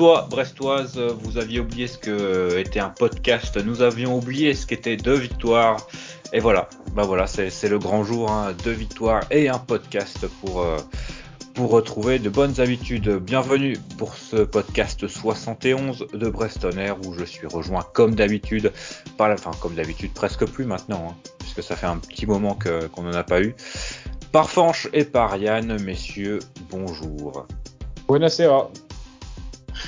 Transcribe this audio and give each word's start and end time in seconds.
Brestois, 0.00 0.28
Brestoise, 0.30 0.98
vous 0.98 1.36
aviez 1.36 1.60
oublié 1.60 1.86
ce 1.86 1.98
que 1.98 2.56
était 2.56 2.80
un 2.80 2.88
podcast. 2.88 3.58
Nous 3.58 3.82
avions 3.82 4.16
oublié 4.16 4.54
ce 4.54 4.64
qu'étaient 4.64 4.96
deux 4.96 5.16
victoires. 5.16 5.76
Et 6.32 6.40
voilà, 6.40 6.70
bah 6.94 7.02
voilà, 7.02 7.26
c'est 7.26 7.68
le 7.68 7.78
grand 7.78 8.02
jour, 8.02 8.30
hein. 8.30 8.54
deux 8.64 8.70
victoires 8.70 9.24
et 9.30 9.50
un 9.50 9.58
podcast 9.58 10.26
pour 10.40 10.62
euh, 10.62 10.78
pour 11.52 11.70
retrouver 11.70 12.18
de 12.18 12.30
bonnes 12.30 12.62
habitudes. 12.62 13.10
Bienvenue 13.10 13.76
pour 13.98 14.14
ce 14.14 14.36
podcast 14.36 15.06
71 15.06 16.06
de 16.14 16.30
Breston 16.30 16.78
Air 16.78 16.96
où 17.06 17.12
je 17.12 17.26
suis 17.26 17.46
rejoint 17.46 17.84
comme 17.92 18.14
d'habitude 18.14 18.72
par 19.18 19.28
la, 19.28 19.36
fin 19.36 19.50
comme 19.60 19.74
d'habitude 19.74 20.14
presque 20.14 20.46
plus 20.46 20.64
maintenant, 20.64 21.08
hein, 21.10 21.30
puisque 21.40 21.62
ça 21.62 21.76
fait 21.76 21.84
un 21.84 21.98
petit 21.98 22.24
moment 22.24 22.56
qu'on 22.94 23.02
n'en 23.02 23.12
a 23.12 23.22
pas 23.22 23.42
eu. 23.42 23.54
Par 24.32 24.48
Fanche 24.48 24.88
et 24.94 25.04
par 25.04 25.36
Yann, 25.36 25.78
messieurs, 25.82 26.38
bonjour. 26.70 27.46
Buonasera. 28.08 28.70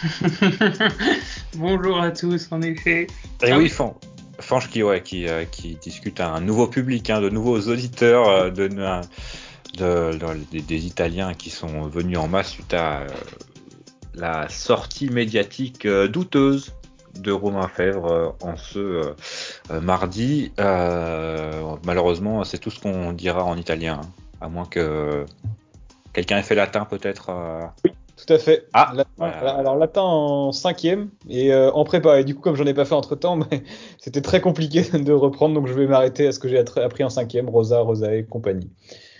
Bonjour 1.56 2.00
à 2.00 2.10
tous, 2.10 2.48
en 2.50 2.62
effet. 2.62 3.06
Et 3.42 3.52
oui, 3.52 3.72
Fanche 4.38 4.68
qui, 4.68 4.82
ouais, 4.82 5.02
qui, 5.02 5.28
euh, 5.28 5.44
qui 5.44 5.76
discute 5.76 6.20
à 6.20 6.28
un 6.28 6.40
nouveau 6.40 6.66
public, 6.66 7.10
hein, 7.10 7.20
de 7.20 7.28
nouveaux 7.28 7.60
auditeurs, 7.60 8.28
euh, 8.28 8.50
de, 8.50 8.68
des, 10.60 10.86
Italiens 10.86 11.34
qui 11.34 11.50
sont 11.50 11.82
venus 11.82 12.18
en 12.18 12.28
masse 12.28 12.50
suite 12.50 12.74
à 12.74 13.02
euh, 13.02 13.08
la 14.14 14.48
sortie 14.48 15.08
médiatique 15.08 15.86
douteuse 15.86 16.74
de 17.18 17.30
Romain 17.30 17.68
Fèvre 17.68 18.36
en 18.42 18.56
ce 18.56 19.14
mardi. 19.70 20.52
malheureusement, 20.58 22.44
c'est 22.44 22.58
tout 22.58 22.70
ce 22.70 22.80
qu'on 22.80 23.12
dira 23.12 23.44
en 23.44 23.56
italien, 23.56 24.00
hein, 24.02 24.08
à 24.40 24.48
moins 24.48 24.66
que 24.66 25.24
quelqu'un 26.12 26.38
ait 26.38 26.42
fait 26.42 26.54
latin 26.54 26.84
peut-être. 26.84 27.30
Oui. 27.84 27.92
Tout 28.24 28.34
à 28.34 28.38
fait. 28.38 28.68
Ah, 28.72 28.94
Alors 29.20 29.76
latin 29.76 30.02
en 30.02 30.52
cinquième 30.52 31.10
et 31.28 31.52
euh, 31.52 31.72
en 31.72 31.84
prépa. 31.84 32.20
Et 32.20 32.24
du 32.24 32.34
coup, 32.34 32.40
comme 32.40 32.54
j'en 32.54 32.66
ai 32.66 32.74
pas 32.74 32.84
fait 32.84 32.94
entre 32.94 33.16
temps, 33.16 33.36
mais 33.36 33.64
c'était 33.98 34.20
très 34.20 34.40
compliqué 34.40 34.82
de 34.82 35.12
reprendre, 35.12 35.54
donc 35.54 35.66
je 35.66 35.72
vais 35.72 35.86
m'arrêter 35.86 36.28
à 36.28 36.32
ce 36.32 36.38
que 36.38 36.48
j'ai 36.48 36.58
appris 36.58 37.04
en 37.04 37.10
cinquième, 37.10 37.48
Rosa, 37.48 37.80
Rosa 37.80 38.14
et 38.14 38.24
compagnie. 38.24 38.70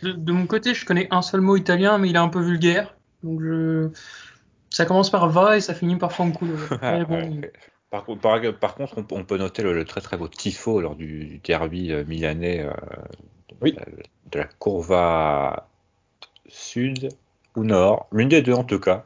De, 0.03 0.33
mon 0.33 0.47
côté, 0.47 0.75
je 0.75 0.85
connais 0.85 1.09
un 1.11 1.23
seul 1.23 1.41
mot 1.41 1.57
italien, 1.57 1.99
mais 1.99 2.11
il 2.11 2.17
est 2.17 2.21
un 2.21 2.29
peu 2.29 2.41
vulgaire. 2.41 2.97
Donc 3.23 3.41
je... 3.41 3.89
ça 4.71 4.85
commence 4.85 5.11
par 5.11 5.29
va 5.29 5.57
et 5.57 5.61
ça 5.61 5.75
finit 5.75 5.97
par 5.97 6.13
fanculo. 6.13 6.55
par, 7.91 8.07
par, 8.61 8.75
contre, 8.75 9.05
on, 9.11 9.25
peut 9.25 9.39
noter 9.39 9.63
le, 9.63 9.85
très 9.85 10.01
très 10.01 10.17
beau 10.17 10.29
tifo 10.29 10.81
lors 10.81 10.95
du, 10.95 11.41
derby 11.45 11.93
euh, 11.93 12.05
milanais 12.07 12.61
euh, 12.61 12.73
oui. 13.61 13.77
de 14.31 14.39
la 14.39 14.45
Courva 14.45 15.69
Sud 16.49 17.09
ou 17.57 17.65
Nord, 17.65 18.07
l'une 18.13 18.29
des 18.29 18.43
deux 18.43 18.55
en 18.55 18.65
tout 18.65 18.81
cas. 18.81 19.05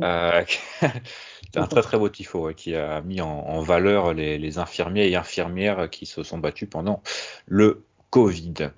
Euh, 0.00 0.42
c'est 0.80 1.58
un 1.58 1.66
très 1.66 1.82
très 1.82 1.98
beau 1.98 2.08
tifo 2.08 2.52
qui 2.54 2.74
a 2.74 3.00
mis 3.02 3.20
en, 3.20 3.60
valeur 3.60 4.14
les, 4.14 4.58
infirmiers 4.58 5.08
et 5.08 5.16
infirmières 5.16 5.90
qui 5.90 6.06
se 6.06 6.22
sont 6.22 6.38
battus 6.38 6.68
pendant 6.70 7.02
le 7.46 7.84
Covid. 8.10 8.70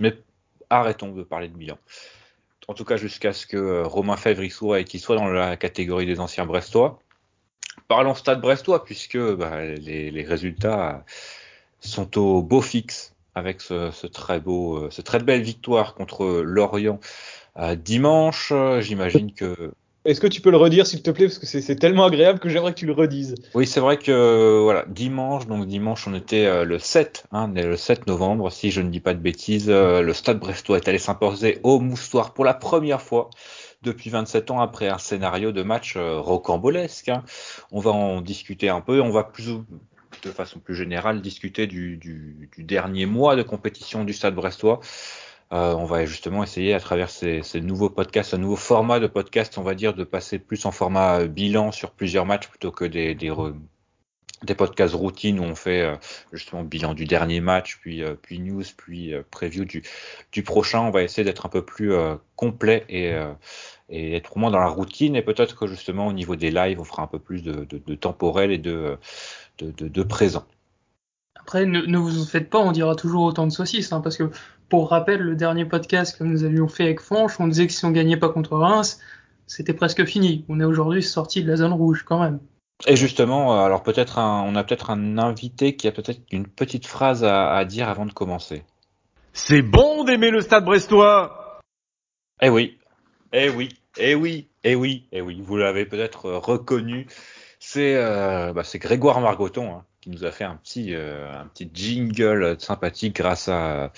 Mais 0.00 0.16
arrêtons 0.70 1.12
de 1.12 1.22
parler 1.22 1.48
de 1.48 1.56
bilan. 1.56 1.78
En 2.68 2.74
tout 2.74 2.84
cas, 2.84 2.98
jusqu'à 2.98 3.32
ce 3.32 3.46
que 3.46 3.56
euh, 3.56 3.82
Romain 3.84 4.16
Fèvre 4.16 4.42
y 4.42 4.50
soit 4.50 4.80
et 4.80 4.84
qu'il 4.84 5.00
soit 5.00 5.16
dans 5.16 5.28
la 5.28 5.56
catégorie 5.56 6.04
des 6.04 6.20
anciens 6.20 6.44
Brestois. 6.44 6.98
Parlons 7.86 8.14
stade 8.14 8.40
brestois, 8.42 8.84
puisque 8.84 9.18
bah, 9.18 9.64
les, 9.64 10.24
résultats 10.24 11.04
sont 11.80 12.18
au 12.18 12.42
beau 12.42 12.60
fixe 12.60 13.14
avec 13.34 13.62
ce, 13.62 14.06
très 14.06 14.40
beau, 14.40 14.76
euh, 14.76 14.90
ce 14.90 15.00
très 15.00 15.20
belle 15.20 15.42
victoire 15.42 15.94
contre 15.94 16.42
Lorient 16.42 17.00
dimanche. 17.76 18.52
J'imagine 18.80 19.32
que. 19.32 19.72
Est-ce 20.08 20.22
que 20.22 20.26
tu 20.26 20.40
peux 20.40 20.50
le 20.50 20.56
redire, 20.56 20.86
s'il 20.86 21.02
te 21.02 21.10
plaît, 21.10 21.26
parce 21.26 21.38
que 21.38 21.44
c'est 21.46 21.76
tellement 21.76 22.04
agréable 22.04 22.38
que 22.38 22.48
j'aimerais 22.48 22.72
que 22.72 22.78
tu 22.78 22.86
le 22.86 22.94
redises. 22.94 23.34
Oui, 23.54 23.66
c'est 23.66 23.80
vrai 23.80 23.98
que 23.98 24.60
voilà, 24.62 24.86
dimanche, 24.88 25.46
donc 25.46 25.66
dimanche, 25.66 26.06
on 26.06 26.14
était 26.14 26.46
euh, 26.46 26.64
le 26.64 26.78
7, 26.78 27.26
hein, 27.32 27.52
le 27.54 27.76
7 27.76 28.06
novembre, 28.06 28.50
si 28.50 28.70
je 28.70 28.80
ne 28.80 28.88
dis 28.88 29.00
pas 29.00 29.12
de 29.12 29.18
bêtises. 29.18 29.68
Euh, 29.68 30.00
le 30.00 30.14
Stade 30.14 30.38
Brestois 30.38 30.78
est 30.78 30.88
allé 30.88 30.96
s'imposer 30.98 31.58
au 31.62 31.78
Moustoir 31.78 32.32
pour 32.32 32.46
la 32.46 32.54
première 32.54 33.02
fois 33.02 33.28
depuis 33.82 34.08
27 34.08 34.50
ans 34.50 34.60
après 34.60 34.88
un 34.88 34.96
scénario 34.96 35.52
de 35.52 35.62
match 35.62 35.94
euh, 35.96 36.18
rocambolesque. 36.20 37.10
Hein. 37.10 37.22
On 37.70 37.80
va 37.80 37.90
en 37.90 38.22
discuter 38.22 38.70
un 38.70 38.80
peu, 38.80 39.02
on 39.02 39.10
va 39.10 39.24
plus 39.24 39.58
de 40.24 40.30
façon 40.30 40.58
plus 40.58 40.74
générale 40.74 41.20
discuter 41.20 41.66
du, 41.66 41.98
du, 41.98 42.48
du 42.56 42.64
dernier 42.64 43.04
mois 43.04 43.36
de 43.36 43.42
compétition 43.42 44.04
du 44.04 44.14
Stade 44.14 44.34
Brestois. 44.34 44.80
Euh, 45.50 45.72
on 45.72 45.86
va 45.86 46.04
justement 46.04 46.42
essayer 46.42 46.74
à 46.74 46.80
travers 46.80 47.08
ces, 47.08 47.42
nouveaux 47.62 47.88
podcasts, 47.88 48.34
un 48.34 48.38
nouveau 48.38 48.56
format 48.56 49.00
de 49.00 49.06
podcast, 49.06 49.56
on 49.56 49.62
va 49.62 49.74
dire, 49.74 49.94
de 49.94 50.04
passer 50.04 50.38
plus 50.38 50.66
en 50.66 50.72
format 50.72 51.20
euh, 51.20 51.26
bilan 51.26 51.72
sur 51.72 51.90
plusieurs 51.92 52.26
matchs 52.26 52.48
plutôt 52.48 52.70
que 52.70 52.84
des, 52.84 53.14
des, 53.14 54.54
podcasts 54.54 54.94
routines 54.94 55.40
où 55.40 55.44
on 55.44 55.54
fait 55.54 55.80
euh, 55.80 55.96
justement 56.34 56.64
bilan 56.64 56.92
du 56.92 57.06
dernier 57.06 57.40
match, 57.40 57.78
puis, 57.80 58.02
news, 58.38 58.62
puis 58.76 59.14
preview 59.30 59.64
du, 59.64 60.42
prochain. 60.42 60.80
On 60.80 60.90
va 60.90 61.02
essayer 61.02 61.24
d'être 61.24 61.46
un 61.46 61.50
peu 61.50 61.64
plus 61.64 61.94
complet 62.36 62.84
et, 62.90 63.14
être 63.90 64.36
moins 64.36 64.50
dans 64.50 64.60
la 64.60 64.68
routine. 64.68 65.16
Et 65.16 65.22
peut-être 65.22 65.58
que 65.58 65.66
justement 65.66 66.08
au 66.08 66.12
niveau 66.12 66.36
des 66.36 66.50
lives, 66.50 66.78
on 66.78 66.84
fera 66.84 67.02
un 67.02 67.06
peu 67.06 67.18
plus 67.18 67.42
de, 67.42 67.94
temporel 67.94 68.52
et 68.52 68.58
de, 68.58 68.98
présent. 70.02 70.44
Après, 71.36 71.64
ne, 71.64 71.96
vous 71.96 72.26
faites 72.26 72.50
pas, 72.50 72.58
on 72.58 72.72
dira 72.72 72.94
toujours 72.94 73.22
autant 73.22 73.46
de 73.46 73.52
saucisses, 73.52 73.90
hein, 73.92 74.02
parce 74.02 74.18
que 74.18 74.30
pour 74.68 74.90
rappel, 74.90 75.20
le 75.20 75.34
dernier 75.34 75.64
podcast 75.64 76.16
que 76.18 76.24
nous 76.24 76.44
avions 76.44 76.68
fait 76.68 76.84
avec 76.84 77.00
Franche, 77.00 77.40
on 77.40 77.48
disait 77.48 77.66
que 77.66 77.72
si 77.72 77.84
on 77.84 77.90
gagnait 77.90 78.16
pas 78.16 78.28
contre 78.28 78.56
Reims, 78.56 79.00
c'était 79.46 79.72
presque 79.72 80.04
fini. 80.04 80.44
On 80.48 80.60
est 80.60 80.64
aujourd'hui 80.64 81.02
sorti 81.02 81.42
de 81.42 81.48
la 81.48 81.56
zone 81.56 81.72
rouge 81.72 82.04
quand 82.06 82.20
même. 82.20 82.38
Et 82.86 82.96
justement, 82.96 83.54
euh, 83.54 83.64
alors 83.64 83.82
peut-être 83.82 84.18
on 84.18 84.54
a 84.54 84.62
peut-être 84.62 84.90
un 84.90 85.18
invité 85.18 85.74
qui 85.74 85.88
a 85.88 85.92
peut-être 85.92 86.20
une 86.30 86.46
petite 86.46 86.86
phrase 86.86 87.24
à, 87.24 87.64
dire 87.64 87.88
avant 87.88 88.06
de 88.06 88.12
commencer. 88.12 88.62
C'est 89.32 89.62
bon 89.62 90.04
d'aimer 90.04 90.30
le 90.30 90.40
Stade 90.40 90.64
Brestois. 90.64 91.60
Eh 92.40 92.50
oui, 92.50 92.78
eh 93.32 93.48
oui, 93.48 93.70
eh 93.98 94.14
oui, 94.14 94.48
eh 94.62 94.74
oui, 94.74 95.08
eh 95.10 95.20
oui. 95.20 95.40
Vous 95.42 95.56
l'avez 95.56 95.86
peut-être 95.86 96.30
reconnu. 96.30 97.06
C'est 97.58 97.96
euh, 97.96 98.52
bah, 98.52 98.62
Grégoire 98.74 99.20
Margoton 99.20 99.72
hein, 99.72 99.84
qui 100.00 100.10
nous 100.10 100.24
a 100.24 100.30
fait 100.30 100.44
un 100.44 100.56
petit 100.56 100.94
euh, 100.94 101.40
un 101.40 101.46
petit 101.46 101.70
jingle 101.72 102.56
sympathique 102.60 103.16
grâce 103.16 103.48
à 103.48 103.84
euh, 103.84 103.88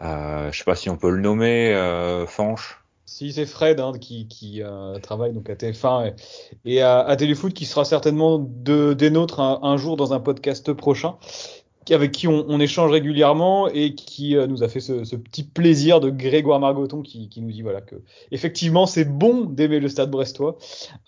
je 0.00 0.50
sais 0.52 0.64
pas 0.64 0.74
si 0.74 0.90
on 0.90 0.96
peut 0.96 1.10
le 1.10 1.20
nommer, 1.20 1.74
euh, 1.74 2.26
Fanche. 2.26 2.82
Si 3.08 3.32
c'est 3.32 3.46
Fred 3.46 3.80
hein, 3.80 3.92
qui, 3.98 4.62
euh, 4.62 4.98
travaille 4.98 5.32
donc 5.32 5.48
à 5.48 5.54
TF1 5.54 6.12
et, 6.66 6.82
à, 6.82 7.16
Téléfoot 7.16 7.54
qui 7.54 7.64
sera 7.64 7.86
certainement 7.86 8.38
de, 8.38 8.92
des 8.92 9.08
nôtres 9.08 9.40
un, 9.40 9.76
jour 9.78 9.96
dans 9.96 10.12
un 10.12 10.20
podcast 10.20 10.72
prochain 10.74 11.16
avec 11.90 12.12
qui 12.12 12.28
on, 12.28 12.60
échange 12.60 12.90
régulièrement 12.90 13.68
et 13.68 13.94
qui 13.94 14.36
euh, 14.36 14.46
nous 14.46 14.62
a 14.62 14.68
fait 14.68 14.80
ce, 14.80 15.16
petit 15.16 15.42
plaisir 15.42 16.00
de 16.00 16.10
Grégoire 16.10 16.60
Margoton 16.60 17.02
qui, 17.02 17.30
nous 17.38 17.50
dit 17.50 17.62
voilà 17.62 17.80
que 17.80 17.96
effectivement 18.30 18.86
c'est 18.86 19.04
bon 19.04 19.44
d'aimer 19.44 19.80
le 19.80 19.88
stade 19.88 20.10
brestois. 20.10 20.58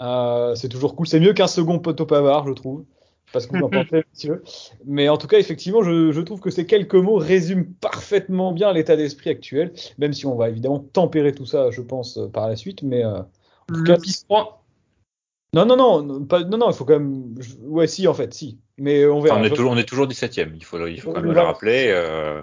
Euh, 0.01 0.55
c'est 0.55 0.69
toujours 0.69 0.97
cool. 0.97 1.07
C'est 1.07 1.21
mieux 1.21 1.33
qu'un 1.33 1.47
second 1.47 1.79
poteau 1.79 2.07
pavard 2.07 2.47
je 2.49 2.53
trouve 2.53 2.85
parce 3.33 3.47
que 3.47 3.57
vous 3.57 3.65
en 3.65 3.71
pensez, 3.71 4.05
monsieur. 4.13 4.43
Mais 4.87 5.09
en 5.09 5.17
tout 5.17 5.27
cas, 5.27 5.39
effectivement, 5.39 5.83
je, 5.83 6.13
je 6.13 6.21
trouve 6.21 6.41
que 6.41 6.51
ces 6.51 6.67
quelques 6.67 6.95
mots 6.95 7.17
résument 7.17 7.67
parfaitement 7.81 8.53
bien 8.53 8.73
l'état 8.73 8.97
d'esprit 8.97 9.31
actuel, 9.31 9.73
même 9.99 10.13
si 10.13 10.27
on 10.27 10.37
va 10.37 10.49
évidemment 10.49 10.79
tempérer 10.79 11.33
tout 11.33 11.47
ça, 11.47 11.71
je 11.71 11.81
pense, 11.81 12.19
euh, 12.19 12.29
par 12.29 12.49
la 12.49 12.57
suite. 12.57 12.83
Mais 12.83 13.05
euh, 13.05 13.21
en 13.21 13.75
tout 13.75 13.85
cas, 13.85 13.97
non, 15.53 15.67
non, 15.67 15.77
non, 15.77 16.25
pas, 16.27 16.45
non, 16.45 16.59
non, 16.59 16.71
il 16.71 16.75
faut 16.75 16.85
quand 16.85 17.01
même. 17.01 17.35
Ouais, 17.63 17.89
si, 17.89 18.07
en 18.07 18.15
fait, 18.15 18.33
si. 18.33 18.59
Mais 18.79 19.05
on 19.05 19.21
verra. 19.21 19.41
on, 19.41 19.45
est 19.45 19.51
toujours, 19.51 19.73
on 19.73 19.77
est 19.77 19.89
toujours 19.89 20.07
17ème, 20.07 20.53
il 20.55 20.65
faut, 20.65 20.87
il 20.87 21.01
faut 21.01 21.13
quand 21.13 21.23
même 21.23 21.33
le 21.33 21.41
rappeler. 21.41 21.87
Euh... 21.89 22.43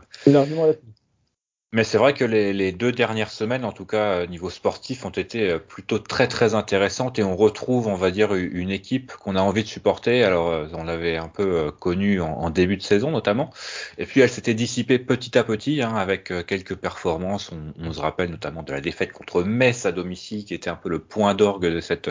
Mais 1.74 1.84
c'est 1.84 1.98
vrai 1.98 2.14
que 2.14 2.24
les, 2.24 2.72
deux 2.72 2.94
dernières 2.94 3.30
semaines, 3.30 3.66
en 3.66 3.74
tout 3.74 3.86
cas 3.86 4.22
euh, 4.22 4.28
niveau 4.28 4.50
sportif, 4.50 5.06
ont 5.06 5.10
été 5.10 5.50
euh, 5.52 5.60
plutôt 5.60 6.00
très 6.00 6.30
très 6.30 6.56
intéressantes 6.56 7.20
et 7.20 7.24
on 7.24 7.36
retrouve, 7.36 7.88
on 7.88 7.96
va 7.96 8.10
dire, 8.10 8.34
une 8.34 8.72
équipe 8.72 9.12
qu'on 9.12 9.36
a 9.36 9.42
envie 9.42 9.64
de 9.64 9.68
supporter. 9.68 10.24
Alors, 10.24 10.48
euh, 10.50 10.68
on 10.74 10.86
l'avait 10.86 11.18
un 11.18 11.28
peu 11.28 11.70
connue 11.72 12.22
en, 12.22 12.50
début 12.52 12.78
de 12.78 12.84
saison 12.84 13.12
notamment, 13.12 13.52
et 13.98 14.06
puis 14.06 14.22
elle 14.22 14.30
s'était 14.30 14.54
dissipée 14.54 14.98
petit 14.98 15.38
à 15.38 15.44
petit 15.44 15.82
hein, 15.82 15.94
avec 15.96 16.32
quelques 16.48 16.76
performances. 16.76 17.52
On, 17.52 17.74
on, 17.86 17.92
se 17.92 18.00
rappelle 18.00 18.30
notamment 18.32 18.64
de 18.64 18.72
la 18.72 18.80
défaite 18.80 19.12
contre 19.12 19.44
Metz 19.44 19.86
à 19.86 19.92
domicile, 19.92 20.46
qui 20.46 20.54
était 20.54 20.70
un 20.70 20.76
peu 20.78 20.88
le 20.88 21.00
point 21.00 21.36
d'orgue 21.36 21.68
de 21.68 21.82
cette 21.82 22.10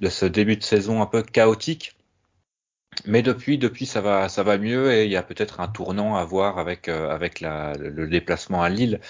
de 0.00 0.08
ce 0.08 0.24
début 0.24 0.56
de 0.56 0.64
saison 0.64 1.02
un 1.02 1.06
peu 1.06 1.22
chaotique. 1.22 1.97
Mais 3.06 3.22
depuis, 3.22 3.58
depuis 3.58 3.86
ça 3.86 4.00
va, 4.00 4.28
ça 4.28 4.42
va 4.42 4.58
mieux 4.58 4.92
et 4.92 5.04
il 5.04 5.10
y 5.10 5.16
a 5.16 5.22
peut-être 5.22 5.60
un 5.60 5.68
tournant 5.68 6.16
à 6.16 6.24
voir 6.24 6.58
avec 6.58 6.88
euh, 6.88 7.10
avec 7.10 7.40
la, 7.40 7.74
le 7.74 8.08
déplacement 8.08 8.62
à 8.62 8.68
Lille, 8.68 9.00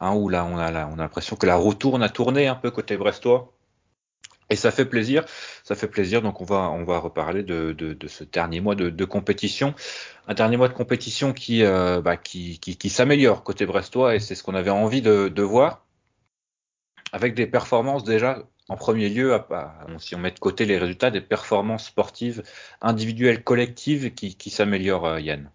hein, 0.00 0.14
où 0.14 0.28
là 0.28 0.44
on 0.44 0.58
a 0.58 0.86
on 0.86 0.94
a 0.94 0.96
l'impression 0.96 1.36
que 1.36 1.46
la 1.46 1.56
roue 1.56 1.74
tourne 1.74 2.02
a 2.02 2.08
tourné 2.08 2.46
un 2.46 2.54
peu 2.54 2.70
côté 2.70 2.96
brestois. 2.96 3.52
Et 4.50 4.56
ça 4.56 4.70
fait 4.70 4.86
plaisir, 4.86 5.24
ça 5.62 5.74
fait 5.74 5.88
plaisir. 5.88 6.22
Donc 6.22 6.40
on 6.40 6.44
va 6.44 6.70
on 6.70 6.84
va 6.84 6.98
reparler 6.98 7.42
de, 7.42 7.72
de, 7.72 7.92
de 7.92 8.08
ce 8.08 8.24
dernier 8.24 8.60
mois 8.60 8.74
de, 8.74 8.90
de, 8.90 9.04
compétition, 9.04 9.74
un 10.26 10.34
dernier 10.34 10.56
mois 10.56 10.68
de 10.68 10.74
compétition 10.74 11.32
qui 11.32 11.64
euh, 11.64 12.00
bah, 12.00 12.16
qui, 12.16 12.58
qui, 12.58 12.76
qui 12.76 12.90
s'améliore 12.90 13.44
côté 13.44 13.66
brestois 13.66 14.14
et 14.14 14.20
c'est 14.20 14.34
ce 14.34 14.42
qu'on 14.42 14.54
avait 14.54 14.70
envie 14.70 15.02
de, 15.02 15.28
de 15.28 15.42
voir 15.42 15.84
avec 17.12 17.34
des 17.34 17.46
performances 17.46 18.04
déjà 18.04 18.42
en 18.68 18.76
premier 18.76 19.08
lieu, 19.08 19.38
si 19.98 20.14
on 20.14 20.18
met 20.18 20.30
de 20.30 20.38
côté 20.38 20.66
les 20.66 20.78
résultats, 20.78 21.10
des 21.10 21.20
performances 21.20 21.86
sportives 21.86 22.42
individuelles, 22.82 23.42
collectives 23.42 24.12
qui, 24.12 24.34
qui 24.34 24.50
s'améliorent, 24.50 25.06
euh, 25.06 25.20
Yann 25.20 25.50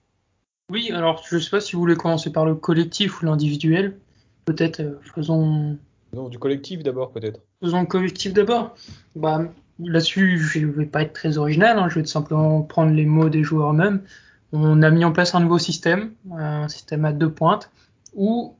Oui, 0.69 0.91
alors 0.91 1.23
je 1.27 1.35
ne 1.35 1.39
sais 1.39 1.51
pas 1.51 1.61
si 1.61 1.73
vous 1.73 1.79
voulez 1.79 1.95
commencer 1.95 2.31
par 2.31 2.45
le 2.45 2.55
collectif 2.55 3.21
ou 3.21 3.25
l'individuel. 3.25 3.97
Peut-être 4.45 4.79
euh, 4.79 4.99
faisons. 5.15 5.77
Faisons 6.11 6.29
du 6.29 6.39
collectif 6.39 6.83
d'abord, 6.83 7.11
peut-être. 7.11 7.39
Faisons 7.61 7.81
le 7.81 7.87
collectif 7.87 8.33
d'abord. 8.33 8.75
Bah, 9.15 9.41
Là-dessus, 9.79 10.37
je 10.37 10.59
ne 10.59 10.71
vais 10.71 10.85
pas 10.85 11.01
être 11.01 11.13
très 11.13 11.37
original, 11.37 11.79
hein. 11.79 11.89
je 11.89 11.99
vais 11.99 12.05
simplement 12.05 12.61
prendre 12.61 12.91
les 12.91 13.05
mots 13.05 13.29
des 13.29 13.43
joueurs 13.43 13.71
eux-mêmes. 13.71 14.03
On 14.51 14.83
a 14.83 14.91
mis 14.91 15.03
en 15.03 15.11
place 15.11 15.33
un 15.33 15.39
nouveau 15.39 15.57
système, 15.57 16.13
un 16.31 16.67
système 16.67 17.05
à 17.05 17.11
deux 17.11 17.31
pointes, 17.31 17.71
où 18.13 18.55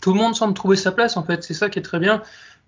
tout 0.00 0.14
le 0.14 0.18
monde 0.18 0.34
semble 0.34 0.54
trouver 0.54 0.76
sa 0.76 0.92
place 0.92 1.18
en 1.18 1.24
fait. 1.24 1.42
C'est 1.42 1.54
ça 1.54 1.68
qui 1.68 1.78
est 1.78 1.82
très 1.82 1.98
bien. 1.98 2.22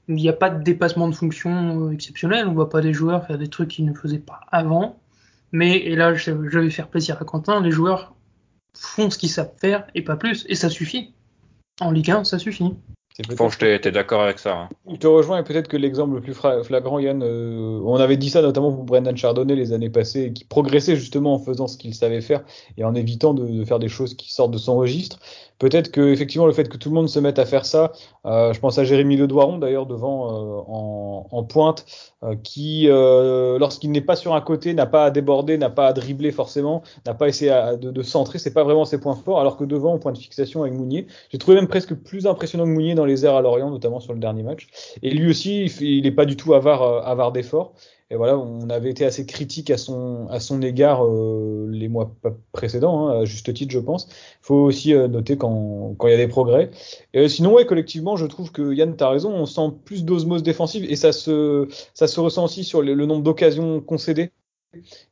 Il 0.09 0.17
n'y 0.17 0.29
a 0.29 0.33
pas 0.33 0.51
de 0.51 0.63
dépassement 0.63 1.09
de 1.09 1.15
fonction 1.15 1.89
euh, 1.89 1.93
exceptionnel. 1.93 2.49
On 2.49 2.53
voit 2.53 2.69
pas 2.69 2.81
des 2.81 2.93
joueurs 2.93 3.27
faire 3.27 3.39
des 3.39 3.49
trucs 3.49 3.69
qu'ils 3.69 3.85
ne 3.85 3.95
faisaient 3.95 4.19
pas 4.19 4.41
avant. 4.51 4.99
Mais, 5.53 5.79
et 5.79 5.97
là, 5.97 6.15
je, 6.15 6.31
vais 6.31 6.71
faire 6.71 6.89
plaisir 6.89 7.17
à 7.21 7.25
Quentin, 7.25 7.61
les 7.61 7.71
joueurs 7.71 8.15
font 8.75 9.11
ce 9.11 9.19
qu'ils 9.19 9.31
savent 9.31 9.53
faire 9.61 9.87
et 9.95 10.03
pas 10.03 10.17
plus. 10.17 10.47
Et 10.49 10.55
ça 10.55 10.69
suffit. 10.69 11.13
En 11.81 11.91
Ligue 11.91 12.11
1, 12.11 12.25
ça 12.25 12.39
suffit. 12.39 12.75
Bon, 13.37 13.49
j'étais 13.51 13.91
d'accord 13.91 14.23
avec 14.23 14.39
ça. 14.39 14.57
Hein. 14.57 14.69
Je 14.89 14.97
te 14.97 15.07
rejoins 15.07 15.39
et 15.39 15.43
peut-être 15.43 15.69
que 15.69 15.77
l'exemple 15.77 16.15
le 16.15 16.21
plus 16.21 16.35
flagrant, 16.35 16.99
Yann, 16.99 17.23
euh, 17.23 17.81
on 17.85 17.97
avait 17.97 18.17
dit 18.17 18.31
ça 18.31 18.41
notamment 18.41 18.73
pour 18.73 18.85
Brendan 18.85 19.17
Chardonnay 19.17 19.57
les 19.57 19.73
années 19.73 19.91
passées, 19.91 20.33
qui 20.33 20.45
progressait 20.45 20.97
justement 20.97 21.35
en 21.35 21.39
faisant 21.39 21.67
ce 21.67 21.77
qu'il 21.77 21.95
savait 21.95 22.21
faire 22.21 22.43
et 22.79 22.85
en 22.85 22.95
évitant 22.95 23.35
de, 23.35 23.65
faire 23.65 23.79
des 23.79 23.89
choses 23.89 24.15
qui 24.15 24.33
sortent 24.33 24.53
de 24.53 24.59
son 24.59 24.77
registre. 24.77 25.19
Peut-être 25.61 25.93
que 25.93 26.01
effectivement 26.11 26.47
le 26.47 26.53
fait 26.53 26.69
que 26.69 26.79
tout 26.79 26.89
le 26.89 26.95
monde 26.95 27.09
se 27.11 27.21
mette 27.21 27.39
à 27.39 27.45
faire 27.45 27.67
ça, 27.67 27.93
euh, 28.25 28.55
je 28.55 28.59
pense 28.61 28.79
à 28.79 28.85
Jérémy 28.85 29.17
Ledoiron 29.19 29.59
d'ailleurs 29.59 29.85
devant 29.85 30.33
euh, 30.33 31.27
en, 31.31 31.45
pointe, 31.45 31.85
euh, 32.25 32.35
qui 32.43 32.89
lorsqu'il 32.89 33.93
n'est 33.93 34.01
pas 34.01 34.17
sur 34.17 34.35
un 34.35 34.41
côté 34.41 34.73
n'a 34.73 34.87
pas 34.87 35.05
à 35.05 35.11
déborder, 35.11 35.59
n'a 35.59 35.69
pas 35.69 35.89
à 35.89 35.93
dribbler 35.93 36.33
forcément, 36.33 36.83
n'a 37.07 37.13
pas 37.13 37.29
essayé 37.29 37.51
à, 37.51 37.77
de, 37.77 37.91
de, 37.91 38.03
centrer, 38.03 38.39
c'est 38.39 38.55
pas 38.55 38.65
vraiment 38.65 38.87
ses 38.87 38.99
points 38.99 39.15
forts. 39.15 39.39
Alors 39.39 39.59
que 39.59 39.65
devant, 39.65 39.95
au 39.95 39.99
point 39.99 40.13
de 40.13 40.19
fixation 40.19 40.63
avec 40.63 40.73
Mounier, 40.73 41.07
j'ai 41.31 41.37
trouvé 41.37 41.57
même 41.57 41.69
presque 41.69 41.95
plus 41.95 42.27
impressionnant 42.27 42.65
que 42.65 42.71
Mounier 42.71 42.95
dans 42.95 43.05
les 43.05 43.27
airs 43.27 43.37
à 43.37 43.43
Lorient, 43.43 43.71
notamment 43.71 44.01
sur 44.01 44.15
le 44.15 44.19
dernier 44.19 44.43
match. 44.43 44.69
Et 45.03 45.11
lui 45.11 45.29
aussi, 45.29 45.67
il 45.81 46.05
n'est 46.05 46.11
pas 46.11 46.25
du 46.25 46.37
tout 46.37 46.55
avare, 46.55 47.07
avare 47.07 47.33
d'efforts. 47.33 47.75
Et 48.13 48.17
voilà, 48.17 48.37
on 48.37 48.69
avait 48.71 48.91
été 48.91 49.05
assez 49.05 49.25
critique 49.25 49.71
à 49.71 49.79
son, 49.79 50.27
à 50.31 50.41
son 50.41 50.61
égard 50.63 51.07
euh, 51.07 51.69
les 51.71 51.87
mois 51.87 52.13
précédents, 52.51 53.09
hein, 53.09 53.21
à 53.21 53.25
juste 53.25 53.55
titre, 53.55 53.73
je 53.73 53.79
pense. 53.79 54.09
Il 54.11 54.47
faut 54.47 54.57
aussi 54.57 54.93
euh, 54.95 55.07
noter 55.07 55.37
quand, 55.37 55.95
quand 55.97 56.09
il 56.09 56.11
y 56.11 56.15
a 56.15 56.17
des 56.17 56.27
progrès. 56.27 56.73
Et 57.15 57.29
sinon, 57.29 57.55
ouais, 57.55 57.67
collectivement, 57.67 58.17
je 58.17 58.27
trouve 58.27 58.51
que 58.51 58.75
Yann, 58.75 58.97
tu 58.97 59.05
as 59.05 59.09
raison, 59.09 59.33
on 59.33 59.47
sent 59.47 59.75
plus 59.85 60.05
d'osmose 60.05 60.43
défensive 60.43 60.85
et 60.91 60.97
ça 60.97 61.13
se, 61.13 61.69
ça 61.95 62.09
se 62.09 62.19
ressent 62.19 62.45
aussi 62.45 62.65
sur 62.65 62.83
le, 62.83 62.95
nombre 63.07 63.23
d'occasions 63.23 63.81
concédées 63.81 64.33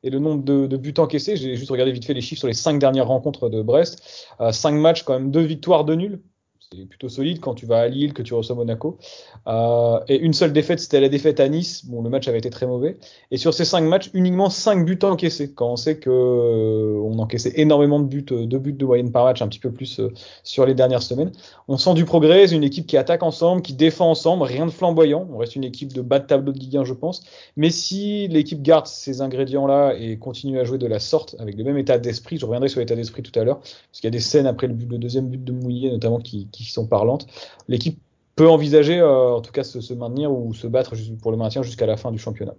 et 0.02 0.10
le 0.10 0.18
nombre 0.18 0.42
de, 0.42 0.66
de 0.66 0.76
buts 0.76 0.94
encaissés. 0.98 1.36
J'ai 1.36 1.54
juste 1.54 1.70
regardé 1.70 1.92
vite 1.92 2.04
fait 2.04 2.14
les 2.14 2.20
chiffres 2.20 2.40
sur 2.40 2.48
les 2.48 2.54
cinq 2.54 2.80
dernières 2.80 3.06
rencontres 3.06 3.48
de 3.48 3.62
Brest. 3.62 4.26
Euh, 4.40 4.50
cinq 4.50 4.72
matchs, 4.72 5.04
quand 5.04 5.12
même 5.12 5.30
deux 5.30 5.42
victoires, 5.42 5.84
deux 5.84 5.94
nuls 5.94 6.20
c'est 6.70 6.84
plutôt 6.84 7.08
solide 7.08 7.40
quand 7.40 7.54
tu 7.54 7.64
vas 7.64 7.78
à 7.78 7.88
Lille, 7.88 8.12
que 8.12 8.22
tu 8.22 8.34
reçois 8.34 8.54
Monaco. 8.54 8.98
Euh, 9.46 10.00
et 10.08 10.18
une 10.18 10.34
seule 10.34 10.52
défaite, 10.52 10.80
c'était 10.80 11.00
la 11.00 11.08
défaite 11.08 11.40
à 11.40 11.48
Nice. 11.48 11.86
Bon, 11.86 12.02
le 12.02 12.10
match 12.10 12.28
avait 12.28 12.38
été 12.38 12.50
très 12.50 12.66
mauvais. 12.66 12.98
Et 13.30 13.38
sur 13.38 13.54
ces 13.54 13.64
cinq 13.64 13.82
matchs, 13.82 14.10
uniquement 14.12 14.50
cinq 14.50 14.84
buts 14.84 14.98
encaissés. 15.02 15.52
Quand 15.54 15.72
on 15.72 15.76
sait 15.76 15.98
que 15.98 16.10
euh, 16.10 17.00
on 17.02 17.18
encaissait 17.20 17.54
énormément 17.56 18.00
de 18.00 18.04
buts, 18.04 18.26
euh, 18.32 18.44
deux 18.44 18.58
buts 18.58 18.74
de 18.74 18.84
moyenne 18.84 19.10
par 19.10 19.24
match, 19.24 19.40
un 19.40 19.48
petit 19.48 19.60
peu 19.60 19.70
plus 19.70 20.00
sur 20.42 20.66
les 20.66 20.74
dernières 20.74 21.02
semaines. 21.02 21.32
On 21.68 21.78
sent 21.78 21.94
du 21.94 22.04
progrès. 22.04 22.52
une 22.52 22.64
équipe 22.64 22.86
qui 22.86 22.98
attaque 22.98 23.22
ensemble, 23.22 23.62
qui 23.62 23.72
défend 23.72 24.10
ensemble, 24.10 24.42
rien 24.42 24.66
de 24.66 24.70
flamboyant. 24.70 25.26
On 25.32 25.38
reste 25.38 25.56
une 25.56 25.64
équipe 25.64 25.94
de 25.94 26.02
bas 26.02 26.18
de 26.18 26.26
tableau 26.26 26.52
de 26.52 26.58
Ligue 26.58 26.76
1, 26.76 26.84
je 26.84 26.92
pense. 26.92 27.22
Mais 27.56 27.70
si 27.70 28.28
l'équipe 28.28 28.60
garde 28.60 28.86
ces 28.86 29.22
ingrédients-là 29.22 29.94
et 29.98 30.18
continue 30.18 30.60
à 30.60 30.64
jouer 30.64 30.76
de 30.76 30.86
la 30.86 30.98
sorte, 30.98 31.34
avec 31.38 31.56
le 31.56 31.64
même 31.64 31.78
état 31.78 31.96
d'esprit, 31.96 32.36
je 32.36 32.44
reviendrai 32.44 32.68
sur 32.68 32.80
l'état 32.80 32.94
d'esprit 32.94 33.22
tout 33.22 33.38
à 33.40 33.44
l'heure, 33.44 33.60
parce 33.60 34.00
qu'il 34.00 34.04
y 34.04 34.08
a 34.08 34.10
des 34.10 34.20
scènes 34.20 34.46
après 34.46 34.66
le, 34.66 34.74
deuxième 34.74 35.28
but 35.28 35.42
de 35.42 35.52
Mouillet, 35.52 35.90
notamment, 35.90 36.18
qui 36.18 36.46
sont 36.64 36.86
parlantes. 36.86 37.26
L'équipe 37.68 37.98
peut 38.36 38.48
envisager, 38.48 38.98
euh, 38.98 39.34
en 39.34 39.40
tout 39.40 39.52
cas, 39.52 39.64
se, 39.64 39.80
se, 39.80 39.94
maintenir 39.94 40.32
ou 40.32 40.54
se 40.54 40.66
battre 40.66 40.94
pour 41.20 41.30
le 41.30 41.36
maintien 41.36 41.62
jusqu'à 41.62 41.86
la 41.86 41.96
fin 41.96 42.12
du 42.12 42.18
championnat. 42.18 42.54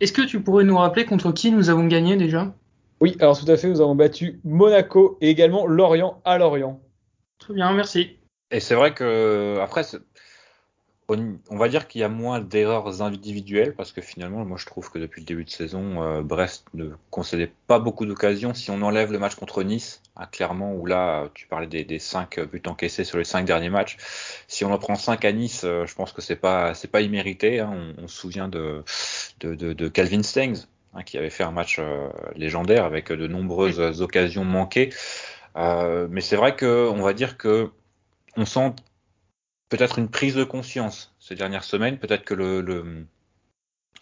Est-ce 0.00 0.12
que 0.12 0.22
tu 0.22 0.42
pourrais 0.42 0.64
nous 0.64 0.76
rappeler 0.76 1.06
contre 1.06 1.32
qui 1.32 1.50
nous 1.50 1.70
avons 1.70 1.86
gagné 1.86 2.16
déjà? 2.16 2.54
Oui, 3.00 3.16
alors 3.20 3.38
tout 3.38 3.50
à 3.50 3.56
fait, 3.56 3.68
nous 3.68 3.80
avons 3.80 3.94
battu 3.94 4.40
Monaco 4.44 5.16
et 5.20 5.30
également 5.30 5.66
Lorient 5.66 6.20
à 6.24 6.38
Lorient. 6.38 6.80
Très 7.38 7.54
bien, 7.54 7.72
merci. 7.72 8.16
Et 8.50 8.60
c'est 8.60 8.74
vrai 8.74 8.94
que 8.94 9.58
après, 9.60 9.82
on 11.08 11.56
va 11.56 11.68
dire 11.68 11.86
qu'il 11.86 12.00
y 12.00 12.04
a 12.04 12.08
moins 12.08 12.40
d'erreurs 12.40 13.00
individuelles 13.00 13.74
parce 13.74 13.92
que 13.92 14.00
finalement, 14.00 14.44
moi 14.44 14.56
je 14.58 14.66
trouve 14.66 14.90
que 14.90 14.98
depuis 14.98 15.20
le 15.20 15.26
début 15.26 15.44
de 15.44 15.50
saison, 15.50 16.02
euh, 16.02 16.22
Brest 16.22 16.66
ne 16.74 16.90
concédait 17.10 17.52
pas 17.68 17.78
beaucoup 17.78 18.06
d'occasions. 18.06 18.54
Si 18.54 18.70
on 18.70 18.82
enlève 18.82 19.12
le 19.12 19.18
match 19.18 19.36
contre 19.36 19.62
Nice, 19.62 20.02
hein, 20.16 20.26
clairement, 20.32 20.74
où 20.74 20.84
là 20.84 21.28
tu 21.34 21.46
parlais 21.46 21.68
des, 21.68 21.84
des 21.84 22.00
5 22.00 22.40
buts 22.40 22.62
encaissés 22.66 23.04
sur 23.04 23.18
les 23.18 23.24
cinq 23.24 23.44
derniers 23.44 23.70
matchs, 23.70 23.96
si 24.48 24.64
on 24.64 24.72
en 24.72 24.78
prend 24.78 24.96
5 24.96 25.24
à 25.24 25.32
Nice, 25.32 25.62
euh, 25.64 25.86
je 25.86 25.94
pense 25.94 26.12
que 26.12 26.20
c'est 26.20 26.36
pas 26.36 26.74
c'est 26.74 26.90
pas 26.90 27.00
immérité. 27.02 27.60
Hein. 27.60 27.94
On, 27.98 28.08
se 28.08 28.16
souvient 28.16 28.48
de, 28.48 28.82
de, 29.40 29.54
de, 29.54 29.72
de 29.72 29.88
Calvin 29.88 30.22
Stengs 30.24 30.66
hein, 30.94 31.02
qui 31.04 31.18
avait 31.18 31.30
fait 31.30 31.44
un 31.44 31.52
match 31.52 31.76
euh, 31.78 32.08
légendaire 32.34 32.84
avec 32.84 33.12
de 33.12 33.26
nombreuses 33.28 34.00
occasions 34.02 34.44
manquées. 34.44 34.90
mais 35.54 36.20
c'est 36.20 36.36
vrai 36.36 36.56
que 36.56 36.88
on 36.88 37.02
va 37.02 37.12
dire 37.12 37.38
que 37.38 37.70
on 38.36 38.44
sent 38.44 38.74
peut-être 39.68 39.98
une 39.98 40.08
prise 40.08 40.34
de 40.34 40.44
conscience 40.44 41.14
ces 41.18 41.34
dernières 41.34 41.64
semaines. 41.64 41.98
Peut-être 41.98 42.24
que 42.24 42.34
le, 42.34 43.06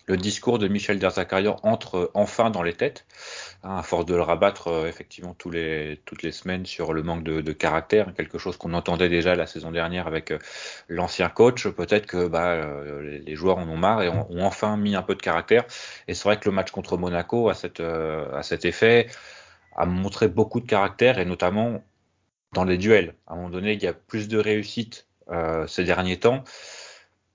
discours 0.08 0.58
de 0.58 0.68
Michel 0.68 0.98
Derzakarian 0.98 1.56
entre 1.62 2.10
enfin 2.14 2.50
dans 2.50 2.62
les 2.62 2.74
têtes, 2.74 3.06
hein, 3.62 3.76
à 3.78 3.82
force 3.82 4.04
de 4.04 4.14
le 4.14 4.20
rabattre 4.20 4.68
euh, 4.68 4.86
effectivement 4.86 5.34
toutes 5.34 5.54
les 5.54 6.32
semaines 6.32 6.66
sur 6.66 6.92
le 6.92 7.02
manque 7.02 7.24
de, 7.24 7.52
caractère, 7.52 8.12
quelque 8.14 8.38
chose 8.38 8.58
qu'on 8.58 8.74
entendait 8.74 9.08
déjà 9.08 9.34
la 9.34 9.46
saison 9.46 9.70
dernière 9.70 10.06
avec 10.06 10.30
euh, 10.30 10.38
l'ancien 10.88 11.30
coach. 11.30 11.66
Peut-être 11.68 12.06
que 12.06 12.26
bah, 12.26 12.52
euh, 12.52 13.20
les, 13.24 13.34
joueurs 13.34 13.58
en 13.58 13.68
ont 13.68 13.78
marre 13.78 14.02
et 14.02 14.08
ont, 14.10 14.44
enfin 14.44 14.76
mis 14.76 14.94
un 14.94 15.02
peu 15.02 15.14
de 15.14 15.22
caractère. 15.22 15.64
Et 16.08 16.14
c'est 16.14 16.24
vrai 16.24 16.38
que 16.38 16.48
le 16.48 16.54
match 16.54 16.70
contre 16.70 16.98
Monaco 16.98 17.48
a, 17.48 17.54
a 17.54 18.42
cet 18.42 18.64
effet, 18.66 19.08
a 19.76 19.86
montré 19.86 20.28
beaucoup 20.28 20.60
de 20.60 20.66
caractère 20.66 21.18
et 21.18 21.24
notamment 21.24 21.82
dans 22.52 22.64
les 22.64 22.78
duels. 22.78 23.14
À 23.26 23.32
un 23.32 23.36
moment 23.36 23.50
donné, 23.50 23.72
il 23.72 23.82
y 23.82 23.86
a 23.86 23.92
plus 23.92 24.28
de 24.28 24.38
réussite 24.38 25.06
euh, 25.12 25.13
ces 25.66 25.84
derniers 25.84 26.18
temps, 26.18 26.44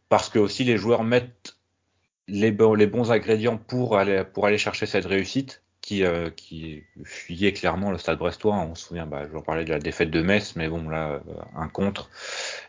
parce 0.09 0.29
que 0.29 0.39
aussi 0.39 0.63
les 0.63 0.77
joueurs 0.77 1.03
mettent 1.03 1.57
les, 2.29 2.51
bons, 2.51 2.73
les 2.73 2.87
bons 2.87 3.11
ingrédients 3.11 3.57
pour 3.57 3.97
aller, 3.97 4.23
pour 4.23 4.45
aller 4.45 4.57
chercher 4.57 4.85
cette 4.85 5.05
réussite 5.05 5.63
qui, 5.81 6.03
euh, 6.03 6.29
fuyait 7.03 7.53
clairement 7.53 7.91
le 7.91 7.97
stade 7.97 8.19
brestois. 8.19 8.55
On 8.55 8.75
se 8.75 8.87
souvient, 8.87 9.05
bah, 9.05 9.23
j'en 9.31 9.41
parlais 9.41 9.65
de 9.65 9.71
la 9.71 9.79
défaite 9.79 10.11
de 10.11 10.21
Metz, 10.21 10.55
mais 10.55 10.69
bon, 10.69 10.87
là, 10.89 11.13
euh, 11.13 11.19
un 11.55 11.67
contre 11.67 12.09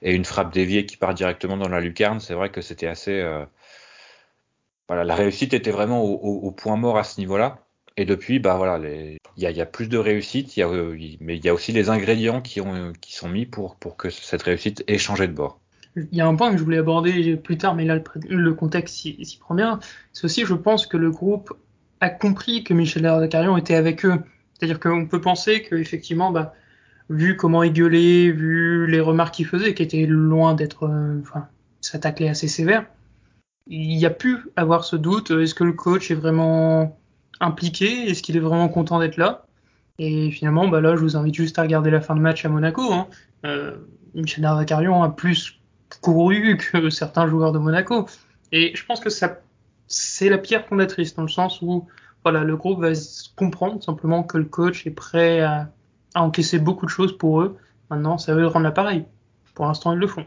et 0.03 0.15
une 0.15 0.25
frappe 0.25 0.53
déviée 0.53 0.87
qui 0.87 0.97
part 0.97 1.15
directement 1.15 1.57
dans 1.57 1.69
la 1.69 1.81
lucarne. 1.81 2.21
C'est 2.21 2.35
vrai 2.35 2.51
que 2.51 2.61
c'était 2.63 2.87
assez. 2.87 3.21
Euh, 3.21 3.45
voilà, 4.89 5.05
la 5.05 5.15
réussite 5.15 5.55
était 5.55 5.71
vraiment 5.71 6.03
au, 6.03 6.15
au 6.15 6.51
point 6.51 6.77
mort 6.77 6.99
à 6.99 7.05
ce 7.05 7.21
niveau-là. 7.21 7.59
Et 8.01 8.07
depuis, 8.07 8.39
bah 8.39 8.57
voilà, 8.57 8.81
il 9.37 9.43
y 9.43 9.61
a, 9.61 9.67
plus 9.67 9.91
de 9.91 9.99
réussite, 9.99 10.57
a, 10.57 10.67
mais 11.21 11.37
il 11.37 11.45
y 11.45 11.51
a 11.51 11.53
aussi 11.53 11.71
les 11.71 11.91
ingrédients 11.91 12.41
qui, 12.41 12.59
qui 13.03 13.15
sont 13.15 13.29
mis 13.29 13.45
pour, 13.45 13.77
que 13.99 14.09
cette 14.09 14.41
réussite 14.41 14.83
ait 14.87 14.97
changé 14.97 15.29
de 15.29 15.35
bord. 15.35 15.61
Il 15.97 16.09
y 16.11 16.23
a 16.23 16.27
un 16.27 16.35
point 16.35 16.51
que 16.51 16.57
je 16.57 16.65
voulais 16.65 16.79
aborder 16.79 17.37
plus 17.37 17.59
tard, 17.59 17.75
mais 17.75 17.85
là 17.85 18.01
le, 18.27 18.55
contexte 18.55 18.95
s'y 18.95 19.39
prend 19.39 19.55
bien. 19.55 19.81
C'est 20.15 20.25
aussi, 20.25 20.47
je 20.47 20.55
pense, 20.55 20.87
que 20.87 20.97
le 20.97 21.11
groupe 21.11 21.53
a 22.01 22.09
compris 22.09 22.65
que 22.65 22.73
Michel 22.73 23.05
Ardacarion 23.05 23.59
était 23.59 23.75
avec 23.75 24.07
eux. 24.07 24.19
C'est-à-dire 24.55 24.81
qu'on 24.81 25.05
peut 25.05 25.21
penser 25.21 25.63
qu'effectivement, 25.69 26.31
bah, 26.31 26.55
vu 27.11 27.37
comment 27.37 27.63
il 27.63 27.75
gueulait, 27.75 28.31
vu 28.31 28.87
les 28.87 29.01
remarques 29.01 29.35
qu'il 29.35 29.47
faisait, 29.47 29.75
qui 29.75 29.83
étaient 29.83 30.07
loin 30.07 30.55
d'être, 30.55 30.85
euh, 30.85 31.21
enfin, 31.21 31.49
s'attaquer 31.83 32.31
assez 32.31 32.49
sévère, 32.49 32.87
il 33.67 33.93
y 33.99 34.07
a 34.07 34.11
pu 34.11 34.39
avoir 34.57 34.85
ce 34.85 34.97
doute. 34.97 35.33
Est-ce 35.33 35.55
que 35.55 35.65
le 35.65 35.75
coach 35.75 36.11
est 36.11 36.15
vraiment 36.15 36.97
impliqué 37.41 38.11
Est-ce 38.11 38.23
qu'il 38.23 38.37
est 38.37 38.41
vraiment 38.41 38.69
content 38.69 38.99
d'être 39.01 39.17
là? 39.17 39.47
Et 39.99 40.31
finalement, 40.31 40.69
bah 40.69 40.81
là, 40.81 40.97
je 40.97 41.01
vous 41.01 41.17
invite 41.17 41.35
juste 41.35 41.59
à 41.59 41.63
regarder 41.63 41.91
la 41.91 42.01
fin 42.01 42.15
de 42.15 42.21
match 42.21 42.45
à 42.45 42.49
Monaco. 42.49 42.93
Hein. 42.93 43.07
Euh, 43.45 43.77
Michel 44.15 44.45
a 44.47 45.09
plus 45.15 45.61
couru 46.01 46.57
que 46.57 46.89
certains 46.91 47.27
joueurs 47.29 47.53
de 47.53 47.59
Monaco. 47.59 48.07
Et 48.53 48.73
je 48.75 48.85
pense 48.85 49.01
que 49.01 49.11
ça, 49.11 49.41
c'est 49.87 50.29
la 50.29 50.39
pierre 50.39 50.67
fondatrice 50.67 51.15
dans 51.15 51.23
le 51.23 51.29
sens 51.29 51.61
où 51.63 51.87
voilà, 52.23 52.45
le 52.45 52.57
groupe 52.57 52.81
va 52.81 52.93
comprendre 53.37 53.83
simplement 53.83 54.23
que 54.23 54.39
le 54.39 54.45
coach 54.45 54.87
est 54.87 54.91
prêt 54.91 55.41
à, 55.41 55.71
à 56.15 56.23
encaisser 56.23 56.59
beaucoup 56.59 56.87
de 56.87 56.91
choses 56.91 57.17
pour 57.17 57.43
eux. 57.43 57.57
Maintenant, 57.91 58.19
ça 58.19 58.35
veut 58.35 58.47
rendre 58.47 58.65
l'appareil. 58.65 59.05
Pour 59.55 59.67
l'instant, 59.67 59.93
ils 59.93 59.99
le 59.99 60.07
font. 60.07 60.25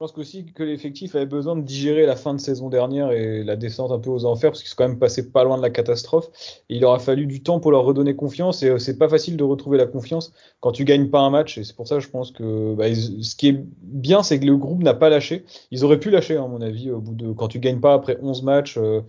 Je 0.00 0.06
pense 0.06 0.16
aussi 0.16 0.46
que 0.46 0.62
l'effectif 0.62 1.14
avait 1.14 1.26
besoin 1.26 1.56
de 1.56 1.60
digérer 1.60 2.06
la 2.06 2.16
fin 2.16 2.32
de 2.32 2.40
saison 2.40 2.70
dernière 2.70 3.12
et 3.12 3.44
la 3.44 3.54
descente 3.56 3.92
un 3.92 3.98
peu 3.98 4.08
aux 4.08 4.24
enfers 4.24 4.50
parce 4.50 4.62
qu'ils 4.62 4.70
sont 4.70 4.76
quand 4.78 4.88
même 4.88 4.98
passés 4.98 5.30
pas 5.30 5.44
loin 5.44 5.58
de 5.58 5.62
la 5.62 5.68
catastrophe. 5.68 6.30
Et 6.70 6.76
il 6.76 6.84
aura 6.86 6.98
fallu 6.98 7.26
du 7.26 7.42
temps 7.42 7.60
pour 7.60 7.70
leur 7.70 7.84
redonner 7.84 8.16
confiance 8.16 8.62
et 8.62 8.70
euh, 8.70 8.78
c'est 8.78 8.96
pas 8.96 9.10
facile 9.10 9.36
de 9.36 9.44
retrouver 9.44 9.76
la 9.76 9.84
confiance 9.84 10.32
quand 10.60 10.72
tu 10.72 10.86
gagnes 10.86 11.10
pas 11.10 11.20
un 11.20 11.28
match. 11.28 11.58
Et 11.58 11.64
c'est 11.64 11.76
pour 11.76 11.86
ça 11.86 12.00
je 12.00 12.08
pense 12.08 12.30
que 12.30 12.74
bah, 12.76 12.86
ce 12.94 13.36
qui 13.36 13.48
est 13.48 13.62
bien, 13.82 14.22
c'est 14.22 14.40
que 14.40 14.46
le 14.46 14.56
groupe 14.56 14.82
n'a 14.82 14.94
pas 14.94 15.10
lâché. 15.10 15.44
Ils 15.70 15.84
auraient 15.84 16.00
pu 16.00 16.08
lâcher, 16.08 16.38
à 16.38 16.46
mon 16.46 16.62
avis, 16.62 16.90
au 16.90 17.00
bout 17.00 17.14
de 17.14 17.32
quand 17.32 17.48
tu 17.48 17.58
gagnes 17.58 17.80
pas 17.80 17.92
après 17.92 18.16
11 18.22 18.42
matchs. 18.42 18.78
Euh, 18.78 19.02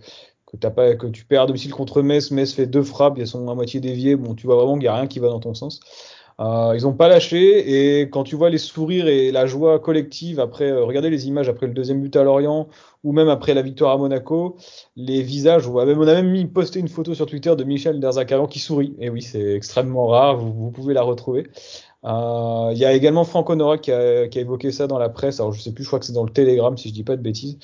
que, 0.44 0.66
as 0.66 0.70
pas, 0.70 0.94
que 0.94 1.06
tu 1.06 1.24
perds 1.24 1.40
à 1.40 1.46
domicile 1.46 1.72
contre 1.72 2.02
Metz, 2.02 2.30
Metz 2.30 2.52
fait 2.52 2.66
deux 2.66 2.82
frappes, 2.82 3.16
ils 3.16 3.26
sont 3.26 3.48
à 3.48 3.54
moitié 3.54 3.80
déviés, 3.80 4.16
bon, 4.16 4.34
tu 4.34 4.46
vois 4.46 4.56
vraiment 4.56 4.74
qu'il 4.74 4.82
n'y 4.82 4.88
a 4.88 4.96
rien 4.96 5.06
qui 5.06 5.20
va 5.20 5.28
dans 5.28 5.40
ton 5.40 5.54
sens. 5.54 5.80
Euh, 6.42 6.74
ils 6.76 6.82
n'ont 6.82 6.92
pas 6.92 7.08
lâché 7.08 8.00
et 8.00 8.02
quand 8.02 8.24
tu 8.24 8.34
vois 8.34 8.50
les 8.50 8.58
sourires 8.58 9.06
et 9.06 9.30
la 9.30 9.46
joie 9.46 9.78
collective 9.78 10.40
après, 10.40 10.70
euh, 10.70 10.84
regardez 10.84 11.08
les 11.08 11.28
images 11.28 11.48
après 11.48 11.66
le 11.66 11.72
deuxième 11.72 12.00
but 12.00 12.16
à 12.16 12.24
Lorient 12.24 12.68
ou 13.04 13.12
même 13.12 13.28
après 13.28 13.54
la 13.54 13.62
victoire 13.62 13.92
à 13.92 13.96
Monaco, 13.96 14.56
les 14.96 15.22
visages, 15.22 15.68
on 15.68 15.78
a 15.78 15.84
même, 15.84 16.30
mis 16.30 16.46
posté 16.46 16.80
une 16.80 16.88
photo 16.88 17.14
sur 17.14 17.26
Twitter 17.26 17.54
de 17.54 17.62
Michel 17.62 18.00
Derzakarian 18.00 18.46
qui 18.46 18.58
sourit. 18.58 18.96
Et 18.98 19.08
oui, 19.08 19.22
c'est 19.22 19.54
extrêmement 19.54 20.06
rare, 20.06 20.36
vous, 20.36 20.70
pouvez 20.70 20.94
la 20.94 21.02
retrouver. 21.02 21.46
Euh, 22.04 22.70
il 22.72 22.78
y 22.78 22.84
a 22.84 22.92
également 22.92 23.22
Franco 23.22 23.54
Nora 23.54 23.78
qui 23.78 23.92
a, 23.92 24.26
qui 24.26 24.38
a, 24.38 24.40
évoqué 24.40 24.72
ça 24.72 24.88
dans 24.88 24.98
la 24.98 25.08
presse. 25.08 25.38
Alors 25.38 25.52
je 25.52 25.60
sais 25.60 25.72
plus, 25.72 25.84
je 25.84 25.88
crois 25.88 26.00
que 26.00 26.06
c'est 26.06 26.12
dans 26.12 26.24
le 26.24 26.32
Telegram 26.32 26.76
si 26.76 26.88
je 26.88 26.94
dis 26.94 27.04
pas 27.04 27.16
de 27.16 27.22
bêtises. 27.22 27.58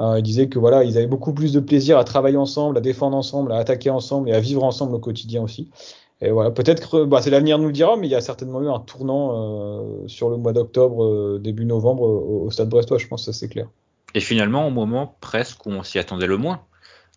Euh, 0.00 0.18
il 0.18 0.22
disait 0.22 0.48
que 0.48 0.58
voilà, 0.58 0.84
ils 0.84 0.96
avaient 0.96 1.06
beaucoup 1.06 1.34
plus 1.34 1.52
de 1.52 1.60
plaisir 1.60 1.98
à 1.98 2.04
travailler 2.04 2.38
ensemble, 2.38 2.78
à 2.78 2.80
défendre 2.80 3.16
ensemble, 3.16 3.52
à 3.52 3.56
attaquer 3.56 3.90
ensemble 3.90 4.30
et 4.30 4.32
à 4.32 4.40
vivre 4.40 4.64
ensemble 4.64 4.94
au 4.94 4.98
quotidien 4.98 5.42
aussi. 5.42 5.70
Et 6.24 6.30
voilà, 6.30 6.50
peut-être 6.50 6.90
que 6.90 7.04
bah, 7.04 7.20
c'est 7.20 7.28
l'avenir 7.30 7.58
nous 7.58 7.66
le 7.66 7.72
dira, 7.72 7.96
mais 7.96 8.06
il 8.06 8.10
y 8.10 8.14
a 8.14 8.22
certainement 8.22 8.62
eu 8.62 8.68
un 8.68 8.80
tournant 8.80 9.32
euh, 9.34 10.08
sur 10.08 10.30
le 10.30 10.38
mois 10.38 10.54
d'octobre, 10.54 11.04
euh, 11.04 11.38
début 11.38 11.66
novembre 11.66 12.02
au, 12.02 12.50
Stade 12.50 12.70
Brestois, 12.70 12.96
je 12.96 13.06
pense, 13.06 13.26
ça 13.26 13.34
c'est 13.34 13.48
clair. 13.48 13.68
Et 14.14 14.20
finalement, 14.20 14.66
au 14.66 14.70
moment 14.70 15.16
presque 15.20 15.66
où 15.66 15.70
on 15.70 15.82
s'y 15.82 15.98
attendait 15.98 16.26
le 16.26 16.38
moins, 16.38 16.62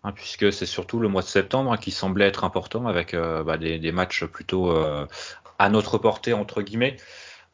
hein, 0.03 0.11
puisque 0.11 0.51
c'est 0.51 0.65
surtout 0.65 0.99
le 0.99 1.07
mois 1.07 1.21
de 1.21 1.27
septembre 1.27 1.71
hein, 1.71 1.77
qui 1.77 1.91
semblait 1.91 2.27
être 2.27 2.43
important 2.43 2.85
avec 2.85 3.13
euh, 3.13 3.43
bah, 3.43 3.57
des, 3.57 3.79
des, 3.79 3.93
matchs 3.93 4.25
plutôt 4.25 4.73
à 5.57 5.69
notre 5.69 5.97
portée 5.97 6.33
entre 6.33 6.61
guillemets, 6.61 6.97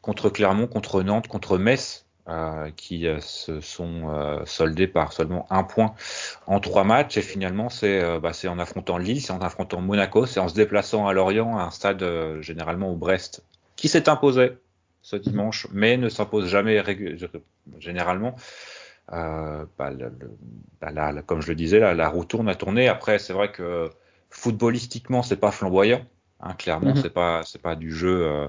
contre 0.02 0.30
Clermont, 0.30 0.66
contre 0.66 1.02
Nantes, 1.02 1.28
contre 1.28 1.56
Metz, 1.56 2.03
euh, 2.26 2.70
qui 2.74 3.06
euh, 3.06 3.20
se 3.20 3.60
sont 3.60 4.08
euh, 4.08 4.42
soldés 4.46 4.86
par 4.86 5.12
seulement 5.12 5.46
un 5.50 5.62
point 5.62 5.94
en 6.46 6.58
trois 6.58 6.82
matchs. 6.82 7.18
Et 7.18 7.22
finalement, 7.22 7.68
c'est 7.68 8.18
bah, 8.18 8.32
en 8.48 8.58
affrontant 8.58 8.96
Lille, 8.96 9.20
c'est 9.20 9.32
en 9.32 9.42
affrontant 9.42 9.82
Monaco, 9.82 10.24
c'est 10.24 10.40
en 10.40 10.48
se 10.48 10.54
déplaçant 10.54 11.06
à 11.06 11.12
Lorient, 11.12 11.58
à 11.58 11.64
un 11.64 11.70
stade 11.70 12.02
généralement 12.40 12.90
au 12.90 12.96
Brest, 12.96 13.44
qui 13.76 13.88
s'est 13.88 14.08
imposé 14.08 14.56
ce 15.02 15.16
dimanche, 15.16 15.66
mais 15.70 15.98
ne 15.98 16.08
s'impose 16.08 16.48
jamais 16.48 16.82
généralement. 17.78 18.36
Bah, 19.10 19.66
bah 19.76 21.22
comme 21.26 21.42
je 21.42 21.48
le 21.48 21.54
disais, 21.56 21.78
la, 21.78 21.92
la 21.92 22.08
roue 22.08 22.24
tourne 22.24 22.48
à 22.48 22.54
tourner. 22.54 22.88
Après, 22.88 23.18
c'est 23.18 23.34
vrai 23.34 23.52
que 23.52 23.90
footballistiquement, 24.30 25.22
c'est 25.22 25.36
pas 25.36 25.50
flamboyant. 25.50 26.00
Hein, 26.40 26.54
clairement, 26.54 26.94
mm-hmm. 26.94 27.02
c'est 27.02 27.12
pas 27.12 27.42
c'est 27.44 27.60
pas 27.60 27.76
du 27.76 27.92
jeu 27.92 28.48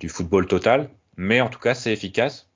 du 0.00 0.08
football 0.08 0.48
total, 0.48 0.90
mais 1.16 1.40
en 1.40 1.48
tout 1.48 1.60
cas, 1.60 1.74
c'est 1.74 1.92
efficace. 1.92 2.49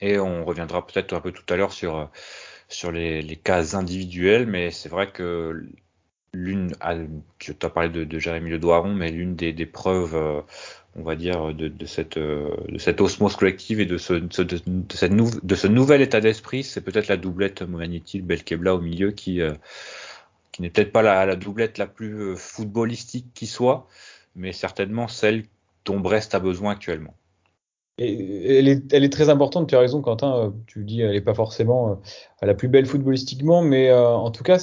Et 0.00 0.18
on 0.18 0.44
reviendra 0.44 0.86
peut-être 0.86 1.14
un 1.14 1.20
peu 1.20 1.32
tout 1.32 1.44
à 1.52 1.56
l'heure 1.56 1.72
sur, 1.72 1.96
euh, 1.96 2.04
sur 2.68 2.92
les, 2.92 3.36
cas 3.42 3.76
individuels, 3.76 4.46
mais 4.46 4.70
c'est 4.70 4.88
vrai 4.88 5.10
que 5.10 5.64
l'une, 6.32 6.74
tu 7.38 7.54
as 7.62 7.70
parlé 7.70 7.88
de, 7.88 8.18
Jérémy 8.18 8.50
Le 8.50 8.58
Doiron, 8.58 8.94
mais 8.94 9.10
l'une 9.10 9.36
des, 9.36 9.66
preuves, 9.66 10.14
euh, 10.14 10.42
on 10.96 11.02
va 11.02 11.16
dire, 11.16 11.54
de, 11.54 11.86
cette, 11.86 12.18
euh, 12.18 12.54
de 12.68 12.78
cette 12.78 13.00
osmose 13.00 13.36
collective 13.36 13.80
et 13.80 13.86
de 13.86 13.96
ce, 13.96 14.14
de, 14.14 15.54
ce 15.54 15.66
nouvel 15.66 16.02
état 16.02 16.20
d'esprit, 16.20 16.62
c'est 16.62 16.82
peut-être 16.82 17.08
la 17.08 17.16
doublette 17.16 17.62
Mognanetti, 17.62 18.20
Belkebla 18.20 18.74
au 18.74 18.80
milieu 18.80 19.12
qui, 19.12 19.40
qui 20.52 20.62
n'est 20.62 20.70
peut-être 20.70 20.92
pas 20.92 21.02
la, 21.02 21.24
la, 21.24 21.36
doublette 21.36 21.78
la 21.78 21.86
plus 21.86 22.36
footballistique 22.36 23.26
qui 23.32 23.46
soit, 23.46 23.88
mais 24.34 24.52
certainement 24.52 25.08
celle 25.08 25.44
dont 25.86 26.00
Brest 26.00 26.34
a 26.34 26.40
besoin 26.40 26.72
actuellement. 26.72 27.14
Et 27.98 28.58
elle 28.58 28.68
est, 28.68 28.92
elle 28.92 29.04
est 29.04 29.12
très 29.12 29.30
importante, 29.30 29.68
tu 29.68 29.74
as 29.74 29.78
raison 29.78 30.02
Quentin, 30.02 30.36
euh, 30.36 30.50
tu 30.66 30.84
dis 30.84 31.00
elle 31.00 31.12
n'est 31.12 31.22
pas 31.22 31.32
forcément 31.32 31.92
euh, 31.92 31.94
la 32.42 32.52
plus 32.54 32.68
belle 32.68 32.84
footballistiquement, 32.84 33.62
mais 33.62 33.88
euh, 33.88 34.06
en 34.08 34.30
tout 34.30 34.44
cas, 34.44 34.58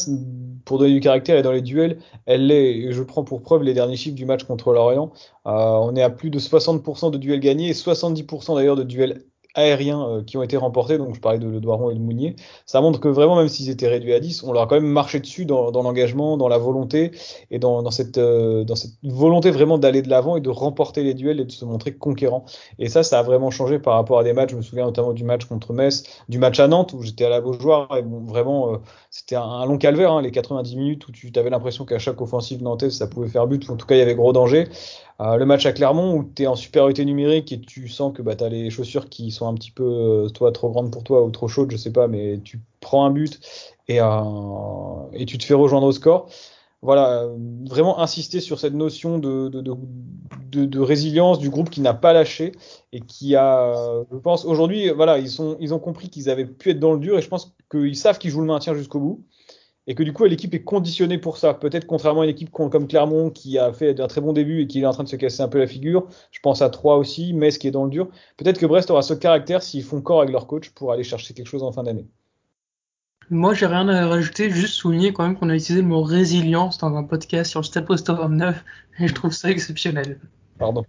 pour 0.66 0.78
donner 0.78 0.94
du 0.94 1.00
caractère 1.00 1.38
et 1.38 1.42
dans 1.42 1.52
les 1.52 1.64
duels, 1.64 1.98
elle 2.28 2.46
l'est. 2.46 2.92
Je 2.92 3.02
prends 3.02 3.24
pour 3.24 3.42
preuve 3.42 3.64
les 3.64 3.74
derniers 3.74 3.96
chiffres 3.96 4.16
du 4.16 4.26
match 4.26 4.44
contre 4.44 4.72
l'Orient. 4.72 5.12
on 5.46 5.96
est 5.96 6.04
à 6.04 6.12
plus 6.12 6.30
de 6.30 6.38
60% 6.40 7.12
de 7.12 7.18
duels 7.18 7.40
gagnés 7.40 7.70
et 7.70 7.74
70% 7.74 8.56
d'ailleurs 8.56 8.76
de 8.76 8.84
duels 8.84 9.24
aériens 9.56 10.08
euh, 10.08 10.24
qui 10.24 10.38
ont 10.38 10.44
été 10.44 10.58
remportés, 10.58 10.98
donc 10.98 11.16
je 11.16 11.20
parlais 11.20 11.40
de 11.40 11.48
Le 11.48 11.60
Doiron 11.60 11.90
et 11.92 11.96
de 11.96 12.00
Mounier, 12.00 12.36
ça 12.66 12.82
montre 12.82 13.00
que 13.00 13.08
vraiment, 13.08 13.36
même 13.36 13.48
s'ils 13.48 13.70
étaient 13.70 13.88
réduits 13.88 14.14
à 14.14 14.20
10, 14.20 14.44
on 14.44 14.52
leur 14.52 14.64
a 14.64 14.68
quand 14.68 14.76
même 14.76 14.86
marché 14.86 15.20
dessus 15.20 15.46
dans, 15.46 15.72
dans 15.72 15.84
l'engagement, 15.84 16.38
dans 16.38 16.48
la 16.48 16.58
volonté 16.58 17.12
et 17.52 17.60
dans, 17.60 17.84
dans 17.84 17.92
cette, 17.92 18.18
euh, 18.18 18.64
dans 18.64 18.76
cette 18.76 18.94
volonté 19.04 19.52
vraiment 19.52 19.78
d'aller 19.78 20.02
de 20.02 20.10
l'avant 20.10 20.38
et 20.38 20.42
de 20.42 20.50
remporter 20.50 21.04
les 21.04 21.14
duels 21.14 21.40
et 21.40 21.46
de 21.46 21.52
se 21.52 21.66
montrer 21.66 21.94
conquérant. 21.94 22.46
Et 22.80 22.90
ça, 22.90 23.04
ça 23.04 23.20
a 23.20 23.24
vraiment 23.24 23.52
changé 23.52 23.80
par 23.80 23.96
rapport 23.96 24.20
à 24.20 24.24
des 24.24 24.34
matchs. 24.34 24.52
Je 24.52 24.58
me 24.58 24.62
souviens 24.62 24.86
notamment 24.86 25.14
du 25.14 25.24
match 25.24 25.46
contre 25.46 25.74
Metz, 25.74 26.04
du 26.30 26.40
match 26.40 26.60
à 26.60 26.68
Nantes 26.68 26.94
où 26.94 27.02
j'étais 27.02 27.26
à 27.26 27.30
la 27.30 27.42
Beaujoire 27.42 27.96
et 27.98 28.02
bon, 28.02 28.22
vraiment, 28.22 28.74
euh, 28.74 28.78
c'était 29.10 29.36
un, 29.36 29.66
long 29.66 29.78
calvaire, 29.78 30.12
hein, 30.12 30.22
les 30.22 30.32
90 30.32 30.76
minutes 30.76 31.08
où 31.08 31.12
tu 31.12 31.32
avais 31.36 31.50
l'impression 31.50 31.86
qu'à 31.86 32.00
chaque 32.00 32.22
offensive 32.22 32.64
nantaise, 32.64 32.98
ça 32.98 33.08
pouvait 33.08 33.30
faire 33.30 33.48
but, 33.48 33.68
ou 33.70 33.74
en 33.74 33.76
tout 33.76 33.86
cas, 33.86 33.96
il 33.96 34.00
y 34.00 34.02
avait 34.02 34.16
gros 34.16 34.34
danger. 34.34 34.68
Euh, 35.22 35.38
le 35.38 35.46
match 35.46 35.66
à 35.66 35.74
Clermont 35.74 36.16
où 36.16 36.32
tu 36.36 36.44
es 36.44 36.48
en 36.48 36.56
supériorité 36.56 37.06
numérique 37.06 37.52
et 37.52 37.62
tu 37.62 37.88
sens 37.88 38.14
que 38.14 38.22
bah, 38.22 38.36
tu 38.36 38.44
as 38.44 38.50
les 38.50 38.70
chaussures 38.70 39.10
qui 39.10 39.32
sont 39.32 39.48
un 39.48 39.54
petit 39.54 39.72
peu 39.72 39.84
euh, 39.84 40.30
toi 40.30 40.52
trop 40.52 40.70
grandes 40.70 40.92
pour 40.92 41.04
toi 41.04 41.24
ou 41.24 41.30
trop 41.30 41.48
chaudes, 41.48 41.72
je 41.72 41.78
sais 41.78 41.92
pas, 41.92 42.08
mais 42.08 42.40
tu 42.44 42.60
prends 42.80 43.06
un 43.06 43.12
but 43.12 43.40
et, 43.88 44.02
euh, 44.02 45.26
tu 45.28 45.38
te 45.38 45.44
fais 45.44 45.54
rejoindre 45.54 45.88
au 45.88 45.92
score. 45.92 46.30
Voilà, 46.82 47.30
vraiment 47.66 48.02
insister 48.02 48.42
sur 48.42 48.60
cette 48.60 48.74
notion 48.74 49.18
de, 49.18 50.82
résilience 50.82 51.40
du 51.40 51.50
groupe 51.50 51.70
qui 51.70 51.80
n'a 51.80 51.94
pas 51.94 52.12
lâché 52.12 52.52
et 52.92 53.00
qui 53.00 53.38
a, 53.38 54.04
je 54.12 54.18
pense, 54.18 54.44
aujourd'hui, 54.44 54.90
voilà, 54.90 55.18
ils 55.18 55.42
ont 55.74 55.80
compris 55.80 56.10
qu'ils 56.10 56.30
avaient 56.30 56.46
pu 56.46 56.72
être 56.72 56.82
dans 56.82 56.92
le 56.92 57.00
dur 57.00 57.18
et 57.18 57.22
je 57.22 57.30
pense 57.30 57.56
qu'ils 57.72 57.96
savent 57.96 58.18
qu'ils 58.18 58.32
jouent 58.32 58.42
le 58.42 58.48
maintien 58.48 58.74
jusqu'au 58.74 59.00
bout 59.00 59.24
et 59.88 59.96
que 59.96 60.04
du 60.04 60.14
coup 60.14 60.26
l'équipe 60.26 60.54
est 60.54 60.64
conditionnée 60.64 61.18
pour 61.18 61.38
ça. 61.38 61.54
Peut-être 61.54 61.86
contrairement 61.86 62.22
à 62.22 62.24
une 62.26 62.30
équipe 62.30 62.52
comme 62.52 62.88
Clermont 62.88 63.30
qui 63.30 63.58
a 63.58 63.74
fait 63.74 64.00
un 64.00 64.08
très 64.08 64.22
bon 64.22 64.34
début 64.34 64.62
et 64.62 64.68
qui 64.68 64.82
est 64.82 64.86
en 64.86 64.94
train 64.94 65.04
de 65.04 65.10
se 65.10 65.16
casser 65.16 65.42
un 65.42 65.48
peu 65.48 65.60
la 65.60 65.68
figure. 65.68 66.08
Je 66.32 66.40
pense 66.40 66.62
à 66.62 66.70
Troyes 66.70 66.98
aussi, 66.98 67.34
mais 67.34 67.52
ce 67.52 67.60
qui 67.60 67.68
est 67.68 67.72
dans 67.72 67.84
le 67.84 67.90
dur. 67.90 68.08
Peut-être 68.38 68.60
que 68.60 68.66
Brest 68.66 68.90
aura 68.92 69.02
ce 69.02 69.14
caractère 69.14 69.62
s'ils 69.62 69.84
font 69.84 70.02
corps 70.02 70.22
avec 70.22 70.32
leur 70.32 70.48
coach 70.48 70.70
pour 70.70 70.92
aller 70.92 71.04
chercher 71.04 71.34
quelque 71.34 71.48
chose 71.48 71.64
en 71.64 71.72
fin 71.72 71.84
d'année. 71.84 72.08
Moi, 73.30 73.54
j'ai 73.54 73.66
rien 73.66 73.88
à 73.88 74.08
rajouter, 74.08 74.50
juste 74.50 74.74
souligner 74.74 75.14
quand 75.14 75.24
même 75.24 75.38
qu'on 75.38 75.50
a 75.50 75.56
utilisé 75.56 75.82
le 75.82 75.88
mot 75.88 76.04
résilience 76.04 76.78
dans 76.78 76.96
un 76.96 77.04
podcast 77.04 77.50
sur 77.50 77.62
le 77.62 77.66
Stade 77.66 77.86
Post 77.86 78.10
9 78.10 78.64
et 79.00 79.08
je 79.08 79.14
trouve 79.14 79.32
ça 79.32 79.50
exceptionnel. 79.50 80.20
Pardon. 80.60 80.86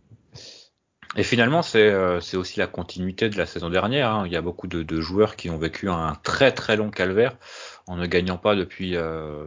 Et 1.17 1.23
finalement, 1.23 1.61
euh, 1.77 2.21
c'est 2.21 2.37
aussi 2.37 2.59
la 2.59 2.67
continuité 2.67 3.29
de 3.29 3.39
la 3.39 3.47
saison 3.47 3.71
dernière. 3.71 4.11
Hein. 4.11 4.25
Il 4.27 4.33
y 4.33 4.37
a 4.37 4.43
beaucoup 4.43 4.67
de, 4.67 4.83
de, 4.83 5.01
joueurs 5.01 5.37
qui 5.37 5.49
ont 5.49 5.59
vécu 5.59 5.89
un 5.89 6.17
très 6.25 6.51
très 6.51 6.77
long 6.77 6.91
calvaire 6.91 7.37
en 7.87 7.97
ne 7.97 8.07
gagnant 8.07 8.39
pas 8.39 8.55
depuis 8.55 8.97
euh, 8.97 9.47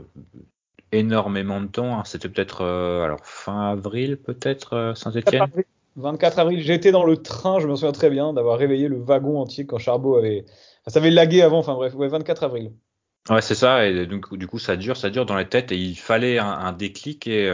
énormément 0.92 1.62
de 1.62 1.68
temps. 1.68 2.00
Hein. 2.00 2.04
C'était 2.06 2.30
peut-être 2.30 2.62
euh, 2.62 3.04
alors 3.04 3.20
fin 3.24 3.72
avril, 3.72 4.18
peut-être 4.18 4.74
euh, 4.74 4.96
Saint-Etienne. 4.96 5.48
24 5.96 6.40
avril, 6.40 6.62
j'étais 6.62 6.92
dans 6.92 7.06
le 7.06 7.18
train, 7.18 7.60
je 7.60 7.68
me 7.68 7.76
souviens 7.76 7.92
très 7.92 8.12
bien 8.12 8.32
d'avoir 8.32 8.60
réveillé 8.60 8.88
le 8.88 8.98
wagon 8.98 9.42
entier 9.42 9.66
quand 9.66 9.80
Charbot 9.80 10.18
avait, 10.18 10.46
ça 10.86 11.00
avait 11.00 11.10
lagué 11.10 11.42
avant. 11.42 11.58
Enfin 11.58 11.74
bref, 11.74 11.96
ouais, 11.96 12.08
24 12.08 12.44
avril. 12.44 12.72
Ouais, 13.30 13.42
c'est 13.42 13.56
ça. 13.56 13.88
Et 13.88 14.06
donc 14.06 14.36
du 14.36 14.46
coup, 14.46 14.60
ça 14.60 14.78
dure, 14.78 14.96
ça 14.96 15.10
dure 15.10 15.26
dans 15.26 15.36
les 15.36 15.50
têtes 15.50 15.72
et 15.72 15.78
il 15.78 15.96
fallait 15.96 16.38
un, 16.38 16.48
un 16.48 16.72
déclic 16.72 17.26
et 17.26 17.52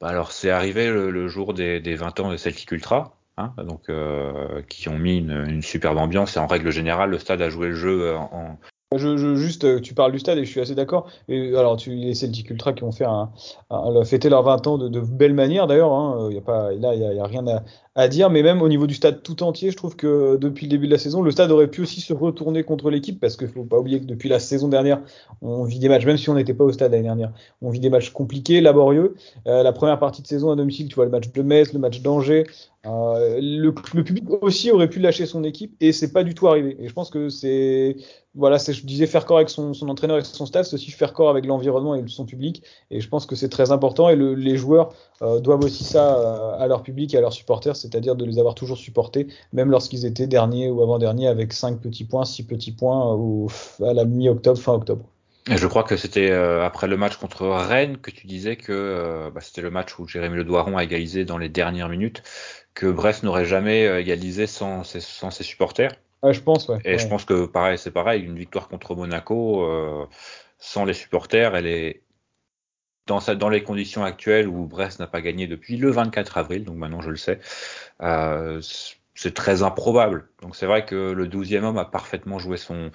bah, 0.00 0.08
alors 0.08 0.32
c'est 0.32 0.50
arrivé 0.50 0.88
le, 0.88 1.28
jour 1.28 1.52
des, 1.52 1.78
des, 1.78 1.94
20 1.94 2.20
ans 2.20 2.30
de 2.32 2.38
Celtic 2.38 2.72
Ultra. 2.72 3.16
Hein, 3.38 3.54
donc 3.64 3.88
euh, 3.88 4.60
qui 4.68 4.90
ont 4.90 4.98
mis 4.98 5.16
une, 5.16 5.46
une, 5.48 5.62
superbe 5.62 5.96
ambiance 5.96 6.36
et 6.36 6.38
en 6.38 6.46
règle 6.46 6.70
générale 6.70 7.08
le 7.08 7.18
stade 7.18 7.40
a 7.40 7.48
joué 7.48 7.68
le 7.68 7.74
jeu 7.74 8.14
en, 8.14 8.58
je, 8.98 9.16
je, 9.16 9.34
juste, 9.36 9.64
euh, 9.64 9.80
tu 9.80 9.94
parles 9.94 10.12
du 10.12 10.18
stade 10.18 10.38
et 10.38 10.44
je 10.44 10.50
suis 10.50 10.60
assez 10.60 10.74
d'accord. 10.74 11.08
Alors, 11.28 11.76
tu 11.76 11.90
les 11.94 12.14
Celtic 12.14 12.50
Ultra 12.50 12.72
qui 12.72 12.84
ont 12.84 12.92
fait 12.92 13.04
un, 13.04 13.30
un, 13.70 14.04
fêté 14.04 14.28
leurs 14.28 14.42
20 14.42 14.66
ans 14.66 14.78
de, 14.78 14.88
de 14.88 15.00
belle 15.00 15.34
manière 15.34 15.66
d'ailleurs. 15.66 15.92
Hein, 15.92 16.30
y 16.30 16.38
a 16.38 16.40
pas, 16.40 16.72
là, 16.72 16.94
il 16.94 17.00
y 17.00 17.04
a, 17.04 17.12
y 17.12 17.20
a, 17.20 17.26
rien 17.26 17.46
à, 17.46 17.62
à, 17.94 18.08
dire. 18.08 18.30
Mais 18.30 18.42
même 18.42 18.62
au 18.62 18.68
niveau 18.68 18.86
du 18.86 18.94
stade 18.94 19.22
tout 19.22 19.42
entier, 19.42 19.70
je 19.70 19.76
trouve 19.76 19.96
que 19.96 20.36
depuis 20.36 20.66
le 20.66 20.70
début 20.70 20.86
de 20.86 20.92
la 20.92 20.98
saison, 20.98 21.22
le 21.22 21.30
stade 21.30 21.50
aurait 21.50 21.68
pu 21.68 21.82
aussi 21.82 22.00
se 22.00 22.12
retourner 22.12 22.62
contre 22.64 22.90
l'équipe 22.90 23.20
parce 23.20 23.36
qu'il 23.36 23.48
faut 23.48 23.64
pas 23.64 23.78
oublier 23.78 24.00
que 24.00 24.06
depuis 24.06 24.28
la 24.28 24.38
saison 24.38 24.68
dernière, 24.68 25.00
on 25.40 25.64
vit 25.64 25.78
des 25.78 25.88
matchs, 25.88 26.06
même 26.06 26.18
si 26.18 26.30
on 26.30 26.34
n'était 26.34 26.54
pas 26.54 26.64
au 26.64 26.72
stade 26.72 26.92
l'année 26.92 27.04
dernière, 27.04 27.32
on 27.60 27.70
vit 27.70 27.80
des 27.80 27.90
matchs 27.90 28.10
compliqués, 28.10 28.60
laborieux. 28.60 29.14
Euh, 29.46 29.62
la 29.62 29.72
première 29.72 29.98
partie 29.98 30.22
de 30.22 30.26
saison 30.26 30.50
à 30.50 30.56
domicile, 30.56 30.88
tu 30.88 30.94
vois 30.94 31.04
le 31.04 31.10
match 31.10 31.30
de 31.32 31.42
Metz, 31.42 31.72
le 31.72 31.78
match 31.78 32.00
d'Angers. 32.00 32.44
Euh, 32.84 33.38
le, 33.40 33.72
public 33.72 34.24
aussi 34.42 34.72
aurait 34.72 34.90
pu 34.90 34.98
lâcher 34.98 35.24
son 35.24 35.44
équipe 35.44 35.76
et 35.80 35.92
c'est 35.92 36.12
pas 36.12 36.24
du 36.24 36.34
tout 36.34 36.48
arrivé. 36.48 36.76
Et 36.80 36.88
je 36.88 36.92
pense 36.92 37.10
que 37.10 37.28
c'est 37.28 37.96
voilà, 38.34 38.56
je 38.56 38.84
disais 38.84 39.06
faire 39.06 39.24
corps 39.24 39.36
avec 39.36 39.50
son, 39.50 39.72
entraîneur 39.88 40.18
et 40.18 40.24
son 40.24 40.46
staff, 40.46 40.66
c'est 40.66 40.74
aussi 40.74 40.90
faire 40.90 41.12
corps 41.12 41.28
avec 41.28 41.46
l'environnement 41.46 41.94
et 41.94 42.02
son 42.08 42.24
public. 42.24 42.62
Et 42.90 43.00
je 43.00 43.08
pense 43.08 43.26
que 43.26 43.36
c'est 43.36 43.50
très 43.50 43.70
important 43.70 44.08
et 44.08 44.16
les 44.16 44.56
joueurs 44.56 44.94
euh, 45.20 45.38
doivent 45.38 45.62
aussi 45.62 45.84
ça 45.84 46.54
à 46.54 46.66
leur 46.66 46.82
public 46.82 47.14
et 47.14 47.18
à 47.18 47.20
leurs 47.20 47.32
supporters, 47.32 47.76
c'est-à-dire 47.82 48.16
de 48.16 48.24
les 48.24 48.38
avoir 48.38 48.54
toujours 48.54 48.78
supportés, 48.78 49.26
même 49.52 49.70
lorsqu'ils 49.70 50.06
étaient 50.06 50.26
derniers 50.26 50.70
ou 50.70 50.82
avant-derniers 50.82 51.28
avec 51.28 51.52
5 51.52 51.80
petits 51.80 52.04
points, 52.04 52.24
6 52.24 52.44
petits 52.44 52.72
points 52.72 53.12
au, 53.12 53.48
à 53.84 53.92
la 53.92 54.04
mi-octobre, 54.04 54.58
fin 54.58 54.72
octobre. 54.72 55.04
Je 55.50 55.66
crois 55.66 55.82
que 55.82 55.96
c'était 55.96 56.30
après 56.30 56.86
le 56.86 56.96
match 56.96 57.16
contre 57.16 57.48
Rennes 57.48 57.96
que 57.96 58.12
tu 58.12 58.28
disais 58.28 58.54
que 58.54 59.28
bah, 59.34 59.40
c'était 59.40 59.60
le 59.60 59.70
match 59.70 59.98
où 59.98 60.06
Jérémy 60.06 60.36
Le 60.36 60.44
Doiron 60.44 60.76
a 60.76 60.84
égalisé 60.84 61.24
dans 61.24 61.36
les 61.36 61.48
dernières 61.48 61.88
minutes 61.88 62.22
que 62.74 62.86
Brest 62.86 63.22
n'aurait 63.22 63.44
jamais 63.44 63.86
euh, 63.86 64.00
égalisé 64.00 64.46
sans 64.46 64.84
ses, 64.84 65.00
sans 65.00 65.30
ses 65.30 65.44
supporters. 65.44 65.94
je 66.28 66.40
pense, 66.40 66.68
ouais. 66.68 66.78
Et 66.84 66.98
je 66.98 67.06
pense 67.06 67.24
que 67.24 67.46
pareil, 67.46 67.78
c'est 67.78 67.90
pareil, 67.90 68.22
une 68.22 68.38
victoire 68.38 68.68
contre 68.68 68.94
Monaco 68.94 69.64
euh, 69.64 70.06
sans 70.58 70.84
les 70.84 70.94
supporters, 70.94 71.54
elle 71.54 71.66
est 71.66 72.02
dans, 73.20 73.34
dans 73.34 73.48
les 73.48 73.62
conditions 73.62 74.04
actuelles 74.04 74.48
où 74.48 74.66
Brest 74.66 75.00
n'a 75.00 75.06
pas 75.06 75.20
gagné 75.20 75.46
depuis 75.46 75.76
le 75.76 75.90
24 75.90 76.38
avril, 76.38 76.64
donc 76.64 76.76
maintenant 76.76 77.00
je 77.00 77.10
le 77.10 77.16
sais, 77.16 77.40
euh, 78.02 78.60
c'est 79.14 79.34
très 79.34 79.62
improbable. 79.62 80.28
Donc 80.40 80.56
c'est 80.56 80.66
vrai 80.66 80.84
que 80.84 81.12
le 81.12 81.26
12e 81.26 81.64
homme 81.64 81.78
a 81.78 81.84
parfaitement 81.84 82.38
joué 82.38 82.56
son 82.56 82.90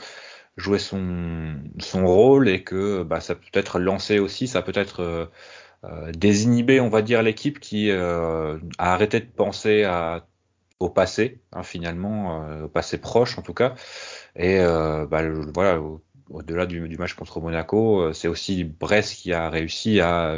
rôle 1.94 2.50
et 2.50 2.64
que 2.64 3.04
bah, 3.04 3.20
ça 3.22 3.36
peut 3.36 3.48
être 3.54 3.80
lancé 3.80 4.20
aussi, 4.20 4.48
ça 4.48 4.62
peut 4.62 4.72
être 4.76 5.02
euh, 5.02 5.26
euh, 5.86 6.80
on 6.82 6.90
va 6.90 7.02
dire, 7.02 7.22
l'équipe 7.24 7.60
qui 7.60 7.92
euh, 7.92 8.58
a 8.78 8.94
arrêté 8.94 9.20
de 9.20 9.26
penser 9.26 9.86
au 10.80 10.90
passé, 10.90 11.42
hein, 11.54 11.64
finalement, 11.64 12.64
au 12.64 12.68
passé 12.68 13.00
proche 13.00 13.38
en 13.38 13.42
tout 13.42 13.54
cas. 13.54 13.76
Et 14.36 14.60
bah, 14.60 15.22
voilà, 15.54 15.80
au-delà 16.30 16.66
du, 16.66 16.98
match 16.98 17.14
contre 17.14 17.40
Monaco, 17.40 18.14
c'est 18.14 18.28
aussi 18.28 18.64
Brest 18.64 19.16
qui 19.16 19.34
a 19.34 19.50
réussi 19.50 20.00
à 20.00 20.36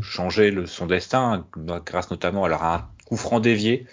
changer 0.00 0.50
le, 0.50 0.66
son 0.66 0.86
destin, 0.86 1.46
grâce 1.84 2.10
notamment 2.10 2.44
à 2.44 2.76
un 2.76 2.88
coup 3.06 3.16
franc 3.16 3.40
dévié 3.40 3.86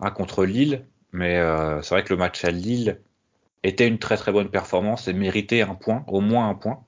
hein, 0.00 0.10
contre 0.10 0.44
Lille. 0.44 0.86
Mais 1.12 1.40
c'est 1.82 1.94
vrai 1.94 2.04
que 2.04 2.12
le 2.12 2.18
match 2.18 2.44
à 2.44 2.50
Lille 2.50 3.00
était 3.62 3.88
une 3.88 3.98
très 3.98 4.16
très 4.16 4.32
bonne 4.32 4.48
performance 4.48 5.08
et 5.08 5.12
méritait 5.12 5.62
un 5.62 5.74
point, 5.74 6.04
au 6.08 6.20
moins 6.20 6.48
un 6.48 6.54
point 6.54 6.84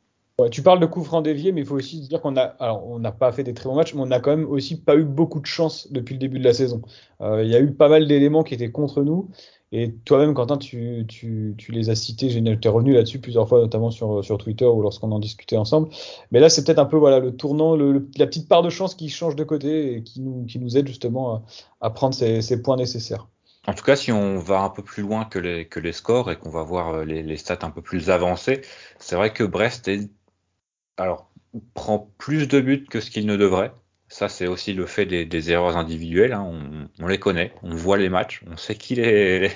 tu 0.51 0.63
parles 0.63 0.81
de 0.81 0.87
coups 0.87 1.07
francs 1.07 1.25
déviés, 1.25 1.51
mais 1.53 1.63
il 1.63 1.67
faut 1.67 1.77
aussi 1.77 2.01
dire 2.01 2.21
qu'on 2.21 2.33
n'a 2.33 3.13
pas 3.13 3.33
fait 3.33 3.43
des 3.43 3.55
très 3.55 3.69
bons 3.69 3.75
matchs, 3.75 3.95
mais 3.95 4.03
on 4.03 4.07
n'a 4.07 4.21
quand 4.21 4.37
même 4.37 4.47
aussi 4.47 4.79
pas 4.79 4.95
eu 4.95 5.05
beaucoup 5.05 5.41
de 5.41 5.47
chance 5.47 5.91
depuis 5.91 6.13
le 6.13 6.19
début 6.19 6.39
de 6.39 6.45
la 6.45 6.53
saison. 6.53 6.83
Euh, 7.23 7.43
il 7.43 7.51
y 7.51 7.57
a 7.57 7.61
eu 7.61 7.73
pas 7.73 7.89
mal 7.89 8.07
d'éléments 8.07 8.43
qui 8.43 8.53
étaient 8.53 8.71
contre 8.71 9.03
nous, 9.03 9.31
et 9.73 9.93
toi-même, 10.05 10.33
Quentin, 10.33 10.59
tu, 10.59 11.05
tu, 11.09 11.55
tu, 11.59 11.73
les 11.73 11.91
as 11.91 11.97
cités. 11.97 12.31
J'ai 12.31 12.41
es 12.41 12.69
revenu 12.69 12.95
là-dessus 12.95 13.19
plusieurs 13.19 13.49
fois, 13.49 13.61
notamment 13.61 13.91
sur, 13.91 14.39
Twitter 14.39 14.65
ou 14.65 14.81
lorsqu'on 14.81 15.11
en 15.11 15.19
discutait 15.19 15.57
ensemble. 15.57 15.89
Mais 16.31 16.39
là, 16.39 16.49
c'est 16.49 16.65
peut-être 16.65 16.79
un 16.79 16.85
peu 16.85 16.99
le 17.21 17.35
tournant, 17.35 17.75
la 17.75 18.27
petite 18.27 18.49
part 18.49 18.63
de 18.63 18.71
chance 18.71 18.95
qui 18.95 19.09
change 19.09 19.35
de 19.35 19.43
côté 19.43 19.97
et 19.97 20.03
qui 20.05 20.21
nous, 20.21 20.77
aide 20.77 20.87
justement 20.87 21.45
à, 21.81 21.91
prendre 21.91 22.15
ces, 22.15 22.63
points 22.63 22.77
nécessaires. 22.77 23.27
En 23.67 23.75
tout 23.75 23.83
cas, 23.83 23.97
si 23.97 24.13
on 24.13 24.39
va 24.39 24.61
un 24.61 24.71
peu 24.71 24.85
plus 24.85 25.03
loin 25.03 25.25
que 25.25 25.41
les, 25.41 25.93
scores 25.93 26.31
et 26.31 26.37
qu'on 26.37 26.51
va 26.51 26.63
voir 26.63 26.91
euh, 26.91 27.05
les, 27.05 27.37
stats 27.37 27.59
un 27.63 27.71
peu 27.71 27.83
plus 27.83 28.09
avancées, 28.09 28.61
c'est 29.01 29.17
vrai 29.17 29.33
que 29.33 29.43
Brest 29.43 29.91
prend 31.75 32.11
plus 32.19 32.47
de 32.47 32.61
buts 32.61 32.87
que 32.89 33.01
ce 33.01 33.11
qu'il 33.11 33.27
ne 33.27 33.37
devrait. 33.37 33.73
Ça, 34.09 34.29
c'est 34.29 34.47
aussi 34.47 34.73
le 34.73 34.87
fait 34.87 35.05
des, 35.05 35.51
erreurs 35.51 35.77
individuelles. 35.77 36.33
Hein. 36.33 36.89
On, 37.01 37.09
les 37.09 37.19
connaît, 37.19 37.53
on 37.63 37.75
voit 37.75 37.97
les 37.97 38.09
matchs, 38.09 38.43
on 38.51 38.57
sait 38.57 38.77
qui 38.77 38.95
les, 38.95 39.51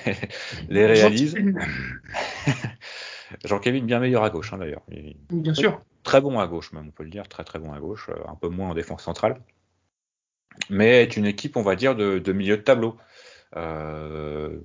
les, 0.69 0.85
réalise. 0.85 1.37
Jean-Kévin, 3.45 3.85
bien 3.85 3.99
meilleur 3.99 4.23
à 4.23 4.29
gauche, 4.29 4.51
hein, 4.51 4.57
d'ailleurs. 4.57 4.81
Bien 5.29 5.53
sûr. 5.53 5.81
Très 6.03 6.19
bon 6.19 6.39
à 6.39 6.47
gauche, 6.47 6.73
même, 6.73 6.87
on 6.87 6.91
peut 6.91 7.03
le 7.03 7.09
dire, 7.09 7.27
très 7.29 7.43
très 7.43 7.59
bon 7.59 7.71
à 7.71 7.79
gauche, 7.79 8.09
euh, 8.09 8.15
un 8.27 8.35
peu 8.35 8.49
moins 8.49 8.69
en 8.69 8.73
défense 8.73 9.03
centrale. 9.03 9.39
Mais 10.69 11.03
est 11.03 11.15
une 11.15 11.25
équipe, 11.25 11.55
on 11.55 11.61
va 11.61 11.75
dire, 11.75 11.95
de, 11.95 12.33
milieu 12.33 12.57
de 12.57 12.61
tableau. 12.61 12.97
Euh, 13.55 14.59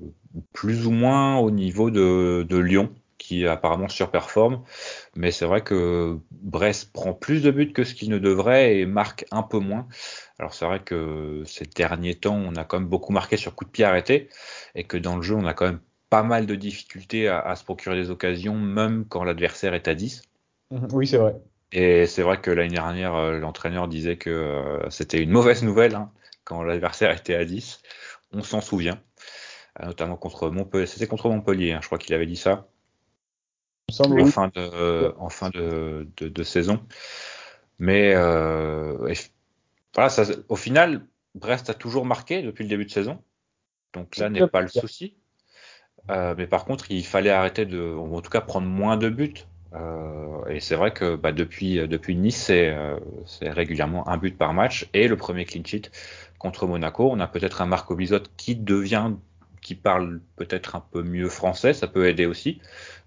plus 0.52 0.86
ou 0.86 0.90
moins 0.90 1.38
au 1.38 1.50
niveau 1.50 1.90
de, 1.90 2.44
de 2.48 2.56
Lyon, 2.56 2.92
qui 3.26 3.46
apparemment 3.46 3.88
surperforme. 3.88 4.62
Mais 5.16 5.32
c'est 5.32 5.46
vrai 5.46 5.62
que 5.62 6.18
Brest 6.30 6.92
prend 6.92 7.12
plus 7.12 7.42
de 7.42 7.50
buts 7.50 7.72
que 7.72 7.82
ce 7.82 7.94
qu'il 7.94 8.08
ne 8.10 8.18
devrait 8.18 8.78
et 8.78 8.86
marque 8.86 9.26
un 9.32 9.42
peu 9.42 9.58
moins. 9.58 9.88
Alors 10.38 10.54
c'est 10.54 10.64
vrai 10.64 10.80
que 10.80 11.42
ces 11.44 11.64
derniers 11.64 12.14
temps, 12.14 12.36
on 12.36 12.54
a 12.54 12.64
quand 12.64 12.78
même 12.78 12.88
beaucoup 12.88 13.12
marqué 13.12 13.36
sur 13.36 13.56
coup 13.56 13.64
de 13.64 13.70
pied 13.70 13.84
arrêté 13.84 14.28
et 14.76 14.84
que 14.84 14.96
dans 14.96 15.16
le 15.16 15.22
jeu, 15.22 15.34
on 15.34 15.44
a 15.44 15.54
quand 15.54 15.66
même 15.66 15.80
pas 16.08 16.22
mal 16.22 16.46
de 16.46 16.54
difficultés 16.54 17.28
à, 17.28 17.56
se 17.56 17.64
procurer 17.64 17.96
des 17.96 18.10
occasions, 18.10 18.54
même 18.54 19.06
quand 19.08 19.24
l'adversaire 19.24 19.74
est 19.74 19.88
à 19.88 19.94
10. 19.94 20.22
Mhm. 20.70 20.88
Oui, 20.92 21.08
c'est 21.08 21.18
vrai. 21.18 21.34
Et 21.72 22.06
c'est 22.06 22.22
vrai 22.22 22.40
que 22.40 22.52
l'année 22.52 22.74
dernière, 22.74 23.16
euh, 23.16 23.38
l'entraîneur 23.38 23.88
disait 23.88 24.16
que 24.16 24.30
euh, 24.30 24.88
c'était 24.90 25.20
une 25.20 25.30
mauvaise 25.30 25.64
nouvelle 25.64 25.96
hein, 25.96 26.12
quand 26.44 26.62
l'adversaire 26.62 27.10
était 27.10 27.34
à 27.34 27.44
10. 27.44 27.82
On 28.32 28.42
s'en 28.42 28.60
souvient, 28.60 29.00
euh, 29.80 29.86
notamment 29.86 30.16
contre 30.16 30.48
Montpellier. 30.48 30.86
C'était 30.86 31.08
contre 31.08 31.28
Montpellier, 31.28 31.72
hein, 31.72 31.80
je 31.82 31.86
crois 31.86 31.98
qu'il 31.98 32.14
avait 32.14 32.26
dit 32.26 32.36
ça 32.36 32.68
en 33.88 34.26
fin 34.26 34.48
de, 34.48 35.14
en 35.18 35.28
fin 35.28 35.50
de, 35.50 36.08
de, 36.16 36.42
saison. 36.42 36.80
Mais 37.78 38.14
euh, 38.14 39.14
voilà, 39.94 40.08
ça, 40.10 40.24
au 40.48 40.56
final, 40.56 41.06
Brest 41.34 41.70
a 41.70 41.74
toujours 41.74 42.04
marqué 42.04 42.42
depuis 42.42 42.64
le 42.64 42.68
début 42.68 42.84
de 42.84 42.90
saison. 42.90 43.22
Donc 43.92 44.16
là 44.16 44.28
n'est 44.28 44.46
pas 44.48 44.60
le 44.60 44.68
souci. 44.68 45.14
Euh, 46.10 46.34
mais 46.36 46.46
par 46.46 46.64
contre, 46.64 46.90
il 46.90 47.04
fallait 47.04 47.30
arrêter 47.30 47.64
de, 47.64 47.80
ou 47.80 48.16
en 48.16 48.20
tout 48.20 48.30
cas 48.30 48.40
prendre 48.40 48.66
moins 48.66 48.96
de 48.96 49.08
buts. 49.08 49.46
Euh, 49.74 50.44
et 50.46 50.60
c'est 50.60 50.76
vrai 50.76 50.92
que 50.92 51.16
bah, 51.16 51.32
depuis, 51.32 51.86
depuis 51.86 52.16
Nice, 52.16 52.44
c'est 52.44 53.50
régulièrement 53.50 54.08
un 54.08 54.16
but 54.16 54.36
par 54.36 54.52
match. 54.52 54.88
Et 54.94 55.06
le 55.06 55.16
premier 55.16 55.44
clean 55.44 55.64
sheet 55.64 55.90
contre 56.38 56.66
Monaco, 56.66 57.08
on 57.10 57.20
a 57.20 57.26
peut-être 57.26 57.62
un 57.62 57.66
Marco 57.66 57.94
Bizot 57.94 58.22
qui 58.36 58.56
devient, 58.56 59.12
qui 59.62 59.74
parle 59.74 60.20
peut-être 60.36 60.76
un 60.76 60.84
peu 60.92 61.02
mieux 61.02 61.28
français, 61.28 61.72
ça 61.72 61.86
peut 61.86 62.08
aider 62.08 62.26
aussi. 62.26 62.60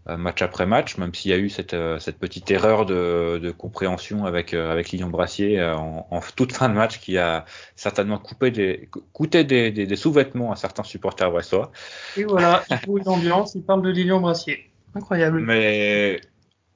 Euh, 0.10 0.18
match 0.18 0.42
après 0.42 0.66
match, 0.66 0.98
même 0.98 1.14
s'il 1.14 1.32
y 1.32 1.34
a 1.34 1.38
eu 1.38 1.50
cette, 1.50 1.74
euh, 1.74 2.00
cette 2.00 2.18
petite 2.18 2.50
erreur 2.50 2.86
de, 2.86 3.40
de 3.42 3.52
compréhension 3.52 4.26
avec, 4.26 4.54
euh, 4.54 4.72
avec 4.72 4.90
Lilian 4.90 5.10
Brassier 5.10 5.62
en, 5.62 6.08
en, 6.10 6.20
toute 6.36 6.52
fin 6.52 6.68
de 6.70 6.74
match 6.74 7.00
qui 7.00 7.18
a 7.18 7.46
certainement 7.76 8.18
coupé 8.18 8.50
des, 8.50 8.90
coûté 9.14 9.44
des, 9.44 9.72
des, 9.72 9.86
des 9.86 9.96
sous-vêtements 9.96 10.52
à 10.52 10.56
certains 10.56 10.84
supporters 10.84 11.30
brestois. 11.30 11.72
Et 12.18 12.24
voilà, 12.24 12.64
il 12.72 12.78
faut 12.78 12.98
une 12.98 13.08
ambiance, 13.08 13.54
il 13.56 13.62
parle 13.62 13.84
de 13.84 13.90
Lilian 13.90 14.20
Brassier. 14.20 14.72
Incroyable. 14.96 15.42
Mais 15.42 16.22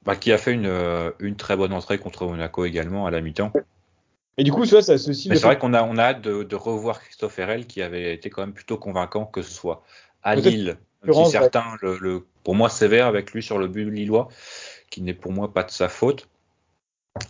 bah, 0.04 0.14
qui 0.14 0.30
a 0.30 0.38
fait 0.38 0.52
une, 0.52 0.70
une 1.18 1.36
très 1.36 1.56
bonne 1.56 1.72
entrée 1.72 1.98
contre 1.98 2.26
Monaco 2.26 2.64
également 2.64 3.06
à 3.06 3.10
la 3.10 3.20
mi-temps. 3.20 3.52
Et 4.38 4.44
du 4.44 4.52
coup, 4.52 4.64
ça, 4.64 4.82
ça 4.82 4.98
ceci. 4.98 5.28
Mais 5.28 5.36
c'est 5.36 5.46
vrai 5.46 5.58
qu'on 5.58 5.74
a, 5.74 5.82
on 5.82 5.96
a 5.96 6.02
hâte 6.02 6.20
de, 6.20 6.44
de 6.44 6.56
revoir 6.56 7.00
Christophe 7.00 7.38
Herrel 7.38 7.66
qui 7.66 7.82
avait 7.82 8.14
été 8.14 8.30
quand 8.30 8.42
même 8.42 8.52
plutôt 8.52 8.76
convaincant 8.76 9.24
que 9.24 9.42
ce 9.42 9.50
soit 9.50 9.82
à 10.22 10.36
Lille, 10.36 10.76
si 11.10 11.26
certains 11.26 11.64
le, 11.80 11.98
le 11.98 12.26
pour 12.44 12.54
moi 12.54 12.68
sévère 12.68 13.06
avec 13.06 13.32
lui 13.32 13.42
sur 13.42 13.58
le 13.58 13.66
but 13.66 13.90
lillois, 13.90 14.28
qui 14.90 15.02
n'est 15.02 15.14
pour 15.14 15.32
moi 15.32 15.52
pas 15.52 15.64
de 15.64 15.70
sa 15.70 15.88
faute, 15.88 16.28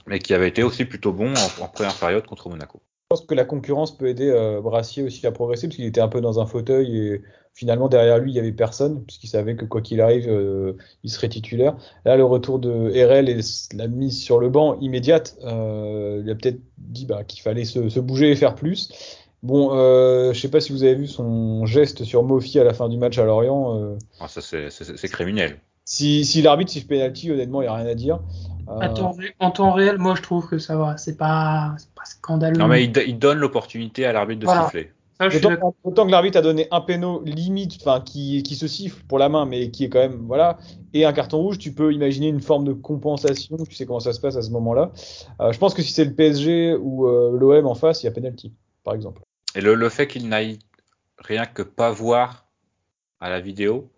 mais 0.07 0.19
qui 0.19 0.35
avait 0.35 0.49
été 0.49 0.63
aussi 0.63 0.85
plutôt 0.85 1.13
bon 1.13 1.33
en, 1.61 1.69
première 1.69 1.95
période 1.95 2.27
contre 2.27 2.49
Monaco. 2.49 2.81
Je 3.11 3.17
pense 3.17 3.27
que 3.27 3.35
la 3.35 3.45
concurrence 3.45 3.97
peut 3.97 4.09
aider 4.09 4.29
euh, 4.29 4.61
Brassier 4.61 5.03
aussi 5.03 5.27
à 5.27 5.33
progresser, 5.33 5.69
parce 5.69 5.77
qu'il 5.77 5.85
était 5.85 6.01
un 6.01 6.09
peu 6.09 6.21
dans 6.21 6.41
un 6.41 6.47
fauteuil 6.47 6.97
et 6.97 7.23
finalement 7.55 7.89
derrière 7.89 8.19
lui 8.19 8.33
il 8.33 8.35
y 8.35 8.41
avait 8.41 8.53
personne, 8.53 9.05
puisqu'il 9.05 9.29
savait 9.29 9.57
que 9.57 9.65
quoi 9.65 9.81
qu'il 9.81 10.01
arrive, 10.01 10.29
euh, 10.29 10.73
il 11.05 11.11
serait 11.11 11.29
titulaire. 11.29 11.77
Là, 12.05 12.17
le 12.17 12.25
retour 12.25 12.59
de 12.59 12.91
RL 12.91 13.29
et 13.29 13.39
la 13.75 13.89
mise 13.89 14.21
sur 14.21 14.41
le 14.41 14.49
banc 14.49 14.79
immédiate, 14.81 15.37
euh, 15.45 16.23
il 16.25 16.31
a 16.31 16.35
peut-être 16.35 16.61
dit 16.79 17.07
bah, 17.07 17.23
qu'il 17.25 17.43
fallait 17.43 17.65
se, 17.65 18.01
bouger 18.01 18.31
et 18.31 18.37
faire 18.37 18.55
plus. 18.55 18.91
Bon, 19.45 19.73
euh, 19.75 20.33
je 20.33 20.41
sais 20.41 20.51
pas 20.51 20.61
si 20.61 20.73
vous 20.73 20.85
avez 20.85 20.95
vu 20.95 21.07
son 21.07 21.67
geste 21.67 22.05
sur 22.05 22.23
Mofi 22.23 22.59
à 22.59 22.65
la 22.65 22.73
fin 22.73 22.89
du 22.89 22.97
match 22.97 23.19
à 23.19 23.25
Lorient. 23.25 23.79
Euh. 23.79 23.99
Ah, 24.19 24.27
ça, 24.27 24.41
c'est 24.41 25.09
criminel. 25.09 25.59
Si, 25.85 26.25
si 26.25 26.41
l'arbitre 26.41 26.73
siffle 26.73 26.87
penalty, 26.87 27.31
honnêtement, 27.31 27.61
il 27.61 27.67
n'y 27.67 27.69
a 27.69 27.75
rien 27.75 27.87
à 27.87 27.95
dire. 27.95 28.21
Euh... 28.69 28.89
en 29.41 29.51
temps 29.51 29.73
réel, 29.73 29.99
moi, 29.99 30.15
je 30.15 30.23
trouve 30.23 30.49
que 30.49 30.57
ça 30.57 30.79
va. 30.79 30.97
C'est 30.97 31.19
pas, 31.19 31.75
pas 31.95 32.05
scandaleux. 32.07 32.57
Non, 32.57 32.69
mais 32.69 32.85
il, 32.85 33.19
donne 33.19 33.37
l'opportunité 33.37 34.07
à 34.07 34.15
l'arbitre 34.15 34.41
de 34.41 34.47
siffler. 34.47 34.91
autant, 35.85 36.07
que 36.07 36.11
l'arbitre 36.11 36.39
a 36.39 36.41
donné 36.41 36.67
un 36.71 36.81
péno 36.81 37.23
limite, 37.27 37.77
enfin 37.83 38.01
qui, 38.01 38.43
qui 38.45 38.55
se 38.55 38.67
siffle 38.67 39.05
pour 39.07 39.19
la 39.19 39.29
main, 39.29 39.45
mais 39.45 39.71
qui 39.71 39.85
est 39.85 39.91
quand 39.91 39.99
même 39.99 40.25
voilà, 40.27 40.57
et 40.95 41.05
un 41.05 41.13
carton 41.13 41.37
rouge, 41.37 41.59
tu 41.59 41.75
peux 41.75 41.93
imaginer 41.93 42.29
une 42.29 42.41
forme 42.41 42.65
de 42.65 42.73
compensation. 42.73 43.59
Tu 43.69 43.75
sais 43.75 43.85
comment 43.85 44.01
ça 44.01 44.15
se 44.15 44.21
passe 44.23 44.37
à 44.37 44.43
ce 44.43 44.51
moment-là. 44.53 44.91
Euh, 45.43 45.53
je 45.53 45.59
pense 45.59 45.75
que 45.75 45.83
si 45.83 45.93
c'est 45.93 46.07
le 46.07 46.15
PSG 46.15 46.77
ou 46.81 47.07
euh, 47.07 47.37
l'OM 47.39 47.67
en 47.67 47.75
face, 47.75 48.03
il 48.03 48.07
y 48.07 48.09
a 48.09 48.13
penalty, 48.13 48.55
par 48.85 48.95
exemple. 48.95 49.21
Et 49.55 49.61
le, 49.61 49.75
le 49.75 49.89
fait 49.89 50.07
qu'il 50.07 50.29
n'aille 50.29 50.59
rien 51.19 51.47
que 51.47 51.63
pas 51.63 51.91
voir 51.91 52.47
à 53.21 53.31
la 53.31 53.41
vidéo, 53.41 53.91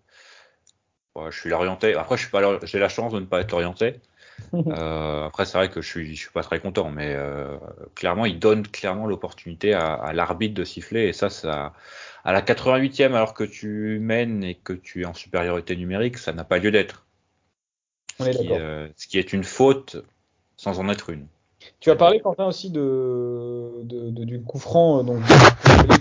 je 1.31 1.39
suis 1.39 1.53
orienté. 1.53 1.95
Après, 1.95 2.17
je 2.17 2.23
suis 2.23 2.31
pas, 2.31 2.59
j'ai 2.65 2.79
la 2.79 2.89
chance 2.89 3.13
de 3.13 3.21
ne 3.21 3.25
pas 3.27 3.41
être 3.41 3.53
orienté. 3.53 4.01
Euh, 4.53 5.25
après, 5.25 5.47
c'est 5.47 5.57
vrai 5.57 5.71
que 5.71 5.81
je 5.81 5.89
suis, 5.89 6.15
je 6.15 6.21
suis 6.21 6.31
pas 6.31 6.43
très 6.43 6.61
content, 6.61 6.91
mais 6.91 7.15
euh, 7.15 7.57
clairement, 7.95 8.27
il 8.27 8.39
donne 8.39 8.69
clairement 8.69 9.07
l'opportunité 9.07 9.73
à, 9.73 9.95
à 9.95 10.13
l'arbitre 10.13 10.53
de 10.53 10.63
siffler, 10.63 11.09
et 11.09 11.15
ça, 11.15 11.31
ça, 11.31 11.73
à 12.23 12.33
la 12.33 12.43
88e, 12.43 13.15
alors 13.15 13.33
que 13.33 13.45
tu 13.45 13.99
mènes 13.99 14.45
et 14.45 14.55
que 14.55 14.75
tu 14.75 15.03
es 15.03 15.05
en 15.07 15.15
supériorité 15.15 15.75
numérique, 15.75 16.19
ça 16.19 16.35
n'a 16.35 16.45
pas 16.45 16.59
lieu 16.59 16.71
d'être. 16.71 17.07
Ce, 18.19 18.25
euh, 18.53 18.89
ce 18.97 19.07
qui 19.07 19.19
est 19.19 19.33
une 19.33 19.45
faute 19.45 19.97
sans 20.59 20.81
en 20.81 20.89
être 20.91 21.09
une. 21.11 21.27
Tu 21.81 21.91
as 21.91 21.97
parlé, 21.97 22.21
Quentin, 22.21 22.47
aussi 22.47 22.71
de, 22.71 23.83
de, 23.85 24.11
de 24.11 24.25
du 24.25 24.41
coup 24.41 24.59
franc 24.59 25.05
donc, 25.05 25.19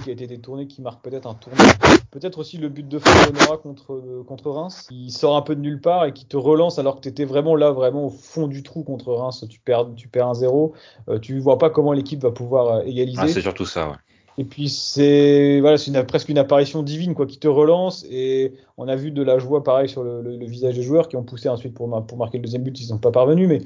qui 0.04 0.10
a 0.10 0.14
été 0.14 0.28
détourné, 0.28 0.68
qui 0.68 0.82
marque 0.82 1.02
peut-être 1.04 1.28
un 1.28 1.34
tournoi. 1.34 1.66
Peut-être 2.12 2.40
aussi 2.40 2.58
le 2.58 2.70
but 2.70 2.88
de 2.88 3.00
Fontenora 3.00 3.58
contre, 3.58 4.24
contre 4.28 4.52
Reims, 4.52 4.88
qui 4.90 5.12
sort 5.12 5.36
un 5.36 5.42
peu 5.42 5.56
de 5.56 5.62
nulle 5.62 5.82
part 5.82 6.06
et 6.06 6.14
qui 6.14 6.26
te 6.26 6.38
relance 6.38 6.80
alors 6.80 6.96
que 6.96 7.02
tu 7.02 7.10
étais 7.10 7.26
vraiment 7.26 7.56
là, 7.56 7.72
vraiment 7.72 8.06
au 8.06 8.10
fond 8.10 8.48
du 8.48 8.64
trou 8.64 8.84
contre 8.84 9.14
Reims. 9.14 9.46
Tu 9.50 9.60
perds, 9.60 9.88
tu 9.96 10.08
perds 10.08 10.28
un 10.28 10.34
0. 10.34 10.74
Euh, 11.10 11.20
tu 11.20 11.40
vois 11.40 11.58
pas 11.58 11.70
comment 11.70 11.94
l'équipe 11.94 12.22
va 12.22 12.32
pouvoir 12.32 12.68
euh, 12.68 12.82
égaliser. 12.86 13.20
Ah, 13.22 13.28
c'est 13.28 13.42
surtout 13.42 13.66
ça, 13.66 13.90
ouais. 13.90 13.96
Et 14.38 14.44
puis 14.44 14.68
c'est 14.68 15.62
voilà, 15.62 15.78
c'est 15.78 16.04
presque 16.06 16.28
une 16.28 16.38
apparition 16.38 16.84
divine 16.84 17.16
quoi 17.16 17.26
qui 17.26 17.38
te 17.38 17.48
relance 17.48 18.06
et 18.10 18.54
on 18.78 18.90
a 18.90 18.96
vu 18.98 19.12
de 19.12 19.24
la 19.24 19.40
joie 19.40 19.64
pareil 19.64 19.88
sur 19.88 20.04
le, 20.04 20.22
le, 20.22 20.36
le 20.36 20.46
visage 20.46 20.76
des 20.76 20.82
joueurs 20.82 21.08
qui 21.08 21.16
ont 21.16 21.24
poussé 21.24 21.48
ensuite 21.48 21.74
pour, 21.74 22.06
pour 22.06 22.18
marquer 22.18 22.38
le 22.38 22.44
deuxième 22.44 22.64
but, 22.64 22.78
ils 22.82 22.92
n'ont 22.92 22.98
pas 22.98 23.12
parvenus 23.12 23.48
mais 23.48 23.62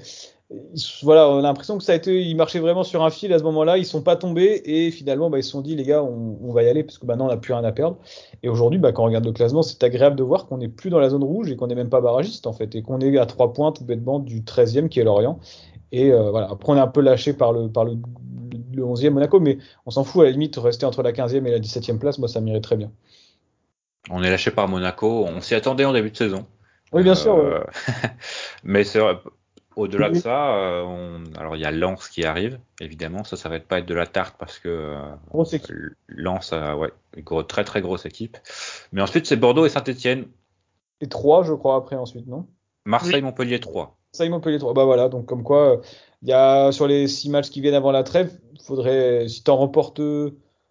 voilà, 1.04 1.30
on 1.30 1.38
a 1.38 1.42
l'impression 1.44 1.78
que 1.78 1.84
ça 1.84 1.92
a 1.92 1.96
été, 1.96 2.24
ils 2.24 2.36
marchaient 2.36 2.60
vraiment 2.60 2.84
sur 2.84 3.04
un 3.04 3.12
fil 3.12 3.32
à 3.34 3.38
ce 3.38 3.44
moment-là, 3.44 3.78
ils 3.78 3.86
sont 3.86 4.02
pas 4.02 4.16
tombés 4.16 4.62
et 4.66 4.90
finalement, 4.90 5.30
bah, 5.30 5.38
ils 5.38 5.44
se 5.44 5.52
sont 5.52 5.62
dit 5.62 5.76
les 5.76 5.84
gars, 5.84 6.04
on, 6.04 6.40
on 6.42 6.52
va 6.52 6.64
y 6.64 6.70
aller 6.70 6.84
parce 6.84 6.98
que 6.98 7.06
maintenant 7.06 7.26
on 7.26 7.30
n'a 7.30 7.38
plus 7.38 7.54
rien 7.54 7.64
à 7.64 7.72
perdre. 7.72 7.98
Et 8.42 8.50
aujourd'hui, 8.50 8.80
bah, 8.80 8.92
quand 8.92 9.04
on 9.04 9.06
regarde 9.06 9.26
le 9.26 9.32
classement, 9.32 9.62
c'est 9.62 9.84
agréable 9.84 10.16
de 10.16 10.24
voir 10.24 10.48
qu'on 10.48 10.58
n'est 10.58 10.68
plus 10.68 10.90
dans 10.90 11.00
la 11.00 11.10
zone 11.10 11.24
rouge 11.24 11.52
et 11.52 11.56
qu'on 11.56 11.68
n'est 11.68 11.76
même 11.76 11.90
pas 11.90 12.02
barragiste 12.02 12.48
en 12.48 12.54
fait 12.54 12.74
et 12.74 12.82
qu'on 12.82 13.00
est 13.00 13.16
à 13.20 13.28
trois 13.28 13.54
points 13.54 13.72
tout 13.72 13.86
bêtement 13.86 14.20
du 14.20 14.42
13e 14.42 14.90
qui 14.90 15.00
est 15.00 15.04
Lorient. 15.04 15.40
Et 15.92 16.12
euh, 16.12 16.32
voilà, 16.32 16.50
après 16.50 16.74
on 16.74 16.76
est 16.76 16.80
un 16.82 16.88
peu 16.88 17.02
lâché 17.02 17.34
par 17.34 17.54
le 17.54 17.70
par 17.70 17.86
le, 17.86 17.98
le 18.74 18.84
11e 18.84 19.12
Monaco, 19.12 19.40
mais 19.40 19.60
on 19.86 19.92
s'en 19.92 20.04
fout 20.04 20.22
à 20.22 20.26
la 20.26 20.32
limite 20.32 20.56
rester 20.58 20.86
entre 20.86 21.04
la 21.04 21.12
15e 21.12 21.46
et 21.46 21.52
la 21.52 21.60
17e 21.60 22.00
place, 22.00 22.18
moi 22.18 22.28
ça 22.28 22.42
m'irait 22.42 22.62
très 22.62 22.76
bien. 22.76 22.92
On 24.10 24.24
est 24.24 24.30
lâché 24.30 24.50
par 24.50 24.68
Monaco, 24.68 25.26
on 25.26 25.42
s'y 25.42 25.54
attendait 25.54 25.86
en 25.86 25.94
début 25.94 26.10
de 26.10 26.18
saison. 26.18 26.46
Oui, 26.92 27.04
bien 27.04 27.14
sûr. 27.14 27.36
Ouais. 27.36 27.60
mais 28.64 28.84
c'est 28.84 29.00
au-delà 29.80 30.10
de 30.10 30.16
ça, 30.16 30.56
euh, 30.56 30.84
on... 30.84 31.24
alors 31.38 31.56
il 31.56 31.62
y 31.62 31.66
a 31.66 31.72
Lens 31.72 32.08
qui 32.10 32.26
arrive, 32.26 32.60
évidemment. 32.80 33.24
Ça, 33.24 33.38
ça 33.38 33.50
va 33.50 33.60
pas 33.60 33.80
être 33.80 33.86
de 33.86 33.94
la 33.94 34.08
tarte 34.08 34.36
parce 34.38 34.60
que 34.60 34.70
euh, 34.70 35.90
Lens, 36.08 36.54
a, 36.54 36.78
ouais, 36.78 36.92
gros, 37.18 37.44
très 37.44 37.64
très 37.64 37.82
grosse 37.82 38.06
équipe. 38.06 38.38
Mais 38.92 39.02
ensuite, 39.02 39.26
c'est 39.26 39.36
Bordeaux 39.36 39.66
et 39.66 39.70
Saint-Etienne. 39.70 40.28
Et 41.02 41.08
3, 41.08 41.44
je 41.44 41.54
crois, 41.54 41.76
après, 41.76 41.96
ensuite, 41.96 42.28
non? 42.28 42.46
Marseille-Montpellier 42.86 43.60
3. 43.60 43.98
Marseille-Montpellier 44.14 44.60
3. 44.60 44.74
Bah 44.74 44.86
voilà, 44.86 45.10
donc 45.10 45.26
comme 45.26 45.44
quoi, 45.44 45.82
il 46.22 46.30
y 46.30 46.34
a 46.34 46.72
sur 46.72 46.88
les 46.88 47.08
6 47.08 47.30
matchs 47.30 47.50
qui 47.50 47.62
viennent 47.62 47.76
avant 47.76 47.92
la 47.92 48.04
trêve, 48.04 48.32
faudrait, 48.64 49.28
si 49.28 49.44
tu 49.44 49.52
en 49.52 49.58
remportes 49.58 50.02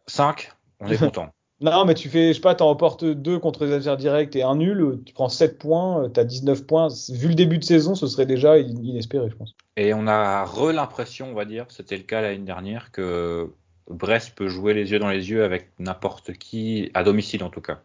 5, 0.07 0.53
on 0.81 0.89
est 0.89 0.99
content. 0.99 1.29
Non, 1.61 1.85
mais 1.85 1.95
tu 1.95 2.09
fais, 2.09 2.29
je 2.29 2.35
sais 2.35 2.41
pas, 2.41 2.55
t'en 2.55 2.67
remportes 2.67 3.05
deux 3.05 3.41
contre 3.41 3.65
les 3.65 3.73
adversaires 3.73 3.97
directs 3.97 4.37
et 4.37 4.45
un 4.45 4.55
nul, 4.55 5.01
tu 5.05 5.13
prends 5.13 5.29
7 5.29 5.59
points, 5.59 6.09
t'as 6.09 6.23
19 6.23 6.65
points. 6.65 6.89
Vu 7.11 7.29
le 7.29 7.35
début 7.35 7.59
de 7.59 7.65
saison, 7.65 7.97
ce 7.97 8.07
serait 8.07 8.27
déjà 8.27 8.59
inespéré, 8.59 9.29
je 9.29 9.35
pense. 9.35 9.55
Et 9.77 9.93
on 9.93 10.07
a 10.07 10.45
re 10.45 10.73
l'impression, 10.73 11.31
on 11.31 11.35
va 11.35 11.45
dire, 11.45 11.67
c'était 11.69 11.97
le 11.97 12.05
cas 12.05 12.21
l'année 12.21 12.39
dernière, 12.39 12.93
que 12.93 13.51
Brest 13.91 14.35
peut 14.37 14.49
jouer 14.49 14.73
les 14.73 14.93
yeux 14.93 15.01
dans 15.01 15.09
les 15.09 15.31
yeux 15.31 15.43
avec 15.43 15.69
n'importe 15.81 16.33
qui, 16.35 16.91
à 16.95 17.03
domicile 17.03 17.43
en 17.43 17.51
tout 17.51 17.61
cas. 17.61 17.81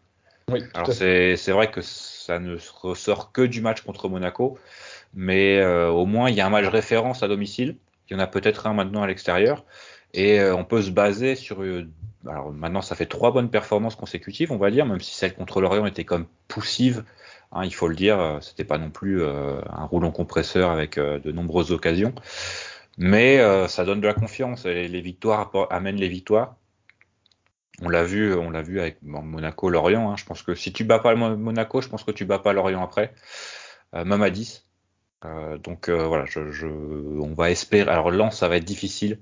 Oui, 0.51 0.59
Alors 0.73 0.91
c'est 0.91 1.51
vrai 1.51 1.71
que 1.71 1.81
ça 1.81 2.39
ne 2.39 2.57
ressort 2.81 3.31
que 3.31 3.41
du 3.41 3.61
match 3.61 3.81
contre 3.81 4.09
Monaco, 4.09 4.57
mais 5.13 5.57
euh, 5.59 5.89
au 5.89 6.05
moins 6.05 6.29
il 6.29 6.35
y 6.35 6.41
a 6.41 6.45
un 6.45 6.49
match 6.49 6.67
référence 6.67 7.23
à 7.23 7.27
domicile. 7.27 7.77
Il 8.09 8.13
y 8.13 8.15
en 8.17 8.19
a 8.19 8.27
peut-être 8.27 8.67
un 8.67 8.73
maintenant 8.73 9.01
à 9.01 9.07
l'extérieur. 9.07 9.63
Et 10.13 10.39
euh, 10.39 10.55
on 10.55 10.63
peut 10.63 10.81
se 10.81 10.91
baser 10.91 11.35
sur 11.35 11.63
euh, 11.63 11.87
alors 12.27 12.51
maintenant 12.51 12.81
ça 12.81 12.95
fait 12.95 13.05
trois 13.05 13.31
bonnes 13.31 13.49
performances 13.49 13.95
consécutives, 13.95 14.51
on 14.51 14.57
va 14.57 14.71
dire, 14.71 14.85
même 14.85 15.01
si 15.01 15.13
celle 15.13 15.33
contre 15.33 15.61
l'Orient 15.61 15.85
était 15.85 16.05
comme 16.05 16.25
poussive, 16.47 17.03
hein, 17.51 17.65
il 17.65 17.73
faut 17.73 17.87
le 17.87 17.95
dire, 17.95 18.19
euh, 18.19 18.39
c'était 18.41 18.63
pas 18.63 18.77
non 18.77 18.89
plus 18.89 19.21
euh, 19.21 19.61
un 19.69 19.85
roulant 19.85 20.11
compresseur 20.11 20.71
avec 20.71 20.97
euh, 20.97 21.19
de 21.19 21.31
nombreuses 21.31 21.71
occasions, 21.71 22.13
mais 22.97 23.39
ça 23.67 23.85
donne 23.85 24.01
de 24.01 24.07
la 24.07 24.13
confiance. 24.13 24.65
Et 24.65 24.87
les 24.87 25.01
victoires 25.01 25.51
amènent 25.71 25.95
les 25.95 26.09
victoires. 26.09 26.57
On 27.81 27.89
l'a 27.89 28.03
vu, 28.03 28.35
on 28.35 28.51
l'a 28.51 28.61
vu 28.61 28.79
avec 28.79 29.01
Monaco, 29.01 29.67
Lorient. 29.71 30.11
Hein. 30.11 30.15
Je 30.15 30.25
pense 30.25 30.43
que 30.43 30.53
si 30.53 30.71
tu 30.73 30.83
bats 30.83 30.99
pas 30.99 31.15
Monaco, 31.15 31.81
je 31.81 31.89
pense 31.89 32.03
que 32.03 32.11
tu 32.11 32.23
bats 32.23 32.37
pas 32.37 32.53
Lorient 32.53 32.83
après, 32.83 33.15
même 33.93 34.21
à 34.21 34.29
10. 34.29 34.67
donc 35.63 35.89
voilà, 35.89 36.25
je, 36.25 36.51
je, 36.51 36.67
on 36.67 37.33
va 37.33 37.49
espérer. 37.49 37.89
Alors 37.89 38.11
Lens, 38.11 38.37
ça 38.37 38.47
va 38.47 38.57
être 38.57 38.63
difficile 38.63 39.17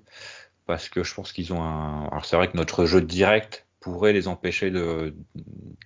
parce 0.66 0.90
que 0.90 1.04
je 1.04 1.14
pense 1.14 1.32
qu'ils 1.34 1.54
ont 1.54 1.62
un. 1.62 2.08
Alors 2.08 2.26
c'est 2.26 2.36
vrai 2.36 2.50
que 2.50 2.58
notre 2.58 2.86
jeu 2.86 3.02
direct 3.02 3.66
pourrait 3.80 4.14
les 4.14 4.28
empêcher 4.28 4.72
de, 4.72 5.16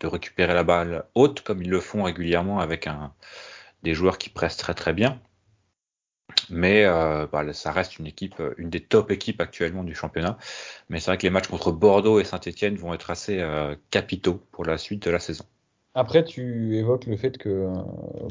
récupérer 0.04 0.54
la 0.54 0.64
balle 0.64 1.06
haute 1.16 1.42
comme 1.42 1.62
ils 1.64 1.70
le 1.70 1.80
font 1.80 2.04
régulièrement 2.04 2.60
avec 2.60 2.88
des 3.84 3.94
joueurs 3.94 4.18
qui 4.18 4.30
pressent 4.30 4.58
très 4.58 4.74
très 4.74 4.94
bien. 4.94 5.20
Mais 6.50 6.86
euh, 6.86 7.26
bah, 7.32 7.54
ça 7.54 7.72
reste 7.72 7.98
une 7.98 8.08
équipe, 8.08 8.42
une 8.58 8.70
des 8.70 8.82
top 8.82 9.12
équipes 9.12 9.42
actuellement 9.42 9.84
du 9.84 9.96
championnat. 9.96 10.38
Mais 10.90 11.00
c'est 11.00 11.10
vrai 11.10 11.18
que 11.18 11.24
les 11.24 11.30
matchs 11.30 11.48
contre 11.48 11.72
Bordeaux 11.72 12.20
et 12.20 12.24
Saint-Etienne 12.24 12.76
vont 12.76 12.94
être 12.94 13.10
assez 13.10 13.40
euh, 13.40 13.76
capitaux 13.90 14.42
pour 14.52 14.66
la 14.66 14.78
suite 14.78 15.04
de 15.04 15.12
la 15.12 15.20
saison. 15.20 15.46
Après, 15.94 16.26
tu 16.26 16.76
évoques 16.78 17.06
le 17.06 17.16
fait 17.16 17.38
que 17.38 17.50
euh, 17.50 17.74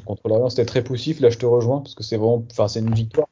contre 0.04 0.28
l'Orient 0.28 0.50
c'était 0.50 0.66
très 0.66 0.85
poussif. 0.85 1.20
Là, 1.20 1.30
je 1.30 1.38
te 1.38 1.46
rejoins 1.46 1.80
parce 1.80 1.94
que 1.94 2.02
c'est 2.02 2.16
vraiment, 2.16 2.44
enfin, 2.50 2.68
c'est 2.68 2.80
une 2.80 2.94
victoire 2.94 3.28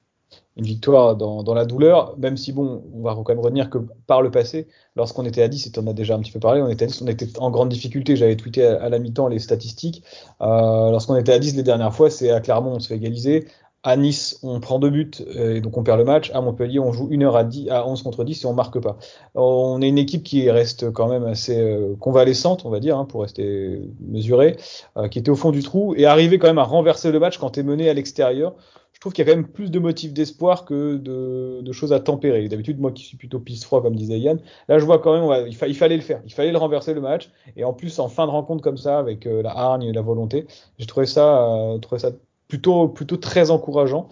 une 0.56 0.64
victoire 0.64 1.16
dans, 1.16 1.54
la 1.54 1.64
douleur, 1.64 2.14
même 2.18 2.36
si 2.36 2.52
bon, 2.52 2.82
on 2.94 3.02
va 3.02 3.14
quand 3.14 3.28
même 3.28 3.40
retenir 3.40 3.70
que 3.70 3.78
par 4.06 4.20
le 4.20 4.30
passé, 4.30 4.68
lorsqu'on 4.96 5.24
était 5.24 5.42
à 5.42 5.48
10, 5.48 5.66
et 5.66 5.72
tu 5.72 5.80
en 5.80 5.86
as 5.86 5.94
déjà 5.94 6.14
un 6.14 6.20
petit 6.20 6.32
peu 6.32 6.40
parlé, 6.40 6.60
on 6.60 6.68
était 6.68 6.84
à 6.84 6.88
10, 6.88 7.02
on 7.02 7.06
était 7.06 7.28
en 7.38 7.50
grande 7.50 7.70
difficulté, 7.70 8.16
j'avais 8.16 8.36
tweeté 8.36 8.66
à, 8.66 8.88
la 8.88 8.98
mi-temps 8.98 9.28
les 9.28 9.38
statistiques, 9.38 10.04
euh, 10.42 10.90
lorsqu'on 10.90 11.16
était 11.16 11.32
à 11.32 11.38
10 11.38 11.56
les 11.56 11.62
dernières 11.62 11.94
fois, 11.94 12.10
c'est 12.10 12.30
à 12.30 12.40
Clermont, 12.40 12.72
on 12.72 12.80
se 12.80 12.88
fait 12.88 12.96
égaliser, 12.96 13.46
à 13.84 13.96
Nice, 13.96 14.38
on 14.42 14.60
prend 14.60 14.78
deux 14.78 14.90
buts 14.90 15.10
et 15.34 15.60
donc 15.60 15.76
on 15.76 15.82
perd 15.82 15.98
le 15.98 16.04
match. 16.04 16.30
À 16.32 16.40
Montpellier, 16.40 16.78
on 16.78 16.92
joue 16.92 17.08
une 17.10 17.24
heure 17.24 17.36
à, 17.36 17.42
10, 17.42 17.68
à 17.68 17.86
11 17.86 18.02
contre 18.02 18.22
10 18.22 18.44
et 18.44 18.46
on 18.46 18.52
marque 18.52 18.78
pas. 18.78 18.96
On 19.34 19.82
est 19.82 19.88
une 19.88 19.98
équipe 19.98 20.22
qui 20.22 20.48
reste 20.50 20.92
quand 20.92 21.08
même 21.08 21.24
assez 21.24 21.58
euh, 21.58 21.96
convalescente, 21.98 22.64
on 22.64 22.70
va 22.70 22.78
dire, 22.78 22.96
hein, 22.96 23.06
pour 23.06 23.22
rester 23.22 23.80
mesuré, 24.00 24.56
euh, 24.96 25.08
qui 25.08 25.18
était 25.18 25.30
au 25.30 25.36
fond 25.36 25.50
du 25.50 25.62
trou 25.64 25.94
et 25.96 26.06
arriver 26.06 26.38
quand 26.38 26.46
même 26.46 26.58
à 26.58 26.64
renverser 26.64 27.10
le 27.10 27.18
match 27.18 27.38
quand 27.38 27.50
tu 27.50 27.60
es 27.60 27.62
mené 27.64 27.88
à 27.88 27.94
l'extérieur 27.94 28.54
trouve 29.02 29.12
qu'il 29.12 29.26
y 29.26 29.28
a 29.28 29.32
quand 29.32 29.36
même 29.36 29.48
plus 29.48 29.68
de 29.68 29.80
motifs 29.80 30.12
d'espoir 30.12 30.64
que 30.64 30.96
de, 30.96 31.60
de, 31.60 31.72
choses 31.72 31.92
à 31.92 31.98
tempérer. 31.98 32.46
D'habitude, 32.46 32.78
moi 32.78 32.92
qui 32.92 33.02
suis 33.02 33.16
plutôt 33.16 33.40
pisse 33.40 33.64
froid, 33.64 33.82
comme 33.82 33.96
disait 33.96 34.20
Yann, 34.20 34.38
là 34.68 34.78
je 34.78 34.84
vois 34.84 35.00
quand 35.00 35.12
même, 35.12 35.52
fa 35.52 35.66
il, 35.66 35.74
fallait 35.74 35.96
le 35.96 36.02
faire, 36.02 36.22
il 36.24 36.32
fallait 36.32 36.52
le 36.52 36.58
renverser 36.58 36.94
le 36.94 37.00
match. 37.00 37.28
Et 37.56 37.64
en 37.64 37.72
plus, 37.72 37.98
en 37.98 38.08
fin 38.08 38.26
de 38.26 38.30
rencontre 38.30 38.62
comme 38.62 38.76
ça, 38.76 39.00
avec 39.00 39.26
euh, 39.26 39.42
la 39.42 39.50
hargne 39.50 39.82
et 39.82 39.92
la 39.92 40.02
volonté, 40.02 40.46
j'ai 40.78 40.86
trouvé 40.86 41.06
ça, 41.06 41.50
euh, 41.50 41.78
trouvé 41.78 41.98
ça 41.98 42.12
plutôt, 42.46 42.86
plutôt 42.88 43.16
très 43.16 43.50
encourageant. 43.50 44.08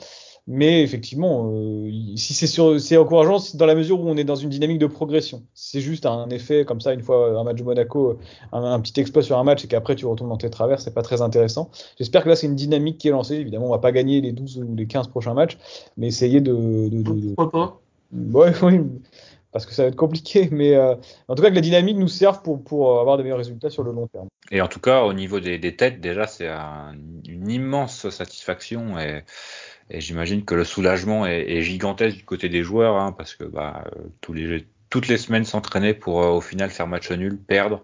Mais 0.52 0.82
effectivement, 0.82 1.48
euh, 1.54 1.92
si 2.16 2.34
c'est 2.34 2.48
sur, 2.48 2.80
c'est 2.80 2.96
encourageant 2.96 3.36
dans 3.54 3.66
la 3.66 3.76
mesure 3.76 4.00
où 4.00 4.08
on 4.08 4.16
est 4.16 4.24
dans 4.24 4.34
une 4.34 4.48
dynamique 4.48 4.80
de 4.80 4.88
progression. 4.88 5.44
C'est 5.54 5.80
juste 5.80 6.06
un 6.06 6.28
effet 6.30 6.64
comme 6.64 6.80
ça, 6.80 6.92
une 6.92 7.02
fois 7.02 7.38
un 7.38 7.44
match 7.44 7.58
de 7.58 7.62
Monaco, 7.62 8.18
un, 8.50 8.64
un 8.64 8.80
petit 8.80 8.98
exploit 9.00 9.22
sur 9.22 9.38
un 9.38 9.44
match 9.44 9.64
et 9.64 9.68
qu'après 9.68 9.94
tu 9.94 10.06
retournes 10.06 10.30
dans 10.30 10.36
tes 10.38 10.50
travers, 10.50 10.80
c'est 10.80 10.92
pas 10.92 11.02
très 11.02 11.22
intéressant. 11.22 11.70
J'espère 11.98 12.24
que 12.24 12.30
là 12.30 12.34
c'est 12.34 12.48
une 12.48 12.56
dynamique 12.56 12.98
qui 12.98 13.06
est 13.06 13.12
lancée. 13.12 13.36
Évidemment, 13.36 13.66
on 13.66 13.70
va 13.70 13.78
pas 13.78 13.92
gagner 13.92 14.20
les 14.20 14.32
12 14.32 14.58
ou 14.58 14.74
les 14.74 14.88
15 14.88 15.06
prochains 15.06 15.34
matchs, 15.34 15.56
mais 15.96 16.08
essayer 16.08 16.40
de. 16.40 16.88
de, 16.88 17.00
de 17.00 17.34
Pourquoi 17.36 17.52
pas? 17.52 17.80
Ouais, 18.12 18.52
oui, 18.64 18.80
parce 19.52 19.66
que 19.66 19.72
ça 19.72 19.82
va 19.82 19.88
être 19.88 19.96
compliqué, 19.96 20.48
mais 20.50 20.74
euh, 20.74 20.96
en 21.28 21.36
tout 21.36 21.42
cas 21.42 21.50
que 21.50 21.54
la 21.54 21.60
dynamique 21.60 21.96
nous 21.96 22.08
serve 22.08 22.42
pour, 22.42 22.64
pour 22.64 22.98
avoir 23.00 23.18
de 23.18 23.22
meilleurs 23.22 23.38
résultats 23.38 23.70
sur 23.70 23.84
le 23.84 23.92
long 23.92 24.08
terme. 24.08 24.26
Et 24.50 24.60
en 24.60 24.66
tout 24.66 24.80
cas, 24.80 25.04
au 25.04 25.12
niveau 25.12 25.38
des, 25.38 25.58
des 25.58 25.76
têtes, 25.76 26.00
déjà, 26.00 26.26
c'est 26.26 26.48
un, 26.48 26.94
une 27.28 27.50
immense 27.50 28.08
satisfaction 28.10 28.98
et 28.98 29.22
et 29.90 30.00
j'imagine 30.00 30.44
que 30.44 30.55
le 30.55 30.64
soulagement 30.64 31.26
est, 31.26 31.50
est, 31.50 31.62
gigantesque 31.62 32.16
du 32.16 32.24
côté 32.24 32.48
des 32.48 32.62
joueurs, 32.62 32.96
hein, 32.96 33.12
parce 33.12 33.35
que 33.35 33.44
bah, 33.44 33.85
euh, 33.96 34.09
tous 34.20 34.33
les, 34.33 34.66
toutes 34.88 35.09
les 35.09 35.18
semaines 35.18 35.44
s'entraîner 35.44 35.94
pour 35.94 36.22
euh, 36.22 36.31
au 36.31 36.40
final 36.40 36.70
faire 36.70 36.87
match 36.87 37.11
nul, 37.11 37.38
perdre, 37.38 37.83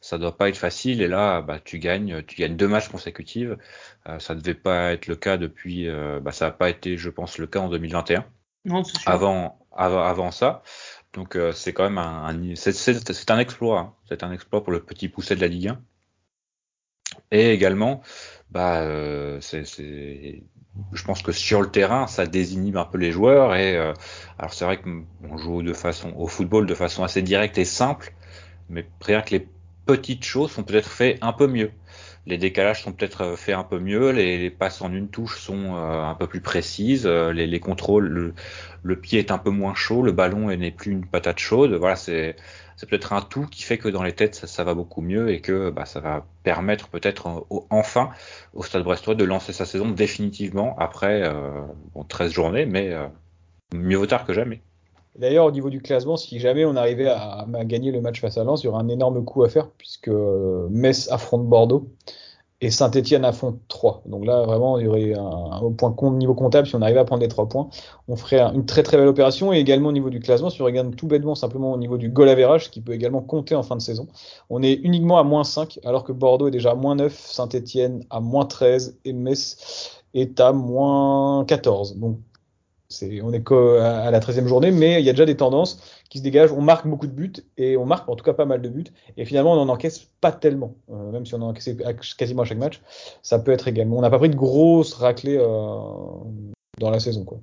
ça 0.00 0.18
doit 0.18 0.36
pas 0.36 0.48
être 0.48 0.56
facile. 0.56 1.02
Et 1.02 1.08
là, 1.08 1.42
bah, 1.42 1.60
tu 1.62 1.78
gagnes, 1.78 2.22
tu 2.22 2.36
gagnes 2.36 2.56
deux 2.56 2.68
matchs 2.68 2.88
consécutifs. 2.88 3.50
Euh, 4.08 4.18
ça 4.18 4.34
devait 4.34 4.54
pas 4.54 4.92
être 4.92 5.06
le 5.06 5.16
cas 5.16 5.36
depuis, 5.36 5.88
euh, 5.88 6.20
bah, 6.20 6.32
ça 6.32 6.46
n'a 6.46 6.52
pas 6.52 6.70
été, 6.70 6.96
je 6.96 7.10
pense, 7.10 7.38
le 7.38 7.46
cas 7.46 7.60
en 7.60 7.68
2021. 7.68 8.24
Non, 8.64 8.82
avant, 9.06 9.58
avant, 9.72 10.02
avant 10.02 10.30
ça. 10.30 10.62
Donc 11.12 11.34
euh, 11.34 11.52
c'est 11.52 11.72
quand 11.72 11.84
même 11.84 11.98
un, 11.98 12.26
un 12.26 12.54
c'est 12.54 13.30
un 13.30 13.38
exploit. 13.38 13.80
Hein. 13.80 13.94
C'est 14.08 14.22
un 14.22 14.32
exploit 14.32 14.62
pour 14.62 14.72
le 14.72 14.80
petit 14.82 15.08
pousset 15.08 15.36
de 15.36 15.40
la 15.40 15.48
Ligue 15.48 15.68
1. 15.68 15.82
Et 17.32 17.52
également, 17.52 18.02
bah, 18.50 18.82
euh, 18.82 19.40
c'est 19.40 20.42
je 20.92 21.04
pense 21.04 21.22
que 21.22 21.32
sur 21.32 21.60
le 21.62 21.70
terrain, 21.70 22.06
ça 22.06 22.26
désinhibe 22.26 22.76
un 22.76 22.84
peu 22.84 22.98
les 22.98 23.12
joueurs. 23.12 23.54
Et 23.54 23.76
euh, 23.76 23.92
alors 24.38 24.52
c'est 24.52 24.64
vrai 24.64 24.78
qu'on 24.78 25.36
joue 25.36 25.62
de 25.62 25.72
façon 25.72 26.12
au 26.16 26.26
football 26.26 26.66
de 26.66 26.74
façon 26.74 27.04
assez 27.04 27.22
directe 27.22 27.58
et 27.58 27.64
simple, 27.64 28.12
mais 28.68 28.86
rien 29.00 29.22
que 29.22 29.30
les 29.30 29.48
petites 29.86 30.24
choses 30.24 30.50
sont 30.52 30.62
peut-être 30.62 30.88
fait 30.88 31.18
un 31.20 31.32
peu 31.32 31.46
mieux. 31.46 31.72
les 32.26 32.38
décalages 32.38 32.82
sont 32.82 32.92
peut-être 32.92 33.34
faits 33.36 33.56
un 33.56 33.64
peu 33.64 33.80
mieux, 33.80 34.10
les, 34.12 34.50
passes 34.50 34.82
en 34.82 34.92
une 34.92 35.08
touche 35.08 35.40
sont 35.40 35.74
un 35.76 36.14
peu 36.14 36.26
plus 36.26 36.40
précises, 36.40 37.06
les, 37.06 37.46
les 37.46 37.60
contrôles, 37.60 38.06
le, 38.06 38.34
le, 38.82 38.96
pied 38.96 39.18
est 39.18 39.30
un 39.32 39.38
peu 39.38 39.50
moins 39.50 39.74
chaud, 39.74 40.02
le 40.02 40.12
ballon 40.12 40.54
n'est 40.54 40.70
plus 40.70 40.92
une 40.92 41.06
patate 41.06 41.38
chaude. 41.38 41.72
Voilà, 41.72 41.96
c'est 41.96 42.36
c'est 42.80 42.88
peut-être 42.88 43.12
un 43.12 43.20
tout 43.20 43.44
qui 43.44 43.62
fait 43.62 43.76
que 43.76 43.90
dans 43.90 44.02
les 44.02 44.14
têtes 44.14 44.34
ça, 44.34 44.64
va 44.64 44.72
beaucoup 44.72 45.02
mieux 45.02 45.28
et 45.28 45.42
que 45.42 45.68
bah, 45.68 45.84
ça 45.84 46.00
va 46.00 46.24
permettre 46.44 46.88
peut-être 46.88 47.46
enfin 47.68 48.08
au 48.54 48.62
Stade 48.62 48.84
Brestois 48.84 49.14
de 49.14 49.24
lancer 49.24 49.52
sa 49.52 49.66
saison 49.66 49.90
définitivement 49.90 50.74
après 50.78 51.22
euh, 51.22 51.60
13 52.08 52.32
journées, 52.32 52.64
mais 52.64 52.90
euh, 52.94 53.06
mieux 53.74 53.98
vaut 53.98 54.06
tard 54.06 54.24
que 54.24 54.32
jamais. 54.32 54.62
D'ailleurs, 55.14 55.44
au 55.44 55.50
niveau 55.50 55.68
du 55.68 55.82
classement, 55.82 56.16
si 56.16 56.40
jamais 56.40 56.64
on 56.64 56.74
arrivait 56.74 57.08
à, 57.08 57.44
à, 57.52 57.64
gagner 57.66 57.92
le 57.92 58.00
match 58.00 58.18
face 58.18 58.38
à 58.38 58.44
Lens, 58.44 58.62
il 58.62 58.66
y 58.66 58.68
aura 58.70 58.80
un 58.80 58.88
énorme 58.88 59.22
coup 59.26 59.42
à 59.42 59.50
faire 59.50 59.68
puisque 59.76 60.10
Metz 60.70 61.12
affronte 61.12 61.46
Bordeaux 61.46 61.86
et 62.60 62.70
Saint-Etienne 62.70 63.24
à 63.24 63.32
fond 63.32 63.58
3. 63.68 64.02
Donc 64.06 64.26
là, 64.26 64.42
vraiment, 64.42 64.78
il 64.78 64.84
y 64.84 64.88
aurait 64.88 65.14
un, 65.14 65.72
point 65.72 65.92
compte, 65.92 66.16
niveau 66.16 66.34
comptable, 66.34 66.66
si 66.66 66.76
on 66.76 66.82
arrivait 66.82 67.00
à 67.00 67.04
prendre 67.04 67.22
les 67.22 67.28
3 67.28 67.48
points, 67.48 67.68
on 68.08 68.16
ferait 68.16 68.40
une 68.40 68.66
très 68.66 68.82
très 68.82 68.96
belle 68.96 69.08
opération. 69.08 69.52
Et 69.52 69.58
également 69.58 69.88
au 69.88 69.92
niveau 69.92 70.10
du 70.10 70.20
classement, 70.20 70.50
si 70.50 70.60
on 70.60 70.66
regarde 70.66 70.94
tout 70.94 71.06
bêtement 71.06 71.34
simplement 71.34 71.72
au 71.72 71.78
niveau 71.78 71.96
du 71.96 72.10
goal 72.10 72.28
average, 72.28 72.70
qui 72.70 72.80
peut 72.80 72.92
également 72.92 73.22
compter 73.22 73.54
en 73.54 73.62
fin 73.62 73.76
de 73.76 73.82
saison, 73.82 74.08
on 74.50 74.62
est 74.62 74.74
uniquement 74.74 75.18
à 75.18 75.24
moins 75.24 75.44
5, 75.44 75.80
alors 75.84 76.04
que 76.04 76.12
Bordeaux 76.12 76.48
est 76.48 76.52
déjà 76.52 76.72
à 76.72 76.74
moins 76.74 76.96
9, 76.96 77.14
Saint-Etienne 77.14 78.04
à 78.10 78.20
moins 78.20 78.44
13 78.44 78.98
et 79.04 79.12
Metz 79.12 80.02
est 80.12 80.40
à 80.40 80.52
moins 80.52 81.44
14. 81.46 81.96
Donc 81.96 82.18
on 83.22 83.32
est 83.32 83.52
à 83.52 84.10
la 84.10 84.20
13e 84.20 84.46
journée, 84.46 84.72
mais 84.72 85.00
il 85.00 85.06
y 85.06 85.10
a 85.10 85.12
déjà 85.12 85.24
des 85.24 85.36
tendances 85.36 85.80
qui 86.10 86.18
se 86.18 86.22
dégagent. 86.22 86.52
On 86.52 86.60
marque 86.60 86.86
beaucoup 86.86 87.06
de 87.06 87.12
buts 87.12 87.32
et 87.56 87.76
on 87.76 87.86
marque 87.86 88.08
en 88.08 88.16
tout 88.16 88.24
cas 88.24 88.34
pas 88.34 88.44
mal 88.44 88.60
de 88.60 88.68
buts. 88.68 88.84
Et 89.16 89.24
finalement, 89.24 89.52
on 89.52 89.64
n'en 89.64 89.72
encaisse 89.72 90.10
pas 90.20 90.32
tellement, 90.32 90.74
euh, 90.90 91.12
même 91.12 91.24
si 91.24 91.34
on 91.34 91.38
en 91.38 91.48
encaisse 91.48 91.70
quasiment 92.18 92.42
à 92.42 92.44
chaque 92.44 92.58
match. 92.58 92.82
Ça 93.22 93.38
peut 93.38 93.52
être 93.52 93.68
également. 93.68 93.96
On 93.96 94.02
n'a 94.02 94.10
pas 94.10 94.18
pris 94.18 94.28
de 94.28 94.36
grosses 94.36 94.92
raclées 94.94 95.38
euh, 95.38 95.46
dans 96.78 96.90
la 96.90 97.00
saison, 97.00 97.24
quoi. 97.24 97.38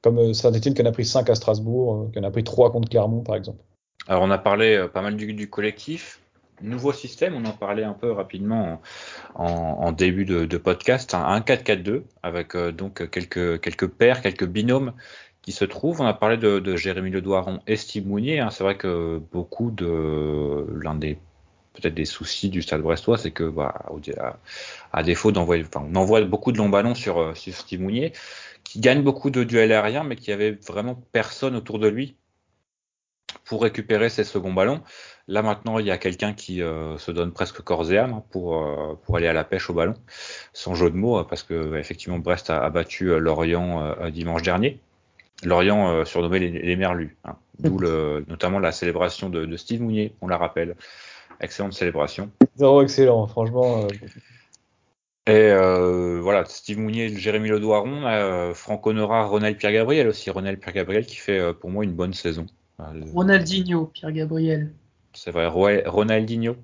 Comme 0.00 0.18
euh, 0.18 0.32
Saint-Etienne 0.32 0.74
qui 0.74 0.82
en 0.82 0.86
a 0.86 0.92
pris 0.92 1.04
5 1.04 1.28
à 1.28 1.34
Strasbourg, 1.34 2.10
qui 2.12 2.18
en 2.20 2.24
a 2.24 2.30
pris 2.30 2.44
3 2.44 2.72
contre 2.72 2.88
Clermont, 2.88 3.22
par 3.22 3.36
exemple. 3.36 3.62
Alors, 4.06 4.22
on 4.22 4.30
a 4.30 4.38
parlé 4.38 4.86
pas 4.92 5.02
mal 5.02 5.16
du, 5.16 5.50
collectif 5.50 6.20
nouveau 6.60 6.92
système, 6.92 7.34
on 7.34 7.44
en 7.44 7.52
parlait 7.52 7.82
un 7.82 7.92
peu 7.92 8.12
rapidement 8.12 8.80
en, 9.34 9.90
début 9.90 10.24
de, 10.24 10.56
podcast, 10.58 11.12
un 11.12 11.40
4-4-2 11.40 12.02
avec 12.22 12.56
donc 12.56 13.10
quelques, 13.10 13.60
quelques 13.60 13.88
paires, 13.88 14.22
quelques 14.22 14.46
binômes 14.46 14.92
qui 15.42 15.52
se 15.52 15.64
trouvent. 15.64 16.00
On 16.00 16.06
a 16.06 16.14
parlé 16.14 16.36
de, 16.36 16.76
Jérémy 16.76 17.10
Ledoiron 17.10 17.60
et 17.66 17.76
Steve 17.76 18.06
Mounier. 18.06 18.40
Hein. 18.40 18.50
C'est 18.50 18.64
vrai 18.64 18.76
que 18.76 19.20
beaucoup 19.32 19.70
de 19.70 20.66
l'un 20.80 20.94
des 20.94 21.18
peut-être 21.74 21.94
des 21.94 22.04
soucis 22.04 22.50
du 22.50 22.60
Stade 22.60 22.82
Brestois, 22.82 23.16
c'est 23.16 23.30
que 23.30 23.44
bah, 23.44 23.86
à, 24.92 25.02
défaut 25.02 25.32
d'envoyer, 25.32 25.64
enfin, 25.64 25.86
on 25.90 25.96
envoie 25.96 26.20
beaucoup 26.22 26.52
de 26.52 26.58
longs 26.58 26.68
ballons 26.68 26.94
sur, 26.94 27.18
euh, 27.18 27.34
sur 27.34 27.54
Steve 27.54 27.80
Mounier, 27.80 28.12
qui 28.62 28.78
gagne 28.78 29.02
beaucoup 29.02 29.30
de 29.30 29.42
duels 29.42 29.72
aériens, 29.72 30.04
mais 30.04 30.16
qui 30.16 30.32
avait 30.32 30.52
vraiment 30.52 31.02
personne 31.12 31.56
autour 31.56 31.78
de 31.78 31.88
lui 31.88 32.14
pour 33.44 33.62
récupérer 33.62 34.08
ses 34.08 34.24
seconds 34.24 34.52
ballons. 34.52 34.82
Là 35.28 35.42
maintenant, 35.42 35.78
il 35.78 35.86
y 35.86 35.90
a 35.90 35.98
quelqu'un 35.98 36.32
qui 36.32 36.62
euh, 36.62 36.98
se 36.98 37.10
donne 37.10 37.32
presque 37.32 37.60
corps 37.62 37.90
et 37.92 37.98
âme 37.98 38.22
pour 38.30 38.56
euh, 38.56 38.98
pour 39.04 39.16
aller 39.16 39.28
à 39.28 39.32
la 39.32 39.44
pêche 39.44 39.70
au 39.70 39.74
ballon, 39.74 39.94
sans 40.52 40.74
jeu 40.74 40.90
de 40.90 40.96
mots, 40.96 41.22
parce 41.24 41.42
que 41.42 41.76
effectivement 41.76 42.18
Brest 42.18 42.50
a, 42.50 42.68
battu 42.70 43.10
euh, 43.10 43.18
Lorient 43.18 43.94
dimanche 44.10 44.42
dernier. 44.42 44.80
Lorient 45.44 46.04
surnommé 46.04 46.38
les, 46.38 46.76
Merlus, 46.76 47.16
hein. 47.24 47.36
d'où 47.58 47.78
le, 47.78 48.24
notamment 48.28 48.58
la 48.58 48.72
célébration 48.72 49.28
de, 49.28 49.56
Steve 49.56 49.82
Mounier, 49.82 50.14
on 50.20 50.28
la 50.28 50.36
rappelle. 50.36 50.76
Excellente 51.40 51.72
célébration. 51.72 52.30
Zéro 52.56 52.82
excellent, 52.82 53.26
franchement. 53.26 53.88
Et 55.26 55.52
voilà, 56.20 56.44
Steve 56.44 56.78
Mounier, 56.78 57.08
Jérémy 57.16 57.48
Ledoiron, 57.48 58.06
euh, 58.06 58.54
Franck 58.54 58.86
Honora, 58.86 59.24
Ronald 59.24 59.56
Pierre-Gabriel 59.56 60.08
aussi. 60.08 60.30
Ronald 60.30 60.58
Pierre-Gabriel 60.60 61.06
qui 61.06 61.16
fait 61.16 61.52
pour 61.54 61.70
moi 61.70 61.84
une 61.84 61.92
bonne 61.92 62.12
saison. 62.12 62.46
Ronaldinho, 63.12 63.86
Pierre-Gabriel. 63.86 64.72
C'est 65.12 65.30
vrai, 65.30 65.46
Ronaldinho. 65.46 66.56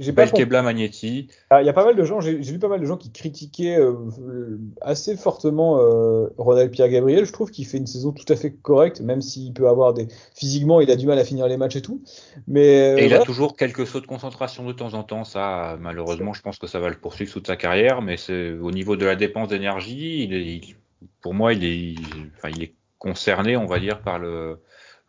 J'ai 0.00 0.14
pas 0.14 0.24
Magnetti. 0.62 1.28
Ah, 1.50 1.60
il 1.62 1.66
y 1.66 1.68
a 1.68 1.74
pas 1.74 1.84
mal 1.84 1.94
de 1.94 2.04
gens, 2.04 2.22
j'ai 2.22 2.38
vu 2.38 2.58
pas 2.58 2.68
mal 2.68 2.80
de 2.80 2.86
gens 2.86 2.96
qui 2.96 3.12
critiquaient 3.12 3.78
euh, 3.78 4.56
assez 4.80 5.14
fortement 5.14 5.78
euh, 5.78 6.28
Ronald 6.38 6.70
Pierre 6.70 6.88
Gabriel. 6.88 7.26
Je 7.26 7.32
trouve 7.32 7.50
qu'il 7.50 7.66
fait 7.66 7.76
une 7.76 7.86
saison 7.86 8.10
tout 8.10 8.24
à 8.32 8.36
fait 8.36 8.50
correcte, 8.50 9.02
même 9.02 9.20
s'il 9.20 9.52
peut 9.52 9.68
avoir 9.68 9.92
des. 9.92 10.08
Physiquement, 10.34 10.80
il 10.80 10.90
a 10.90 10.96
du 10.96 11.06
mal 11.06 11.18
à 11.18 11.24
finir 11.24 11.46
les 11.48 11.58
matchs 11.58 11.76
et 11.76 11.82
tout. 11.82 12.02
Mais, 12.48 12.94
euh, 12.94 12.96
et 12.96 13.06
il 13.06 13.14
a 13.14 13.20
toujours 13.20 13.56
quelques 13.56 13.86
sauts 13.86 14.00
de 14.00 14.06
concentration 14.06 14.64
de 14.64 14.72
temps 14.72 14.94
en 14.94 15.02
temps. 15.02 15.24
Ça, 15.24 15.76
malheureusement, 15.78 16.32
je 16.32 16.40
pense 16.40 16.58
que 16.58 16.66
ça 16.66 16.80
va 16.80 16.88
le 16.88 16.96
poursuivre 16.96 17.30
toute 17.30 17.46
sa 17.46 17.56
carrière. 17.56 18.00
Mais 18.00 18.16
c'est 18.16 18.52
au 18.52 18.70
niveau 18.70 18.96
de 18.96 19.04
la 19.04 19.16
dépense 19.16 19.48
d'énergie, 19.48 20.24
il 20.24 20.76
pour 21.20 21.34
moi, 21.34 21.52
il 21.52 21.64
est, 21.64 21.94
enfin, 22.38 22.48
il 22.56 22.62
est 22.62 22.72
concerné, 22.98 23.58
on 23.58 23.66
va 23.66 23.78
dire, 23.78 24.00
par 24.00 24.18
le 24.18 24.60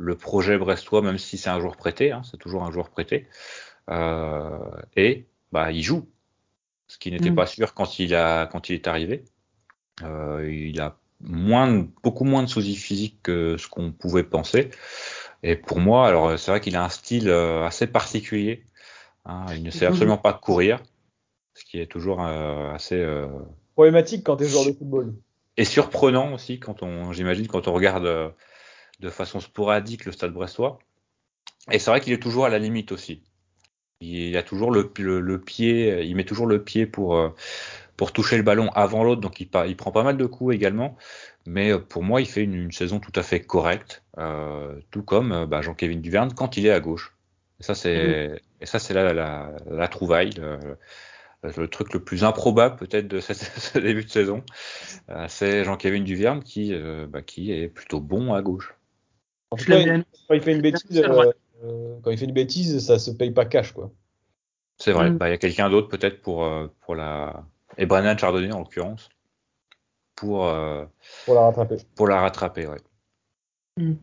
le 0.01 0.15
projet 0.15 0.58
brestois, 0.58 1.01
même 1.01 1.17
si 1.17 1.38
c'est 1.38 1.49
un 1.49 1.60
joueur 1.60 1.77
prêté, 1.77 2.12
hein, 2.12 2.23
c'est 2.30 2.38
toujours 2.38 2.63
un 2.63 2.71
joueur 2.71 2.89
prêté, 2.89 3.27
euh, 3.27 3.71
et 3.89 5.26
bah 5.52 5.72
il 5.72 5.84
joue, 5.84 6.08
ce 6.88 6.98
qui 6.98 7.12
n'était 7.12 7.32
mm. 7.32 7.36
pas 7.36 7.46
sûr 7.46 7.74
quand 7.74 8.00
il 8.00 8.15
a 8.15 8.48
quand 8.48 8.70
il 8.70 8.74
est 8.74 8.88
arrivé. 8.88 9.24
Euh, 10.04 10.50
il 10.52 10.80
a 10.82 10.98
moins, 11.20 11.88
beaucoup 12.04 12.24
moins 12.24 12.44
de 12.44 12.48
soucis 12.48 12.76
physiques 12.76 13.20
que 13.24 13.58
ce 13.58 13.67
qu'on 13.67 13.91
pouvait 13.91 14.24
penser. 14.24 14.72
Et 15.44 15.56
pour 15.56 15.80
moi, 15.80 16.08
alors 16.08 16.38
c'est 16.39 16.52
vrai 16.52 16.62
qu'il 16.62 16.76
a 16.76 16.84
un 16.84 16.89
style 16.89 17.30
euh, 17.30 17.65
assez 17.65 17.88
particulier. 17.88 18.63
Hein, 19.26 19.46
il 19.56 19.63
ne 19.63 19.70
sait 19.70 19.86
absolument 19.86 20.17
pas 20.17 20.34
courir, 20.34 20.82
ce 21.54 21.63
qui 21.63 21.80
est 21.80 21.86
toujours 21.86 22.22
assez 22.22 23.06
problématique 23.76 24.24
quand 24.24 24.38
tu 24.38 24.46
es 24.46 24.48
joueur 24.48 24.65
de 24.65 24.72
football. 24.72 25.13
Et 25.58 25.65
surprenant 25.65 26.34
aussi 26.34 26.60
quand 26.60 26.82
on, 26.82 27.13
j'imagine, 27.13 27.48
quand 27.48 27.67
on 27.67 27.74
regarde 27.74 28.34
de 29.00 29.10
façon 29.10 29.39
sporadique 29.39 30.06
le 30.06 30.12
stade 30.12 30.34
brestois. 30.34 30.80
Et 31.70 31.78
c'est 31.78 31.91
vrai 31.91 32.02
qu'il 32.02 32.13
est 32.13 32.22
toujours 32.22 32.46
à 32.46 32.50
la 32.50 32.58
limite 32.58 32.91
aussi. 32.91 33.22
Il 34.02 34.36
a 34.36 34.44
toujours 34.44 34.72
le, 34.72 34.92
le, 34.98 35.40
pied, 35.40 36.04
il 36.04 36.16
met 36.16 36.24
toujours 36.24 36.48
le 36.48 36.64
pied 36.64 36.86
pour, 36.86 37.16
euh, 37.16 37.30
pour 37.98 38.12
toucher 38.12 38.38
le 38.38 38.44
ballon 38.44 38.70
avant 38.70 39.04
l'autre, 39.04 39.22
donc 39.22 39.40
il, 39.40 39.48
il, 39.68 39.78
prend 39.78 39.92
pas 39.92 40.04
mal 40.04 40.18
de 40.18 40.26
coups 40.26 40.56
également. 40.56 40.98
Mais 41.46 41.72
euh, 41.72 41.80
pour 41.80 42.04
moi, 42.04 42.22
il 42.22 42.28
fait 42.28 42.44
une, 42.44 42.72
saison 42.72 43.00
tout 43.00 43.12
à 43.16 43.24
fait 43.24 43.42
correcte, 43.42 44.04
euh, 44.18 44.80
tout 44.92 45.04
comme 45.04 45.46
bah, 45.46 45.62
Jean-Kévin 45.62 46.00
Duverne 46.00 46.34
quand 46.34 46.58
il 46.58 46.66
est 46.66 46.72
à 46.72 46.80
gauche. 46.80 47.16
Et 47.60 47.64
ça, 47.64 47.76
c'est, 47.76 48.42
et 48.60 48.66
ça, 48.66 48.80
c'est 48.80 48.94
la, 48.94 49.14
la, 49.14 49.52
la, 49.70 49.88
trouvaille, 49.88 50.32
le, 51.44 51.68
truc 51.68 51.94
le 51.94 52.04
plus 52.04 52.24
improbable 52.24 52.76
peut-être 52.78 53.08
de 53.08 53.20
ce 53.20 53.78
début 53.78 54.04
de 54.04 54.10
saison. 54.10 54.44
c'est 55.28 55.64
Jean-Kévin 55.64 56.02
Duverne 56.02 56.42
qui, 56.44 56.74
bah, 57.08 57.22
qui 57.22 57.52
est 57.52 57.68
plutôt 57.68 58.00
bon 58.00 58.34
à 58.34 58.42
gauche 58.42 58.74
il 59.58 60.42
fait 60.42 60.54
une 60.54 60.62
bêtise, 60.62 60.98
euh, 60.98 61.32
euh, 61.63 61.95
quand 62.02 62.12
il 62.12 62.17
fait 62.17 62.26
une 62.26 62.34
bêtise, 62.34 62.86
ça 62.86 63.00
se 63.00 63.12
paye 63.12 63.32
pas 63.32 63.45
cash, 63.45 63.71
quoi. 63.71 63.91
C'est 64.78 64.91
vrai. 64.91 65.12
Mm. 65.12 65.17
Bah, 65.17 65.28
il 65.30 65.32
y 65.32 65.36
a 65.36 65.38
quelqu'un 65.38 65.69
d'autre 65.69 65.88
peut-être 65.88 66.21
pour 66.21 66.43
euh, 66.43 66.67
pour 66.82 66.95
la 66.95 67.45
et 67.78 67.86
Brennan 67.86 68.17
Chardonnay 68.17 68.52
en 68.52 68.60
l'occurrence 68.60 69.10
pour 70.15 70.52
pour 71.26 71.36
la 71.36 71.41
rattraper. 71.41 71.78
Pour 71.95 72.08
la 72.08 72.21
rattraper, 72.21 72.67
ouais. 72.67 72.82
Mm, 73.78 73.93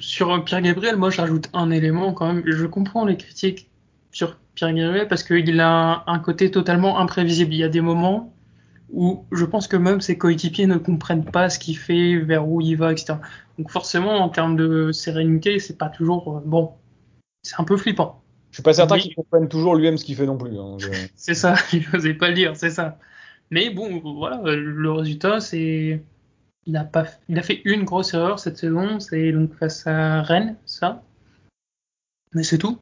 sur 0.00 0.44
Pierre 0.44 0.62
Gabriel, 0.62 0.96
moi 0.96 1.10
j'ajoute 1.10 1.48
un 1.52 1.70
élément 1.70 2.12
quand 2.12 2.32
même. 2.32 2.42
Je 2.44 2.66
comprends 2.66 3.04
les 3.04 3.16
critiques 3.16 3.70
sur 4.12 4.36
Pierre 4.54 4.74
Gabriel 4.74 5.08
parce 5.08 5.22
qu'il 5.22 5.60
a 5.60 6.04
un 6.06 6.18
côté 6.18 6.50
totalement 6.50 6.98
imprévisible. 6.98 7.54
Il 7.54 7.58
y 7.58 7.64
a 7.64 7.68
des 7.68 7.80
moments 7.80 8.34
où 8.92 9.24
je 9.32 9.44
pense 9.44 9.68
que 9.68 9.76
même 9.76 10.00
ses 10.00 10.18
coéquipiers 10.18 10.66
ne 10.66 10.76
comprennent 10.76 11.24
pas 11.24 11.50
ce 11.50 11.58
qu'il 11.58 11.78
fait, 11.78 12.16
vers 12.18 12.48
où 12.48 12.60
il 12.60 12.76
va, 12.76 12.92
etc. 12.92 13.14
Donc 13.58 13.70
forcément, 13.70 14.18
en 14.18 14.28
termes 14.28 14.56
de 14.56 14.92
sérénité, 14.92 15.58
c'est 15.58 15.78
pas 15.78 15.88
toujours 15.88 16.36
euh, 16.36 16.40
bon. 16.44 16.72
C'est 17.42 17.58
un 17.58 17.64
peu 17.64 17.76
flippant. 17.76 18.22
Je 18.50 18.56
suis 18.56 18.62
pas 18.62 18.74
certain 18.74 18.98
qu'il 18.98 19.14
comprenne 19.14 19.48
toujours 19.48 19.76
lui-même 19.76 19.96
ce 19.96 20.04
qu'il 20.04 20.16
fait 20.16 20.26
non 20.26 20.36
plus. 20.36 20.58
Hein, 20.58 20.76
c'est 21.16 21.34
ça, 21.34 21.54
je 21.72 21.78
n'osais 21.92 22.14
pas 22.14 22.28
le 22.28 22.34
dire, 22.34 22.56
c'est 22.56 22.70
ça. 22.70 22.98
Mais 23.50 23.70
bon, 23.70 24.00
voilà, 24.16 24.42
le 24.44 24.92
résultat, 24.92 25.40
c'est 25.40 26.02
il 26.66 26.76
a 26.76 26.84
pas, 26.84 27.06
il 27.28 27.38
a 27.38 27.42
fait 27.42 27.62
une 27.64 27.84
grosse 27.84 28.14
erreur 28.14 28.38
cette 28.38 28.58
saison, 28.58 29.00
c'est 29.00 29.32
donc 29.32 29.54
face 29.54 29.86
à 29.86 30.22
Rennes, 30.22 30.56
ça. 30.66 31.02
Mais 32.32 32.42
c'est 32.42 32.58
tout. 32.58 32.78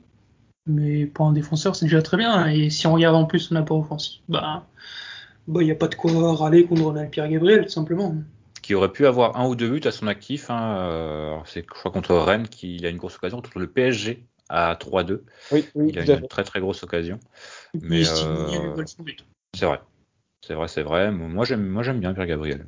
Mais 0.67 1.07
pour 1.07 1.27
un 1.27 1.33
défenseur, 1.33 1.75
c'est 1.75 1.87
déjà 1.87 2.03
très 2.03 2.17
bien. 2.19 2.47
Et 2.49 2.69
si 2.71 2.87
on 2.87 2.93
regarde 2.93 3.17
en 3.17 3.25
plus 3.25 3.41
son 3.41 3.57
apport 3.57 3.79
offensif, 3.79 4.21
bah 4.29 4.67
il 5.49 5.55
bah, 5.55 5.63
n'y 5.63 5.71
a 5.71 5.75
pas 5.75 5.89
de 5.89 5.95
quoi 5.95 6.35
râler 6.35 6.67
contre 6.67 6.83
Ronald 6.83 7.11
Pierre 7.11 7.29
Gabriel, 7.29 7.65
tout 7.65 7.71
simplement. 7.71 8.15
Qui 8.61 8.75
aurait 8.75 8.93
pu 8.93 9.07
avoir 9.07 9.39
un 9.39 9.49
ou 9.49 9.57
deux 9.57 9.71
buts 9.71 9.81
à 9.85 9.91
son 9.91 10.07
actif. 10.07 10.51
Hein, 10.51 10.77
euh, 10.79 11.37
c'est, 11.47 11.63
je 11.63 11.67
crois, 11.67 11.91
contre 11.91 12.15
Rennes 12.15 12.49
qu'il 12.49 12.85
a 12.85 12.91
une 12.91 12.99
grosse 12.99 13.17
occasion, 13.17 13.39
contre 13.39 13.59
le 13.59 13.67
PSG 13.67 14.25
à 14.51 14.75
3-2. 14.75 15.21
Oui, 15.53 15.65
oui, 15.75 15.91
il 15.91 15.99
a 15.99 16.17
une 16.17 16.29
très 16.29 16.45
très 16.45 16.61
grosse 16.61 16.83
occasion. 16.83 17.19
Mais 17.81 18.03
euh, 18.07 18.75
c'est 19.55 19.65
vrai. 19.65 19.81
C'est 20.47 20.55
vrai, 20.55 20.69
c'est 20.69 20.83
vrai. 20.83 21.11
Moi 21.11 21.45
j'aime, 21.45 21.67
moi 21.67 21.83
j'aime 21.83 22.01
bien 22.01 22.13
Pierre 22.13 22.27
Gabriel. 22.27 22.67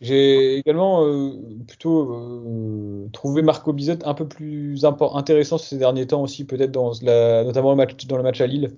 J'ai 0.00 0.56
également 0.56 1.04
euh, 1.04 1.32
plutôt 1.68 3.08
trouvé 3.12 3.42
Marco 3.42 3.74
Bizet 3.74 4.06
un 4.06 4.14
peu 4.14 4.26
plus 4.26 4.86
intéressant 4.86 5.58
ces 5.58 5.76
derniers 5.76 6.06
temps 6.06 6.22
aussi, 6.22 6.46
peut-être 6.46 6.72
dans 6.72 6.92
la, 7.02 7.44
notamment 7.44 7.70
le 7.70 7.76
match, 7.76 8.06
dans 8.06 8.16
le 8.16 8.22
match 8.22 8.40
à 8.40 8.46
Lille, 8.46 8.72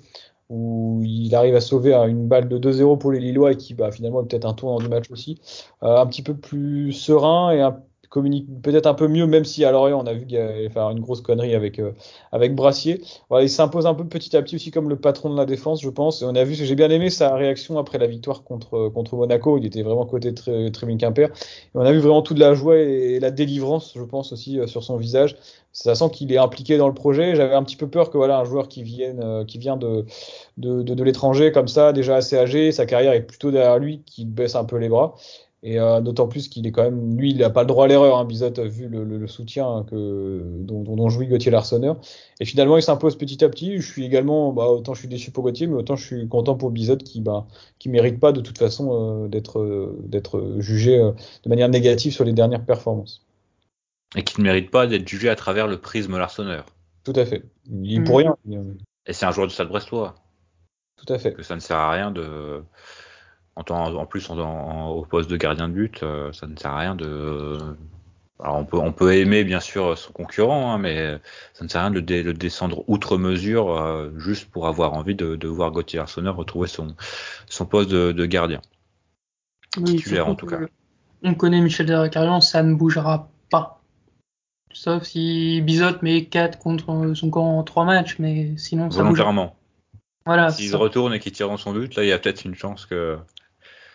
où 0.52 1.00
il 1.02 1.34
arrive 1.34 1.54
à 1.54 1.60
sauver 1.62 1.94
une 1.94 2.28
balle 2.28 2.46
de 2.46 2.58
2-0 2.58 2.98
pour 2.98 3.10
les 3.10 3.20
Lillois 3.20 3.52
et 3.52 3.56
qui 3.56 3.72
bah, 3.72 3.90
finalement 3.90 4.22
est 4.22 4.26
peut-être 4.28 4.44
un 4.44 4.52
tournant 4.52 4.78
du 4.78 4.88
match 4.88 5.10
aussi. 5.10 5.40
Euh, 5.82 5.96
un 5.96 6.06
petit 6.06 6.22
peu 6.22 6.36
plus 6.36 6.92
serein 6.92 7.52
et 7.52 7.62
un 7.62 7.82
communique 8.12 8.46
peut-être 8.62 8.86
un 8.86 8.92
peu 8.92 9.08
mieux, 9.08 9.26
même 9.26 9.44
si 9.44 9.64
à 9.64 9.72
Lorient 9.72 9.98
on 9.98 10.06
a 10.06 10.12
vu 10.12 10.26
qu'il 10.26 10.36
allait 10.36 10.68
faire 10.68 10.90
une 10.90 11.00
grosse 11.00 11.22
connerie 11.22 11.54
avec 11.54 11.78
euh, 11.78 11.92
avec 12.30 12.54
Brassier. 12.54 13.00
Voilà, 13.30 13.44
il 13.44 13.48
s'impose 13.48 13.86
un 13.86 13.94
peu 13.94 14.04
petit 14.04 14.36
à 14.36 14.42
petit 14.42 14.56
aussi 14.56 14.70
comme 14.70 14.90
le 14.90 14.96
patron 14.96 15.30
de 15.30 15.36
la 15.36 15.46
défense, 15.46 15.80
je 15.80 15.88
pense. 15.88 16.20
Et 16.20 16.26
on 16.26 16.34
a 16.34 16.44
vu, 16.44 16.54
j'ai 16.54 16.74
bien 16.74 16.90
aimé 16.90 17.08
sa 17.08 17.34
réaction 17.34 17.78
après 17.78 17.96
la 17.96 18.06
victoire 18.06 18.44
contre 18.44 18.90
contre 18.90 19.16
Monaco. 19.16 19.56
Il 19.56 19.64
était 19.64 19.82
vraiment 19.82 20.04
côté 20.04 20.30
bien 20.30 20.96
Quimper. 20.98 21.28
Et 21.30 21.30
on 21.74 21.80
a 21.80 21.90
vu 21.90 22.00
vraiment 22.00 22.20
toute 22.20 22.38
la 22.38 22.52
joie 22.54 22.76
et, 22.78 23.18
la 23.18 23.30
délivrance, 23.30 23.94
je 23.96 24.02
pense 24.02 24.32
aussi 24.32 24.60
euh, 24.60 24.66
sur 24.66 24.84
son 24.84 24.98
visage. 24.98 25.36
Ça 25.72 25.94
sent 25.94 26.10
qu'il 26.12 26.30
est 26.32 26.38
impliqué 26.38 26.76
dans 26.76 26.88
le 26.88 26.94
projet. 26.94 27.34
J'avais 27.34 27.54
un 27.54 27.62
petit 27.62 27.76
peu 27.76 27.88
peur 27.88 28.10
que 28.10 28.18
voilà 28.18 28.38
un 28.38 28.44
joueur 28.44 28.68
qui 28.68 28.82
vienne 28.82 29.20
euh, 29.24 29.44
qui 29.46 29.56
vient 29.56 29.78
de 29.78 30.04
de, 30.58 30.82
de, 30.82 30.94
de 30.94 31.02
l'étranger 31.02 31.50
comme 31.50 31.68
ça, 31.68 31.94
déjà 31.94 32.16
assez 32.16 32.36
âgé, 32.36 32.72
sa 32.72 32.84
carrière 32.84 33.14
est 33.14 33.22
plutôt 33.22 33.50
derrière 33.50 33.78
lui, 33.78 34.02
qui 34.04 34.26
baisse 34.26 34.54
un 34.54 34.64
peu 34.64 34.76
les 34.76 34.90
bras. 34.90 35.14
Et 35.64 35.78
euh, 35.78 36.00
d'autant 36.00 36.26
plus 36.26 36.48
qu'il 36.48 36.66
est 36.66 36.72
quand 36.72 36.82
même, 36.82 37.16
lui, 37.16 37.30
il 37.30 37.38
n'a 37.38 37.50
pas 37.50 37.60
le 37.60 37.68
droit 37.68 37.84
à 37.84 37.88
l'erreur, 37.88 38.18
hein, 38.18 38.24
Bizot, 38.24 38.50
vu 38.64 38.88
le, 38.88 39.04
le, 39.04 39.26
soutien 39.28 39.84
que, 39.88 40.42
dont, 40.58 40.82
dont, 40.82 41.08
jouit 41.08 41.28
Gauthier 41.28 41.52
Larsonneur. 41.52 42.00
Et 42.40 42.44
finalement, 42.44 42.76
il 42.76 42.82
s'impose 42.82 43.16
petit 43.16 43.44
à 43.44 43.48
petit. 43.48 43.76
Je 43.80 43.86
suis 43.86 44.04
également, 44.04 44.52
bah, 44.52 44.66
autant 44.66 44.92
je 44.94 44.98
suis 44.98 45.08
déçu 45.08 45.30
pour 45.30 45.44
Gauthier, 45.44 45.68
mais 45.68 45.76
autant 45.76 45.94
je 45.94 46.04
suis 46.04 46.28
content 46.28 46.56
pour 46.56 46.72
Bizot 46.72 46.96
qui, 46.96 47.20
bah, 47.20 47.46
qui 47.78 47.90
mérite 47.90 48.18
pas 48.18 48.32
de 48.32 48.40
toute 48.40 48.58
façon 48.58 49.24
euh, 49.24 49.28
d'être, 49.28 49.60
euh, 49.60 49.96
d'être 50.02 50.56
jugé 50.58 50.98
euh, 50.98 51.12
de 51.44 51.48
manière 51.48 51.68
négative 51.68 52.12
sur 52.12 52.24
les 52.24 52.32
dernières 52.32 52.64
performances. 52.64 53.24
Et 54.16 54.24
qui 54.24 54.40
ne 54.40 54.44
mérite 54.44 54.70
pas 54.72 54.88
d'être 54.88 55.06
jugé 55.06 55.28
à 55.28 55.36
travers 55.36 55.68
le 55.68 55.80
prisme 55.80 56.18
Larsonneur. 56.18 56.66
Tout 57.04 57.14
à 57.14 57.24
fait. 57.24 57.44
Il 57.70 58.00
mmh. 58.00 58.04
pour 58.04 58.18
rien. 58.18 58.36
Et 59.06 59.12
c'est 59.12 59.26
un 59.26 59.30
joueur 59.30 59.46
du 59.46 59.54
Stade 59.54 59.68
Brestois. 59.68 60.16
Tout 60.96 61.12
à 61.12 61.18
fait. 61.18 61.32
Que 61.32 61.44
ça 61.44 61.54
ne 61.54 61.60
sert 61.60 61.76
à 61.76 61.92
rien 61.92 62.10
de 62.10 62.62
en, 63.56 63.62
en 63.70 64.06
plus, 64.06 64.30
en, 64.30 64.88
au 64.88 65.04
poste 65.04 65.30
de 65.30 65.36
gardien 65.36 65.68
de 65.68 65.74
but, 65.74 66.02
euh, 66.02 66.32
ça 66.32 66.46
ne 66.46 66.56
sert 66.56 66.70
à 66.70 66.78
rien 66.78 66.94
de. 66.94 67.58
Alors 68.40 68.56
on 68.56 68.64
peut, 68.64 68.78
on 68.78 68.92
peut 68.92 69.14
aimer 69.14 69.44
bien 69.44 69.60
sûr 69.60 69.96
son 69.96 70.12
concurrent, 70.12 70.72
hein, 70.72 70.78
mais 70.78 71.18
ça 71.52 71.64
ne 71.64 71.68
sert 71.68 71.80
à 71.80 71.84
rien 71.84 71.92
de 71.92 72.00
le, 72.00 72.34
descendre 72.34 72.82
outre 72.88 73.16
mesure 73.16 73.76
euh, 73.76 74.10
juste 74.18 74.50
pour 74.50 74.66
avoir 74.66 74.94
envie 74.94 75.14
de, 75.14 75.36
de 75.36 75.48
voir 75.48 75.70
Gauthier 75.70 76.00
Arseneur 76.00 76.34
retrouver 76.34 76.66
son, 76.66 76.96
son 77.48 77.66
poste 77.66 77.90
de, 77.90 78.10
de 78.10 78.26
gardien. 78.26 78.60
titulaire 79.84 80.28
en 80.28 80.34
tout 80.34 80.46
cas. 80.46 80.58
On 81.22 81.34
connaît 81.34 81.60
Michel 81.60 81.86
Deracarian, 81.86 82.40
ça 82.40 82.64
ne 82.64 82.74
bougera 82.74 83.28
pas. 83.48 83.80
Sauf 84.72 85.04
si 85.04 85.60
Bizot 85.60 86.02
met 86.02 86.24
4 86.24 86.58
contre 86.58 87.12
son 87.14 87.30
camp 87.30 87.58
en 87.58 87.62
3 87.62 87.84
matchs, 87.84 88.16
mais 88.18 88.56
sinon 88.56 88.90
ça 88.90 89.02
Volontairement. 89.02 89.54
Voilà. 90.26 90.50
S'il 90.50 90.74
retourne 90.74 91.14
et 91.14 91.20
qu'il 91.20 91.32
tire 91.32 91.56
son 91.58 91.72
but, 91.72 91.94
là 91.94 92.02
il 92.02 92.08
y 92.08 92.12
a 92.12 92.18
peut-être 92.18 92.44
une 92.44 92.54
chance 92.54 92.86
que 92.86 93.18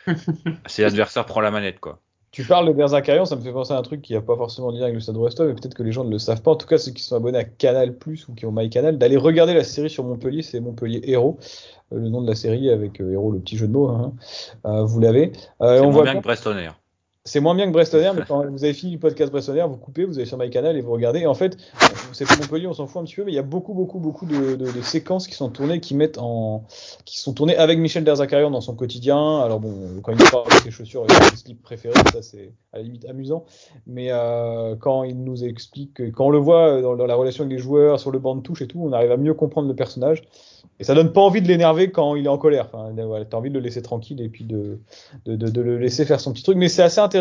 si 0.67 0.81
l'adversaire 0.81 1.25
prend 1.25 1.41
la 1.41 1.51
manette, 1.51 1.79
quoi. 1.79 1.99
Tu 2.31 2.43
parles 2.43 2.67
de 2.67 2.73
Berzakarian, 2.73 3.25
ça 3.25 3.35
me 3.35 3.41
fait 3.41 3.53
penser 3.53 3.73
à 3.73 3.77
un 3.77 3.81
truc 3.81 4.01
qui 4.01 4.13
n'a 4.13 4.21
pas 4.21 4.35
forcément 4.35 4.71
de 4.71 4.77
lien 4.77 4.83
avec 4.83 4.95
le 4.95 4.99
Stade 4.99 5.15
Brestois, 5.15 5.45
mais 5.45 5.53
peut-être 5.53 5.73
que 5.73 5.81
les 5.81 5.91
gens 5.91 6.03
ne 6.03 6.11
le 6.11 6.19
savent 6.19 6.41
pas. 6.41 6.51
En 6.51 6.55
tout 6.55 6.67
cas, 6.67 6.77
ceux 6.77 6.91
qui 6.91 7.01
sont 7.01 7.15
abonnés 7.15 7.39
à 7.39 7.45
Canal 7.45 7.97
Plus 7.97 8.27
ou 8.27 8.35
qui 8.35 8.45
ont 8.45 8.51
MyCanal, 8.51 8.97
d'aller 8.97 9.17
regarder 9.17 9.53
la 9.53 9.63
série 9.63 9.89
sur 9.89 10.03
Montpellier, 10.03 10.41
c'est 10.41 10.59
Montpellier 10.59 11.01
Héros, 11.05 11.39
euh, 11.93 11.99
le 11.99 12.09
nom 12.09 12.21
de 12.21 12.27
la 12.27 12.35
série 12.35 12.69
avec 12.69 12.99
euh, 13.01 13.13
Héros, 13.13 13.31
le 13.31 13.39
petit 13.39 13.57
jeu 13.57 13.67
de 13.67 13.71
mots. 13.71 13.87
Hein. 13.87 14.13
Euh, 14.65 14.83
vous 14.83 14.99
l'avez. 14.99 15.31
on 15.59 15.89
voit 15.89 16.03
bien 16.03 16.15
que 16.15 16.21
Brestonner. 16.21 16.69
C'est 17.27 17.41
moins 17.41 17.55
bien 17.55 17.67
que 17.67 17.71
Brestonner, 17.71 18.11
mais 18.15 18.23
quand 18.27 18.49
vous 18.49 18.63
avez 18.63 18.73
fini 18.73 18.93
le 18.93 18.99
podcast 18.99 19.31
Brestonner, 19.31 19.65
vous 19.67 19.75
coupez, 19.75 20.05
vous 20.05 20.17
allez 20.17 20.25
sur 20.25 20.37
MyCanal 20.37 20.77
et 20.77 20.81
vous 20.81 20.93
regardez. 20.93 21.19
Et 21.19 21.27
en 21.27 21.33
fait, 21.33 21.57
c'est 22.13 22.25
pour 22.25 22.37
Montpellier, 22.37 22.67
on 22.67 22.73
s'en 22.73 22.87
fout 22.87 23.01
un 23.01 23.05
petit 23.05 23.15
peu, 23.15 23.25
mais 23.25 23.33
il 23.33 23.35
y 23.35 23.39
a 23.39 23.43
beaucoup, 23.43 23.73
beaucoup, 23.73 23.99
beaucoup 23.99 24.25
de, 24.25 24.55
de, 24.55 24.71
de, 24.71 24.81
séquences 24.81 25.27
qui 25.27 25.35
sont 25.35 25.49
tournées, 25.49 25.81
qui 25.81 25.93
mettent 25.93 26.17
en, 26.19 26.63
qui 27.03 27.19
sont 27.19 27.33
tournées 27.33 27.57
avec 27.57 27.79
Michel 27.79 28.05
Derzakarian 28.05 28.49
dans 28.49 28.61
son 28.61 28.75
quotidien. 28.75 29.41
Alors 29.41 29.59
bon, 29.59 29.73
quand 30.03 30.13
il 30.13 30.29
parle 30.31 30.47
de 30.47 30.63
ses 30.63 30.71
chaussures 30.71 31.05
et 31.05 31.13
ses 31.29 31.35
slips 31.35 31.61
préférés, 31.61 31.99
ça 32.13 32.21
c'est 32.21 32.53
à 32.71 32.77
la 32.77 32.83
limite 32.83 33.05
amusant. 33.05 33.43
Mais 33.85 34.07
euh, 34.09 34.75
quand 34.79 35.03
il 35.03 35.21
nous 35.21 35.43
explique, 35.43 36.11
quand 36.13 36.27
on 36.27 36.31
le 36.31 36.39
voit 36.39 36.81
dans, 36.81 36.95
dans, 36.95 37.05
la 37.05 37.15
relation 37.15 37.43
avec 37.43 37.57
les 37.57 37.61
joueurs, 37.61 37.99
sur 37.99 38.11
le 38.11 38.19
banc 38.19 38.35
de 38.35 38.41
touche 38.41 38.61
et 38.61 38.67
tout, 38.67 38.79
on 38.81 38.93
arrive 38.93 39.11
à 39.11 39.17
mieux 39.17 39.33
comprendre 39.33 39.67
le 39.67 39.75
personnage. 39.75 40.23
Et 40.79 40.83
ça 40.83 40.93
donne 40.93 41.11
pas 41.11 41.21
envie 41.21 41.41
de 41.41 41.47
l'énerver 41.47 41.89
quand 41.89 42.15
il 42.15 42.25
est 42.25 42.29
en 42.29 42.37
colère. 42.37 42.69
Enfin, 42.71 42.93
voilà, 42.93 43.25
t'as 43.25 43.37
envie 43.37 43.49
de 43.49 43.55
le 43.55 43.61
laisser 43.61 43.81
tranquille 43.81 44.21
et 44.21 44.29
puis 44.29 44.43
de, 44.43 44.79
de, 45.25 45.35
de, 45.35 45.49
de 45.49 45.61
le 45.61 45.77
laisser 45.77 46.05
faire 46.05 46.19
son 46.19 46.33
petit 46.33 46.43
truc. 46.43 46.55
Mais 46.55 46.69
c'est 46.69 46.83
assez 46.83 46.99
intéressant. 46.99 47.16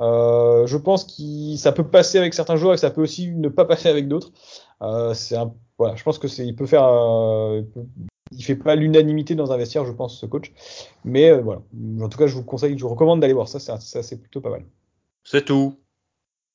Euh, 0.00 0.66
je 0.66 0.76
pense 0.76 1.04
que 1.04 1.56
ça 1.56 1.72
peut 1.72 1.86
passer 1.86 2.18
avec 2.18 2.34
certains 2.34 2.56
joueurs 2.56 2.74
et 2.74 2.78
ça 2.78 2.90
peut 2.90 3.02
aussi 3.02 3.30
ne 3.30 3.48
pas 3.48 3.64
passer 3.64 3.88
avec 3.88 4.08
d'autres. 4.08 4.32
Euh, 4.82 5.14
je 5.14 6.02
pense 6.02 6.18
que 6.18 6.28
c'est, 6.28 6.46
il 6.46 6.54
peut 6.54 6.66
faire, 6.66 6.84
euh, 6.84 7.62
il, 8.32 8.44
fait 8.44 8.56
pas 8.56 8.74
l'unanimité 8.74 9.34
dans 9.34 9.52
un 9.52 9.56
vestiaire, 9.56 9.84
je 9.84 9.92
pense, 9.92 10.18
ce 10.18 10.26
coach. 10.26 10.52
Mais 11.04 11.32
voilà. 11.38 11.62
En 12.00 12.08
tout 12.08 12.18
cas, 12.18 12.26
je 12.26 12.34
vous 12.34 12.44
conseille, 12.44 12.76
je 12.76 12.82
vous 12.82 12.90
recommande 12.90 13.20
d'aller 13.20 13.34
voir 13.34 13.48
ça. 13.48 13.58
Ça, 13.58 13.78
c'est 13.78 14.20
plutôt 14.20 14.40
pas 14.40 14.50
mal. 14.50 14.64
C'est 15.24 15.44
tout. 15.44 15.76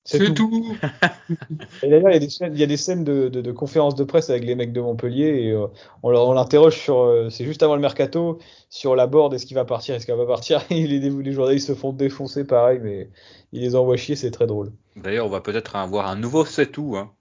C'est 0.07 0.35
tout. 0.35 0.77
et 1.81 1.89
d'ailleurs, 1.89 2.11
il 2.11 2.13
y 2.13 2.17
a 2.17 2.19
des 2.19 2.29
scènes, 2.29 2.53
il 2.53 2.59
y 2.59 2.63
a 2.63 2.67
des 2.67 2.77
scènes 2.77 3.03
de, 3.03 3.27
de, 3.27 3.41
de, 3.41 3.51
conférences 3.51 3.95
de 3.95 4.03
presse 4.03 4.29
avec 4.29 4.43
les 4.43 4.53
mecs 4.53 4.71
de 4.71 4.79
Montpellier 4.79 5.47
et 5.47 5.51
euh, 5.51 5.65
on, 6.03 6.31
l'interroge 6.33 6.77
sur, 6.77 6.99
euh, 6.99 7.31
c'est 7.31 7.43
juste 7.43 7.63
avant 7.63 7.73
le 7.73 7.81
mercato, 7.81 8.37
sur 8.69 8.95
la 8.95 9.07
board, 9.07 9.33
est-ce 9.33 9.47
qu'il 9.47 9.55
va 9.55 9.65
partir, 9.65 9.95
est-ce 9.95 10.05
qu'il 10.05 10.13
va 10.13 10.23
pas 10.23 10.31
partir? 10.31 10.63
Et 10.69 10.85
les, 10.85 10.99
les 10.99 11.31
journalistes 11.31 11.67
se 11.67 11.73
font 11.73 11.91
défoncer 11.91 12.45
pareil, 12.45 12.79
mais 12.83 13.09
il 13.51 13.61
les 13.61 13.75
envoie 13.75 13.97
chier, 13.97 14.15
c'est 14.15 14.29
très 14.29 14.45
drôle. 14.45 14.71
D'ailleurs, 14.95 15.25
on 15.25 15.29
va 15.29 15.41
peut-être 15.41 15.75
avoir 15.75 16.05
un 16.05 16.15
nouveau 16.15 16.45
c'est 16.45 16.71
tout, 16.71 16.95
hein, 16.97 17.11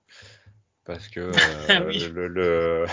parce 0.85 1.09
que 1.09 1.21
euh, 1.71 2.11
le, 2.13 2.29
le, 2.29 2.87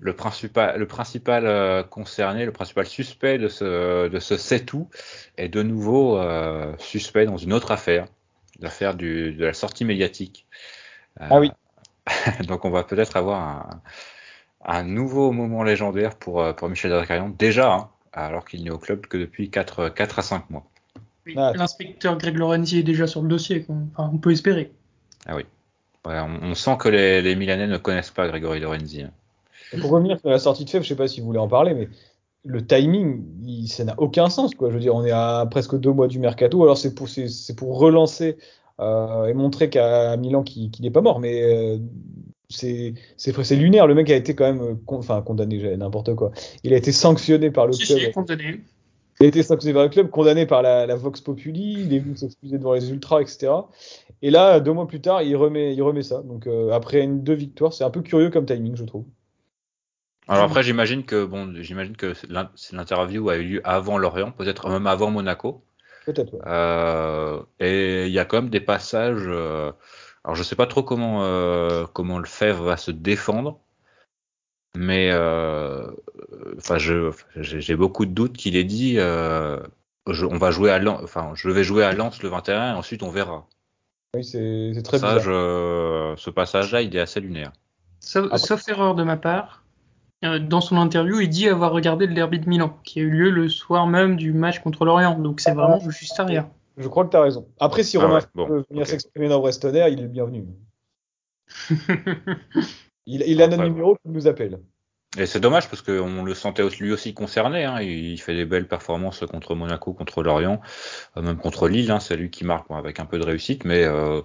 le, 0.00 0.12
principal, 0.14 0.78
le 0.78 0.86
principal 0.86 1.86
concerné, 1.90 2.46
le 2.46 2.52
principal 2.52 2.86
suspect 2.86 3.36
de 3.36 3.48
ce, 3.48 4.08
de 4.08 4.18
ce 4.18 4.38
c'est 4.38 4.64
tout 4.64 4.88
est 5.36 5.50
de 5.50 5.62
nouveau 5.62 6.18
suspect 6.78 7.26
dans 7.26 7.36
une 7.36 7.52
autre 7.52 7.70
affaire 7.70 8.06
l'affaire 8.58 8.94
de 8.94 9.34
la 9.38 9.52
sortie 9.52 9.84
médiatique. 9.84 10.46
ah 11.18 11.40
oui. 11.40 11.50
Euh, 12.08 12.42
donc 12.46 12.64
on 12.64 12.70
va 12.70 12.84
peut-être 12.84 13.16
avoir 13.16 13.42
un, 13.42 13.82
un, 14.64 14.82
nouveau 14.82 15.32
moment 15.32 15.62
légendaire 15.62 16.16
pour, 16.16 16.40
euh, 16.40 16.52
pour 16.52 16.68
Michel 16.68 16.90
Dracarion, 16.90 17.34
déjà, 17.38 17.74
hein, 17.74 17.88
alors 18.12 18.44
qu'il 18.44 18.64
n'est 18.64 18.70
au 18.70 18.78
club 18.78 19.06
que 19.06 19.16
depuis 19.16 19.50
4, 19.50 19.90
4 19.90 20.18
à 20.18 20.22
5 20.22 20.50
mois. 20.50 20.64
Ah. 21.36 21.52
L'inspecteur 21.54 22.16
Greg 22.16 22.36
Lorenzi 22.38 22.78
est 22.78 22.82
déjà 22.82 23.06
sur 23.06 23.22
le 23.22 23.28
dossier, 23.28 23.66
enfin, 23.68 24.10
on 24.12 24.18
peut 24.18 24.32
espérer. 24.32 24.72
Ah 25.26 25.36
oui. 25.36 25.44
on, 26.04 26.54
sent 26.54 26.76
que 26.78 26.88
les, 26.88 27.20
les, 27.20 27.36
Milanais 27.36 27.66
ne 27.66 27.76
connaissent 27.76 28.10
pas 28.10 28.26
Grégory 28.28 28.60
Lorenzi. 28.60 29.02
Hein. 29.02 29.10
pour 29.78 29.90
revenir 29.90 30.18
sur 30.18 30.30
la 30.30 30.38
sortie 30.38 30.64
de 30.64 30.70
Fèvre, 30.70 30.84
je 30.84 30.92
ne 30.92 30.96
sais 30.96 31.02
pas 31.02 31.08
si 31.08 31.20
vous 31.20 31.26
voulez 31.26 31.38
en 31.38 31.48
parler, 31.48 31.74
mais 31.74 31.88
le 32.44 32.66
timing, 32.66 33.24
il, 33.44 33.68
ça 33.68 33.84
n'a 33.84 33.94
aucun 33.98 34.28
sens. 34.28 34.54
Quoi. 34.54 34.68
Je 34.70 34.74
veux 34.74 34.80
dire, 34.80 34.94
on 34.94 35.04
est 35.04 35.10
à 35.10 35.46
presque 35.50 35.78
deux 35.78 35.92
mois 35.92 36.08
du 36.08 36.18
mercato. 36.18 36.62
Alors 36.62 36.78
c'est 36.78 36.94
pour, 36.94 37.08
c'est, 37.08 37.56
pour 37.56 37.78
relancer 37.78 38.38
euh, 38.80 39.26
et 39.26 39.34
montrer 39.34 39.70
qu'à 39.70 40.16
Milan 40.16 40.42
qu'il, 40.42 40.70
n'est 40.80 40.90
pas 40.90 41.00
mort, 41.00 41.20
mais 41.20 41.42
euh, 41.42 41.78
c'est, 42.48 42.94
c'est, 43.16 43.42
c'est 43.42 43.56
lunaire. 43.56 43.86
Le 43.86 43.94
mec 43.94 44.10
a 44.10 44.16
été 44.16 44.34
quand 44.34 44.44
même, 44.44 44.62
euh, 44.62 44.74
enfin 44.86 45.20
condamné, 45.22 45.76
n'importe 45.76 46.14
quoi. 46.14 46.32
Il 46.64 46.72
a 46.74 46.76
été 46.76 46.92
sanctionné 46.92 47.50
par 47.50 47.66
le 47.66 47.74
club. 47.74 47.98
Si, 47.98 48.12
condamné. 48.12 48.60
Il 49.20 49.24
a 49.24 49.28
été 49.28 49.42
sanctionné 49.42 49.74
par 49.74 49.82
le 49.82 49.88
club, 49.88 50.10
condamné 50.10 50.46
par 50.46 50.62
la, 50.62 50.86
la 50.86 50.94
Vox 50.94 51.20
Populi. 51.20 51.80
Il 51.80 51.92
est 51.92 51.98
venu 51.98 52.16
s'excuser 52.16 52.56
devant 52.56 52.74
les 52.74 52.90
ultras, 52.90 53.20
etc. 53.20 53.50
Et 54.22 54.30
là, 54.30 54.60
deux 54.60 54.72
mois 54.72 54.86
plus 54.86 55.00
tard, 55.00 55.22
il 55.22 55.36
remet, 55.36 55.74
il 55.74 55.82
remet 55.82 56.02
ça. 56.02 56.22
Donc 56.22 56.46
euh, 56.46 56.70
après 56.70 57.00
une, 57.02 57.22
deux 57.22 57.34
victoires, 57.34 57.72
c'est 57.72 57.84
un 57.84 57.90
peu 57.90 58.02
curieux 58.02 58.30
comme 58.30 58.46
timing, 58.46 58.76
je 58.76 58.84
trouve. 58.84 59.04
Alors 60.28 60.44
après, 60.44 60.62
j'imagine 60.62 61.04
que 61.04 61.24
bon, 61.24 61.54
j'imagine 61.56 61.96
que 61.96 62.12
l'interview 62.70 63.30
a 63.30 63.36
eu 63.36 63.44
lieu 63.44 63.60
avant 63.64 63.96
Lorient, 63.96 64.30
peut-être 64.30 64.68
même 64.68 64.86
avant 64.86 65.10
Monaco. 65.10 65.64
Peut-être. 66.04 66.36
Euh, 66.46 67.42
et 67.60 68.06
il 68.06 68.12
y 68.12 68.18
a 68.18 68.24
quand 68.26 68.42
même 68.42 68.50
des 68.50 68.60
passages. 68.60 69.24
Euh, 69.26 69.72
alors 70.24 70.34
je 70.34 70.42
sais 70.42 70.56
pas 70.56 70.66
trop 70.66 70.82
comment 70.82 71.24
euh, 71.24 71.86
comment 71.92 72.18
le 72.18 72.26
Fèvre 72.26 72.64
va 72.64 72.76
se 72.76 72.90
défendre, 72.90 73.58
mais 74.74 75.10
euh, 75.12 75.90
enfin 76.58 76.76
je 76.76 77.10
j'ai 77.36 77.76
beaucoup 77.76 78.04
de 78.04 78.12
doutes 78.12 78.36
qu'il 78.36 78.56
ait 78.56 78.64
dit. 78.64 78.96
Je, 78.96 80.24
on 80.24 80.38
va 80.38 80.50
jouer 80.50 80.70
à 80.70 80.78
Lens, 80.78 81.00
enfin 81.02 81.32
je 81.34 81.48
vais 81.50 81.64
jouer 81.64 81.84
à 81.84 81.92
Lens 81.92 82.22
le 82.22 82.28
21 82.28 82.74
et 82.74 82.76
ensuite 82.76 83.02
on 83.02 83.10
verra. 83.10 83.46
Oui, 84.14 84.24
c'est 84.24 84.72
très 84.82 84.98
Ça, 84.98 85.20
ce 85.20 86.30
passage-là, 86.30 86.80
il 86.82 86.96
est 86.96 87.00
assez 87.00 87.20
lunaire. 87.20 87.52
sauf 88.00 88.66
erreur 88.68 88.94
de 88.94 89.02
ma 89.02 89.18
part, 89.18 89.62
euh, 89.62 89.67
dans 90.22 90.60
son 90.60 90.76
interview, 90.76 91.20
il 91.20 91.28
dit 91.28 91.48
avoir 91.48 91.72
regardé 91.72 92.06
le 92.06 92.14
derby 92.14 92.40
de 92.40 92.48
Milan, 92.48 92.76
qui 92.84 93.00
a 93.00 93.02
eu 93.02 93.10
lieu 93.10 93.30
le 93.30 93.48
soir 93.48 93.86
même 93.86 94.16
du 94.16 94.32
match 94.32 94.60
contre 94.60 94.84
l'Orient. 94.84 95.18
Donc 95.18 95.40
c'est 95.40 95.52
vraiment 95.52 95.80
juste 95.90 96.18
arrière. 96.18 96.48
Je 96.76 96.88
crois 96.88 97.04
que 97.04 97.10
tu 97.10 97.16
as 97.16 97.22
raison. 97.22 97.48
Après, 97.60 97.82
si 97.82 97.96
ah 97.96 98.02
Romain 98.02 98.20
veut 98.34 98.64
venir 98.70 98.86
s'exprimer 98.86 99.28
dans 99.28 99.40
Brestonner, 99.40 99.88
il 99.90 99.98
est 99.98 100.02
le 100.02 100.08
bienvenu. 100.08 100.46
il, 103.06 103.22
il 103.22 103.42
a 103.42 103.48
notre 103.48 103.64
numéro 103.64 103.96
qui 103.96 104.10
nous 104.10 104.26
appelle. 104.26 104.60
Et 105.16 105.26
c'est 105.26 105.40
dommage 105.40 105.68
parce 105.70 105.80
qu'on 105.80 106.22
le 106.22 106.34
sentait 106.34 106.62
lui 106.80 106.92
aussi 106.92 107.14
concerné. 107.14 107.64
Hein. 107.64 107.80
Il 107.80 108.20
fait 108.20 108.36
des 108.36 108.44
belles 108.44 108.68
performances 108.68 109.24
contre 109.26 109.54
Monaco, 109.54 109.94
contre 109.94 110.22
l'Orient, 110.22 110.60
euh, 111.16 111.22
même 111.22 111.38
contre 111.38 111.68
Lille. 111.68 111.90
Hein. 111.90 111.98
C'est 111.98 112.16
lui 112.16 112.30
qui 112.30 112.44
marque 112.44 112.70
avec 112.70 113.00
un 113.00 113.06
peu 113.06 113.18
de 113.18 113.24
réussite, 113.24 113.64
mais 113.64 113.84
euh, 113.84 114.20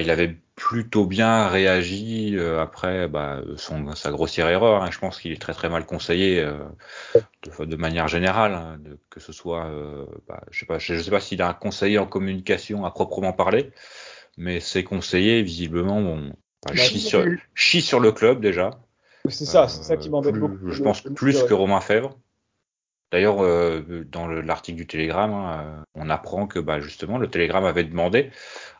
il 0.00 0.10
avait 0.10 0.36
plutôt 0.56 1.06
bien 1.06 1.48
réagi 1.48 2.36
euh, 2.36 2.60
après 2.60 3.08
bah, 3.08 3.42
son, 3.56 3.94
sa 3.94 4.10
grossière 4.10 4.48
erreur. 4.48 4.82
Hein. 4.82 4.90
Je 4.90 4.98
pense 4.98 5.20
qu'il 5.20 5.32
est 5.32 5.40
très 5.40 5.52
très 5.52 5.68
mal 5.68 5.84
conseillé 5.84 6.40
euh, 6.40 6.54
de, 7.64 7.76
manière 7.76 8.08
générale, 8.08 8.54
hein, 8.54 8.78
que 9.10 9.20
ce 9.20 9.32
soit, 9.32 9.66
euh, 9.66 10.06
bah, 10.28 10.42
je 10.50 10.60
sais 10.60 10.66
pas, 10.66 10.78
je 10.78 11.00
sais 11.00 11.10
pas 11.10 11.20
s'il 11.20 11.42
a 11.42 11.48
un 11.48 11.54
conseiller 11.54 11.98
en 11.98 12.06
communication 12.06 12.84
à 12.84 12.90
proprement 12.90 13.32
parler, 13.32 13.72
mais 14.36 14.60
ses 14.60 14.84
conseillers 14.84 15.42
visiblement 15.42 16.00
bon, 16.00 16.32
bah, 16.66 16.74
chient, 16.74 17.00
sur, 17.00 17.24
sur, 17.54 18.00
le 18.00 18.12
club 18.12 18.40
déjà. 18.40 18.70
C'est 19.28 19.46
ça, 19.46 19.68
c'est 19.68 19.82
ça 19.82 19.96
qui 19.96 20.10
m'embête 20.10 20.36
beaucoup. 20.36 20.70
Je 20.70 20.82
pense 20.82 21.02
plus 21.02 21.42
que 21.44 21.54
Romain 21.54 21.80
Fèvre. 21.80 22.18
D'ailleurs, 23.10 23.36
dans 24.10 24.26
l'article 24.26 24.76
du 24.76 24.86
Télégramme, 24.88 25.32
hein, 25.32 25.84
on 25.94 26.10
apprend 26.10 26.48
que 26.48 26.58
bah, 26.58 26.80
justement 26.80 27.16
le 27.16 27.28
Télégramme 27.28 27.64
avait 27.64 27.84
demandé 27.84 28.32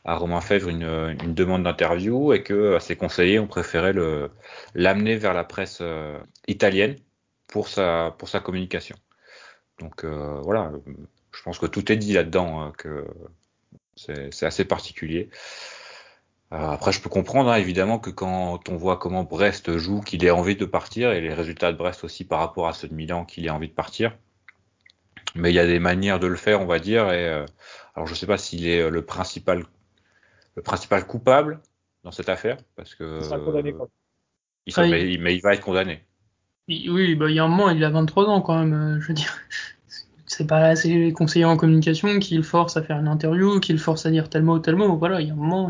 à 0.05 0.17
Romain 0.17 0.41
Fèvre 0.41 0.69
une, 0.69 1.35
demande 1.35 1.63
d'interview 1.65 2.33
et 2.33 2.43
que 2.43 2.79
ses 2.79 2.97
conseillers 2.97 3.39
ont 3.39 3.47
préféré 3.47 3.93
l'amener 4.75 5.17
vers 5.17 5.35
la 5.35 5.45
presse 5.45 5.79
euh, 5.81 6.19
italienne 6.47 6.97
pour 7.49 7.69
sa, 7.69 8.15
pour 8.19 8.29
sa 8.29 8.41
communication. 8.41 8.97
Donc 9.81 10.05
euh, 10.05 10.41
voilà, 10.43 10.73
je 11.33 11.43
pense 11.43 11.59
que 11.59 11.67
tout 11.67 11.91
est 11.91 11.97
dit 11.97 12.13
là-dedans, 12.13 12.61
hein, 12.61 12.73
que 12.77 13.07
c'est 13.97 14.45
assez 14.45 14.65
particulier. 14.65 15.31
Euh, 16.53 16.57
après, 16.57 16.93
je 16.93 17.01
peux 17.01 17.09
comprendre 17.09 17.51
hein, 17.51 17.57
évidemment 17.57 17.99
que 17.99 18.11
quand 18.11 18.69
on 18.69 18.77
voit 18.77 18.99
comment 18.99 19.25
Brest 19.25 19.79
joue, 19.79 20.01
qu'il 20.03 20.25
ait 20.25 20.31
envie 20.31 20.57
de 20.57 20.67
partir, 20.67 21.13
et 21.13 21.21
les 21.23 21.33
résultats 21.33 21.73
de 21.73 21.79
Brest 21.79 22.05
aussi 22.05 22.25
par 22.25 22.41
rapport 22.41 22.69
à 22.69 22.75
ceux 22.75 22.89
de 22.89 22.95
Milan, 22.95 23.25
qu'il 23.25 23.47
ait 23.47 23.51
envie 23.51 23.69
de 23.69 23.73
partir. 23.75 24.17
Mais 25.35 25.51
il 25.51 25.55
y 25.55 25.59
a 25.59 25.67
des 25.67 25.81
manières 25.81 26.21
de 26.21 26.27
le 26.27 26.37
faire, 26.37 26.61
on 26.61 26.67
va 26.67 26.79
dire. 26.79 27.11
Et 27.11 27.27
alors, 27.95 28.07
je 28.07 28.13
ne 28.13 28.17
sais 28.17 28.27
pas 28.27 28.39
s'il 28.39 28.69
est 28.69 28.89
le 28.89 29.05
principal 29.05 29.65
le 30.57 30.63
principal 30.63 31.07
coupable 31.07 31.61
dans 32.03 32.11
cette 32.11 32.29
affaire 32.29 32.59
parce 32.77 32.95
que 32.95 33.19
il 33.19 33.25
sera 33.25 33.39
condamné 33.39 33.73
quoi. 33.73 33.89
Il 34.67 34.75
mais, 35.21 35.35
il 35.35 35.43
va 35.43 35.55
être 35.55 35.61
condamné. 35.61 36.03
Oui, 36.69 37.15
bah, 37.15 37.29
il 37.29 37.37
y 37.37 37.39
a 37.39 37.45
un 37.45 37.49
moment, 37.49 37.69
il 37.69 37.85
a 37.85 37.91
23 37.91 38.27
ans 38.27 38.41
quand 38.41 38.59
même. 38.59 38.73
Euh, 38.73 39.01
je 39.01 39.09
veux 39.09 39.15
dire, 39.15 39.37
c'est 40.27 40.47
pas 40.47 40.61
assez 40.61 40.89
les 40.89 41.13
conseillers 41.13 41.45
en 41.45 41.57
communication 41.57 42.19
qui 42.19 42.37
le 42.37 42.43
forcent 42.43 42.77
à 42.79 42.83
faire 42.83 42.99
une 42.99 43.09
interview, 43.09 43.61
qui 43.61 43.73
le 43.73 43.79
forcent 43.79 44.07
à 44.07 44.11
dire 44.11 44.31
tel 44.31 44.43
mot, 44.43 44.59
tel 44.59 44.77
mot. 44.77 44.97
Voilà, 44.97 45.21
il 45.21 45.29
y 45.29 45.31
a 45.31 45.35
un 45.35 45.37
moment, 45.37 45.69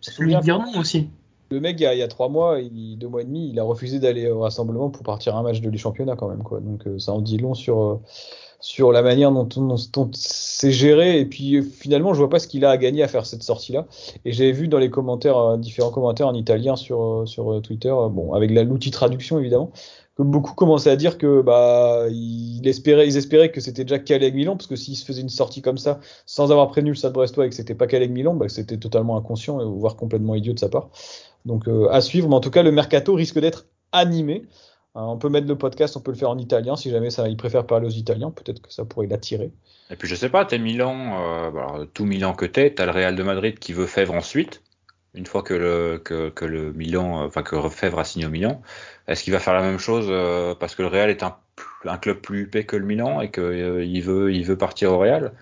c'est 0.00 0.18
de 0.18 0.40
dire 0.40 0.58
non 0.58 0.78
aussi. 0.78 1.08
Le 1.50 1.60
mec, 1.60 1.80
il 1.80 1.82
y 1.82 1.86
a, 1.86 1.94
il 1.94 1.98
y 1.98 2.02
a 2.02 2.08
trois 2.08 2.28
mois, 2.28 2.60
il, 2.60 2.96
deux 2.96 3.08
mois 3.08 3.22
et 3.22 3.24
demi, 3.24 3.50
il 3.50 3.58
a 3.58 3.64
refusé 3.64 3.98
d'aller 3.98 4.30
au 4.30 4.40
rassemblement 4.40 4.90
pour 4.90 5.02
partir 5.02 5.34
à 5.34 5.40
un 5.40 5.42
match 5.42 5.60
de 5.60 5.68
Ligue 5.68 5.80
championnat 5.80 6.14
quand 6.14 6.28
même, 6.28 6.44
quoi. 6.44 6.60
Donc 6.60 6.86
euh, 6.86 6.98
ça 6.98 7.12
en 7.12 7.20
dit 7.20 7.38
long 7.38 7.54
sur, 7.54 7.80
euh, 7.82 8.00
sur 8.60 8.92
la 8.92 9.02
manière 9.02 9.32
dont, 9.32 9.48
on 9.56 10.10
c'est 10.12 10.70
géré. 10.70 11.18
Et 11.18 11.24
puis 11.24 11.62
finalement, 11.62 12.14
je 12.14 12.18
vois 12.18 12.28
pas 12.28 12.38
ce 12.38 12.46
qu'il 12.46 12.64
a 12.64 12.70
à 12.70 12.76
gagner 12.76 13.02
à 13.02 13.08
faire 13.08 13.26
cette 13.26 13.42
sortie-là. 13.42 13.86
Et 14.24 14.32
j'ai 14.32 14.52
vu 14.52 14.68
dans 14.68 14.78
les 14.78 14.90
commentaires, 14.90 15.38
euh, 15.38 15.56
différents 15.56 15.90
commentaires 15.90 16.28
en 16.28 16.34
italien 16.34 16.76
sur, 16.76 17.02
euh, 17.02 17.26
sur 17.26 17.52
euh, 17.52 17.60
Twitter, 17.60 17.94
bon, 18.10 18.32
avec 18.34 18.50
l'outil 18.50 18.90
traduction 18.90 19.38
évidemment, 19.38 19.72
que 20.16 20.22
beaucoup 20.22 20.54
commençaient 20.54 20.90
à 20.90 20.96
dire 20.96 21.16
que 21.18 21.40
bah 21.40 22.06
il 22.10 22.66
espérait, 22.66 23.06
ils 23.06 23.16
espéraient 23.16 23.50
que 23.50 23.60
c'était 23.60 23.84
déjà 23.84 23.98
calé 23.98 24.26
avec 24.26 24.34
Milan, 24.34 24.56
parce 24.56 24.66
que 24.66 24.76
s'il 24.76 24.96
se 24.96 25.04
faisait 25.04 25.22
une 25.22 25.28
sortie 25.30 25.62
comme 25.62 25.78
ça, 25.78 26.00
sans 26.26 26.52
avoir 26.52 26.68
prévenu 26.68 26.90
le 26.90 26.96
Stade 26.96 27.12
Brestois 27.12 27.46
et 27.46 27.48
que 27.48 27.54
c'était 27.54 27.74
pas 27.74 27.86
calé 27.86 28.04
avec 28.04 28.14
Milan, 28.14 28.34
bah, 28.34 28.48
c'était 28.48 28.76
totalement 28.76 29.16
inconscient, 29.16 29.64
voire 29.70 29.96
complètement 29.96 30.34
idiot 30.34 30.52
de 30.52 30.58
sa 30.58 30.68
part. 30.68 30.90
Donc 31.46 31.64
à 31.90 32.00
suivre, 32.02 32.28
mais 32.28 32.34
en 32.34 32.40
tout 32.40 32.50
cas, 32.50 32.62
le 32.62 32.70
mercato 32.70 33.14
risque 33.14 33.38
d'être 33.38 33.66
animé. 33.92 34.42
Hein, 34.94 35.04
on 35.04 35.18
peut 35.18 35.28
mettre 35.28 35.46
le 35.46 35.56
podcast, 35.56 35.96
on 35.96 36.00
peut 36.00 36.10
le 36.10 36.16
faire 36.16 36.30
en 36.30 36.38
italien 36.38 36.74
si 36.74 36.90
jamais 36.90 37.10
ça, 37.10 37.28
il 37.28 37.36
préfère 37.36 37.64
parler 37.66 37.86
aux 37.86 37.90
Italiens, 37.90 38.30
peut-être 38.30 38.60
que 38.60 38.72
ça 38.72 38.84
pourrait 38.84 39.06
l'attirer. 39.06 39.52
Et 39.90 39.96
puis 39.96 40.08
je 40.08 40.14
sais 40.16 40.28
pas, 40.28 40.44
t'es 40.44 40.58
Milan, 40.58 41.20
euh, 41.20 41.50
bah, 41.50 41.86
tout 41.94 42.04
Milan 42.04 42.34
que 42.34 42.46
t'es, 42.46 42.74
t'as 42.74 42.86
le 42.86 42.92
Real 42.92 43.14
de 43.14 43.22
Madrid 43.22 43.58
qui 43.58 43.72
veut 43.72 43.86
Fèvre 43.86 44.14
ensuite, 44.14 44.62
une 45.14 45.26
fois 45.26 45.42
que 45.42 45.54
le 45.54 45.98
que, 45.98 46.44
le 46.44 46.72
Milan, 46.72 47.22
euh, 47.22 47.26
enfin 47.26 47.42
que 47.42 47.56
Fèvre 47.68 48.00
a 48.00 48.04
signé 48.04 48.26
au 48.26 48.30
Milan. 48.30 48.62
Est-ce 49.06 49.22
qu'il 49.22 49.32
va 49.32 49.38
faire 49.38 49.54
la 49.54 49.62
même 49.62 49.78
chose 49.78 50.06
euh, 50.08 50.54
parce 50.56 50.74
que 50.74 50.82
le 50.82 50.88
Real 50.88 51.08
est 51.08 51.22
un, 51.22 51.36
un 51.84 51.98
club 51.98 52.18
plus 52.18 52.42
huppé 52.42 52.66
que 52.66 52.76
le 52.76 52.84
Milan 52.84 53.20
et 53.20 53.30
qu'il 53.30 54.02
veut 54.02 54.32
il 54.32 54.44
veut 54.44 54.58
partir 54.58 54.92
au 54.92 54.98
Real? 54.98 55.32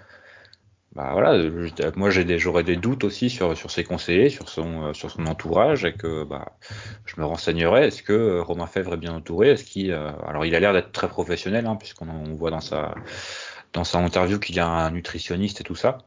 Bah 0.94 1.10
voilà, 1.12 1.38
moi 1.96 2.10
j'ai 2.10 2.38
j'aurais 2.38 2.64
des 2.64 2.76
doutes 2.76 3.04
aussi 3.04 3.28
sur, 3.30 3.56
sur 3.56 3.70
ses 3.70 3.84
conseillers, 3.84 4.30
sur 4.30 4.48
son, 4.48 4.88
euh, 4.88 4.92
sur 4.94 5.10
son 5.10 5.26
entourage, 5.26 5.84
et 5.84 5.92
que 5.92 6.24
bah, 6.24 6.56
je 7.04 7.20
me 7.20 7.26
renseignerais. 7.26 7.88
Est-ce 7.88 8.02
que 8.02 8.12
euh, 8.12 8.42
Romain 8.42 8.66
Fèvre 8.66 8.94
est 8.94 8.96
bien 8.98 9.14
entouré? 9.14 9.50
Est-ce 9.50 9.64
qu'il, 9.64 9.92
euh, 9.92 10.10
alors 10.26 10.46
il 10.46 10.54
a 10.54 10.60
l'air 10.60 10.72
d'être 10.72 10.92
très 10.92 11.08
professionnel, 11.08 11.66
hein, 11.66 11.76
puisqu'on 11.76 12.34
voit 12.34 12.50
dans 12.50 12.60
sa, 12.60 12.94
dans 13.72 13.84
sa 13.84 13.98
interview 13.98 14.38
qu'il 14.38 14.56
y 14.56 14.60
a 14.60 14.66
un 14.66 14.90
nutritionniste 14.90 15.60
et 15.60 15.64
tout 15.64 15.76
ça. 15.76 15.98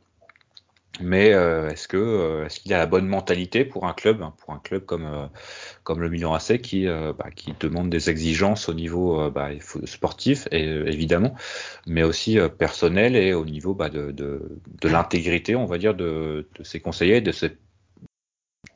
Mais 0.99 1.33
euh, 1.33 1.69
est-ce 1.69 1.87
que 1.87 1.97
euh, 1.97 2.45
est-ce 2.45 2.59
qu'il 2.59 2.73
a 2.73 2.77
la 2.77 2.85
bonne 2.85 3.07
mentalité 3.07 3.63
pour 3.63 3.85
un 3.87 3.93
club, 3.93 4.21
hein, 4.21 4.33
pour 4.37 4.53
un 4.53 4.59
club 4.59 4.85
comme 4.85 5.05
euh, 5.05 5.27
comme 5.83 6.01
le 6.01 6.09
Milan 6.09 6.33
AC 6.33 6.59
qui 6.61 6.85
bah, 6.85 7.29
qui 7.35 7.53
demande 7.59 7.89
des 7.89 8.09
exigences 8.09 8.67
au 8.67 8.73
niveau 8.73 9.29
bah, 9.31 9.49
sportif 9.85 10.47
et, 10.51 10.63
évidemment, 10.63 11.33
mais 11.87 12.03
aussi 12.03 12.37
personnel 12.57 13.15
et 13.15 13.33
au 13.33 13.45
niveau 13.45 13.73
bah, 13.73 13.89
de, 13.89 14.11
de, 14.11 14.59
de 14.81 14.89
l'intégrité, 14.89 15.55
on 15.55 15.65
va 15.65 15.77
dire, 15.77 15.95
de, 15.95 16.47
de 16.55 16.63
ses 16.63 16.81
conseillers, 16.81 17.21
de, 17.21 17.31
ses, 17.31 17.57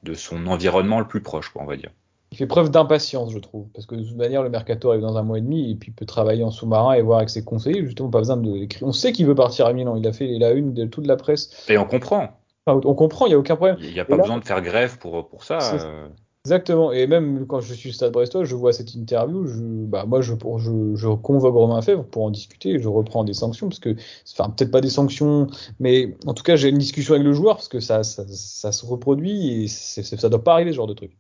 de 0.04 0.14
son 0.14 0.48
environnement 0.48 1.00
le 1.00 1.08
plus 1.08 1.22
proche, 1.22 1.50
quoi, 1.50 1.64
on 1.64 1.66
va 1.66 1.76
dire 1.76 1.92
il 2.36 2.38
fait 2.38 2.48
preuve 2.48 2.70
d'impatience, 2.70 3.32
je 3.32 3.40
trouve. 3.40 3.68
Parce 3.74 3.86
que 3.86 3.96
de 3.96 4.04
toute 4.04 4.18
manière, 4.18 4.44
le 4.44 4.50
mercato 4.50 4.90
arrive 4.90 5.04
dans 5.04 5.16
un 5.16 5.24
mois 5.24 5.38
et 5.38 5.42
demi 5.42 5.72
et 5.72 5.76
puis 5.76 5.92
il 5.92 5.94
peut 5.94 6.06
travailler 6.06 6.44
en 6.44 6.52
sous-marin 6.52 6.92
et 6.92 7.02
voir 7.02 7.20
avec 7.20 7.30
ses 7.30 7.46
conseillers. 7.46 7.86
Justement, 7.86 8.10
pas 8.10 8.18
besoin 8.18 8.36
de 8.36 8.54
l'écrire. 8.54 8.86
On 8.86 8.92
sait 8.92 9.14
qu'il 9.14 9.26
veut 9.26 9.36
partir 9.36 9.68
à 9.68 9.72
Milan. 9.72 9.96
Il 9.96 10.06
a 10.06 10.12
fait 10.12 10.28
la 10.38 10.52
une 10.52 10.74
de 10.74 10.84
toute 10.84 11.08
la 11.08 11.16
presse. 11.16 11.50
Et 11.70 11.78
on 11.78 11.86
comprend. 11.86 12.28
on 12.68 12.94
comprend, 12.94 13.26
il 13.26 13.30
n'y 13.30 13.36
a 13.36 13.40
aucun 13.40 13.56
problème. 13.56 13.78
Il 13.80 13.94
n'y 13.94 14.02
a 14.02 14.06
pas 14.06 14.18
besoin 14.18 14.38
de 14.38 14.44
faire 14.44 14.62
grève 14.62 14.98
pour, 14.98 15.30
pour 15.30 15.46
ça. 15.46 15.60
Euh. 15.76 16.10
Exactement. 16.44 16.92
Et 16.92 17.08
même 17.08 17.48
quand 17.48 17.62
je 17.62 17.74
suis 17.74 17.92
au 17.92 17.94
Stade 17.94 18.12
Brestois, 18.12 18.44
je 18.44 18.54
vois 18.54 18.74
cette 18.74 18.94
interview. 18.96 19.48
Je, 19.48 19.62
bah, 19.62 20.04
moi, 20.06 20.20
je, 20.20 20.34
je, 20.58 20.96
je 20.96 21.08
convoque 21.08 21.56
Romain 21.56 21.82
Fèvre 21.82 22.04
pour 22.04 22.24
en 22.24 22.32
discuter. 22.32 22.80
Je 22.80 22.90
reprends 22.90 23.24
des 23.24 23.34
sanctions 23.34 23.70
parce 23.70 23.80
que, 23.80 23.96
enfin, 24.34 24.50
peut-être 24.50 24.72
pas 24.72 24.82
des 24.82 24.90
sanctions, 24.90 25.48
mais 25.80 26.18
en 26.26 26.34
tout 26.34 26.44
cas, 26.44 26.58
j'ai 26.58 26.68
une 26.68 26.80
discussion 26.80 27.14
avec 27.14 27.26
le 27.26 27.32
joueur 27.32 27.56
parce 27.56 27.70
que 27.70 27.80
ça, 27.80 28.04
ça, 28.04 28.26
ça 28.28 28.74
se 28.74 28.86
reproduit 28.86 29.64
et 29.64 29.68
ça 29.70 30.02
ne 30.02 30.30
doit 30.30 30.44
pas 30.44 30.52
arriver 30.52 30.72
ce 30.72 30.76
genre 30.76 30.88
de 30.88 30.94
truc. 30.94 31.16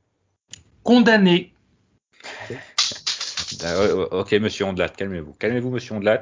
Condamné 0.85 1.51
euh, 3.63 4.07
ok, 4.11 4.33
monsieur 4.33 4.65
Ondelat, 4.65 4.89
calmez-vous. 4.89 5.33
Calmez-vous, 5.33 5.71
monsieur 5.71 5.95
Ondelat. 5.95 6.21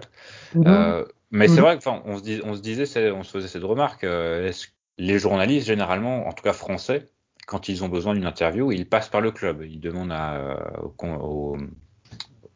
Mhm. 0.55 0.63
Euh, 0.67 1.03
mais 1.31 1.47
c'est 1.47 1.55
mhm. 1.55 1.61
vrai 1.61 1.79
qu'on 1.79 2.01
on 2.05 2.17
se, 2.17 2.45
on 2.45 2.55
se 2.55 2.61
disait, 2.61 3.11
on 3.11 3.23
se 3.23 3.31
faisait 3.31 3.49
cette 3.49 3.63
remarque. 3.63 4.05
Euh, 4.05 4.51
les 4.97 5.19
journalistes, 5.19 5.67
généralement, 5.67 6.27
en 6.27 6.31
tout 6.31 6.43
cas 6.43 6.53
français, 6.53 7.07
quand 7.45 7.67
ils 7.67 7.83
ont 7.83 7.89
besoin 7.89 8.13
d'une 8.13 8.25
interview, 8.25 8.71
ils 8.71 8.87
passent 8.87 9.09
par 9.09 9.19
le 9.19 9.31
club. 9.31 9.63
Ils 9.67 9.81
demandent 9.81 10.13
à, 10.13 10.57
au, 10.81 11.57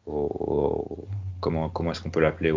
au, 0.06 1.08
comment, 1.40 1.68
comment 1.68 1.90
est-ce 1.90 2.00
qu'on 2.00 2.10
peut 2.10 2.20
l'appeler 2.20 2.54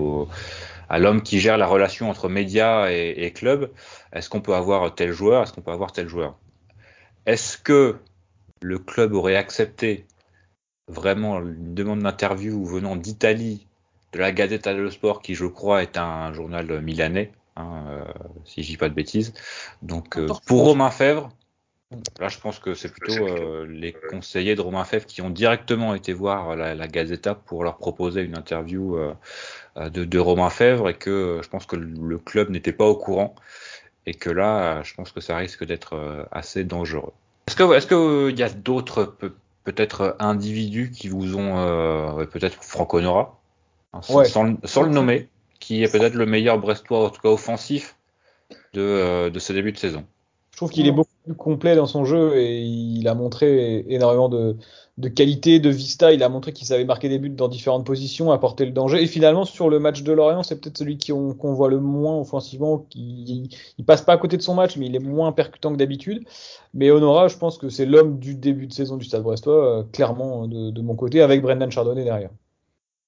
à 0.88 0.98
l'homme 0.98 1.22
qui 1.24 1.40
gère 1.40 1.58
la 1.58 1.68
relation 1.68 2.10
entre 2.10 2.30
médias 2.30 2.90
et, 2.90 3.16
et 3.18 3.32
club. 3.34 3.72
Est-ce 4.14 4.30
qu'on 4.30 4.42
peut 4.42 4.56
avoir 4.56 4.96
tel 4.96 5.12
joueur? 5.12 5.44
Est-ce 5.44 5.52
qu'on 5.52 5.62
peut 5.62 5.72
avoir 5.72 5.92
tel 5.92 6.08
joueur? 6.08 6.38
Est-ce 7.26 7.58
que 7.58 7.98
le 8.62 8.78
club 8.80 9.14
aurait 9.14 9.36
accepté 9.36 10.06
vraiment 10.88 11.40
une 11.40 11.74
demande 11.74 12.04
d'interview 12.04 12.64
venant 12.66 12.96
d'Italie, 12.96 13.68
de 14.14 14.20
la 14.20 14.32
Gazzetta 14.32 14.74
dello 14.74 14.90
Sport, 14.90 15.22
qui 15.22 15.36
je 15.36 15.46
crois 15.46 15.84
est 15.84 15.98
un 15.98 16.34
journal 16.34 16.82
milanais, 16.82 17.32
hein, 17.56 17.86
euh, 17.90 18.04
si 18.46 18.64
je 18.64 18.68
dis 18.68 18.78
pas 18.78 18.90
de 18.90 18.94
bêtises. 18.94 19.34
Donc 19.82 20.18
euh, 20.18 20.28
pour 20.46 20.66
Romain 20.66 20.92
Fèvre, 20.92 21.30
là 22.20 22.28
je 22.28 22.40
pense 22.40 22.60
que 22.60 22.74
c'est 22.74 22.92
plutôt 22.92 23.26
euh, 23.26 23.66
les 23.68 23.94
conseillers 23.94 24.56
de 24.56 24.62
Romain 24.62 24.84
Fèvre 24.84 25.06
qui 25.06 25.22
ont 25.22 25.30
directement 25.30 25.96
été 25.96 26.14
voir 26.14 26.56
la, 26.56 26.76
la 26.76 26.88
Gazzetta 26.88 27.36
pour 27.36 27.64
leur 27.64 27.78
proposer 27.78 28.22
une 28.22 28.38
interview 28.38 28.98
de, 29.78 30.06
de, 30.06 30.20
Romain 30.20 30.50
Fèvre 30.50 30.90
et 30.90 30.96
que 30.96 31.40
je 31.42 31.50
pense 31.50 31.66
que 31.66 31.78
le 31.78 32.18
club 32.18 32.50
n'était 32.50 32.74
pas 32.74 32.86
au 32.86 32.96
courant 32.96 33.36
et 34.06 34.14
que 34.14 34.30
là 34.30 34.84
je 34.84 34.94
pense 34.94 35.12
que 35.12 35.22
ça 35.22 35.38
risque 35.38 35.64
d'être 35.64 36.28
assez 36.32 36.64
dangereux. 36.64 37.14
Est-ce 37.52 37.58
que 37.58 37.74
est-ce 37.74 37.86
que 37.86 38.30
il 38.30 38.40
y 38.40 38.44
a 38.44 38.50
d'autres 38.50 39.14
peut-être 39.66 40.16
individus 40.20 40.90
qui 40.90 41.10
vous 41.10 41.36
ont, 41.36 41.58
euh, 41.58 42.26
peut-être 42.26 42.64
Franco 42.64 43.02
Nora, 43.02 43.42
hein, 43.92 44.00
sans, 44.02 44.46
le 44.84 44.90
nommer, 44.90 45.28
qui 45.60 45.84
est 45.84 45.92
peut-être 45.92 46.14
le 46.14 46.26
meilleur 46.26 46.60
Brestois, 46.60 47.08
en 47.08 47.10
tout 47.10 47.20
cas 47.20 47.28
offensif, 47.28 47.98
de, 48.72 48.80
euh, 48.80 49.30
de 49.30 49.38
ce 49.38 49.52
début 49.52 49.74
de 49.74 49.78
saison? 49.78 50.06
Je 50.52 50.58
trouve 50.58 50.70
qu'il 50.70 50.86
est 50.88 50.92
beaucoup 50.92 51.10
plus 51.24 51.34
complet 51.34 51.76
dans 51.76 51.88
son 51.88 52.06
jeu 52.06 52.38
et 52.38 52.62
il 52.62 53.08
a 53.08 53.16
montré 53.16 53.86
énormément 53.88 54.30
de, 54.30 54.58
de 54.98 55.10
qualité, 55.10 55.60
de 55.60 55.70
vista. 55.70 56.14
Il 56.14 56.24
a 56.24 56.30
montré 56.30 56.54
qu'il 56.54 56.68
savait 56.68 56.86
marquer 56.86 57.10
des 57.10 57.20
buts 57.20 57.30
dans 57.30 57.48
différentes 57.48 57.86
positions, 57.86 58.32
apporter 58.32 58.66
le 58.66 58.72
danger. 58.72 59.02
Et 59.02 59.08
finalement, 59.08 59.46
sur 59.46 59.70
le 59.70 59.80
match 59.80 60.04
de 60.04 60.12
Lorient, 60.12 60.44
c'est 60.44 60.60
peut-être 60.60 60.78
celui 60.78 60.98
qu'on 60.98 61.54
voit 61.54 61.70
le 61.70 61.80
moins 61.80 62.20
offensivement. 62.20 62.86
Qui, 62.90 63.50
il, 63.78 63.86
passe 63.86 64.02
pas 64.02 64.14
à 64.14 64.18
côté 64.18 64.38
de 64.38 64.42
son 64.42 64.54
match, 64.54 64.78
mais 64.78 64.86
il 64.86 64.96
est 64.96 65.00
moins 65.00 65.32
percutant 65.32 65.72
que 65.72 65.78
d'habitude. 65.78 66.26
Mais 66.74 66.92
Honora, 66.92 67.28
je 67.28 67.38
pense 67.38 67.58
que 67.58 67.70
c'est 67.70 67.86
l'homme 67.86 68.20
du 68.20 68.36
début 68.36 68.68
de 68.68 68.74
saison 68.74 68.98
du 68.98 69.06
Stade 69.06 69.24
Brestois, 69.24 69.80
euh, 69.80 69.84
clairement 69.92 70.48
de, 70.48 70.82
mon 70.82 70.96
côté, 70.96 71.22
avec 71.22 71.42
Brendan 71.42 71.72
Chardonnay 71.72 72.04
derrière. 72.04 72.30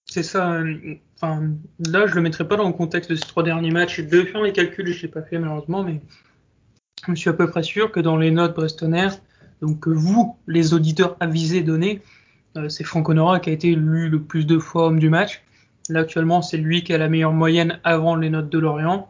C'est 0.06 0.24
ça. 0.24 0.54
Euh, 0.54 0.96
enfin, 1.16 1.44
là, 1.80 2.08
je 2.08 2.16
le 2.16 2.22
mettrai 2.22 2.48
pas 2.48 2.56
dans 2.56 2.68
le 2.68 2.74
contexte 2.74 3.10
de 3.10 3.16
ces 3.16 3.26
trois 3.26 3.44
derniers 3.44 3.72
matchs. 3.72 4.00
De 4.02 4.24
faire 4.24 4.42
les 4.42 4.52
calculs, 4.52 4.92
je 4.92 5.04
l'ai 5.04 5.08
pas 5.08 5.22
fait 5.22 5.38
malheureusement, 5.38 5.84
mais 5.84 6.02
je 7.10 7.16
suis 7.16 7.30
à 7.30 7.34
peu 7.34 7.50
près 7.50 7.64
sûr 7.64 7.92
que 7.92 8.00
dans 8.00 8.18
les 8.18 8.32
notes 8.32 8.56
Brestonnaires, 8.56 9.18
donc 9.62 9.82
que 9.82 9.90
vous, 9.90 10.38
les 10.48 10.74
auditeurs 10.74 11.16
avisés 11.20 11.64
donnés, 11.64 12.02
euh, 12.58 12.70
c'est 12.70 12.84
Franck 12.84 13.10
Honora 13.10 13.40
qui 13.40 13.50
a 13.50 13.54
été 13.54 13.72
élu 13.72 14.10
le 14.10 14.22
plus 14.22 14.46
de 14.46 14.58
fois 14.58 14.88
homme 14.88 15.00
du 15.00 15.10
match. 15.10 15.42
Là 15.90 16.02
actuellement, 16.02 16.42
c'est 16.42 16.58
lui 16.58 16.84
qui 16.84 16.94
a 16.94 16.98
la 16.98 17.10
meilleure 17.10 17.34
moyenne 17.34 17.80
avant 17.84 18.16
les 18.16 18.30
notes 18.30 18.50
de 18.50 18.60
Lorient. 18.60 19.10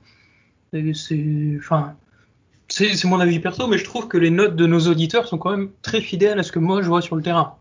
C'est, 0.71 1.55
enfin, 1.57 1.95
c'est 2.67 3.03
mon 3.05 3.19
avis 3.19 3.39
perso, 3.39 3.67
mais 3.67 3.77
je 3.77 3.83
trouve 3.83 4.07
que 4.07 4.17
les 4.17 4.31
notes 4.31 4.55
de 4.55 4.65
nos 4.65 4.87
auditeurs 4.87 5.27
sont 5.27 5.37
quand 5.37 5.51
même 5.51 5.69
très 5.83 6.01
fidèles 6.01 6.39
à 6.39 6.43
ce 6.43 6.51
que 6.51 6.59
moi 6.59 6.81
je 6.81 6.87
vois 6.87 7.01
sur 7.01 7.15
le 7.15 7.21
terrain. 7.21 7.57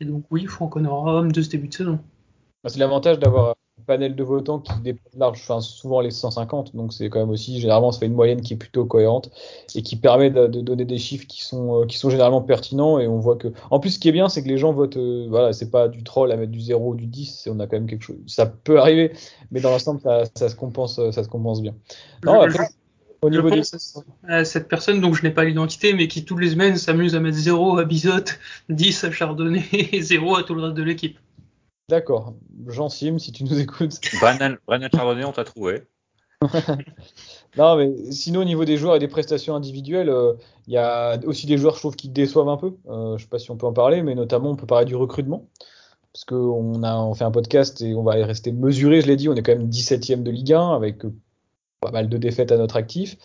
Et 0.00 0.06
donc 0.06 0.24
oui, 0.30 0.46
Franck 0.46 0.76
Honora, 0.76 1.16
homme 1.16 1.32
de 1.32 1.42
ce 1.42 1.50
début 1.50 1.68
de 1.68 1.74
saison. 1.74 2.00
Bah, 2.62 2.70
c'est 2.70 2.78
l'avantage 2.78 3.18
d'avoir 3.18 3.56
panel 3.86 4.14
de 4.14 4.24
votants 4.24 4.60
qui 4.60 4.72
dépasse 4.82 5.14
large, 5.16 5.40
enfin 5.42 5.60
souvent 5.60 6.00
les 6.00 6.10
150, 6.10 6.74
donc 6.74 6.92
c'est 6.92 7.08
quand 7.10 7.20
même 7.20 7.30
aussi 7.30 7.60
généralement 7.60 7.92
ça 7.92 8.00
fait 8.00 8.06
une 8.06 8.14
moyenne 8.14 8.40
qui 8.40 8.54
est 8.54 8.56
plutôt 8.56 8.84
cohérente 8.84 9.30
et 9.74 9.82
qui 9.82 9.96
permet 9.96 10.30
de, 10.30 10.46
donner 10.46 10.84
des 10.84 10.98
chiffres 10.98 11.26
qui 11.26 11.44
sont 11.44 11.82
euh, 11.82 11.86
qui 11.86 11.98
sont 11.98 12.08
généralement 12.08 12.40
pertinents 12.40 12.98
et 12.98 13.06
on 13.06 13.18
voit 13.18 13.36
que 13.36 13.52
en 13.70 13.80
plus 13.80 13.90
ce 13.90 13.98
qui 13.98 14.08
est 14.08 14.12
bien 14.12 14.28
c'est 14.28 14.42
que 14.42 14.48
les 14.48 14.58
gens 14.58 14.72
votent 14.72 14.96
euh, 14.96 15.26
voilà 15.28 15.52
c'est 15.52 15.70
pas 15.70 15.88
du 15.88 16.02
troll 16.02 16.32
à 16.32 16.36
mettre 16.36 16.52
du 16.52 16.60
0 16.60 16.90
ou 16.90 16.94
du 16.94 17.06
10 17.06 17.48
on 17.50 17.60
a 17.60 17.66
quand 17.66 17.76
même 17.76 17.86
quelque 17.86 18.04
chose 18.04 18.16
ça 18.26 18.46
peut 18.46 18.78
arriver 18.78 19.12
mais 19.50 19.60
dans 19.60 19.70
l'ensemble 19.70 20.00
ça, 20.00 20.24
ça, 20.34 20.48
se 20.48 20.56
compense 20.56 21.00
ça 21.10 21.22
se 21.22 21.28
compense 21.28 21.60
bien. 21.60 21.74
Non, 22.24 22.46
au 23.24 23.30
niveau 23.30 23.48
à 24.28 24.44
cette 24.44 24.68
personne 24.68 25.00
dont 25.00 25.14
je 25.14 25.22
n'ai 25.22 25.30
pas 25.30 25.44
l'identité, 25.44 25.94
mais 25.94 26.08
qui 26.08 26.26
tous 26.26 26.36
les 26.36 26.50
semaines 26.50 26.76
s'amuse 26.76 27.14
à 27.14 27.20
mettre 27.20 27.38
0 27.38 27.78
à 27.78 27.84
Bizotte, 27.84 28.38
10 28.68 29.04
à 29.04 29.10
Chardonnay 29.10 29.64
et 29.72 30.02
0 30.02 30.36
à 30.36 30.42
tout 30.42 30.54
le 30.54 30.62
reste 30.62 30.74
de 30.74 30.82
l'équipe. 30.82 31.18
D'accord. 31.88 32.34
Jean 32.66 32.88
Sim, 32.88 33.18
si 33.18 33.32
tu 33.32 33.44
nous 33.44 33.58
écoutes. 33.58 34.00
Brennan, 34.20 34.58
Chardonnay, 34.92 35.24
on 35.24 35.32
t'a 35.32 35.44
trouvé. 35.44 35.82
non, 37.56 37.76
mais 37.76 38.10
sinon, 38.10 38.40
au 38.40 38.44
niveau 38.44 38.64
des 38.64 38.76
joueurs 38.76 38.96
et 38.96 38.98
des 38.98 39.08
prestations 39.08 39.54
individuelles, 39.54 40.10
euh, 40.10 40.34
il 40.66 40.74
y 40.74 40.78
a 40.78 41.18
aussi 41.24 41.46
des 41.46 41.56
joueurs, 41.58 41.74
je 41.74 41.80
trouve, 41.80 41.96
qui 41.96 42.08
déçoivent 42.08 42.48
un 42.48 42.56
peu. 42.56 42.74
Euh, 42.88 43.16
je 43.16 43.22
sais 43.22 43.28
pas 43.28 43.38
si 43.38 43.50
on 43.50 43.56
peut 43.56 43.66
en 43.66 43.72
parler, 43.72 44.02
mais 44.02 44.14
notamment, 44.14 44.50
on 44.50 44.56
peut 44.56 44.66
parler 44.66 44.86
du 44.86 44.96
recrutement. 44.96 45.48
Parce 46.12 46.24
qu'on 46.24 46.82
on 46.84 47.14
fait 47.14 47.24
un 47.24 47.30
podcast 47.30 47.80
et 47.82 47.94
on 47.94 48.04
va 48.04 48.12
rester 48.12 48.52
mesuré, 48.52 49.00
je 49.00 49.08
l'ai 49.08 49.16
dit, 49.16 49.28
on 49.28 49.34
est 49.34 49.42
quand 49.42 49.56
même 49.56 49.68
17ème 49.68 50.22
de 50.22 50.30
Ligue 50.30 50.52
1 50.52 50.74
avec 50.74 51.02
pas 51.84 51.90
mal 51.90 52.08
de 52.08 52.16
défaites 52.16 52.50
à 52.50 52.56
notre 52.56 52.76
actif. 52.76 53.16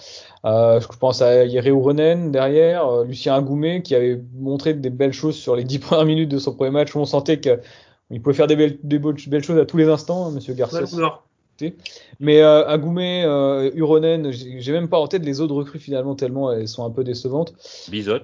Euh, 0.46 0.82
je 0.82 0.88
pense 0.98 1.22
à 1.22 1.46
Yere 1.46 1.74
Ronen 1.76 2.32
derrière, 2.32 2.88
euh, 2.88 3.06
Lucien 3.06 3.36
Agoumé 3.36 3.82
qui 3.82 3.96
avait 3.96 4.22
montré 4.36 4.74
des 4.74 4.90
belles 4.90 5.14
choses 5.14 5.38
sur 5.38 5.56
les 5.56 5.64
10 5.64 5.80
premières 5.80 6.06
minutes 6.06 6.30
de 6.30 6.40
son 6.40 6.54
premier 6.54 6.72
match 6.72 6.94
où 6.94 7.00
on 7.00 7.06
sentait 7.06 7.40
que 7.40 7.62
il 8.12 8.22
pouvait 8.22 8.36
faire 8.36 8.48
des 8.48 8.56
belles, 8.56 8.80
des 8.84 9.00
belles 9.00 9.44
choses 9.44 9.60
à 9.60 9.66
tous 9.66 9.78
les 9.78 9.88
instants, 9.88 10.28
hein, 10.28 10.32
Monsieur 10.32 10.54
Garcia. 10.54 10.86
Mais 12.20 12.42
euh, 12.42 12.66
Agoumé, 12.68 13.24
euh, 13.26 13.70
Uronen, 13.76 14.32
j'ai 14.32 14.72
même 14.72 14.88
pas 14.88 14.98
en 14.98 15.08
tête 15.08 15.26
les 15.26 15.42
autres 15.42 15.54
recrues 15.54 15.80
finalement 15.80 16.16
tellement 16.16 16.54
elles 16.54 16.70
sont 16.70 16.86
un 16.86 16.90
peu 16.90 17.04
décevantes. 17.04 17.54
Bizot. 17.92 18.20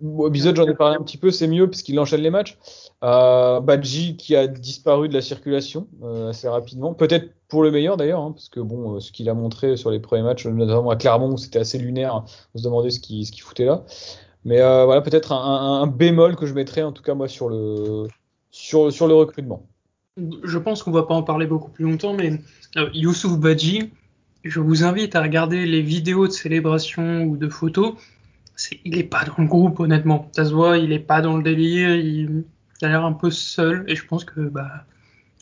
Bizot, 0.00 0.54
j'en 0.54 0.66
ai 0.66 0.74
parlé 0.74 0.96
un 0.96 1.02
petit 1.02 1.18
peu, 1.18 1.30
c'est 1.30 1.46
mieux 1.46 1.68
parce 1.68 1.82
qu'il 1.82 1.98
enchaîne 2.00 2.22
les 2.22 2.30
matchs. 2.30 2.58
Euh, 3.04 3.60
Badji 3.60 4.16
qui 4.16 4.34
a 4.34 4.46
disparu 4.46 5.08
de 5.08 5.14
la 5.14 5.20
circulation 5.20 5.86
euh, 6.02 6.30
assez 6.30 6.48
rapidement, 6.48 6.94
peut-être 6.94 7.30
pour 7.48 7.62
le 7.62 7.70
meilleur 7.70 7.96
d'ailleurs, 7.96 8.20
hein, 8.20 8.32
parce 8.32 8.48
que 8.48 8.60
bon, 8.60 8.96
euh, 8.96 9.00
ce 9.00 9.12
qu'il 9.12 9.28
a 9.28 9.34
montré 9.34 9.76
sur 9.76 9.90
les 9.90 10.00
premiers 10.00 10.22
matchs, 10.22 10.46
notamment 10.46 10.90
à 10.90 10.96
Clermont, 10.96 11.36
c'était 11.36 11.58
assez 11.58 11.78
lunaire, 11.78 12.24
on 12.54 12.58
se 12.58 12.64
demandait 12.64 12.90
ce 12.90 13.00
qu'il 13.00 13.26
ce 13.26 13.42
foutait 13.42 13.66
là. 13.66 13.84
Mais 14.44 14.60
euh, 14.60 14.84
voilà, 14.84 15.02
peut-être 15.02 15.32
un, 15.32 15.36
un, 15.36 15.82
un, 15.82 15.86
bémol 15.86 16.36
que 16.36 16.46
je 16.46 16.54
mettrais 16.54 16.82
en 16.82 16.92
tout 16.92 17.02
cas 17.02 17.14
moi 17.14 17.28
sur 17.28 17.48
le 17.48 18.06
sur, 18.58 18.92
sur 18.92 19.06
le 19.06 19.14
recrutement 19.14 19.66
Je 20.16 20.58
pense 20.58 20.82
qu'on 20.82 20.90
va 20.90 21.04
pas 21.04 21.14
en 21.14 21.22
parler 21.22 21.46
beaucoup 21.46 21.70
plus 21.70 21.84
longtemps, 21.84 22.14
mais 22.14 22.40
euh, 22.76 22.90
Youssouf 22.92 23.38
Badji, 23.38 23.92
je 24.44 24.60
vous 24.60 24.84
invite 24.84 25.14
à 25.14 25.22
regarder 25.22 25.64
les 25.64 25.80
vidéos 25.80 26.26
de 26.26 26.32
célébration 26.32 27.22
ou 27.22 27.36
de 27.36 27.48
photos. 27.48 27.94
il 28.84 28.98
est 28.98 29.04
pas 29.04 29.24
dans 29.24 29.36
le 29.38 29.46
groupe, 29.46 29.78
honnêtement. 29.78 30.28
Ça 30.32 30.44
se 30.44 30.52
voit, 30.52 30.78
il 30.78 30.92
est 30.92 30.98
pas 30.98 31.20
dans 31.20 31.36
le 31.36 31.42
délire, 31.42 31.94
il, 31.94 32.44
a 32.82 32.88
l'air 32.88 33.04
un 33.04 33.12
peu 33.12 33.30
seul, 33.30 33.84
et 33.86 33.94
je 33.94 34.04
pense 34.06 34.24
que 34.24 34.40
bah, 34.40 34.84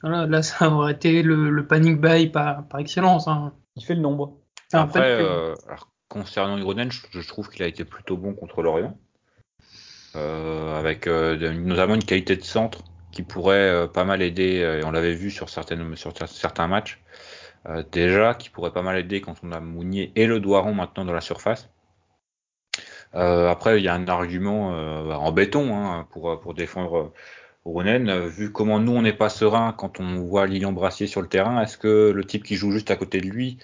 voilà, 0.02 0.26
là, 0.26 0.42
ça 0.42 0.70
aurait 0.70 0.92
été 0.92 1.22
le, 1.22 1.50
le 1.50 1.66
panic 1.66 2.00
buy 2.00 2.28
par, 2.28 2.66
par 2.68 2.80
excellence. 2.80 3.28
Hein. 3.28 3.52
Il 3.76 3.84
fait 3.84 3.94
le 3.94 4.02
nombre. 4.02 4.36
Après, 4.72 5.22
euh, 5.22 5.54
alors, 5.68 5.90
concernant 6.08 6.58
Ironen, 6.58 6.90
je, 6.92 7.00
je 7.10 7.26
trouve 7.26 7.48
qu'il 7.48 7.62
a 7.62 7.66
été 7.66 7.84
plutôt 7.84 8.16
bon 8.16 8.34
contre 8.34 8.62
l'Orient. 8.62 8.96
Euh, 10.16 10.78
avec 10.78 11.06
euh, 11.06 11.52
notamment 11.52 11.94
une 11.94 12.04
qualité 12.04 12.36
de 12.36 12.42
centre 12.42 12.82
qui 13.16 13.22
pourrait 13.22 13.70
euh, 13.70 13.86
pas 13.86 14.04
mal 14.04 14.20
aider, 14.20 14.60
euh, 14.60 14.80
et 14.80 14.84
on 14.84 14.90
l'avait 14.90 15.14
vu 15.14 15.30
sur, 15.30 15.48
certaines, 15.48 15.96
sur 15.96 16.12
certains 16.28 16.68
matchs, 16.68 17.00
euh, 17.66 17.82
déjà, 17.90 18.34
qui 18.34 18.50
pourrait 18.50 18.74
pas 18.74 18.82
mal 18.82 18.98
aider 18.98 19.22
quand 19.22 19.36
on 19.42 19.52
a 19.52 19.60
Mounier 19.60 20.12
et 20.16 20.26
le 20.26 20.38
Doiron 20.38 20.74
maintenant 20.74 21.06
dans 21.06 21.14
la 21.14 21.22
surface. 21.22 21.70
après, 23.14 23.80
il 23.80 23.84
y 23.84 23.88
a 23.88 23.94
un 23.94 24.06
argument 24.08 24.68
en 24.68 25.32
béton 25.32 25.74
hein, 25.74 26.06
pour, 26.10 26.52
défendre 26.52 27.14
Rounen. 27.64 28.26
Vu 28.26 28.52
comment 28.52 28.80
nous, 28.80 28.92
on 28.92 29.00
n'est 29.00 29.14
pas 29.14 29.30
serein 29.30 29.72
quand 29.72 29.98
on 29.98 30.16
voit 30.16 30.46
Lilian 30.46 30.72
Brassier 30.72 31.06
sur 31.06 31.22
le 31.22 31.28
terrain, 31.28 31.62
est-ce 31.62 31.78
que 31.78 32.12
le 32.14 32.24
type 32.24 32.44
qui 32.44 32.56
joue 32.56 32.70
juste 32.70 32.90
à 32.90 32.96
côté 32.96 33.22
de 33.22 33.26
lui 33.26 33.56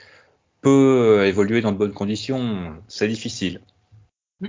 peut 0.63 1.27
évoluer 1.27 1.61
dans 1.61 1.73
de 1.73 1.77
bonnes 1.77 1.93
conditions? 1.93 2.73
C'est 2.89 3.09
difficile. 3.09 3.61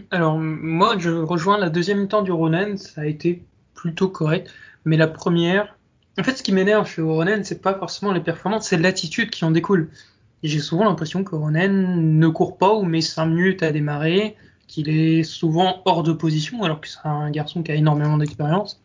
Alors, 0.09 0.39
moi, 0.39 0.95
je 0.97 1.11
rejoins 1.11 1.57
la 1.57 1.69
deuxième 1.69 2.03
mi-temps 2.03 2.21
du 2.21 2.31
Ronen. 2.31 2.77
Ça 2.77 3.01
a 3.01 3.05
été 3.05 3.43
plutôt 3.73 4.07
correct. 4.07 4.49
Mais 4.85 4.97
la 4.97 5.07
première, 5.07 5.77
en 6.19 6.23
fait, 6.23 6.37
ce 6.37 6.43
qui 6.43 6.51
m'énerve 6.51 6.87
chez 6.87 7.01
Ronen, 7.01 7.43
c'est 7.43 7.61
pas 7.61 7.73
forcément 7.73 8.11
les 8.11 8.21
performances, 8.21 8.67
c'est 8.67 8.77
l'attitude 8.77 9.29
qui 9.29 9.45
en 9.45 9.51
découle. 9.51 9.89
J'ai 10.43 10.59
souvent 10.59 10.83
l'impression 10.83 11.23
que 11.23 11.35
Ronen 11.35 12.19
ne 12.19 12.27
court 12.27 12.57
pas 12.57 12.73
ou 12.73 12.83
met 12.83 13.01
5 13.01 13.25
minutes 13.27 13.63
à 13.63 13.71
démarrer, 13.71 14.35
qu'il 14.67 14.89
est 14.89 15.23
souvent 15.23 15.81
hors 15.85 16.03
de 16.03 16.11
position, 16.11 16.63
alors 16.63 16.81
que 16.81 16.87
c'est 16.87 17.05
un 17.05 17.31
garçon 17.31 17.63
qui 17.63 17.71
a 17.71 17.75
énormément 17.75 18.17
d'expérience. 18.17 18.81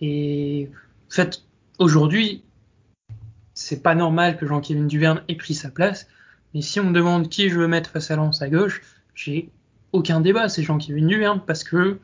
Et 0.00 0.70
en 1.08 1.14
fait, 1.14 1.42
aujourd'hui, 1.78 2.42
c'est 3.54 3.82
pas 3.82 3.94
normal 3.94 4.36
que 4.36 4.46
Jean-Kévin 4.46 4.86
Duverne 4.86 5.22
ait 5.28 5.36
pris 5.36 5.54
sa 5.54 5.70
place. 5.70 6.08
Mais 6.54 6.62
si 6.62 6.80
on 6.80 6.84
me 6.84 6.92
demande 6.92 7.28
qui 7.28 7.48
je 7.50 7.58
veux 7.58 7.68
mettre 7.68 7.90
face 7.90 8.10
à 8.10 8.16
Lens 8.16 8.42
à 8.42 8.48
gauche, 8.48 8.82
j'ai 9.14 9.50
aucun 9.92 10.20
débat, 10.20 10.48
c'est 10.48 10.62
Jean-Kévin 10.62 11.06
Duverne, 11.06 11.40
parce 11.46 11.64
que 11.64 11.98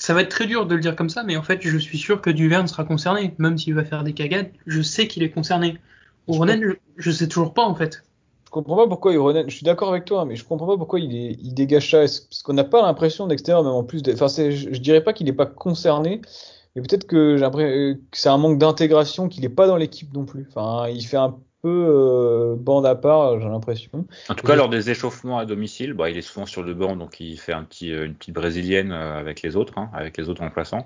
ça 0.00 0.14
va 0.14 0.22
être 0.22 0.30
très 0.30 0.46
dur 0.46 0.66
de 0.66 0.74
le 0.74 0.80
dire 0.80 0.96
comme 0.96 1.10
ça, 1.10 1.22
mais 1.22 1.36
en 1.36 1.42
fait, 1.42 1.60
je 1.60 1.76
suis 1.76 1.98
sûr 1.98 2.22
que 2.22 2.30
Duverne 2.30 2.66
sera 2.66 2.84
concerné, 2.84 3.34
même 3.36 3.58
s'il 3.58 3.74
va 3.74 3.84
faire 3.84 4.02
des 4.02 4.14
cagades. 4.14 4.50
Je 4.66 4.80
sais 4.80 5.06
qu'il 5.06 5.22
est 5.22 5.30
concerné. 5.30 5.78
Ronen, 6.26 6.62
je, 6.62 6.72
je, 6.96 7.10
sais 7.10 7.28
toujours 7.28 7.52
pas 7.52 7.64
en 7.64 7.74
fait. 7.74 8.02
Je 8.46 8.50
comprends 8.50 8.76
pas 8.76 8.88
pourquoi 8.88 9.12
Ronen. 9.18 9.48
Je 9.50 9.54
suis 9.54 9.64
d'accord 9.64 9.90
avec 9.90 10.06
toi, 10.06 10.24
mais 10.24 10.36
je 10.36 10.44
comprends 10.44 10.66
pas 10.66 10.78
pourquoi 10.78 11.00
il, 11.00 11.14
est, 11.14 11.36
il 11.42 11.52
dégage 11.52 11.90
ça. 11.90 11.98
Parce 11.98 12.42
qu'on 12.42 12.54
n'a 12.54 12.64
pas 12.64 12.80
l'impression 12.80 13.26
d'extérieur, 13.26 13.62
même 13.62 13.74
en 13.74 13.84
plus. 13.84 14.02
Enfin, 14.10 14.28
je, 14.28 14.50
je 14.50 14.80
dirais 14.80 15.04
pas 15.04 15.12
qu'il 15.12 15.28
est 15.28 15.34
pas 15.34 15.44
concerné, 15.44 16.22
mais 16.74 16.80
peut-être 16.80 17.06
que 17.06 17.36
l'impression 17.36 18.00
que 18.10 18.16
c'est 18.16 18.30
un 18.30 18.38
manque 18.38 18.58
d'intégration, 18.58 19.28
qu'il 19.28 19.44
est 19.44 19.50
pas 19.50 19.66
dans 19.66 19.76
l'équipe 19.76 20.12
non 20.14 20.24
plus. 20.24 20.46
Enfin, 20.48 20.88
il 20.88 21.06
fait 21.06 21.18
un 21.18 21.36
peu 21.62 21.68
euh, 21.68 22.56
bande 22.56 22.86
à 22.86 22.94
part, 22.94 23.40
j'ai 23.40 23.48
l'impression. 23.48 24.06
En 24.28 24.34
tout 24.34 24.46
cas, 24.46 24.56
lors 24.56 24.68
des 24.68 24.90
échauffements 24.90 25.38
à 25.38 25.46
domicile, 25.46 25.92
bah, 25.92 26.10
il 26.10 26.16
est 26.16 26.22
souvent 26.22 26.46
sur 26.46 26.62
le 26.62 26.74
banc, 26.74 26.96
donc 26.96 27.20
il 27.20 27.38
fait 27.38 27.52
un 27.52 27.64
petit, 27.64 27.92
euh, 27.92 28.06
une 28.06 28.14
petite 28.14 28.34
brésilienne 28.34 28.92
euh, 28.92 29.18
avec 29.18 29.42
les 29.42 29.56
autres, 29.56 29.78
hein, 29.78 29.90
avec 29.92 30.16
les 30.16 30.28
autres 30.28 30.42
remplaçants. 30.42 30.84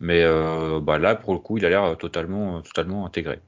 Mais 0.00 0.22
euh, 0.22 0.80
bah, 0.80 0.98
là, 0.98 1.14
pour 1.14 1.34
le 1.34 1.40
coup, 1.40 1.58
il 1.58 1.64
a 1.66 1.68
l'air 1.68 1.96
totalement, 1.98 2.62
totalement 2.62 3.06
intégré. 3.06 3.40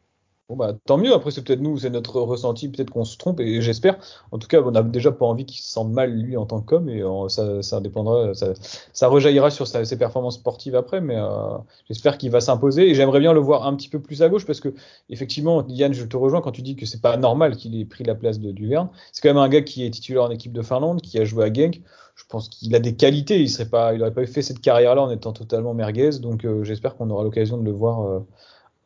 Bon 0.48 0.54
bah 0.54 0.74
tant 0.86 0.96
mieux, 0.96 1.12
après 1.12 1.32
c'est 1.32 1.42
peut-être 1.42 1.60
nous, 1.60 1.76
c'est 1.76 1.90
notre 1.90 2.20
ressenti, 2.20 2.68
peut-être 2.68 2.90
qu'on 2.90 3.04
se 3.04 3.16
trompe 3.18 3.40
et 3.40 3.60
j'espère. 3.60 3.98
En 4.30 4.38
tout 4.38 4.46
cas, 4.46 4.62
on 4.62 4.70
n'a 4.70 4.84
déjà 4.84 5.10
pas 5.10 5.26
envie 5.26 5.44
qu'il 5.44 5.60
se 5.60 5.68
sente 5.68 5.90
mal 5.90 6.12
lui 6.12 6.36
en 6.36 6.46
tant 6.46 6.60
qu'homme. 6.60 6.88
Et 6.88 7.02
euh, 7.02 7.28
ça, 7.28 7.64
ça 7.64 7.80
dépendra, 7.80 8.32
ça, 8.32 8.54
ça 8.92 9.08
rejaillira 9.08 9.50
sur 9.50 9.66
ses 9.66 9.98
performances 9.98 10.36
sportives 10.36 10.76
après, 10.76 11.00
mais 11.00 11.16
euh, 11.16 11.58
j'espère 11.88 12.16
qu'il 12.16 12.30
va 12.30 12.40
s'imposer. 12.40 12.88
Et 12.88 12.94
j'aimerais 12.94 13.18
bien 13.18 13.32
le 13.32 13.40
voir 13.40 13.66
un 13.66 13.74
petit 13.74 13.88
peu 13.88 14.00
plus 14.00 14.22
à 14.22 14.28
gauche 14.28 14.46
parce 14.46 14.60
que 14.60 14.72
effectivement, 15.10 15.66
Yann, 15.66 15.92
je 15.92 16.04
te 16.04 16.16
rejoins 16.16 16.40
quand 16.40 16.52
tu 16.52 16.62
dis 16.62 16.76
que 16.76 16.86
c'est 16.86 17.02
pas 17.02 17.16
normal 17.16 17.56
qu'il 17.56 17.76
ait 17.80 17.84
pris 17.84 18.04
la 18.04 18.14
place 18.14 18.38
de 18.38 18.52
Duverne. 18.52 18.88
C'est 19.10 19.22
quand 19.22 19.30
même 19.30 19.42
un 19.42 19.48
gars 19.48 19.62
qui 19.62 19.84
est 19.84 19.90
titulaire 19.90 20.22
en 20.22 20.30
équipe 20.30 20.52
de 20.52 20.62
Finlande, 20.62 21.00
qui 21.00 21.18
a 21.18 21.24
joué 21.24 21.44
à 21.44 21.52
Genk. 21.52 21.82
Je 22.14 22.24
pense 22.28 22.48
qu'il 22.48 22.72
a 22.76 22.78
des 22.78 22.94
qualités, 22.94 23.40
il 23.40 23.50
serait 23.50 23.68
pas, 23.68 23.94
il 23.94 24.00
aurait 24.00 24.14
pas 24.14 24.24
fait 24.26 24.42
cette 24.42 24.60
carrière-là 24.60 25.02
en 25.02 25.10
étant 25.10 25.32
totalement 25.32 25.74
merguez, 25.74 26.20
donc 26.20 26.44
euh, 26.44 26.62
j'espère 26.62 26.96
qu'on 26.96 27.10
aura 27.10 27.24
l'occasion 27.24 27.58
de 27.58 27.64
le 27.64 27.72
voir 27.72 28.22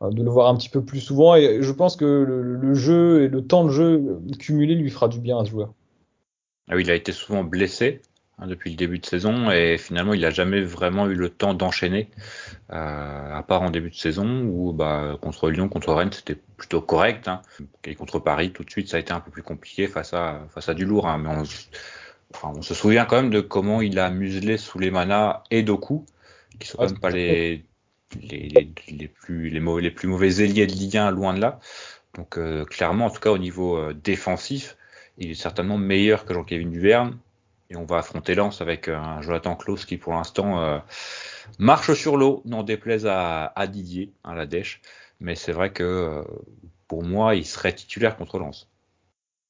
de 0.01 0.22
le 0.22 0.30
voir 0.30 0.48
un 0.48 0.57
petit 0.57 0.68
peu 0.68 0.82
plus 0.82 1.01
souvent. 1.01 1.34
Et 1.34 1.62
je 1.62 1.72
pense 1.72 1.96
que 1.96 2.05
le, 2.05 2.57
le, 2.57 2.74
jeu 2.74 3.24
et 3.24 3.28
le 3.28 3.42
temps 3.44 3.64
de 3.64 3.70
jeu 3.70 4.20
cumulé 4.38 4.74
lui 4.74 4.90
fera 4.90 5.09
du 5.09 5.20
bien 5.20 5.38
à 5.38 5.44
ce 5.44 5.51
joueur. 5.51 5.74
Ah 6.68 6.76
oui, 6.76 6.82
il 6.82 6.90
a 6.90 6.94
été 6.94 7.12
souvent 7.12 7.44
blessé 7.44 8.01
hein, 8.38 8.46
depuis 8.46 8.70
le 8.70 8.76
début 8.76 8.98
de 8.98 9.07
saison 9.07 9.51
et 9.51 9.76
finalement 9.76 10.14
il 10.14 10.20
n'a 10.20 10.30
jamais 10.30 10.61
vraiment 10.61 11.09
eu 11.09 11.14
le 11.14 11.28
temps 11.28 11.53
d'enchaîner, 11.53 12.09
euh, 12.72 13.34
à 13.34 13.42
part 13.42 13.62
en 13.62 13.70
début 13.70 13.90
de 13.90 13.96
saison 13.96 14.44
où 14.44 14.72
bah, 14.72 15.18
contre 15.20 15.51
Lyon, 15.51 15.68
contre 15.68 15.92
Rennes 15.92 16.12
c'était 16.12 16.38
plutôt 16.57 16.80
correct. 16.80 17.28
Hein. 17.28 17.42
Et 17.84 17.94
contre 17.96 18.20
Paris 18.20 18.53
tout 18.53 18.64
de 18.64 18.70
suite 18.70 18.88
ça 18.88 18.96
a 18.96 19.01
été 19.01 19.12
un 19.12 19.20
peu 19.20 19.30
plus 19.30 19.42
compliqué 19.42 19.88
face 19.88 20.14
à, 20.14 20.46
face 20.55 20.68
à 20.68 20.74
du 20.74 20.84
lourd. 20.84 21.09
Hein. 21.09 21.18
Mais 21.18 21.28
on, 21.28 21.42
enfin, 22.34 22.53
on 22.57 22.62
se 22.62 22.72
souvient 22.72 23.05
quand 23.05 23.16
même 23.16 23.30
de 23.30 23.40
comment 23.40 23.80
il 23.82 23.98
a 23.98 24.11
muselé 24.11 24.57
sous 24.57 24.78
les 24.78 24.92
manas 24.92 25.42
et 25.51 25.64
Doku, 25.64 26.07
qui 26.61 26.68
sont 26.68 26.78
quand 26.78 26.86
même 26.86 27.01
pas 27.01 27.11
les 27.11 27.64
les, 28.20 29.08
plus, 29.08 29.61
mauvais, 29.61 29.82
les 29.82 29.90
plus 29.90 30.08
mauvais 30.08 30.42
ailiers 30.42 30.66
de 30.66 30.72
Ligue 30.72 30.96
1, 30.96 31.11
loin 31.11 31.34
de 31.34 31.40
là. 31.40 31.61
Donc 32.14 32.38
euh, 32.38 32.64
clairement, 32.64 33.06
en 33.06 33.11
tout 33.11 33.20
cas 33.20 33.30
au 33.30 33.38
niveau 33.38 33.76
euh, 33.76 33.94
défensif, 33.94 34.76
il 35.18 35.30
est 35.30 35.34
certainement 35.34 35.78
meilleur 35.78 36.24
que 36.24 36.34
Jean-Kévin 36.34 36.68
Duverne. 36.68 37.18
Et 37.70 37.76
on 37.76 37.84
va 37.84 37.98
affronter 37.98 38.34
Lens 38.34 38.61
avec 38.61 38.88
un 38.88 39.22
Jonathan 39.22 39.54
Klaus 39.54 39.84
qui 39.84 39.96
pour 39.96 40.12
l'instant 40.12 40.82
marche 41.61 41.94
sur 41.94 42.16
l'eau, 42.16 42.42
n'en 42.44 42.64
déplaise 42.64 43.06
à, 43.06 43.66
Didier, 43.68 44.11
à 44.24 44.34
la 44.34 44.46
dèche. 44.46 44.80
Mais 45.20 45.36
c'est 45.36 45.52
vrai 45.52 45.72
que 45.72 46.24
pour 46.88 47.04
moi, 47.04 47.36
il 47.36 47.46
serait 47.46 47.72
titulaire 47.72 48.16
contre 48.16 48.40
Lens. 48.40 48.68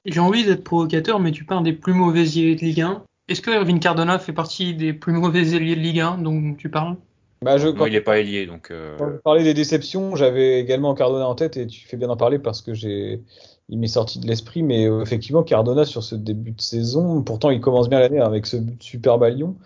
J'ai 0.04 0.20
envie 0.20 0.44
d'être 0.44 0.64
provocateur, 0.64 1.18
mais 1.18 1.32
tu 1.32 1.44
parles 1.44 1.64
des 1.64 1.72
plus 1.72 1.94
mauvais 1.94 2.22
ailiers 2.22 2.56
de 2.56 2.60
Ligue 2.60 2.82
1. 2.82 3.04
Est-ce 3.28 3.40
que 3.40 3.50
Erwin 3.50 3.80
Cardona 3.80 4.18
fait 4.18 4.32
partie 4.32 4.74
des 4.74 4.92
plus 4.92 5.12
mauvais 5.12 5.54
ailiers 5.54 5.76
de 5.76 5.80
Ligue 5.80 6.00
1 6.00 6.18
dont 6.18 6.54
tu 6.54 6.68
parles? 6.68 6.96
Bah, 7.42 7.56
je, 7.58 7.68
il 7.68 7.92
n'est 7.92 8.00
pas 8.00 8.18
ailier, 8.18 8.46
donc. 8.46 8.70
Euh... 8.70 8.96
Quand 8.98 9.10
je 9.10 9.16
parlais 9.16 9.44
des 9.44 9.54
déceptions, 9.54 10.14
j'avais 10.14 10.60
également 10.60 10.94
Cardona 10.94 11.26
en 11.26 11.34
tête 11.34 11.56
et 11.56 11.66
tu 11.66 11.86
fais 11.86 11.96
bien 11.96 12.08
d'en 12.08 12.16
parler 12.16 12.38
parce 12.38 12.60
que 12.60 12.74
j'ai, 12.74 13.22
il 13.70 13.78
m'est 13.78 13.86
sorti 13.86 14.18
de 14.18 14.26
l'esprit, 14.26 14.62
mais 14.62 14.86
euh, 14.86 15.00
effectivement 15.00 15.42
Cardona 15.42 15.84
sur 15.84 16.02
ce 16.02 16.16
début 16.16 16.50
de 16.50 16.60
saison, 16.60 17.22
pourtant 17.22 17.50
il 17.50 17.60
commence 17.60 17.88
bien 17.88 18.00
l'année 18.00 18.20
avec 18.20 18.46
ce 18.46 18.56
but 18.56 18.82
super 18.82 19.16
balion, 19.16 19.56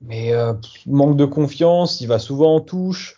mais 0.00 0.32
euh, 0.32 0.54
manque 0.86 1.16
de 1.16 1.26
confiance, 1.26 2.00
il 2.00 2.06
va 2.06 2.18
souvent 2.18 2.56
en 2.56 2.60
touche. 2.60 3.16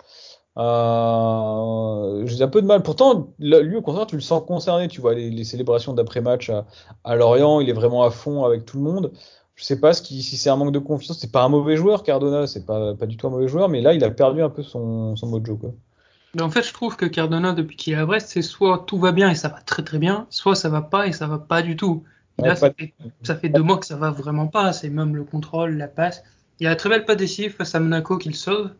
Euh, 0.58 2.26
j'ai 2.26 2.42
un 2.42 2.48
peu 2.48 2.60
de 2.60 2.66
mal. 2.66 2.82
Pourtant, 2.82 3.28
lui, 3.38 3.76
au 3.76 3.82
contraire, 3.82 4.06
tu 4.06 4.16
le 4.16 4.20
sens 4.20 4.42
concerné. 4.46 4.88
Tu 4.88 5.00
vois 5.00 5.14
les, 5.14 5.44
célébrations 5.44 5.94
d'après-match 5.94 6.50
à, 6.50 6.66
à, 7.04 7.16
Lorient, 7.16 7.60
il 7.60 7.70
est 7.70 7.74
vraiment 7.74 8.02
à 8.02 8.10
fond 8.10 8.44
avec 8.44 8.66
tout 8.66 8.76
le 8.76 8.82
monde. 8.82 9.12
Je 9.54 9.64
sais 9.64 9.78
pas 9.78 9.92
ce 9.92 10.02
qui, 10.02 10.22
si 10.22 10.36
c'est 10.36 10.50
un 10.50 10.56
manque 10.56 10.72
de 10.72 10.78
confiance. 10.78 11.18
C'est 11.18 11.32
pas 11.32 11.42
un 11.42 11.48
mauvais 11.48 11.76
joueur, 11.76 12.02
Cardona. 12.02 12.46
C'est 12.46 12.66
pas, 12.66 12.94
pas 12.94 13.06
du 13.06 13.16
tout 13.16 13.26
un 13.26 13.30
mauvais 13.30 13.48
joueur, 13.48 13.68
mais 13.68 13.80
là, 13.80 13.92
il 13.92 14.02
a 14.04 14.10
perdu 14.10 14.42
un 14.42 14.50
peu 14.50 14.62
son, 14.62 15.14
son 15.16 15.26
mojo. 15.26 15.56
Quoi. 15.56 15.72
Mais 16.34 16.42
en 16.42 16.50
fait, 16.50 16.62
je 16.62 16.72
trouve 16.72 16.96
que 16.96 17.04
Cardona, 17.04 17.52
depuis 17.52 17.76
qu'il 17.76 17.92
est 17.92 17.96
à 17.96 18.06
Brest, 18.06 18.28
c'est 18.28 18.42
soit 18.42 18.84
tout 18.86 18.98
va 18.98 19.12
bien 19.12 19.30
et 19.30 19.34
ça 19.34 19.48
va 19.48 19.60
très 19.60 19.82
très 19.82 19.98
bien, 19.98 20.26
soit 20.30 20.54
ça 20.54 20.68
va 20.70 20.80
pas 20.80 21.06
et 21.06 21.12
ça 21.12 21.26
va 21.26 21.38
pas 21.38 21.62
du 21.62 21.76
tout. 21.76 22.04
là, 22.38 22.56
ça, 22.56 22.72
fait, 22.72 22.94
ça, 23.22 23.36
fait, 23.36 23.50
deux 23.50 23.62
mois 23.62 23.78
que 23.78 23.86
ça 23.86 23.96
va 23.96 24.10
vraiment 24.10 24.46
pas. 24.46 24.72
C'est 24.72 24.88
même 24.88 25.14
le 25.14 25.24
contrôle, 25.24 25.76
la 25.76 25.88
passe. 25.88 26.24
Il 26.58 26.64
y 26.64 26.66
a 26.66 26.70
la 26.70 26.76
très 26.76 26.88
belle 26.88 27.04
pas 27.04 27.16
décisive 27.16 27.54
face 27.54 27.74
à 27.74 27.80
Monaco 27.80 28.16
qu'il 28.16 28.34
sauve. 28.34 28.70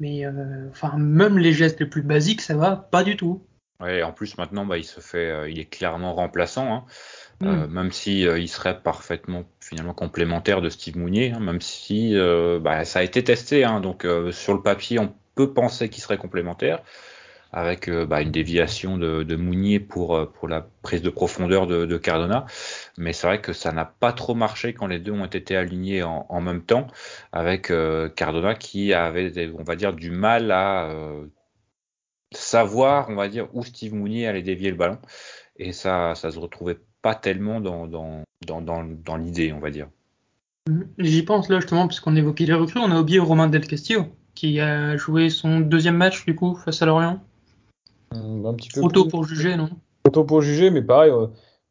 Mais 0.00 0.26
euh, 0.26 0.68
enfin, 0.70 0.96
même 0.98 1.38
les 1.38 1.52
gestes 1.52 1.80
les 1.80 1.86
plus 1.86 2.02
basiques, 2.02 2.40
ça 2.40 2.56
va 2.56 2.76
pas 2.76 3.04
du 3.04 3.16
tout. 3.16 3.42
Ouais, 3.80 4.02
en 4.02 4.12
plus 4.12 4.36
maintenant, 4.36 4.66
bah, 4.66 4.78
il 4.78 4.84
se 4.84 5.00
fait, 5.00 5.30
euh, 5.30 5.50
il 5.50 5.58
est 5.58 5.64
clairement 5.64 6.14
remplaçant, 6.14 6.72
hein. 6.72 6.84
Euh, 7.44 7.66
mm. 7.66 7.72
même 7.72 7.92
si 7.92 8.22
il 8.22 8.48
serait 8.48 8.80
parfaitement 8.80 9.44
finalement 9.60 9.94
complémentaire 9.94 10.60
de 10.60 10.68
Steve 10.68 10.96
Mounier, 10.96 11.32
hein, 11.32 11.40
même 11.40 11.60
si 11.60 12.16
bah, 12.60 12.84
ça 12.84 13.00
a 13.00 13.02
été 13.02 13.24
testé. 13.24 13.64
Hein. 13.64 13.80
donc 13.80 14.06
sur 14.30 14.54
le 14.54 14.62
papier, 14.62 14.98
on 14.98 15.12
peut 15.34 15.52
penser 15.52 15.88
qu'il 15.88 16.02
serait 16.02 16.18
complémentaire 16.18 16.82
avec 17.52 17.88
euh, 17.88 18.06
bah, 18.06 18.22
une 18.22 18.30
déviation 18.30 18.96
de, 18.96 19.22
de, 19.22 19.36
Mounier 19.36 19.78
pour, 19.78 20.16
euh, 20.16 20.26
pour 20.26 20.48
la 20.48 20.66
prise 20.82 21.02
de 21.02 21.10
profondeur 21.10 21.66
de, 21.66 21.84
de 21.86 21.98
Cardona. 21.98 22.46
Mais 22.96 23.12
c'est 23.12 23.26
vrai 23.26 23.40
que 23.40 23.52
ça 23.52 23.72
n'a 23.72 23.84
pas 23.84 24.12
trop 24.12 24.34
marché 24.34 24.72
quand 24.72 24.86
les 24.86 24.98
deux 24.98 25.12
ont 25.12 25.26
été 25.26 25.56
alignés 25.56 26.02
en, 26.02 26.26
en 26.28 26.40
même 26.40 26.62
temps, 26.62 26.86
avec 27.32 27.70
euh, 27.70 28.08
Cardona 28.08 28.54
qui 28.54 28.94
avait, 28.94 29.50
on 29.58 29.64
va 29.64 29.76
dire, 29.76 29.92
du 29.92 30.10
mal 30.10 30.50
à 30.50 30.90
savoir, 32.32 33.10
on 33.10 33.14
va 33.14 33.28
dire, 33.28 33.48
où 33.52 33.62
Steve 33.62 33.94
Mounier 33.94 34.26
allait 34.26 34.42
dévier 34.42 34.70
le 34.70 34.76
ballon. 34.76 34.98
Et 35.56 35.72
ça, 35.72 36.14
ça 36.14 36.30
se 36.30 36.38
retrouvait 36.38 36.78
pas 37.02 37.14
tellement 37.14 37.60
dans, 37.60 37.86
dans, 37.86 38.22
dans, 38.46 38.62
dans, 38.62 38.84
dans 38.84 39.16
l'idée, 39.16 39.52
on 39.52 39.58
va 39.60 39.70
dire. 39.70 39.88
J'y 40.98 41.22
pense 41.24 41.48
là 41.48 41.58
justement, 41.58 41.88
puisqu'on 41.88 42.14
évoquait 42.14 42.46
les 42.46 42.54
recrues, 42.54 42.80
on 42.80 42.90
a 42.92 43.00
oublié 43.00 43.18
Romain 43.18 43.48
Del 43.48 43.66
Castillo, 43.66 44.06
qui 44.34 44.60
a 44.60 44.96
joué 44.96 45.28
son 45.28 45.60
deuxième 45.60 45.96
match 45.96 46.24
du 46.24 46.36
coup 46.36 46.54
face 46.54 46.80
à 46.82 46.86
Lorient. 46.86 47.20
Euh, 48.14 48.44
un 48.44 48.54
petit 48.54 48.68
peu 48.68 48.80
Trop 48.80 49.08
pour 49.08 49.24
juger, 49.24 49.56
non? 49.56 49.70
Trop 50.12 50.24
pour 50.24 50.40
juger, 50.40 50.70
mais 50.70 50.82
pareil, 50.82 51.10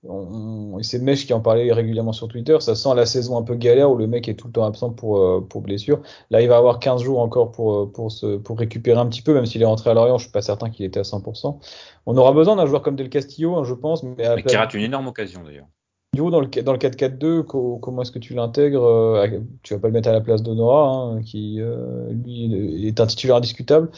euh, 0.10 0.80
et 0.80 0.84
c'est 0.84 1.00
Mesh 1.00 1.28
qui 1.28 1.34
en 1.34 1.42
parlait 1.42 1.72
régulièrement 1.72 2.14
sur 2.14 2.28
Twitter, 2.28 2.58
ça 2.60 2.76
sent 2.76 2.90
la 2.96 3.06
saison 3.06 3.38
un 3.38 3.44
peu 3.44 3.56
galère 3.56 3.92
où 3.92 3.96
le 3.96 4.08
mec 4.08 4.28
est 4.28 4.34
tout 4.34 4.48
le 4.48 4.54
temps 4.54 4.66
absent 4.66 4.92
pour, 4.92 5.20
euh, 5.20 5.46
pour 5.48 5.62
blessure. 5.62 6.02
Là, 6.32 6.42
il 6.42 6.48
va 6.48 6.58
avoir 6.58 6.80
15 6.80 7.04
jours 7.04 7.20
encore 7.20 7.52
pour, 7.52 7.92
pour, 7.92 8.12
se, 8.12 8.38
pour 8.38 8.58
récupérer 8.58 9.00
un 9.00 9.06
petit 9.06 9.22
peu, 9.22 9.34
même 9.34 9.46
s'il 9.46 9.62
est 9.62 9.66
rentré 9.66 9.92
à 9.92 9.94
Lorient, 9.94 10.18
je 10.18 10.24
suis 10.24 10.32
pas 10.32 10.42
certain 10.42 10.70
qu'il 10.70 10.86
était 10.86 11.00
à 11.00 11.04
100%. 11.04 11.60
On 12.08 12.18
aura 12.18 12.32
besoin 12.32 12.56
d'un 12.56 12.66
joueur 12.66 12.82
comme 12.82 12.96
Del 12.96 13.10
Castillo, 13.10 13.56
hein, 13.58 13.64
je 13.64 13.76
pense. 13.76 14.02
Mais, 14.02 14.16
mais 14.36 14.44
qui 14.44 14.56
rate 14.56 14.74
une 14.74 14.84
énorme 14.84 15.08
occasion 15.08 15.44
d'ailleurs. 15.44 15.68
Du 16.14 16.22
coup, 16.22 16.32
dans 16.32 16.42
le, 16.42 16.48
dans 16.48 16.74
le 16.74 16.78
4-4-2, 16.78 17.44
comment 17.44 18.02
est-ce 18.02 18.12
que 18.12 18.20
tu 18.20 18.34
l'intègres 18.34 19.26
Tu 19.64 19.74
vas 19.74 19.80
pas 19.80 19.88
le 19.88 19.94
mettre 19.94 20.10
à 20.10 20.12
la 20.12 20.20
place 20.20 20.44
d'Honora, 20.44 20.90
hein, 20.90 21.22
qui 21.22 21.62
lui 22.10 22.88
est 22.88 23.00
un 23.00 23.06
titulaire 23.06 23.38
indiscutable. 23.38 23.92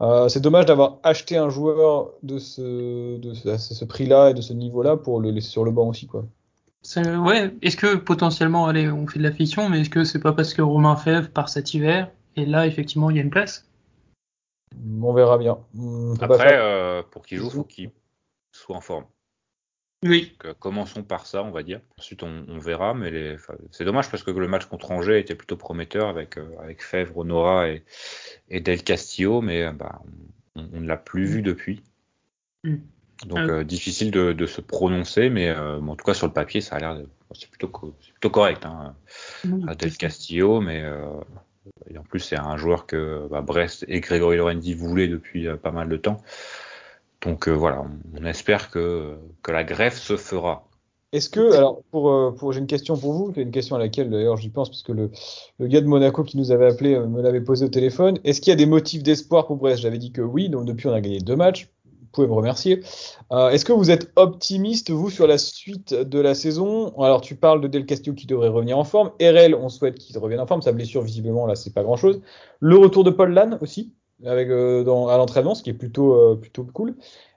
Euh, 0.00 0.28
c'est 0.28 0.40
dommage 0.40 0.66
d'avoir 0.66 0.98
acheté 1.02 1.36
un 1.36 1.48
joueur 1.48 2.10
de 2.22 2.38
ce, 2.38 3.16
de 3.16 3.34
ce, 3.34 3.56
ce 3.56 3.84
prix-là 3.84 4.30
et 4.30 4.34
de 4.34 4.40
ce 4.40 4.52
niveau-là 4.52 4.96
pour 4.96 5.20
le 5.20 5.30
laisser 5.30 5.48
sur 5.48 5.64
le 5.64 5.70
banc 5.70 5.88
aussi, 5.88 6.06
quoi. 6.06 6.24
Ouais, 6.96 7.54
est-ce 7.62 7.76
que 7.76 7.96
potentiellement, 7.96 8.66
allez, 8.66 8.90
on 8.90 9.06
fait 9.06 9.18
de 9.18 9.24
la 9.24 9.32
fiction, 9.32 9.70
mais 9.70 9.80
est-ce 9.80 9.90
que 9.90 10.04
c'est 10.04 10.18
pas 10.18 10.32
parce 10.32 10.52
que 10.52 10.60
Romain 10.60 10.96
Fèvre 10.96 11.30
part 11.30 11.48
cet 11.48 11.72
hiver 11.72 12.10
et 12.36 12.44
là, 12.44 12.66
effectivement, 12.66 13.10
il 13.10 13.16
y 13.16 13.20
a 13.20 13.22
une 13.22 13.30
place? 13.30 13.66
On 15.00 15.12
verra 15.14 15.38
bien. 15.38 15.58
Après, 16.20 16.58
euh, 16.58 17.02
pour 17.10 17.24
qu'il 17.24 17.38
joue, 17.38 17.48
faut 17.48 17.64
qu'il 17.64 17.90
soit 18.52 18.76
en 18.76 18.80
forme. 18.80 19.04
Oui. 20.04 20.36
Donc, 20.44 20.58
commençons 20.58 21.02
par 21.02 21.26
ça, 21.26 21.42
on 21.42 21.50
va 21.50 21.62
dire. 21.62 21.80
Ensuite, 21.98 22.22
on, 22.22 22.44
on 22.48 22.58
verra, 22.58 22.94
mais 22.94 23.10
les... 23.10 23.36
c'est 23.70 23.84
dommage 23.84 24.10
parce 24.10 24.22
que 24.22 24.30
le 24.30 24.48
match 24.48 24.66
contre 24.66 24.92
Angers 24.92 25.18
était 25.18 25.34
plutôt 25.34 25.56
prometteur 25.56 26.08
avec, 26.08 26.38
euh, 26.38 26.46
avec 26.62 26.82
Fèvre, 26.82 27.18
Honora 27.18 27.68
et, 27.68 27.82
et 28.50 28.60
Del 28.60 28.82
Castillo, 28.82 29.40
mais 29.40 29.64
euh, 29.64 29.72
bah, 29.72 30.02
on, 30.54 30.68
on 30.72 30.80
ne 30.80 30.86
l'a 30.86 30.96
plus 30.96 31.24
vu 31.24 31.42
depuis. 31.42 31.82
Mm. 32.64 32.76
Donc 33.26 33.38
ah 33.38 33.46
euh, 33.46 33.64
difficile 33.64 34.10
de, 34.10 34.32
de, 34.32 34.46
se 34.46 34.60
prononcer, 34.60 35.30
mais 35.30 35.48
euh, 35.48 35.80
en 35.80 35.96
tout 35.96 36.04
cas 36.04 36.14
sur 36.14 36.26
le 36.26 36.32
papier, 36.32 36.60
ça 36.60 36.76
a 36.76 36.78
l'air 36.80 36.98
c'est 37.32 37.48
plutôt 37.48 37.68
plutôt 37.68 38.30
correct. 38.30 38.64
Hein, 38.66 38.94
à 39.66 39.74
Del 39.74 39.96
Castillo, 39.96 40.60
mais 40.60 40.82
euh, 40.82 41.20
et 41.88 41.96
en 41.96 42.02
plus 42.02 42.20
c'est 42.20 42.36
un 42.36 42.56
joueur 42.56 42.86
que 42.86 43.26
bah, 43.30 43.40
Brest 43.40 43.84
et 43.88 44.00
Grégory 44.00 44.36
Lorenzi 44.36 44.74
voulaient 44.74 45.08
depuis 45.08 45.46
pas 45.62 45.70
mal 45.70 45.88
de 45.88 45.96
temps. 45.96 46.22
Donc 47.24 47.48
voilà, 47.48 47.82
on, 47.82 48.20
on, 48.20 48.26
espère 48.26 48.70
que 48.70 49.16
que 49.42 49.52
la 49.52 49.64
greffe 49.64 49.98
se 49.98 50.16
fera. 50.16 50.68
Est-ce 51.14 51.30
que, 51.30 51.52
alors, 51.54 51.80
pour, 51.92 52.10
euh, 52.10 52.32
pour 52.32 52.52
j'ai 52.52 52.58
une 52.58 52.66
question 52.66 52.96
pour 52.96 53.12
vous, 53.12 53.30
c'est 53.32 53.42
une 53.42 53.52
question 53.52 53.76
à 53.76 53.78
laquelle 53.78 54.10
d'ailleurs 54.10 54.36
j'y 54.36 54.48
pense, 54.48 54.68
puisque 54.68 54.88
le, 54.88 55.12
le 55.60 55.66
gars 55.68 55.80
de 55.80 55.86
Monaco 55.86 56.24
qui 56.24 56.36
nous 56.36 56.50
avait 56.50 56.66
appelé 56.66 56.94
euh, 56.94 57.06
me 57.06 57.22
l'avait 57.22 57.40
posé 57.40 57.64
au 57.64 57.68
téléphone. 57.68 58.18
Est-ce 58.24 58.40
qu'il 58.40 58.50
y 58.50 58.52
a 58.52 58.56
des 58.56 58.66
motifs 58.66 59.04
d'espoir 59.04 59.46
pour 59.46 59.54
Brest? 59.54 59.80
J'avais 59.80 59.98
dit 59.98 60.10
que 60.10 60.22
oui, 60.22 60.48
donc 60.48 60.64
depuis 60.64 60.88
on 60.88 60.92
a 60.92 61.00
gagné 61.00 61.20
deux 61.20 61.36
matchs. 61.36 61.68
Vous 61.84 62.06
pouvez 62.10 62.26
me 62.26 62.32
remercier. 62.32 62.80
Euh, 63.30 63.50
Est-ce 63.50 63.64
que 63.64 63.72
vous 63.72 63.92
êtes 63.92 64.10
optimiste, 64.16 64.90
vous, 64.90 65.08
sur 65.08 65.28
la 65.28 65.38
suite 65.38 65.94
de 65.94 66.18
la 66.18 66.34
saison? 66.34 66.92
Alors, 67.00 67.20
tu 67.20 67.36
parles 67.36 67.60
de 67.60 67.68
Del 67.68 67.86
Castillo 67.86 68.14
qui 68.16 68.26
devrait 68.26 68.48
revenir 68.48 68.76
en 68.76 68.84
forme. 68.84 69.12
RL, 69.20 69.54
on 69.54 69.68
souhaite 69.68 69.98
qu'il 69.98 70.18
revienne 70.18 70.40
en 70.40 70.46
forme. 70.46 70.62
Sa 70.62 70.72
blessure, 70.72 71.02
visiblement, 71.02 71.46
là, 71.46 71.54
c'est 71.54 71.74
pas 71.74 71.84
grand-chose. 71.84 72.20
Le 72.58 72.76
retour 72.76 73.04
de 73.04 73.10
Paul 73.10 73.32
Lann 73.32 73.58
aussi, 73.60 73.92
avec, 74.24 74.48
euh, 74.48 74.82
à 75.08 75.16
l'entraînement, 75.16 75.54
ce 75.54 75.62
qui 75.62 75.70
est 75.70 75.74
plutôt, 75.74 76.14
euh, 76.14 76.36
plutôt 76.36 76.64
cool. 76.64 76.94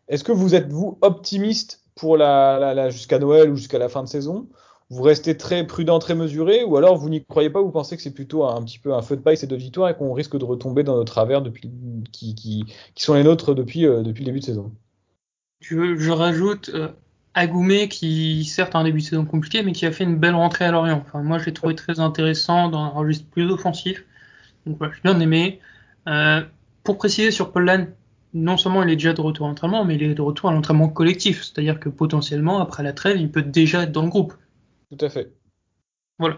Est-ce 0.08 0.24
que 0.24 0.32
vous 0.32 0.56
êtes, 0.56 0.72
vous, 0.72 0.98
optimiste 1.02 1.84
pour 1.96 2.18
la, 2.18 2.90
jusqu'à 2.90 3.20
Noël 3.20 3.50
ou 3.50 3.56
jusqu'à 3.56 3.80
la 3.80 3.90
fin 3.90 4.04
de 4.04 4.08
saison? 4.08 4.48
Vous 4.90 5.04
restez 5.04 5.36
très 5.36 5.68
prudent, 5.68 6.00
très 6.00 6.16
mesuré, 6.16 6.64
ou 6.64 6.78
alors 6.78 6.96
vous 6.96 7.10
n'y 7.10 7.26
croyez 7.26 7.50
pas 7.50 7.62
Vous 7.62 7.72
pensez 7.72 7.98
que 7.98 8.02
c'est 8.02 8.14
plutôt 8.14 8.46
un, 8.46 8.62
petit 8.64 8.80
peu 8.80 8.94
un 8.94 9.02
feu 9.02 9.18
de 9.18 9.22
paille 9.22 9.36
ces 9.36 9.48
deux 9.48 9.58
victoires 9.58 9.90
et 9.90 9.96
qu'on 9.96 10.14
risque 10.14 10.38
de 10.38 10.46
retomber 10.46 10.84
dans 10.84 10.96
nos 10.96 11.04
travers 11.04 11.42
depuis, 11.42 11.70
qui, 12.14 12.36
qui, 12.36 12.66
qui 12.96 13.04
sont 13.04 13.16
les 13.16 13.24
nôtres 13.24 13.54
depuis, 13.54 13.86
euh, 13.86 14.02
depuis 14.02 14.22
le 14.22 14.28
début 14.28 14.40
de 14.40 14.46
saison? 14.46 14.72
Je, 15.60 15.98
je 15.98 16.12
rajoute 16.12 16.70
euh, 16.74 16.88
Agoumé 17.34 17.90
qui 17.90 18.46
certes 18.46 18.76
a 18.76 18.80
un 18.80 18.86
début 18.86 19.00
de 19.00 19.06
saison 19.06 19.26
compliqué, 19.26 19.62
mais 19.62 19.74
qui 19.74 19.86
a 19.86 19.92
fait 19.92 20.06
une 20.06 20.18
belle 20.18 20.36
rentrée 20.36 20.64
à 20.64 20.72
Lorient. 20.72 21.04
Enfin, 21.06 21.22
moi, 21.22 21.38
je 21.38 21.46
l'ai 21.46 21.54
trouvé 21.54 21.76
très 21.76 22.00
intéressant 22.00 22.70
dans 22.70 22.80
un 22.80 22.90
registre 22.90 23.26
plus 23.30 23.52
offensif. 23.52 24.06
Donc 24.66 24.78
voilà, 24.78 24.94
j'ai 24.94 25.02
bien 25.02 25.20
aimé. 25.20 25.60
Pour 26.88 26.98
préciser 26.98 27.32
sur 27.32 27.52
Paul 27.52 27.66
Lann, 27.66 27.94
non 28.34 28.56
seulement 28.56 28.82
il 28.82 28.90
est 28.90 28.96
déjà 28.96 29.12
de 29.12 29.20
retour 29.20 29.46
à 29.46 29.50
l'entraînement, 29.50 29.84
mais 29.84 29.96
il 29.96 30.04
est 30.04 30.14
de 30.14 30.22
retour 30.22 30.50
à 30.50 30.54
l'entraînement 30.54 30.88
collectif. 30.88 31.44
C'est-à-dire 31.44 31.82
que 31.82 31.90
potentiellement, 31.90 32.62
après 32.62 32.82
la 32.82 32.94
trêve, 32.94 33.18
il 33.18 33.30
peut 33.30 33.42
déjà 33.42 33.84
être 33.84 33.92
dans 33.92 34.04
le 34.04 34.08
groupe. 34.08 34.34
Tout 34.90 35.06
à 35.06 35.10
fait. 35.10 35.34
Voilà. 36.18 36.38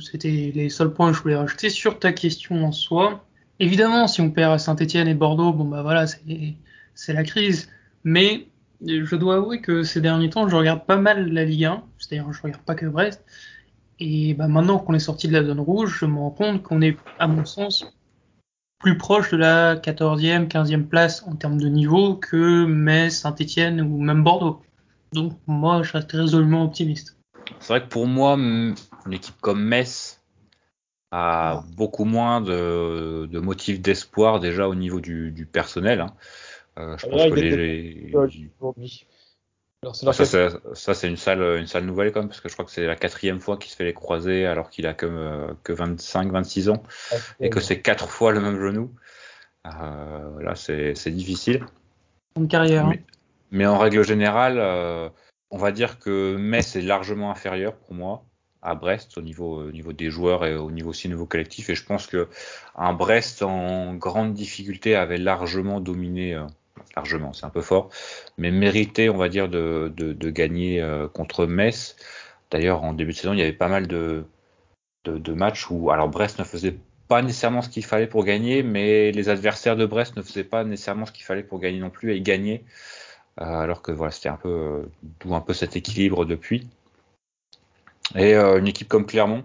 C'était 0.00 0.50
les 0.52 0.70
seuls 0.70 0.92
points 0.92 1.12
que 1.12 1.16
je 1.16 1.22
voulais 1.22 1.36
rajouter 1.36 1.70
sur 1.70 2.00
ta 2.00 2.12
question 2.12 2.64
en 2.64 2.72
soi. 2.72 3.24
Évidemment, 3.60 4.08
si 4.08 4.20
on 4.20 4.32
perd 4.32 4.54
à 4.54 4.58
Saint-Etienne 4.58 5.06
et 5.06 5.14
Bordeaux, 5.14 5.52
bon 5.52 5.66
bah 5.66 5.82
voilà, 5.82 6.06
c'est 6.94 7.12
la 7.12 7.22
crise. 7.22 7.70
Mais 8.02 8.48
je 8.84 9.14
dois 9.14 9.36
avouer 9.36 9.60
que 9.60 9.84
ces 9.84 10.00
derniers 10.00 10.30
temps, 10.30 10.48
je 10.48 10.56
regarde 10.56 10.84
pas 10.84 10.96
mal 10.96 11.32
la 11.32 11.44
Ligue 11.44 11.66
1. 11.66 11.84
C'est-à-dire, 11.96 12.32
je 12.32 12.42
regarde 12.42 12.64
pas 12.64 12.74
que 12.74 12.86
Brest. 12.86 13.24
Et 14.00 14.34
bah 14.34 14.48
maintenant 14.48 14.80
qu'on 14.80 14.94
est 14.94 14.98
sorti 14.98 15.28
de 15.28 15.32
la 15.32 15.44
zone 15.44 15.60
rouge, 15.60 15.96
je 16.00 16.06
me 16.06 16.18
rends 16.18 16.30
compte 16.30 16.64
qu'on 16.64 16.82
est, 16.82 16.96
à 17.20 17.28
mon 17.28 17.44
sens, 17.44 17.96
plus 18.80 18.96
proche 18.96 19.30
de 19.30 19.36
la 19.36 19.76
14e, 19.76 20.48
15e 20.48 20.84
place 20.86 21.22
en 21.22 21.36
termes 21.36 21.60
de 21.60 21.68
niveau 21.68 22.16
que 22.16 22.64
Metz, 22.64 23.20
Saint-Etienne 23.20 23.80
ou 23.82 24.00
même 24.00 24.24
Bordeaux. 24.24 24.62
Donc 25.12 25.34
moi, 25.46 25.82
je 25.82 25.92
reste 25.92 26.10
résolument 26.12 26.64
optimiste. 26.64 27.16
C'est 27.60 27.74
vrai 27.74 27.82
que 27.82 27.88
pour 27.88 28.06
moi, 28.06 28.36
une 28.36 28.74
équipe 29.12 29.38
comme 29.40 29.62
Metz 29.62 30.20
a 31.10 31.62
beaucoup 31.76 32.04
moins 32.04 32.40
de, 32.40 33.28
de 33.30 33.38
motifs 33.40 33.80
d'espoir 33.80 34.40
déjà 34.40 34.68
au 34.68 34.74
niveau 34.74 35.00
du, 35.00 35.30
du 35.30 35.44
personnel. 35.44 36.00
Hein. 36.00 36.14
Euh, 36.78 36.96
je 36.96 37.06
pense 37.06 37.22
que 37.22 37.40
les, 37.40 38.12
Alors, 39.82 39.96
ça, 39.96 40.12
c'est 40.94 41.08
une 41.08 41.16
sale, 41.16 41.40
une 41.58 41.66
sale 41.66 41.86
nouvelle 41.86 42.12
quand 42.12 42.20
même, 42.20 42.28
parce 42.28 42.42
que 42.42 42.50
je 42.50 42.54
crois 42.54 42.66
que 42.66 42.70
c'est 42.70 42.86
la 42.86 42.96
quatrième 42.96 43.40
fois 43.40 43.56
qu'il 43.56 43.70
se 43.70 43.76
fait 43.76 43.84
les 43.84 43.94
croiser 43.94 44.44
alors 44.44 44.68
qu'il 44.68 44.86
a 44.86 44.92
que, 44.92 45.54
que 45.62 45.72
25, 45.72 46.30
26 46.30 46.68
ans, 46.68 46.82
et 47.40 47.48
que 47.48 47.60
c'est 47.60 47.80
quatre 47.80 48.10
fois 48.10 48.32
le 48.32 48.40
même 48.40 48.60
genou. 48.60 48.92
Euh, 49.66 50.42
là, 50.42 50.54
c'est 50.54 51.10
difficile. 51.10 51.64
Une 52.36 52.48
carrière. 52.48 52.86
Mais, 52.86 52.96
hein. 52.96 53.02
mais 53.50 53.66
en 53.66 53.78
règle 53.78 54.04
générale, 54.04 54.58
euh, 54.58 55.08
on 55.50 55.58
va 55.58 55.72
dire 55.72 55.98
que 55.98 56.36
Metz 56.36 56.76
est 56.76 56.82
largement 56.82 57.30
inférieur 57.30 57.74
pour 57.74 57.94
moi 57.94 58.24
à 58.62 58.74
Brest 58.74 59.16
au 59.16 59.22
niveau, 59.22 59.62
au 59.62 59.72
niveau 59.72 59.92
des 59.92 60.10
joueurs 60.10 60.44
et 60.44 60.54
au 60.54 60.70
niveau 60.70 60.90
aussi 60.90 61.08
niveau 61.08 61.26
collectif. 61.26 61.70
Et 61.70 61.74
je 61.74 61.84
pense 61.84 62.06
que 62.06 62.28
un 62.76 62.92
Brest 62.92 63.42
en 63.42 63.94
grande 63.94 64.34
difficulté 64.34 64.96
avait 64.96 65.18
largement 65.18 65.80
dominé, 65.80 66.34
euh, 66.34 66.44
largement, 66.96 67.32
c'est 67.32 67.46
un 67.46 67.50
peu 67.50 67.62
fort, 67.62 67.90
mais 68.38 68.50
mérité, 68.50 69.10
on 69.10 69.16
va 69.16 69.28
dire, 69.28 69.48
de, 69.48 69.92
gagner 70.30 70.80
euh, 70.80 71.08
contre 71.08 71.46
Metz. 71.46 71.96
D'ailleurs, 72.50 72.82
en 72.82 72.92
début 72.92 73.12
de 73.12 73.16
saison, 73.16 73.32
il 73.32 73.38
y 73.38 73.42
avait 73.42 73.52
pas 73.52 73.68
mal 73.68 73.86
de, 73.86 74.24
matchs 75.28 75.70
où, 75.70 75.90
alors 75.90 76.08
Brest 76.08 76.38
ne 76.38 76.44
faisait 76.44 76.76
pas 77.08 77.22
nécessairement 77.22 77.62
ce 77.62 77.68
qu'il 77.68 77.84
fallait 77.84 78.06
pour 78.06 78.24
gagner, 78.24 78.62
mais 78.62 79.12
les 79.12 79.28
adversaires 79.28 79.76
de 79.76 79.86
Brest 79.86 80.16
ne 80.16 80.22
faisaient 80.22 80.44
pas 80.44 80.64
nécessairement 80.64 81.06
ce 81.06 81.12
qu'il 81.12 81.24
fallait 81.24 81.42
pour 81.42 81.58
gagner 81.58 81.80
non 81.80 81.90
plus 81.90 82.12
et 82.12 82.20
gagner. 82.20 82.64
Euh, 83.40 83.44
alors 83.44 83.82
que 83.82 83.92
voilà, 83.92 84.10
c'était 84.10 84.28
un 84.28 84.36
peu 84.36 84.48
euh, 84.48 84.82
d'où 85.20 85.34
un 85.34 85.40
peu 85.40 85.54
cet 85.54 85.76
équilibre 85.76 86.24
depuis. 86.24 86.68
Et 88.16 88.34
euh, 88.34 88.58
une 88.58 88.68
équipe 88.68 88.88
comme 88.88 89.06
Clermont, 89.06 89.44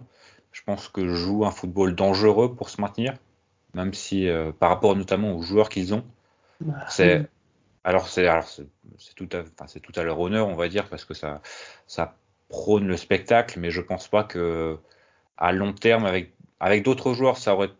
je 0.51 0.61
pense 0.63 0.89
que 0.89 1.13
joue 1.13 1.45
un 1.45 1.51
football 1.51 1.95
dangereux 1.95 2.55
pour 2.55 2.69
se 2.69 2.81
maintenir, 2.81 3.13
même 3.73 3.93
si 3.93 4.27
par 4.59 4.69
rapport 4.69 4.95
notamment 4.95 5.35
aux 5.35 5.41
joueurs 5.41 5.69
qu'ils 5.69 5.93
ont, 5.93 6.03
c'est 6.89 7.27
alors 7.83 8.09
tout 9.15 9.29
à 9.31 9.41
enfin, 9.41 9.67
c'est 9.67 9.79
tout 9.79 9.91
à 9.95 10.03
leur 10.03 10.19
honneur 10.19 10.47
on 10.47 10.55
va 10.55 10.67
dire 10.67 10.89
parce 10.89 11.05
que 11.05 11.13
ça 11.13 11.41
ça 11.85 12.17
prône 12.49 12.87
le 12.87 12.97
spectacle, 12.97 13.59
mais 13.59 13.71
je 13.71 13.81
pense 13.81 14.07
pas 14.07 14.23
que 14.23 14.77
à 15.37 15.51
long 15.51 15.73
terme 15.73 16.05
avec 16.05 16.33
avec 16.59 16.83
d'autres 16.83 17.13
joueurs, 17.13 17.37
ça 17.37 17.53
aurait 17.53 17.71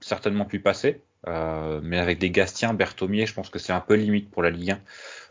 certainement 0.00 0.44
pu 0.44 0.60
passer. 0.60 1.00
Euh, 1.26 1.80
mais 1.82 1.98
avec 1.98 2.18
des 2.18 2.30
Gastiens, 2.30 2.74
Berthomier, 2.74 3.26
je 3.26 3.34
pense 3.34 3.48
que 3.48 3.58
c'est 3.58 3.72
un 3.72 3.80
peu 3.80 3.94
limite 3.94 4.30
pour 4.30 4.42
la 4.42 4.50
Ligue 4.50 4.72
1. 4.72 4.80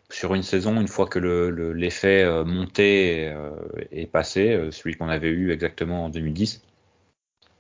Sur 0.10 0.34
une 0.34 0.44
saison, 0.44 0.80
une 0.80 0.88
fois 0.88 1.08
que 1.08 1.20
l'effet 1.20 2.24
le, 2.24 2.30
euh, 2.30 2.46
monté 2.46 3.30
euh, 3.30 3.52
est 3.92 4.08
passé, 4.08 4.70
celui 4.72 4.96
qu'on 4.96 5.10
avait 5.10 5.30
eu 5.30 5.52
exactement 5.52 6.06
en 6.06 6.10
2010, 6.10 6.64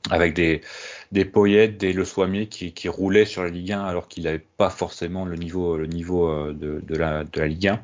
avec 0.09 0.33
des, 0.33 0.61
des 1.11 1.25
Poyet, 1.25 1.67
des 1.69 1.93
Le 1.93 2.05
Soimier 2.05 2.47
qui, 2.47 2.73
qui 2.73 2.89
roulaient 2.89 3.25
sur 3.25 3.43
la 3.43 3.49
Ligue 3.49 3.71
1 3.71 3.83
alors 3.83 4.07
qu'il 4.07 4.23
n'avait 4.23 4.45
pas 4.57 4.69
forcément 4.69 5.25
le 5.25 5.35
niveau, 5.35 5.77
le 5.77 5.87
niveau 5.87 6.51
de, 6.51 6.81
de, 6.85 6.95
la, 6.95 7.23
de 7.23 7.39
la 7.39 7.47
Ligue 7.47 7.67
1. 7.67 7.79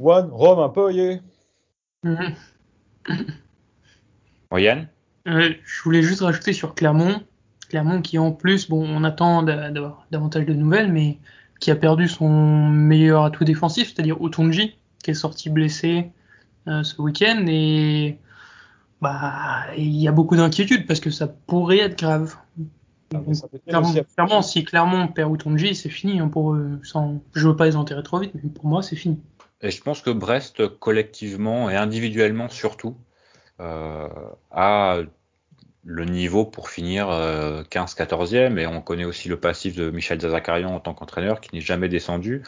One, 0.00 0.30
Rome, 0.32 0.72
Poyet. 0.72 1.20
Mm 2.02 2.32
Yann? 4.58 4.88
Euh, 5.28 5.50
je 5.64 5.82
voulais 5.82 6.02
juste 6.02 6.20
rajouter 6.20 6.52
sur 6.52 6.74
Clermont. 6.74 7.22
Clermont 7.68 8.02
qui 8.02 8.18
en 8.18 8.32
plus, 8.32 8.68
bon, 8.68 8.86
on 8.86 9.04
attend 9.04 9.42
d'avoir 9.42 10.06
davantage 10.10 10.44
de 10.44 10.52
nouvelles, 10.52 10.92
mais 10.92 11.18
qui 11.60 11.70
a 11.70 11.76
perdu 11.76 12.08
son 12.08 12.68
meilleur 12.68 13.24
atout 13.24 13.44
défensif, 13.44 13.92
c'est-à-dire 13.94 14.20
Otonji, 14.20 14.76
qui 15.02 15.12
est 15.12 15.14
sorti 15.14 15.48
blessé 15.48 16.10
euh, 16.66 16.82
ce 16.82 17.00
week-end. 17.00 17.44
Et 17.48 18.18
bah, 19.02 19.64
il 19.76 19.96
y 19.96 20.06
a 20.06 20.12
beaucoup 20.12 20.36
d'inquiétudes 20.36 20.86
parce 20.86 21.00
que 21.00 21.10
ça 21.10 21.26
pourrait 21.26 21.80
être 21.80 21.98
grave. 21.98 22.36
Ah, 23.12 23.18
clairement, 24.16 24.42
si 24.42 24.64
Clermont 24.64 25.08
perd 25.08 25.32
Otonji, 25.32 25.74
c'est 25.74 25.90
fini 25.90 26.20
hein, 26.20 26.28
pour 26.28 26.54
eux. 26.54 26.78
Sans, 26.84 27.20
je 27.34 27.48
veux 27.48 27.56
pas 27.56 27.66
les 27.66 27.76
enterrer 27.76 28.04
trop 28.04 28.20
vite, 28.20 28.32
mais 28.34 28.48
pour 28.48 28.64
moi, 28.64 28.80
c'est 28.82 28.96
fini. 28.96 29.20
Et 29.60 29.70
je 29.70 29.82
pense 29.82 30.02
que 30.02 30.10
Brest, 30.10 30.66
collectivement 30.78 31.68
et 31.68 31.76
individuellement 31.76 32.48
surtout, 32.48 32.96
euh, 33.60 34.08
a 34.52 35.00
le 35.84 36.04
niveau 36.04 36.44
pour 36.44 36.70
finir 36.70 37.08
15-14e 37.08 38.56
et 38.56 38.68
on 38.68 38.80
connaît 38.80 39.04
aussi 39.04 39.28
le 39.28 39.38
passif 39.38 39.74
de 39.74 39.90
Michel 39.90 40.20
Zazakarian 40.20 40.72
en 40.72 40.78
tant 40.78 40.94
qu'entraîneur 40.94 41.40
qui 41.40 41.54
n'est 41.54 41.60
jamais 41.60 41.88
descendu. 41.88 42.44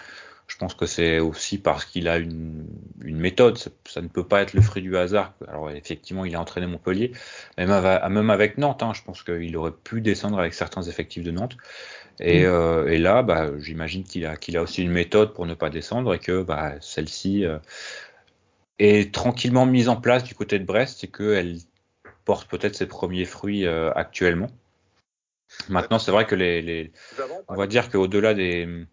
Je 0.47 0.59
pense 0.59 0.75
que 0.75 0.87
c'est 0.87 1.21
aussi 1.21 1.59
parce 1.59 1.85
qu'il 1.85 2.07
a 2.07 2.19
une, 2.19 2.67
une, 3.03 3.17
méthode. 3.17 3.59
Ça 3.87 4.03
ne 4.03 4.09
peut 4.09 4.27
pas 4.27 4.43
être 4.43 4.53
le 4.53 4.61
fruit 4.61 4.83
du 4.83 4.97
hasard. 4.97 5.33
Alors 5.49 5.71
effectivement, 5.71 6.25
il 6.25 6.37
a 6.37 6.41
entraîné 6.41 6.67
Montpellier, 6.67 7.13
même, 7.57 7.71
même 7.71 8.31
avec 8.31 8.59
Nantes. 8.59 8.83
Hein, 8.83 8.93
je 8.95 9.03
pense 9.03 9.23
qu'il 9.23 9.57
aurait 9.57 9.73
pu 9.73 10.01
descendre 10.01 10.39
avec 10.39 10.53
certains 10.53 10.83
effectifs 10.83 11.25
de 11.25 11.31
Nantes. 11.31 11.57
Et, 12.21 12.43
mm. 12.43 12.47
euh, 12.47 12.89
et 12.89 12.99
là, 12.99 13.23
bah, 13.23 13.51
j'imagine 13.59 14.05
qu'il 14.05 14.27
a, 14.27 14.37
qu'il 14.37 14.57
a 14.57 14.63
aussi 14.63 14.83
une 14.83 14.93
méthode 14.93 15.35
pour 15.35 15.47
ne 15.47 15.55
pas 15.55 15.71
descendre 15.71 16.15
et 16.15 16.19
que 16.19 16.43
bah, 16.43 16.75
celle-ci 16.81 17.45
euh, 17.45 17.59
est 18.79 19.15
tranquillement 19.15 19.67
mise 19.67 19.89
en 19.89 19.97
place 19.97 20.25
du 20.25 20.35
côté 20.35 20.59
de 20.59 20.65
Brest 20.65 21.05
et 21.05 21.09
qu'elle 21.09 21.57
porte 22.25 22.49
peut-être 22.49 22.75
ses 22.75 22.87
premiers 22.87 23.25
fruits 23.25 23.67
euh, 23.67 23.91
actuellement. 23.95 24.51
Maintenant, 25.69 25.99
c'est 25.99 26.11
vrai 26.11 26.27
que 26.27 26.35
les, 26.35 26.63
les 26.63 26.93
on 27.49 27.55
va 27.55 27.67
dire 27.67 27.91
qu'au-delà 27.91 28.35
des, 28.35 28.87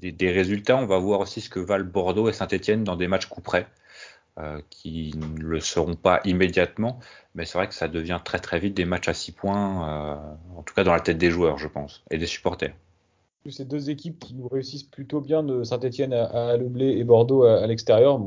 des, 0.00 0.30
résultats, 0.30 0.76
on 0.76 0.86
va 0.86 0.98
voir 0.98 1.20
aussi 1.20 1.40
ce 1.40 1.50
que 1.50 1.60
valent 1.60 1.84
Bordeaux 1.84 2.28
et 2.28 2.32
Saint-Etienne 2.32 2.84
dans 2.84 2.96
des 2.96 3.08
matchs 3.08 3.26
coup 3.26 3.40
près, 3.40 3.66
euh, 4.38 4.60
qui 4.70 5.12
ne 5.16 5.40
le 5.40 5.60
seront 5.60 5.96
pas 5.96 6.20
immédiatement, 6.24 7.00
mais 7.34 7.44
c'est 7.44 7.58
vrai 7.58 7.68
que 7.68 7.74
ça 7.74 7.88
devient 7.88 8.20
très 8.24 8.38
très 8.38 8.58
vite 8.58 8.74
des 8.74 8.84
matchs 8.84 9.08
à 9.08 9.14
six 9.14 9.32
points, 9.32 9.88
euh, 9.88 10.56
en 10.56 10.62
tout 10.62 10.74
cas 10.74 10.84
dans 10.84 10.92
la 10.92 11.00
tête 11.00 11.18
des 11.18 11.30
joueurs, 11.30 11.58
je 11.58 11.68
pense, 11.68 12.04
et 12.10 12.18
des 12.18 12.26
supporters. 12.26 12.74
Ces 13.50 13.64
deux 13.64 13.88
équipes 13.88 14.18
qui 14.18 14.34
nous 14.34 14.46
réussissent 14.46 14.84
plutôt 14.84 15.20
bien 15.20 15.42
de 15.42 15.64
Saint-Etienne 15.64 16.12
à, 16.12 16.50
à 16.50 16.56
et 16.56 17.04
Bordeaux 17.04 17.44
à, 17.44 17.66
l'extérieur. 17.66 18.20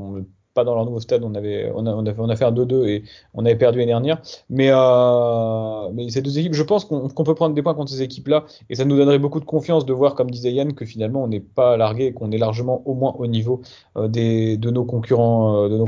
Pas 0.53 0.63
dans 0.63 0.75
leur 0.75 0.85
nouveau 0.85 0.99
stade, 0.99 1.23
on 1.23 1.33
avait, 1.35 1.71
on 1.75 1.85
a, 1.85 2.35
fait 2.35 2.45
un 2.45 2.51
2-2 2.51 2.85
et 2.87 3.03
on 3.33 3.45
avait 3.45 3.55
perdu 3.55 3.79
l'année 3.79 3.91
dernière. 3.91 4.21
Mais, 4.49 4.69
euh, 4.71 6.09
ces 6.09 6.21
deux 6.21 6.37
équipes, 6.37 6.53
je 6.53 6.63
pense 6.63 6.85
qu'on 6.85 7.23
peut 7.23 7.35
prendre 7.35 7.55
des 7.55 7.61
points 7.61 7.73
contre 7.73 7.91
ces 7.91 8.01
équipes-là 8.01 8.45
et 8.69 8.75
ça 8.75 8.85
nous 8.85 8.97
donnerait 8.97 9.19
beaucoup 9.19 9.39
de 9.39 9.45
confiance 9.45 9.85
de 9.85 9.93
voir, 9.93 10.15
comme 10.15 10.29
disait 10.29 10.51
Yann, 10.51 10.73
que 10.73 10.85
finalement 10.85 11.23
on 11.23 11.27
n'est 11.27 11.39
pas 11.39 11.77
largué 11.77 12.07
et 12.07 12.13
qu'on 12.13 12.31
est 12.31 12.37
largement 12.37 12.81
au 12.85 12.93
moins 12.93 13.15
au 13.17 13.27
niveau 13.27 13.61
euh, 13.97 14.07
des, 14.07 14.57
de 14.57 14.69
nos 14.69 14.85
concurrents, 14.85 15.65
euh. 15.65 15.85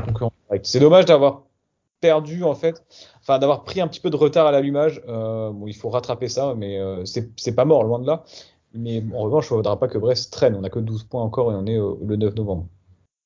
C'est 0.64 0.80
dommage 0.80 1.06
d'avoir 1.06 1.44
perdu 2.00 2.44
en 2.44 2.54
fait, 2.54 2.84
enfin 3.22 3.40
d'avoir 3.40 3.64
pris 3.64 3.82
un 3.82 3.88
petit 3.88 4.00
peu 4.00 4.10
de 4.10 4.16
retard 4.16 4.46
à 4.46 4.52
l'allumage. 4.52 5.02
Bon, 5.08 5.66
il 5.66 5.74
faut 5.74 5.90
rattraper 5.90 6.28
ça, 6.28 6.54
mais 6.56 6.80
c'est 7.06 7.56
pas 7.56 7.66
mort, 7.66 7.84
loin 7.84 8.00
de 8.00 8.06
là. 8.06 8.24
Mais 8.74 9.04
en 9.16 9.24
revanche, 9.24 9.46
il 9.50 9.54
ne 9.54 9.58
faudra 9.58 9.80
pas 9.80 9.88
que 9.88 9.98
Brest 9.98 10.32
traîne. 10.32 10.56
On 10.56 10.64
a 10.64 10.70
que 10.70 10.80
12 10.80 11.06
points 11.06 11.24
encore 11.24 11.52
et 11.52 11.56
on 11.56 11.66
est 11.66 11.78
le 12.06 12.16
9 12.16 12.36
novembre. 12.36 12.68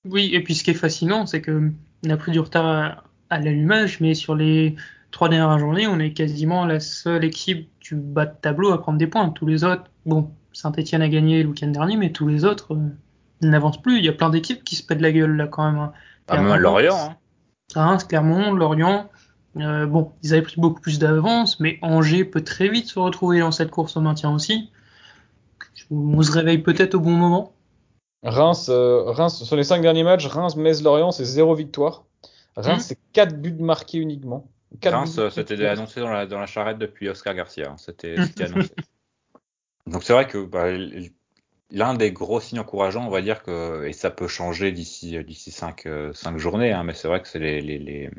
Oui, 0.10 0.30
et 0.34 0.42
puis 0.42 0.56
ce 0.56 0.64
qui 0.64 0.72
est 0.72 0.76
fascinant, 0.76 1.26
c'est 1.26 1.42
que 1.42 1.72
on 2.06 2.10
a 2.10 2.18
pris 2.18 2.32
du 2.32 2.40
retard 2.40 3.04
à, 3.30 3.40
l'allumage, 3.40 4.00
mais 4.00 4.14
sur 4.14 4.36
les 4.36 4.76
trois 5.12 5.30
dernières 5.30 5.60
journées, 5.60 5.88
on 5.88 6.00
est 6.00 6.12
quasiment 6.12 6.66
la 6.66 6.80
seule 6.80 7.26
équipe 7.26 7.70
du 7.82 7.96
bas 7.96 8.26
de 8.26 8.36
tableau 8.42 8.72
à 8.72 8.82
prendre 8.82 8.98
des 8.98 9.08
points. 9.08 9.30
Tous 9.30 9.46
les 9.46 9.64
autres, 9.64 9.84
bon, 10.06 10.32
Saint-Etienne 10.54 11.02
a 11.02 11.10
gagné 11.10 11.44
le 11.44 11.50
week-end 11.50 11.68
dernier, 11.68 11.98
mais 11.98 12.12
tous 12.12 12.28
les 12.28 12.46
autres 12.46 12.74
euh, 12.74 12.90
n'avancent 13.42 13.82
plus. 13.82 13.98
Il 13.98 14.06
y 14.06 14.10
a 14.10 14.14
plein 14.14 14.30
d'équipes 14.30 14.64
qui 14.64 14.76
se 14.76 14.84
pètent 14.84 15.02
la 15.02 15.12
gueule 15.12 15.36
là 15.36 15.48
quand 15.48 15.70
même. 15.70 15.80
Hein. 15.80 15.92
Ah, 16.28 16.42
même 16.42 16.60
Lorient. 16.60 17.16
Hein. 17.76 17.98
Clermont, 18.08 18.52
Lorient. 18.52 19.10
Euh, 19.58 19.86
bon, 19.88 20.12
ils 20.24 20.34
avaient 20.34 20.44
pris 20.44 20.60
beaucoup 20.60 20.82
plus 20.82 21.00
d'avance, 21.00 21.60
mais 21.60 21.80
Angers 21.82 22.26
peut 22.26 22.44
très 22.44 22.70
vite 22.70 22.88
se 22.88 23.00
retrouver 23.00 23.40
dans 23.40 23.52
cette 23.52 23.72
course 23.72 23.98
au 23.98 24.02
maintien 24.02 24.32
aussi. 24.32 24.70
On 25.90 26.22
se 26.22 26.32
réveille 26.32 26.60
peut-être 26.60 26.96
au 26.96 27.00
bon 27.00 27.12
moment. 27.12 27.54
Reims, 28.28 28.68
euh, 28.70 29.04
Reims, 29.06 29.44
sur 29.44 29.56
les 29.56 29.64
cinq 29.64 29.82
derniers 29.82 30.04
matchs, 30.04 30.26
Reims, 30.28 30.58
Metz, 30.58 30.84
Lorient, 30.84 31.12
c'est 31.12 31.24
zéro 31.24 31.56
victoire. 31.56 32.04
Reims, 32.58 32.80
hmm. 32.80 32.88
c'est 32.88 33.00
quatre 33.14 33.40
buts 33.40 33.56
marqués 33.58 34.00
uniquement. 34.00 34.50
Reims, 34.84 35.18
euh, 35.18 35.30
c'était 35.30 35.66
annoncé 35.66 36.02
dans 36.02 36.10
la, 36.10 36.26
dans 36.26 36.40
la 36.40 36.46
charrette 36.46 36.78
depuis 36.78 37.08
Oscar 37.08 37.34
Garcia. 37.34 37.72
Hein. 37.72 37.78
C'était 37.78 38.16
annoncé. 38.44 38.72
Donc 39.86 40.04
c'est 40.04 40.12
vrai 40.12 40.28
que 40.28 40.44
bah, 40.44 40.66
l'un 41.72 41.94
des 41.94 42.12
gros 42.12 42.42
signes 42.42 42.60
encourageants, 42.60 43.08
on 43.08 43.10
va 43.10 43.22
dire 43.22 43.44
que, 43.44 43.86
et 43.86 43.94
ça 43.94 44.12
peut 44.12 44.28
changer 44.28 44.74
d'ici 44.74 45.24
d'ici 45.24 45.52
cinq, 45.52 45.86
euh, 45.86 46.12
cinq 46.12 46.38
journées, 46.38 46.74
hein, 46.74 46.84
mais 46.84 46.94
c'est 46.94 47.08
vrai 47.08 47.22
que 47.22 47.30
c'est 47.30 47.40
les, 47.40 47.62
les, 47.62 47.80
les, 47.80 48.10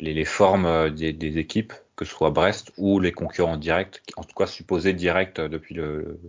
les, 0.00 0.24
formes 0.26 0.90
des, 0.90 1.14
des, 1.14 1.38
équipes, 1.38 1.72
que 1.96 2.04
ce 2.04 2.12
soit 2.12 2.30
Brest 2.30 2.72
ou 2.76 3.00
les 3.00 3.12
concurrents 3.12 3.56
directs, 3.56 4.02
en 4.18 4.24
tout 4.24 4.34
cas 4.34 4.46
supposés 4.46 4.92
directs 4.92 5.40
depuis 5.40 5.74
le 5.74 6.20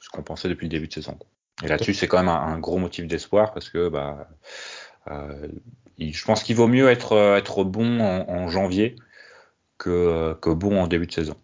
ce 0.00 0.08
qu'on 0.08 0.22
pensait 0.24 0.48
depuis 0.48 0.64
le 0.64 0.70
début 0.70 0.88
de 0.88 0.92
saison. 0.92 1.16
Et 1.62 1.68
là-dessus, 1.68 1.94
c'est 1.94 2.08
quand 2.08 2.18
même 2.18 2.28
un, 2.28 2.58
gros 2.58 2.78
motif 2.78 3.06
d'espoir 3.06 3.52
parce 3.52 3.70
que 3.70 3.88
bah, 3.88 4.28
euh, 5.10 5.48
je 5.98 6.24
pense 6.24 6.42
qu'il 6.42 6.56
vaut 6.56 6.68
mieux 6.68 6.88
être, 6.90 7.16
être 7.36 7.64
bon 7.64 8.00
en, 8.00 8.48
janvier 8.48 8.96
que, 9.78 10.34
que 10.40 10.50
bon 10.50 10.80
en 10.80 10.86
début 10.86 11.06
de 11.06 11.12
saison. 11.12 11.36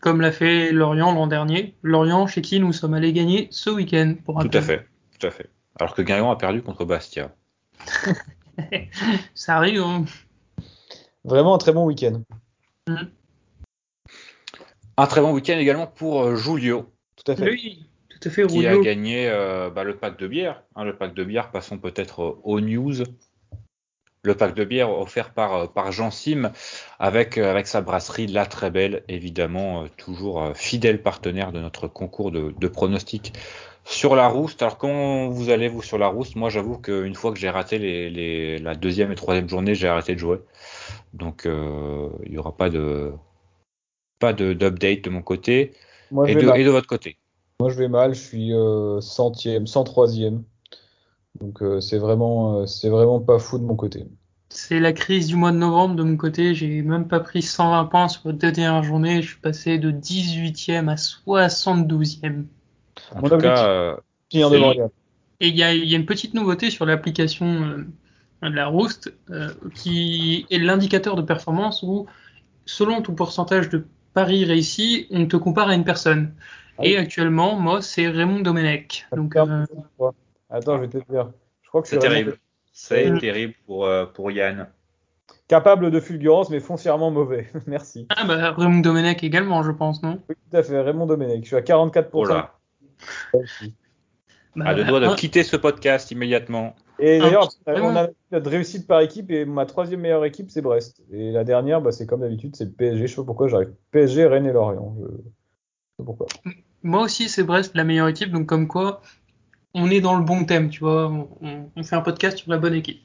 Comme 0.00 0.20
l'a 0.20 0.32
fait 0.32 0.72
Lorient 0.72 1.12
l'an 1.14 1.26
dernier. 1.26 1.74
Lorient, 1.82 2.26
chez 2.26 2.42
qui 2.42 2.60
nous 2.60 2.72
sommes 2.72 2.94
allés 2.94 3.12
gagner 3.12 3.48
ce 3.50 3.70
week-end. 3.70 4.16
Pour 4.24 4.38
tout 4.42 4.50
à 4.52 4.60
fait, 4.60 4.86
tout 5.18 5.26
à 5.26 5.30
fait. 5.30 5.48
Alors 5.80 5.94
que 5.94 6.02
Guingamp 6.02 6.30
a 6.30 6.36
perdu 6.36 6.62
contre 6.62 6.84
Bastia. 6.84 7.34
Ça 9.34 9.56
arrive. 9.56 9.80
Hein. 9.80 10.04
Vraiment 11.24 11.54
un 11.54 11.58
très 11.58 11.72
bon 11.72 11.86
week-end. 11.86 12.22
Mm. 12.86 12.96
Un 14.96 15.06
très 15.06 15.20
bon 15.20 15.32
week-end 15.32 15.58
également 15.58 15.86
pour 15.86 16.22
euh, 16.22 16.36
Julio. 16.36 16.92
Tout 17.16 17.32
à 17.32 17.36
fait. 17.36 17.50
Oui, 17.50 17.86
Tout 18.24 18.28
à 18.28 18.32
fait, 18.32 18.46
qui 18.46 18.66
a 18.66 18.78
gagné 18.78 19.28
bah, 19.74 19.84
le 19.84 19.96
pack 19.96 20.18
de 20.18 20.26
bière. 20.26 20.62
Hein, 20.76 20.84
le 20.84 20.96
pack 20.96 21.14
de 21.14 21.24
bière, 21.24 21.50
passons 21.50 21.78
peut-être 21.78 22.40
aux 22.42 22.60
news 22.60 23.04
le 24.24 24.34
pack 24.34 24.54
de 24.54 24.64
bière 24.64 24.90
offert 24.90 25.30
par, 25.30 25.54
euh, 25.54 25.66
par 25.66 25.92
Jean 25.92 26.10
Sim 26.10 26.50
avec, 26.98 27.38
euh, 27.38 27.50
avec 27.50 27.66
sa 27.66 27.82
brasserie 27.82 28.26
La 28.26 28.46
Très 28.46 28.70
Belle, 28.70 29.04
évidemment, 29.08 29.84
euh, 29.84 29.86
toujours 29.96 30.52
fidèle 30.54 31.00
partenaire 31.02 31.52
de 31.52 31.60
notre 31.60 31.86
concours 31.86 32.32
de, 32.32 32.54
de 32.58 32.68
pronostics 32.68 33.34
sur 33.84 34.16
la 34.16 34.26
rouste. 34.26 34.62
Alors, 34.62 34.78
quand 34.78 35.28
vous 35.28 35.50
allez, 35.50 35.68
vous, 35.68 35.82
sur 35.82 35.98
la 35.98 36.08
rouste? 36.08 36.36
Moi, 36.36 36.48
j'avoue 36.48 36.78
qu'une 36.78 37.14
fois 37.14 37.32
que 37.32 37.38
j'ai 37.38 37.50
raté 37.50 37.78
les, 37.78 38.08
les, 38.08 38.58
la 38.58 38.74
deuxième 38.74 39.12
et 39.12 39.14
troisième 39.14 39.48
journée, 39.48 39.74
j'ai 39.74 39.88
arrêté 39.88 40.14
de 40.14 40.20
jouer. 40.20 40.38
Donc, 41.12 41.42
il 41.44 42.30
n'y 42.30 42.38
aura 42.38 42.56
pas 42.56 42.70
de 42.70 43.12
pas 44.18 44.32
d'update 44.32 45.02
de, 45.02 45.10
mon 45.10 45.20
côté 45.20 45.72
et, 46.26 46.34
de, 46.34 46.56
et, 46.56 46.64
de, 46.64 46.70
votre 46.70 46.86
côté. 46.86 47.18
Moi, 47.64 47.72
je 47.72 47.78
vais 47.78 47.88
mal. 47.88 48.14
Je 48.14 48.20
suis 48.20 48.52
centième, 49.00 49.64
103e. 49.64 50.42
Donc 51.40 51.62
euh, 51.62 51.80
c'est 51.80 51.98
vraiment, 51.98 52.60
euh, 52.60 52.66
c'est 52.66 52.88
vraiment 52.88 53.20
pas 53.20 53.38
fou 53.38 53.58
de 53.58 53.64
mon 53.64 53.74
côté. 53.74 54.04
C'est 54.50 54.78
la 54.78 54.92
crise 54.92 55.28
du 55.28 55.36
mois 55.36 55.50
de 55.50 55.56
novembre 55.56 55.96
de 55.96 56.02
mon 56.02 56.18
côté. 56.18 56.54
J'ai 56.54 56.82
même 56.82 57.08
pas 57.08 57.20
pris 57.20 57.40
120 57.42 57.86
points 57.86 58.08
sur 58.08 58.28
les 58.28 58.34
deux 58.34 58.52
dernières 58.52 58.82
journées. 58.82 59.22
Je 59.22 59.28
suis 59.28 59.40
passé 59.40 59.78
de 59.78 59.90
18e 59.90 60.88
à 60.88 60.94
72e. 60.94 62.44
En 63.16 63.22
tout 63.22 63.38
cas, 63.38 63.66
euh, 63.66 63.96
et 64.30 65.48
il 65.48 65.56
y 65.56 65.62
a, 65.62 65.74
y 65.74 65.94
a, 65.94 65.96
une 65.96 66.06
petite 66.06 66.34
nouveauté 66.34 66.70
sur 66.70 66.84
l'application 66.84 67.84
de 68.42 68.48
la 68.48 68.66
Roost 68.66 69.12
qui 69.74 70.46
est 70.50 70.58
l'indicateur 70.58 71.16
de 71.16 71.22
performance 71.22 71.82
où, 71.82 72.06
selon 72.66 73.02
ton 73.02 73.14
pourcentage 73.14 73.70
de 73.70 73.86
paris 74.12 74.44
réussi, 74.44 75.08
on 75.10 75.26
te 75.26 75.36
compare 75.36 75.68
à 75.68 75.74
une 75.74 75.84
personne. 75.84 76.34
Ah 76.78 76.82
et 76.84 76.96
actuellement, 76.96 77.56
moi, 77.56 77.82
c'est 77.82 78.08
Raymond 78.08 78.40
Domenech. 78.40 79.06
Donc, 79.14 79.36
Attends, 80.50 80.76
je 80.76 80.82
vais 80.82 80.88
te 80.88 80.98
dire. 81.10 81.30
Je 81.62 81.68
crois 81.68 81.82
que 81.82 81.88
c'est 81.88 81.98
terrible. 81.98 82.38
C'est 82.72 83.18
terrible 83.18 83.54
pour, 83.66 83.86
euh, 83.86 84.04
pour 84.04 84.30
Yann. 84.30 84.68
Capable 85.46 85.90
de 85.90 86.00
fulgurance, 86.00 86.50
mais 86.50 86.60
foncièrement 86.60 87.10
mauvais. 87.10 87.48
Merci. 87.66 88.06
Ah 88.10 88.24
bah 88.26 88.52
Raymond 88.52 88.80
Domenech 88.80 89.22
également, 89.22 89.62
je 89.62 89.70
pense, 89.70 90.02
non? 90.02 90.20
Oui, 90.28 90.34
tout 90.50 90.56
à 90.56 90.62
fait. 90.62 90.80
Raymond 90.80 91.06
Domenech. 91.06 91.42
Je 91.42 91.46
suis 91.46 91.56
à 91.56 91.60
44%. 91.60 92.08
Oh 92.12 92.24
là. 92.24 92.54
Bah, 94.56 94.66
à 94.66 94.74
deux 94.74 94.84
doigts 94.84 95.00
de 95.00 95.14
quitter 95.14 95.42
ce 95.42 95.56
podcast 95.56 96.10
immédiatement. 96.10 96.74
Et 96.98 97.18
d'ailleurs, 97.18 97.48
on 97.66 97.96
a 97.96 98.08
notre 98.30 98.50
réussite 98.50 98.86
par 98.86 99.00
équipe 99.00 99.30
et 99.30 99.44
ma 99.44 99.66
troisième 99.66 100.00
meilleure 100.00 100.24
équipe, 100.24 100.50
c'est 100.50 100.62
Brest. 100.62 101.02
Et 101.12 101.32
la 101.32 101.42
dernière, 101.44 101.80
bah, 101.80 101.90
c'est 101.90 102.06
comme 102.06 102.20
d'habitude, 102.20 102.54
c'est 102.54 102.66
le 102.66 102.70
PSG. 102.70 103.06
Je 103.06 103.10
sais 103.12 103.16
pas 103.16 103.24
pourquoi 103.24 103.48
j'arrive. 103.48 103.72
PSG, 103.90 104.26
Rennes 104.26 104.46
et 104.46 104.52
Lorient. 104.52 104.96
Je... 105.00 105.06
sais 105.98 106.04
pourquoi. 106.04 106.26
Moi 106.84 107.00
aussi, 107.00 107.30
c'est 107.30 107.42
Brest, 107.42 107.74
la 107.74 107.82
meilleure 107.82 108.08
équipe. 108.08 108.30
Donc, 108.30 108.46
comme 108.46 108.68
quoi, 108.68 109.00
on 109.72 109.90
est 109.90 110.02
dans 110.02 110.16
le 110.16 110.24
bon 110.24 110.44
thème, 110.44 110.68
tu 110.68 110.80
vois. 110.80 111.10
On, 111.40 111.82
fait 111.82 111.96
un 111.96 112.02
podcast 112.02 112.36
sur 112.36 112.50
la 112.50 112.58
bonne 112.58 112.74
équipe. 112.74 113.02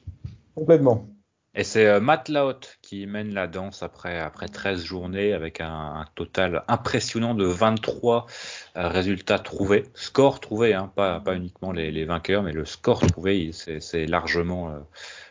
Complètement. 0.53 1.07
Et 1.55 1.63
c'est 1.63 1.87
euh, 1.87 2.01
Matt 2.01 2.27
Laut 2.27 2.59
qui 2.81 3.07
mène 3.07 3.33
la 3.33 3.47
danse 3.47 3.81
après, 3.81 4.19
après 4.19 4.49
13 4.49 4.83
journées 4.83 5.33
avec 5.33 5.61
un, 5.61 6.05
total 6.13 6.63
impressionnant 6.67 7.33
de 7.33 7.45
23 7.45 8.27
euh, 8.75 8.87
résultats 8.89 9.39
trouvés. 9.39 9.85
Score 9.93 10.41
trouvé, 10.41 10.73
hein, 10.73 10.91
pas, 10.93 11.21
pas 11.21 11.35
uniquement 11.35 11.71
les, 11.71 12.05
vainqueurs, 12.05 12.43
mais 12.43 12.51
le 12.51 12.65
score 12.65 12.99
trouvé, 13.07 13.51
c'est 13.53 14.05
largement 14.05 14.69
euh, 14.69 14.79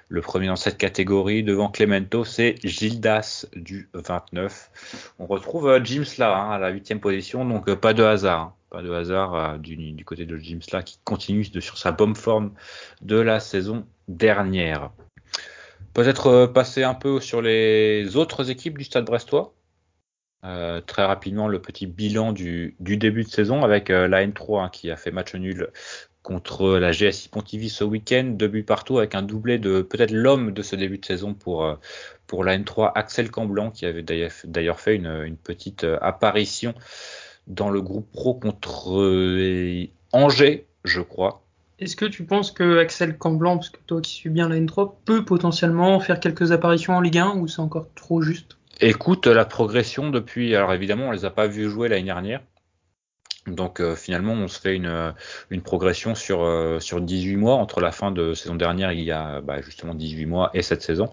le 0.09 0.21
premier 0.21 0.47
dans 0.47 0.57
cette 0.57 0.79
catégorie. 0.79 1.43
Devant 1.43 1.69
Clemento, 1.69 2.25
c'est 2.25 2.57
Gildas 2.65 3.47
du 3.55 3.89
29. 3.95 5.15
On 5.19 5.27
retrouve 5.27 5.81
James 5.85 6.05
là 6.19 6.37
hein, 6.37 6.51
à 6.53 6.59
la 6.59 6.71
huitième 6.71 7.01
position, 7.01 7.45
donc 7.45 7.73
pas 7.75 7.95
de 7.95 8.03
hasard. 8.03 8.41
Hein. 8.41 8.55
Pas 8.71 8.83
de 8.83 8.93
hasard 8.93 9.35
euh, 9.35 9.57
du, 9.57 10.05
côté 10.05 10.27
de 10.27 10.37
Jim 10.37 10.59
Slack 10.61 10.85
qui 10.85 10.99
continue 11.05 11.45
sur 11.45 11.79
sa 11.79 11.91
bonne 11.91 12.15
forme 12.15 12.53
de 13.01 13.17
la 13.17 13.41
saison 13.41 13.87
dernière. 14.09 14.91
Peut-être 15.95 16.27
euh, 16.27 16.47
passer 16.47 16.83
un 16.83 16.95
peu 16.95 17.21
sur 17.21 17.41
les 17.41 18.17
autres 18.17 18.51
équipes 18.51 18.77
du 18.77 18.85
Stade 18.85 19.07
Brestois. 19.07 19.55
Euh, 20.45 20.81
très 20.81 21.05
rapidement 21.05 21.49
le 21.49 21.61
petit 21.61 21.87
bilan 21.87 22.33
du, 22.33 22.77
début 22.79 23.25
de 23.25 23.29
saison 23.29 23.65
avec 23.65 23.89
la 23.89 24.25
N3 24.25 24.65
hein, 24.65 24.69
qui 24.69 24.89
a 24.91 24.97
fait 24.97 25.11
match 25.11 25.35
nul 25.35 25.71
contre 26.23 26.79
la 26.79 26.91
GSI 26.91 27.29
Pontivy 27.29 27.71
ce 27.71 27.85
week-end, 27.85 28.25
deux 28.25 28.49
buts 28.49 28.65
partout 28.65 28.99
avec 28.99 29.15
un 29.15 29.23
doublé 29.23 29.59
de 29.59 29.83
peut-être 29.83 30.11
l'homme 30.11 30.53
de 30.53 30.63
ce 30.63 30.77
début 30.77 30.99
de 30.99 31.05
saison 31.05 31.35
pour, 31.35 31.79
pour 32.27 32.45
la 32.45 32.59
N3, 32.59 32.93
Axel 32.95 33.31
Camblanc, 33.31 33.71
qui 33.71 33.87
avait 33.87 34.05
d'ailleurs 34.45 34.81
fait 34.81 34.97
une, 34.97 35.07
une, 35.07 35.37
petite 35.37 35.87
apparition 36.03 36.75
dans 37.47 37.71
le 37.71 37.81
groupe 37.81 38.11
pro 38.13 38.35
contre 38.35 39.01
euh, 39.01 39.87
Angers, 40.13 40.67
je 40.85 41.01
crois. 41.01 41.43
Est-ce 41.79 41.97
que 41.97 42.05
tu 42.05 42.25
penses 42.25 42.51
que 42.51 42.79
Axel 42.79 43.17
Camblanc, 43.17 43.57
parce 43.57 43.71
que 43.71 43.79
toi 43.87 44.01
qui 44.01 44.13
suis 44.13 44.31
bien 44.31 44.49
la 44.49 44.57
N3, 44.57 44.95
peut 45.05 45.25
potentiellement 45.25 46.01
faire 46.01 46.19
quelques 46.19 46.51
apparitions 46.51 46.95
en 46.95 47.01
Ligue 47.01 47.19
1 47.19 47.37
ou 47.37 47.47
c'est 47.47 47.61
encore 47.61 47.87
trop 47.95 48.21
juste? 48.21 48.59
Écoute, 48.81 49.27
la 49.27 49.45
progression 49.45 50.11
depuis, 50.11 50.55
alors 50.55 50.73
évidemment, 50.73 51.09
on 51.09 51.11
les 51.13 51.25
a 51.25 51.31
pas 51.31 51.47
vus 51.47 51.69
jouer 51.69 51.89
l'année 51.89 52.05
dernière. 52.05 52.43
Donc 53.55 53.81
euh, 53.81 53.95
finalement, 53.95 54.33
on 54.33 54.49
se 54.49 54.61
fait 54.61 54.75
une, 54.75 54.87
euh, 54.87 55.61
progression 55.65 56.15
sur, 56.15 56.47
sur 56.81 57.01
18 57.01 57.37
mois 57.37 57.55
entre 57.55 57.81
la 57.81 57.93
fin 57.93 58.11
de 58.11 58.35
saison 58.35 58.55
dernière, 58.55 58.93
il 58.93 59.03
y 59.03 59.13
a 59.13 59.41
bah, 59.41 59.61
justement 59.61 59.95
18 59.95 60.27
mois, 60.27 60.51
et 60.55 60.63
cette 60.63 60.83
saison. 60.83 61.11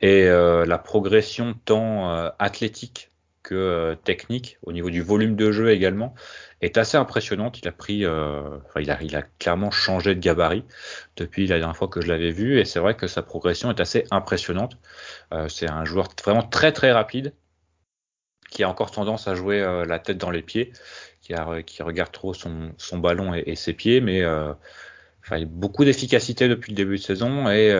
Et 0.00 0.26
la 0.26 0.78
progression 0.78 1.54
tant 1.64 2.30
athlétique 2.38 3.10
euh, 3.52 3.94
technique, 3.94 4.58
au 4.62 4.72
niveau 4.72 4.90
du 4.90 5.02
volume 5.02 5.36
de 5.36 5.52
jeu 5.52 5.70
également, 5.70 6.14
est 6.60 6.76
assez 6.76 6.96
impressionnante. 6.96 7.58
Il 7.60 7.68
a 7.68 7.72
pris, 7.72 8.04
euh, 8.04 8.58
il, 8.78 8.90
a, 8.90 9.02
il 9.02 9.16
a 9.16 9.22
clairement 9.38 9.70
changé 9.70 10.14
de 10.14 10.20
gabarit 10.20 10.64
depuis 11.16 11.46
la 11.46 11.58
dernière 11.58 11.76
fois 11.76 11.88
que 11.88 12.00
je 12.00 12.08
l'avais 12.08 12.30
vu, 12.30 12.58
et 12.58 12.64
c'est 12.64 12.80
vrai 12.80 12.94
que 12.94 13.06
sa 13.06 13.22
progression 13.22 13.70
est 13.70 13.80
assez 13.80 14.04
impressionnante. 14.10 14.76
Euh, 15.32 15.48
c'est 15.48 15.68
un 15.70 15.84
joueur 15.84 16.08
vraiment 16.22 16.42
très 16.42 16.72
très 16.72 16.92
rapide, 16.92 17.32
qui 18.50 18.62
a 18.64 18.68
encore 18.68 18.90
tendance 18.90 19.28
à 19.28 19.34
jouer 19.34 19.60
la 19.86 19.98
tête 19.98 20.16
dans 20.16 20.30
les 20.30 20.40
pieds, 20.40 20.72
qui, 21.66 21.82
regarde 21.82 22.12
trop 22.12 22.34
son, 22.34 22.72
ballon 22.94 23.34
et, 23.34 23.54
ses 23.54 23.74
pieds, 23.74 24.00
mais 24.00 24.24
enfin, 24.26 25.44
beaucoup 25.46 25.84
d'efficacité 25.84 26.48
depuis 26.48 26.72
le 26.72 26.76
début 26.76 26.96
de 26.96 27.02
saison 27.02 27.48
et 27.48 27.74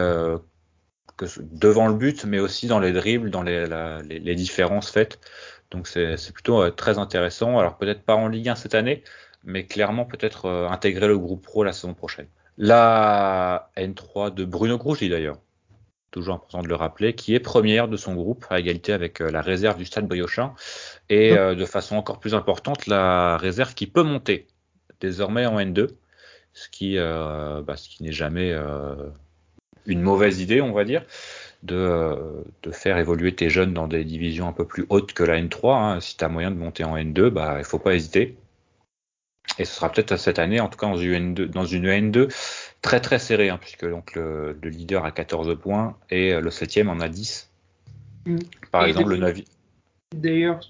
que 1.17 1.27
devant 1.41 1.89
le 1.89 1.95
but, 1.95 2.25
mais 2.25 2.39
aussi 2.39 2.67
dans 2.69 2.79
les 2.79 2.93
dribbles, 2.93 3.31
dans 3.31 3.43
les, 3.43 3.67
les, 4.09 4.19
les 4.21 4.35
différences 4.35 4.91
faites. 4.91 5.19
Donc 5.71 5.87
c'est 5.87 6.33
plutôt 6.33 6.63
euh, 6.63 6.71
très 6.71 6.99
intéressant. 6.99 7.59
Alors 7.59 7.77
peut-être 7.77 8.03
pas 8.03 8.15
en 8.15 8.29
Ligue 8.29 8.49
1 8.49 8.55
cette 8.55 8.75
année, 8.75 9.03
mais 9.45 9.67
clairement 9.67 10.05
peut-être 10.05 10.47
euh, 10.47 10.69
intégrer 10.69 11.09
le 11.09 11.19
groupe 11.19 11.43
pro 11.43 11.65
la 11.65 11.73
saison 11.73 11.95
prochaine. 11.95 12.29
La 12.57 13.71
N3 13.77 14.35
de 14.35 14.45
Bruno 14.45 14.79
Grouchy 14.79 15.09
d'ailleurs, 15.09 15.39
toujours 16.11 16.35
important 16.35 16.63
de 16.63 16.69
le 16.69 16.75
rappeler, 16.75 17.15
qui 17.15 17.35
est 17.35 17.41
première 17.41 17.89
de 17.89 17.97
son 17.97 18.15
groupe 18.15 18.47
à 18.51 18.59
égalité 18.59 18.93
avec 18.93 19.21
euh, 19.21 19.31
la 19.31 19.41
réserve 19.41 19.79
du 19.79 19.85
Stade 19.85 20.07
Briochin 20.07 20.55
et 21.09 21.35
de 21.35 21.65
façon 21.65 21.97
encore 21.97 22.19
plus 22.19 22.35
importante 22.35 22.87
la 22.87 23.37
réserve 23.39 23.75
qui 23.75 23.87
peut 23.87 24.03
monter 24.03 24.47
désormais 25.01 25.47
en 25.47 25.59
N2, 25.59 25.89
ce 26.53 26.69
qui, 26.69 26.97
bah, 26.97 27.77
ce 27.77 27.89
qui 27.89 28.03
n'est 28.03 28.13
jamais 28.13 28.55
une 29.87 30.03
mauvaise 30.03 30.41
idée, 30.41 30.61
on 30.61 30.73
va 30.73 30.85
dire 30.85 31.05
de, 31.63 32.45
de, 32.63 32.71
faire 32.71 32.99
évoluer 32.99 33.35
tes 33.35 33.51
jeunes 33.51 33.75
dans 33.75 33.89
des 33.89 34.05
divisions 34.05 34.49
un 34.49 34.53
peu 34.53 34.65
plus 34.65 34.87
hautes 34.89 35.13
que 35.13 35.23
la 35.23 35.41
N3. 35.41 35.75
Hein. 35.75 36.01
Si 36.01 36.17
tu 36.17 36.25
as 36.25 36.29
moyen 36.29 36.51
de 36.51 36.57
monter 36.57 36.85
en 36.85 36.97
N2, 36.97 37.29
bah, 37.31 37.57
il 37.59 37.65
faut 37.65 37.79
pas 37.79 37.95
hésiter. 37.95 38.37
Et 39.59 39.65
ce 39.65 39.75
sera 39.75 39.91
peut-être 39.91 40.17
cette 40.17 40.39
année, 40.39 40.61
en 40.61 40.69
tout 40.69 40.79
cas 40.79 40.87
dans 40.87 40.97
une 40.97 41.35
N2, 41.35 41.47
dans 41.47 41.65
une 41.65 41.87
N2 41.87 42.33
très 42.81 43.01
très 43.01 43.19
serrée, 43.19 43.51
hein, 43.51 43.59
puisque 43.61 43.89
donc 43.89 44.15
le, 44.15 44.57
le, 44.63 44.71
leader 44.71 45.05
a 45.05 45.11
14 45.11 45.59
points 45.61 45.97
et 46.11 46.41
le 46.41 46.51
septième 46.51 46.89
en 46.89 47.01
a 47.01 47.09
10. 47.09 47.51
Mm. 48.27 48.37
Par 48.71 48.85
exemple, 48.85 49.11
le 49.11 49.17
9 49.17 49.41
D'ailleurs, 50.17 50.61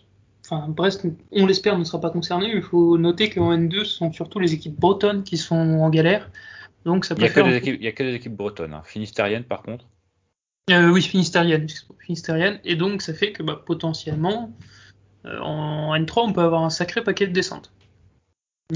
enfin, 0.45 0.67
Brest, 0.69 1.07
on 1.33 1.47
l'espère, 1.47 1.79
ne 1.79 1.85
sera 1.85 2.01
pas 2.01 2.11
concerné, 2.11 2.49
mais 2.49 2.57
il 2.57 2.63
faut 2.63 2.99
noter 2.99 3.31
qu'en 3.31 3.53
N2, 3.53 3.85
ce 3.85 3.97
sont 3.97 4.13
surtout 4.13 4.39
les 4.39 4.55
équipes 4.55 4.79
bretonnes 4.79 5.23
qui 5.23 5.37
sont 5.37 5.57
en 5.57 5.91
galère. 5.91 6.31
Donc 6.85 7.05
ça 7.05 7.15
il 7.17 7.21
n'y 7.21 7.27
a, 7.27 7.31
a, 7.31 7.93
que 7.93 8.03
des 8.03 8.15
équipes 8.15 8.37
bretonnes. 8.37 8.75
Hein. 8.75 8.83
Finistériennes, 8.85 9.45
par 9.45 9.63
contre. 9.63 9.85
Euh, 10.71 10.91
oui, 10.91 11.03
finistérienne, 11.03 11.67
finistérienne. 12.01 12.61
Et 12.65 12.77
donc, 12.77 13.03
ça 13.03 13.15
fait 13.15 13.33
que 13.33 13.43
bah, 13.43 13.63
potentiellement, 13.65 14.51
euh, 15.25 15.39
en 15.41 15.95
N3, 15.95 16.29
on 16.29 16.33
peut 16.33 16.43
avoir 16.43 16.63
un 16.63 16.71
sacré 16.71 17.03
paquet 17.03 17.27
de 17.27 17.33
descentes. 17.33 17.73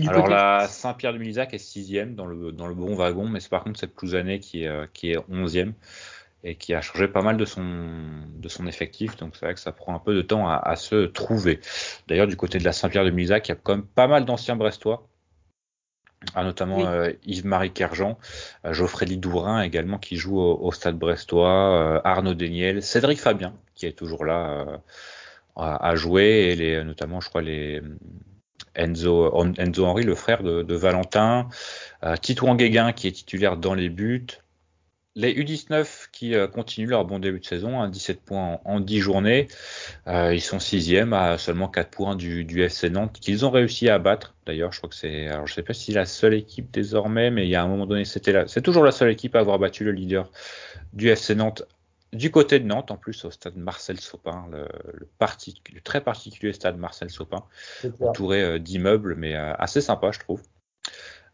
Alors, 0.08 0.28
la 0.28 0.68
Saint-Pierre-du-Milizac 0.68 1.52
est 1.52 1.58
sixième 1.58 2.14
dans 2.14 2.24
le, 2.26 2.50
dans 2.52 2.66
le 2.66 2.74
bon 2.74 2.94
wagon, 2.94 3.28
mais 3.28 3.40
c'est 3.40 3.50
par 3.50 3.62
contre 3.62 3.78
cette 3.78 3.94
Plouzané 3.94 4.40
qui 4.40 4.64
est, 4.64 4.68
euh, 4.68 4.86
qui 4.92 5.12
est 5.12 5.18
onzième 5.30 5.74
et 6.44 6.56
qui 6.56 6.74
a 6.74 6.80
changé 6.80 7.08
pas 7.08 7.20
mal 7.20 7.36
de 7.36 7.44
son, 7.44 7.62
de 8.34 8.48
son 8.48 8.66
effectif. 8.66 9.16
Donc, 9.16 9.36
c'est 9.36 9.44
vrai 9.44 9.54
que 9.54 9.60
ça 9.60 9.70
prend 9.70 9.94
un 9.94 9.98
peu 9.98 10.14
de 10.14 10.22
temps 10.22 10.48
à, 10.48 10.56
à 10.56 10.76
se 10.76 11.06
trouver. 11.06 11.60
D'ailleurs, 12.08 12.26
du 12.26 12.36
côté 12.36 12.58
de 12.58 12.64
la 12.64 12.72
Saint-Pierre-du-Milizac, 12.72 13.48
il 13.48 13.50
y 13.50 13.52
a 13.52 13.58
quand 13.62 13.76
même 13.76 13.86
pas 13.86 14.08
mal 14.08 14.24
d'anciens 14.24 14.56
Brestois 14.56 15.08
ah, 16.34 16.44
notamment 16.44 16.86
euh, 16.86 17.10
Yves-Marie 17.24 17.72
Kerjean, 17.72 18.18
euh, 18.64 18.72
Geoffrey 18.72 19.06
Lidourin 19.06 19.62
également 19.62 19.98
qui 19.98 20.16
joue 20.16 20.40
au, 20.40 20.72
Stade 20.72 20.96
Brestois, 20.96 21.96
euh, 21.96 22.00
Arnaud 22.04 22.34
Deniel, 22.34 22.82
Cédric 22.82 23.20
Fabien 23.20 23.54
qui 23.74 23.86
est 23.86 23.92
toujours 23.92 24.24
là 24.24 24.80
à, 25.56 25.94
jouer 25.96 26.50
et 26.50 26.56
les, 26.56 26.84
notamment 26.84 27.20
je 27.20 27.28
crois 27.28 27.42
les 27.42 27.82
Enzo, 28.74 29.44
Enzo 29.58 29.84
Henry, 29.86 30.04
le 30.04 30.14
frère 30.14 30.42
de, 30.42 30.74
Valentin, 30.74 31.48
euh, 32.04 32.16
Titouan 32.16 32.56
Guéguin 32.56 32.92
qui 32.92 33.08
est 33.08 33.12
titulaire 33.12 33.56
dans 33.56 33.74
les 33.74 33.88
buts, 33.88 34.26
les 35.14 35.34
U19 35.34 36.08
qui 36.10 36.34
euh, 36.34 36.46
continuent 36.46 36.88
leur 36.88 37.04
bon 37.04 37.18
début 37.18 37.40
de 37.40 37.44
saison, 37.44 37.86
17 37.86 38.16
hein, 38.16 38.20
points 38.24 38.60
en, 38.64 38.80
10 38.80 38.98
journées. 38.98 39.48
Euh, 40.06 40.34
ils 40.34 40.40
sont 40.40 40.58
sixième 40.58 41.12
à 41.12 41.36
seulement 41.36 41.68
4 41.68 41.90
points 41.90 42.16
du, 42.16 42.62
FC 42.62 42.88
Nantes 42.88 43.18
qu'ils 43.20 43.44
ont 43.44 43.50
réussi 43.50 43.90
à 43.90 43.98
battre. 43.98 44.34
D'ailleurs, 44.46 44.72
je 44.72 44.78
crois 44.78 44.88
que 44.88 44.96
c'est, 44.96 45.28
alors 45.28 45.46
je 45.46 45.54
sais 45.54 45.62
pas 45.62 45.74
si 45.74 45.92
c'est 45.92 45.98
la 45.98 46.06
seule 46.06 46.34
équipe 46.34 46.70
désormais, 46.70 47.30
mais 47.30 47.44
il 47.44 47.50
y 47.50 47.56
a 47.56 47.62
un 47.62 47.68
moment 47.68 47.86
donné, 47.86 48.04
c'était 48.04 48.44
c'est 48.46 48.62
toujours 48.62 48.84
la 48.84 48.92
seule 48.92 49.10
équipe 49.10 49.36
à 49.36 49.40
avoir 49.40 49.58
battu 49.58 49.84
le 49.84 49.92
leader 49.92 50.30
du 50.94 51.08
FC 51.08 51.34
Nantes 51.34 51.64
du 52.12 52.30
côté 52.30 52.60
de 52.60 52.66
Nantes, 52.66 52.90
en 52.90 52.96
plus 52.96 53.24
au 53.24 53.30
stade 53.30 53.56
Marcel 53.56 53.98
Sopin, 54.00 54.46
le, 54.50 54.68
le, 54.98 55.80
très 55.80 56.00
particulier 56.02 56.52
stade 56.52 56.78
Marcel 56.78 57.10
Sopin, 57.10 57.44
entouré 58.00 58.42
euh, 58.42 58.58
d'immeubles, 58.58 59.14
mais 59.16 59.34
assez 59.34 59.80
sympa, 59.80 60.12
je 60.12 60.20
trouve. 60.20 60.42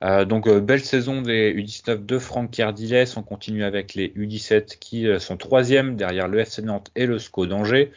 Euh, 0.05 0.25
donc 0.25 0.47
euh, 0.47 0.61
belle 0.61 0.85
saison 0.85 1.23
des 1.23 1.53
U19 1.55 2.07
de 2.07 2.19
Franck 2.19 2.53
Cardiles. 2.53 3.05
On 3.17 3.23
continue 3.23 3.65
avec 3.65 3.95
les 3.95 4.09
U17 4.11 4.79
qui 4.79 5.09
euh, 5.09 5.19
sont 5.19 5.37
troisième 5.37 5.97
derrière 5.97 6.29
le 6.29 6.39
FC 6.39 6.63
Nantes 6.63 6.91
et 6.95 7.07
le 7.07 7.19
SCO 7.19 7.47
d'Angers, 7.47 7.93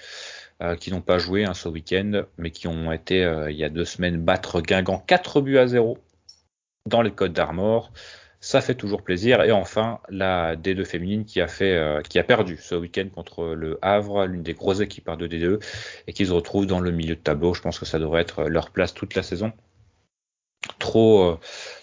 qui 0.80 0.92
n'ont 0.92 1.02
pas 1.02 1.18
joué 1.18 1.44
hein, 1.44 1.56
ce 1.56 1.68
week-end, 1.68 2.22
mais 2.38 2.52
qui 2.52 2.68
ont 2.68 2.92
été 2.92 3.22
il 3.50 3.56
y 3.56 3.64
a 3.64 3.70
deux 3.70 3.84
semaines 3.84 4.22
battre 4.22 4.62
Guingamp 4.62 5.00
4 5.00 5.42
buts 5.42 5.58
à 5.58 5.66
0 5.66 5.98
dans 6.88 7.02
les 7.02 7.10
Côtes 7.10 7.34
d'Armor. 7.34 7.92
Ça 8.42 8.60
fait 8.60 8.76
toujours 8.76 9.04
plaisir. 9.04 9.44
Et 9.44 9.52
enfin, 9.52 10.00
la 10.10 10.56
D2 10.56 10.84
féminine 10.84 11.26
qui 11.26 11.40
a 11.42 11.48
fait, 11.48 12.02
qui 12.10 12.20
a 12.20 12.24
perdu 12.24 12.58
ce 12.58 12.76
week-end 12.76 13.08
contre 13.14 13.54
le 13.54 13.78
Havre, 13.82 14.26
l'une 14.26 14.44
des 14.44 14.54
grosses 14.54 14.82
équipes 14.82 15.10
de 15.12 15.28
D2, 15.28 15.64
et 16.08 16.14
qui 16.14 16.26
se 16.26 16.32
retrouve 16.32 16.66
dans 16.66 16.80
le 16.80 16.92
milieu 16.92 17.16
de 17.16 17.22
tableau. 17.22 17.54
Je 17.54 17.62
pense 17.62 17.80
que 17.80 17.86
ça 17.86 18.00
devrait 18.00 18.22
être 18.22 18.46
leur 18.46 18.72
place 18.72 18.94
toute 18.94 19.16
la 19.16 19.24
saison 19.24 19.54
trop 20.80 21.24
euh, 21.24 21.40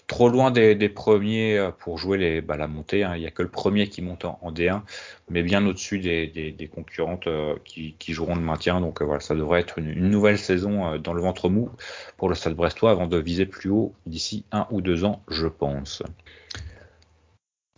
trop 0.07 0.29
loin 0.29 0.51
des, 0.51 0.75
des, 0.75 0.89
premiers 0.89 1.57
euh, 1.57 1.71
pour 1.71 1.97
jouer 1.97 2.17
les, 2.17 2.41
bah, 2.41 2.57
la 2.57 2.67
montée. 2.67 3.03
Hein. 3.03 3.15
Il 3.15 3.21
n'y 3.21 3.27
a 3.27 3.31
que 3.31 3.43
le 3.43 3.49
premier 3.49 3.87
qui 3.87 4.01
monte 4.01 4.25
en, 4.25 4.51
D1, 4.51 4.81
mais 5.29 5.43
bien 5.43 5.65
au-dessus 5.65 5.99
des, 5.99 6.27
des, 6.27 6.51
des, 6.51 6.67
concurrentes 6.67 7.27
euh, 7.27 7.55
qui, 7.65 7.95
qui, 7.99 8.13
joueront 8.13 8.35
le 8.35 8.41
maintien. 8.41 8.81
Donc 8.81 9.01
voilà, 9.01 9.19
ça 9.19 9.35
devrait 9.35 9.61
être 9.61 9.79
une, 9.79 9.89
une, 9.89 10.09
nouvelle 10.09 10.37
saison 10.37 10.97
dans 10.97 11.13
le 11.13 11.21
ventre 11.21 11.49
mou 11.49 11.69
pour 12.17 12.29
le 12.29 12.35
Stade 12.35 12.55
Brestois 12.55 12.91
avant 12.91 13.07
de 13.07 13.17
viser 13.17 13.45
plus 13.45 13.69
haut 13.69 13.93
d'ici 14.05 14.45
un 14.51 14.67
ou 14.71 14.81
deux 14.81 15.05
ans, 15.05 15.21
je 15.29 15.47
pense. 15.47 16.03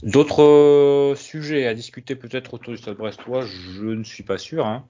D'autres 0.04 1.14
sujets 1.16 1.68
à 1.68 1.76
discuter 1.76 2.16
peut-être 2.16 2.56
autour 2.56 2.74
du 2.74 2.80
Stade 2.80 2.98
Brestois, 2.98 3.46
je 3.46 3.86
ne 3.86 4.04
suis 4.04 4.24
pas 4.24 4.38
sûr. 4.38 4.66
Hein. 4.66 4.86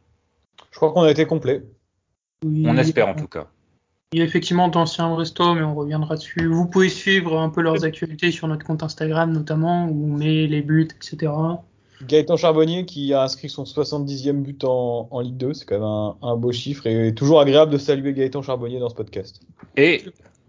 Je 0.71 0.77
crois 0.77 0.93
qu'on 0.93 1.03
a 1.03 1.11
été 1.11 1.25
complet. 1.25 1.63
On 2.43 2.77
espère 2.77 3.07
en 3.07 3.15
tout 3.15 3.27
cas. 3.27 3.47
Il 4.13 4.19
y 4.19 4.21
a 4.21 4.25
effectivement 4.25 4.67
d'anciens 4.67 5.15
restos, 5.15 5.55
mais 5.55 5.61
on 5.61 5.73
reviendra 5.73 6.17
dessus. 6.17 6.45
Vous 6.45 6.65
pouvez 6.65 6.89
suivre 6.89 7.39
un 7.39 7.47
peu 7.47 7.61
leurs 7.61 7.85
actualités 7.85 8.29
sur 8.31 8.45
notre 8.49 8.65
compte 8.65 8.83
Instagram 8.83 9.31
notamment, 9.31 9.85
où 9.85 10.13
on 10.13 10.17
met 10.17 10.47
les 10.47 10.61
buts, 10.61 10.89
etc. 10.93 11.31
Gaëtan 12.05 12.35
Charbonnier 12.35 12.85
qui 12.85 13.13
a 13.13 13.23
inscrit 13.23 13.47
son 13.47 13.63
70e 13.63 14.41
but 14.41 14.65
en, 14.65 15.07
Ligue 15.21 15.37
2, 15.37 15.53
c'est 15.53 15.65
quand 15.65 15.75
même 15.75 16.17
un, 16.29 16.35
beau 16.35 16.51
chiffre 16.51 16.87
et 16.87 17.13
toujours 17.15 17.39
agréable 17.39 17.71
de 17.71 17.77
saluer 17.77 18.11
Gaëtan 18.11 18.41
Charbonnier 18.41 18.79
dans 18.79 18.89
ce 18.89 18.95
podcast. 18.95 19.39
Et 19.77 20.03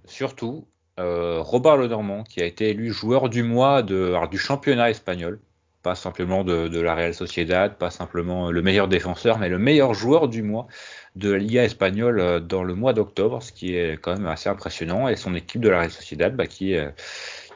surtout, 0.07 0.65
euh, 0.99 1.41
Robert 1.41 1.77
Lenormand 1.77 2.25
qui 2.25 2.43
a 2.43 2.47
été 2.47 2.71
élu 2.71 2.93
joueur 2.93 3.29
du 3.29 3.45
mois 3.45 3.85
de, 3.85 4.17
du 4.29 4.39
championnat 4.39 4.91
espagnol 4.91 5.39
pas 5.83 5.95
simplement 5.97 6.45
de, 6.45 6.69
de, 6.69 6.81
la 6.81 6.95
Real 6.95 7.13
Sociedad, 7.13 7.77
pas 7.77 7.91
simplement 7.91 8.51
le 8.51 8.63
meilleur 8.63 8.87
défenseur, 8.87 9.39
mais 9.39 9.49
le 9.49 9.59
meilleur 9.59 9.95
joueur 9.95 10.29
du 10.29 10.43
mois 10.43 10.69
de 11.17 11.31
la 11.31 11.39
Liga 11.39 11.65
espagnole 11.65 12.21
euh, 12.21 12.41
dans 12.41 12.63
le 12.65 12.75
mois 12.75 12.93
d'octobre, 12.93 13.43
ce 13.43 13.53
qui 13.53 13.75
est 13.75 14.01
quand 14.01 14.13
même 14.13 14.27
assez 14.27 14.49
impressionnant. 14.49 15.09
Et 15.09 15.17
son 15.17 15.35
équipe 15.35 15.61
de 15.61 15.69
la 15.69 15.81
Real 15.81 15.91
Sociedad 15.91 16.35
bah, 16.35 16.47
qui, 16.47 16.75
euh, 16.75 16.91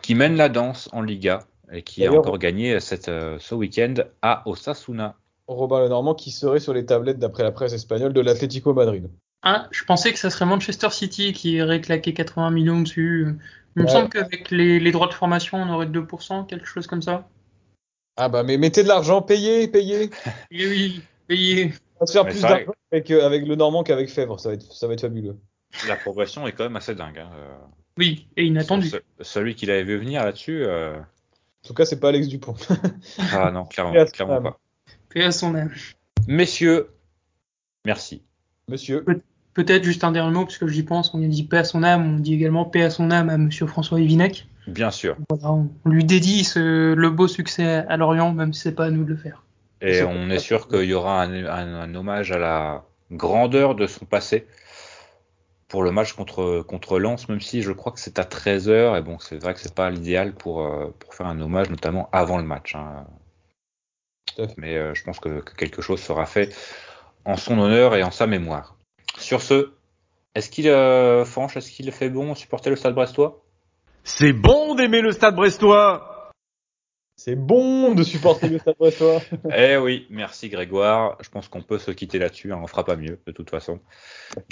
qui 0.02 0.14
mène 0.14 0.36
la 0.36 0.48
danse 0.48 0.88
en 0.92 1.02
Liga 1.02 1.40
et 1.72 1.82
qui 1.82 2.06
a 2.06 2.12
encore 2.12 2.38
gagné 2.38 2.78
cette, 2.80 3.08
euh, 3.08 3.38
ce 3.40 3.54
week-end 3.54 3.94
à 4.22 4.42
Osasuna. 4.46 5.16
Robert 5.48 5.80
Lenormand 5.80 6.14
qui 6.14 6.30
serait 6.30 6.60
sur 6.60 6.74
les 6.74 6.86
tablettes 6.86 7.18
d'après 7.18 7.42
la 7.42 7.52
presse 7.52 7.72
espagnole 7.72 8.12
de 8.12 8.20
l'Atlético 8.20 8.74
Madrid. 8.74 9.08
Ah, 9.42 9.68
je 9.70 9.84
pensais 9.84 10.12
que 10.12 10.18
ça 10.18 10.30
serait 10.30 10.46
Manchester 10.46 10.90
City 10.90 11.32
qui 11.32 11.60
aurait 11.62 11.80
claqué 11.80 12.14
80 12.14 12.50
millions 12.50 12.80
dessus. 12.80 13.36
Il 13.76 13.82
me 13.82 13.88
semble 13.88 14.08
qu'avec 14.08 14.50
les, 14.50 14.80
les, 14.80 14.90
droits 14.90 15.06
de 15.06 15.12
formation, 15.12 15.58
on 15.58 15.68
aurait 15.68 15.86
2%, 15.86 16.46
quelque 16.46 16.66
chose 16.66 16.86
comme 16.86 17.02
ça. 17.02 17.28
Ah 18.16 18.30
bah 18.30 18.42
mais 18.42 18.56
mettez 18.56 18.82
de 18.82 18.88
l'argent, 18.88 19.20
payez, 19.20 19.68
payez. 19.68 20.10
oui, 20.50 20.66
oui, 20.66 21.02
payez. 21.28 21.72
On 21.98 22.04
va 22.04 22.06
se 22.06 22.12
faire 22.12 22.26
plus 22.26 22.40
d'argent 22.40 22.72
avec, 22.92 23.10
euh, 23.10 23.24
avec, 23.24 23.46
le 23.46 23.54
Normand 23.54 23.82
qu'avec 23.82 24.10
Fèvre, 24.10 24.38
ça 24.38 24.50
va, 24.50 24.54
être, 24.54 24.72
ça 24.72 24.86
va 24.86 24.94
être 24.94 25.00
fabuleux. 25.00 25.36
La 25.88 25.96
progression 25.96 26.46
est 26.46 26.52
quand 26.52 26.64
même 26.64 26.76
assez 26.76 26.94
dingue. 26.94 27.18
Hein. 27.18 27.30
Euh. 27.34 27.56
Oui, 27.98 28.28
et 28.36 28.44
inattendu. 28.44 28.90
celui 29.20 29.54
qui 29.54 29.66
l'avait 29.66 29.84
vu 29.84 29.98
venir 29.98 30.22
là-dessus. 30.24 30.62
Euh... 30.64 30.98
En 30.98 31.66
tout 31.66 31.74
cas, 31.74 31.84
c'est 31.84 31.98
pas 31.98 32.10
Alex 32.10 32.28
Dupont. 32.28 32.54
ah 33.32 33.50
non, 33.50 33.64
clairement, 33.64 34.04
clairement 34.12 34.42
pas. 34.42 34.60
Paix 35.08 35.24
à 35.24 35.32
son 35.32 35.54
âme. 35.54 35.72
Messieurs, 36.28 36.90
merci. 37.84 38.22
Monsieur. 38.68 39.04
Peut-être 39.54 39.84
juste 39.84 40.04
un 40.04 40.12
dernier 40.12 40.32
mot, 40.32 40.44
parce 40.44 40.58
que 40.58 40.68
j'y 40.68 40.82
pense, 40.82 41.14
on 41.14 41.22
a 41.22 41.26
dit 41.26 41.44
paix 41.44 41.58
à 41.58 41.64
son 41.64 41.82
âme, 41.82 42.16
on 42.16 42.18
dit 42.18 42.34
également 42.34 42.66
paix 42.66 42.82
à 42.82 42.90
son 42.90 43.10
âme 43.10 43.30
à 43.30 43.38
monsieur 43.38 43.66
François 43.66 43.98
Evinec. 43.98 44.46
Bien 44.66 44.90
sûr. 44.90 45.16
on 45.30 45.68
lui 45.86 46.04
dédie 46.04 46.44
ce, 46.44 46.92
le 46.92 47.10
beau 47.10 47.26
succès 47.26 47.84
à 47.88 47.96
Lorient, 47.96 48.32
même 48.32 48.52
si 48.52 48.60
c'est 48.60 48.74
pas 48.74 48.86
à 48.86 48.90
nous 48.90 49.04
de 49.04 49.10
le 49.10 49.16
faire. 49.16 49.45
Et 49.80 50.02
on 50.02 50.30
est 50.30 50.38
sûr 50.38 50.68
qu'il 50.68 50.84
y 50.84 50.94
aura 50.94 51.22
un, 51.22 51.94
hommage 51.94 52.32
à 52.32 52.38
la 52.38 52.84
grandeur 53.10 53.74
de 53.74 53.86
son 53.86 54.04
passé 54.04 54.46
pour 55.68 55.82
le 55.82 55.90
match 55.90 56.12
contre, 56.12 56.62
contre 56.62 56.98
Lens, 56.98 57.28
même 57.28 57.40
si 57.40 57.62
je 57.62 57.72
crois 57.72 57.92
que 57.92 58.00
c'est 58.00 58.18
à 58.18 58.22
13h, 58.22 58.98
et 58.98 59.02
bon, 59.02 59.18
c'est 59.18 59.36
vrai 59.42 59.52
que 59.52 59.60
c'est 59.60 59.74
pas 59.74 59.90
l'idéal 59.90 60.32
pour, 60.32 60.62
euh, 60.62 60.94
pour 60.98 61.14
faire 61.14 61.26
un 61.26 61.40
hommage, 61.40 61.70
notamment 61.70 62.08
avant 62.12 62.38
le 62.38 62.44
match. 62.44 62.74
Hein. 62.74 63.04
Mais 64.56 64.76
euh, 64.76 64.94
je 64.94 65.02
pense 65.02 65.18
que, 65.18 65.40
quelque 65.56 65.82
chose 65.82 66.00
sera 66.00 66.24
fait 66.24 66.54
en 67.24 67.36
son 67.36 67.58
honneur 67.58 67.96
et 67.96 68.02
en 68.02 68.10
sa 68.10 68.26
mémoire. 68.26 68.76
Sur 69.18 69.42
ce, 69.42 69.72
est-ce 70.34 70.50
qu'il, 70.50 70.68
euh, 70.68 71.24
Franche, 71.24 71.56
est-ce 71.56 71.70
qu'il 71.70 71.90
fait 71.90 72.10
bon 72.10 72.34
supporter 72.34 72.70
le 72.70 72.76
stade 72.76 72.94
brestois? 72.94 73.42
C'est 74.04 74.32
bon 74.32 74.76
d'aimer 74.76 75.00
le 75.00 75.10
stade 75.10 75.34
brestois 75.34 76.15
c'est 77.16 77.34
bon 77.34 77.94
de 77.94 78.02
supporter 78.02 78.48
le 78.48 78.58
Stade 78.58 78.76
Brestois. 78.78 79.22
eh 79.56 79.78
oui, 79.78 80.06
merci 80.10 80.50
Grégoire. 80.50 81.16
Je 81.20 81.30
pense 81.30 81.48
qu'on 81.48 81.62
peut 81.62 81.78
se 81.78 81.90
quitter 81.90 82.18
là-dessus. 82.18 82.52
Hein. 82.52 82.60
On 82.62 82.66
fera 82.66 82.84
pas 82.84 82.96
mieux 82.96 83.18
de 83.26 83.32
toute 83.32 83.48
façon. 83.48 83.80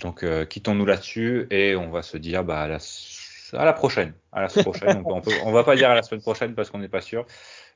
Donc 0.02 0.22
euh, 0.22 0.46
quittons-nous 0.46 0.86
là-dessus 0.86 1.46
et 1.50 1.76
on 1.76 1.90
va 1.90 2.00
se 2.00 2.16
dire 2.16 2.42
bah, 2.42 2.62
à, 2.62 2.68
la, 2.68 3.72
prochaine. 3.74 4.14
À 4.32 4.40
la 4.40 4.48
prochaine. 4.48 5.02
on, 5.04 5.20
on, 5.44 5.52
va 5.52 5.62
pas 5.62 5.76
dire 5.76 5.90
à 5.90 5.94
la 5.94 6.02
semaine 6.02 6.22
prochaine 6.22 6.54
parce 6.54 6.70
qu'on 6.70 6.78
n'est 6.78 6.88
pas 6.88 7.02
sûr. 7.02 7.26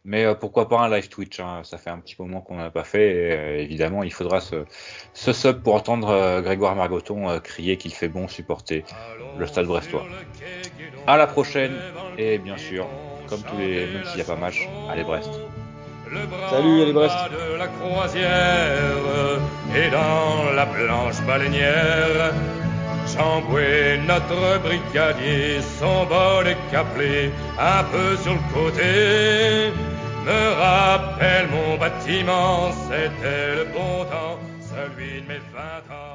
Mais 0.05 0.24
euh, 0.24 0.34
pourquoi 0.34 0.70
pas 0.70 0.80
un 0.80 0.89
live 0.89 1.11
Twitch 1.11 1.39
hein. 1.39 1.61
Ça 1.64 1.76
fait 1.76 1.91
un 1.91 1.99
petit 1.99 2.16
moment 2.18 2.41
qu'on 2.41 2.57
n'a 2.57 2.70
pas 2.70 2.84
fait. 2.84 3.36
Euh, 3.36 3.59
évidemment, 3.59 4.05
il 4.05 4.12
faudra 4.12 4.41
ce, 4.41 4.64
ce 5.12 5.34
sub 5.34 5.62
pour 5.62 5.74
entendre 5.74 6.41
Grégoire 6.41 6.74
Margoton 6.74 7.39
crier 7.41 7.76
qu'il 7.76 7.93
fait 7.93 8.09
bon 8.09 8.26
supporter 8.26 8.84
le 9.36 9.47
Stade 9.47 9.66
Brestois. 9.66 10.07
À 11.07 11.18
la 11.18 11.26
prochaine 11.26 11.76
et 12.16 12.39
bien 12.39 12.57
sûr 12.57 12.89
comme 13.29 13.43
tous 13.43 13.59
les, 13.59 13.87
même 13.87 14.05
s'il 14.07 14.16
n'y 14.16 14.22
a 14.22 14.24
pas 14.24 14.37
match, 14.37 14.68
allez 14.91 15.05
Brest. 15.05 15.31
Salut, 16.51 16.83
allez 16.83 16.93
Brest. 16.93 17.16
De 17.31 17.57
la 17.59 17.68
croisière 17.68 19.39
et 19.76 19.91
dans 19.91 20.53
la 20.55 20.66
planche 20.66 21.20
baleinière, 21.26 22.33
Chamboué, 23.07 23.99
notre 24.07 24.59
brigadier, 24.62 25.61
son 25.79 26.05
bol 26.07 26.47
est 26.47 26.59
caplé 26.70 27.31
un 27.59 27.85
peu 27.85 28.16
sur 28.22 28.33
le 28.33 28.45
côté. 28.53 29.72
Me 30.26 30.43
rappelle 30.61 31.49
mon 31.51 31.79
bâtiment, 31.79 32.70
c'était 32.89 33.55
le 33.57 33.64
bon 33.72 34.05
temps, 34.05 34.39
celui 34.70 35.22
de 35.22 35.29
mes 35.29 35.41
vingt 35.55 35.95
ans. 35.95 36.08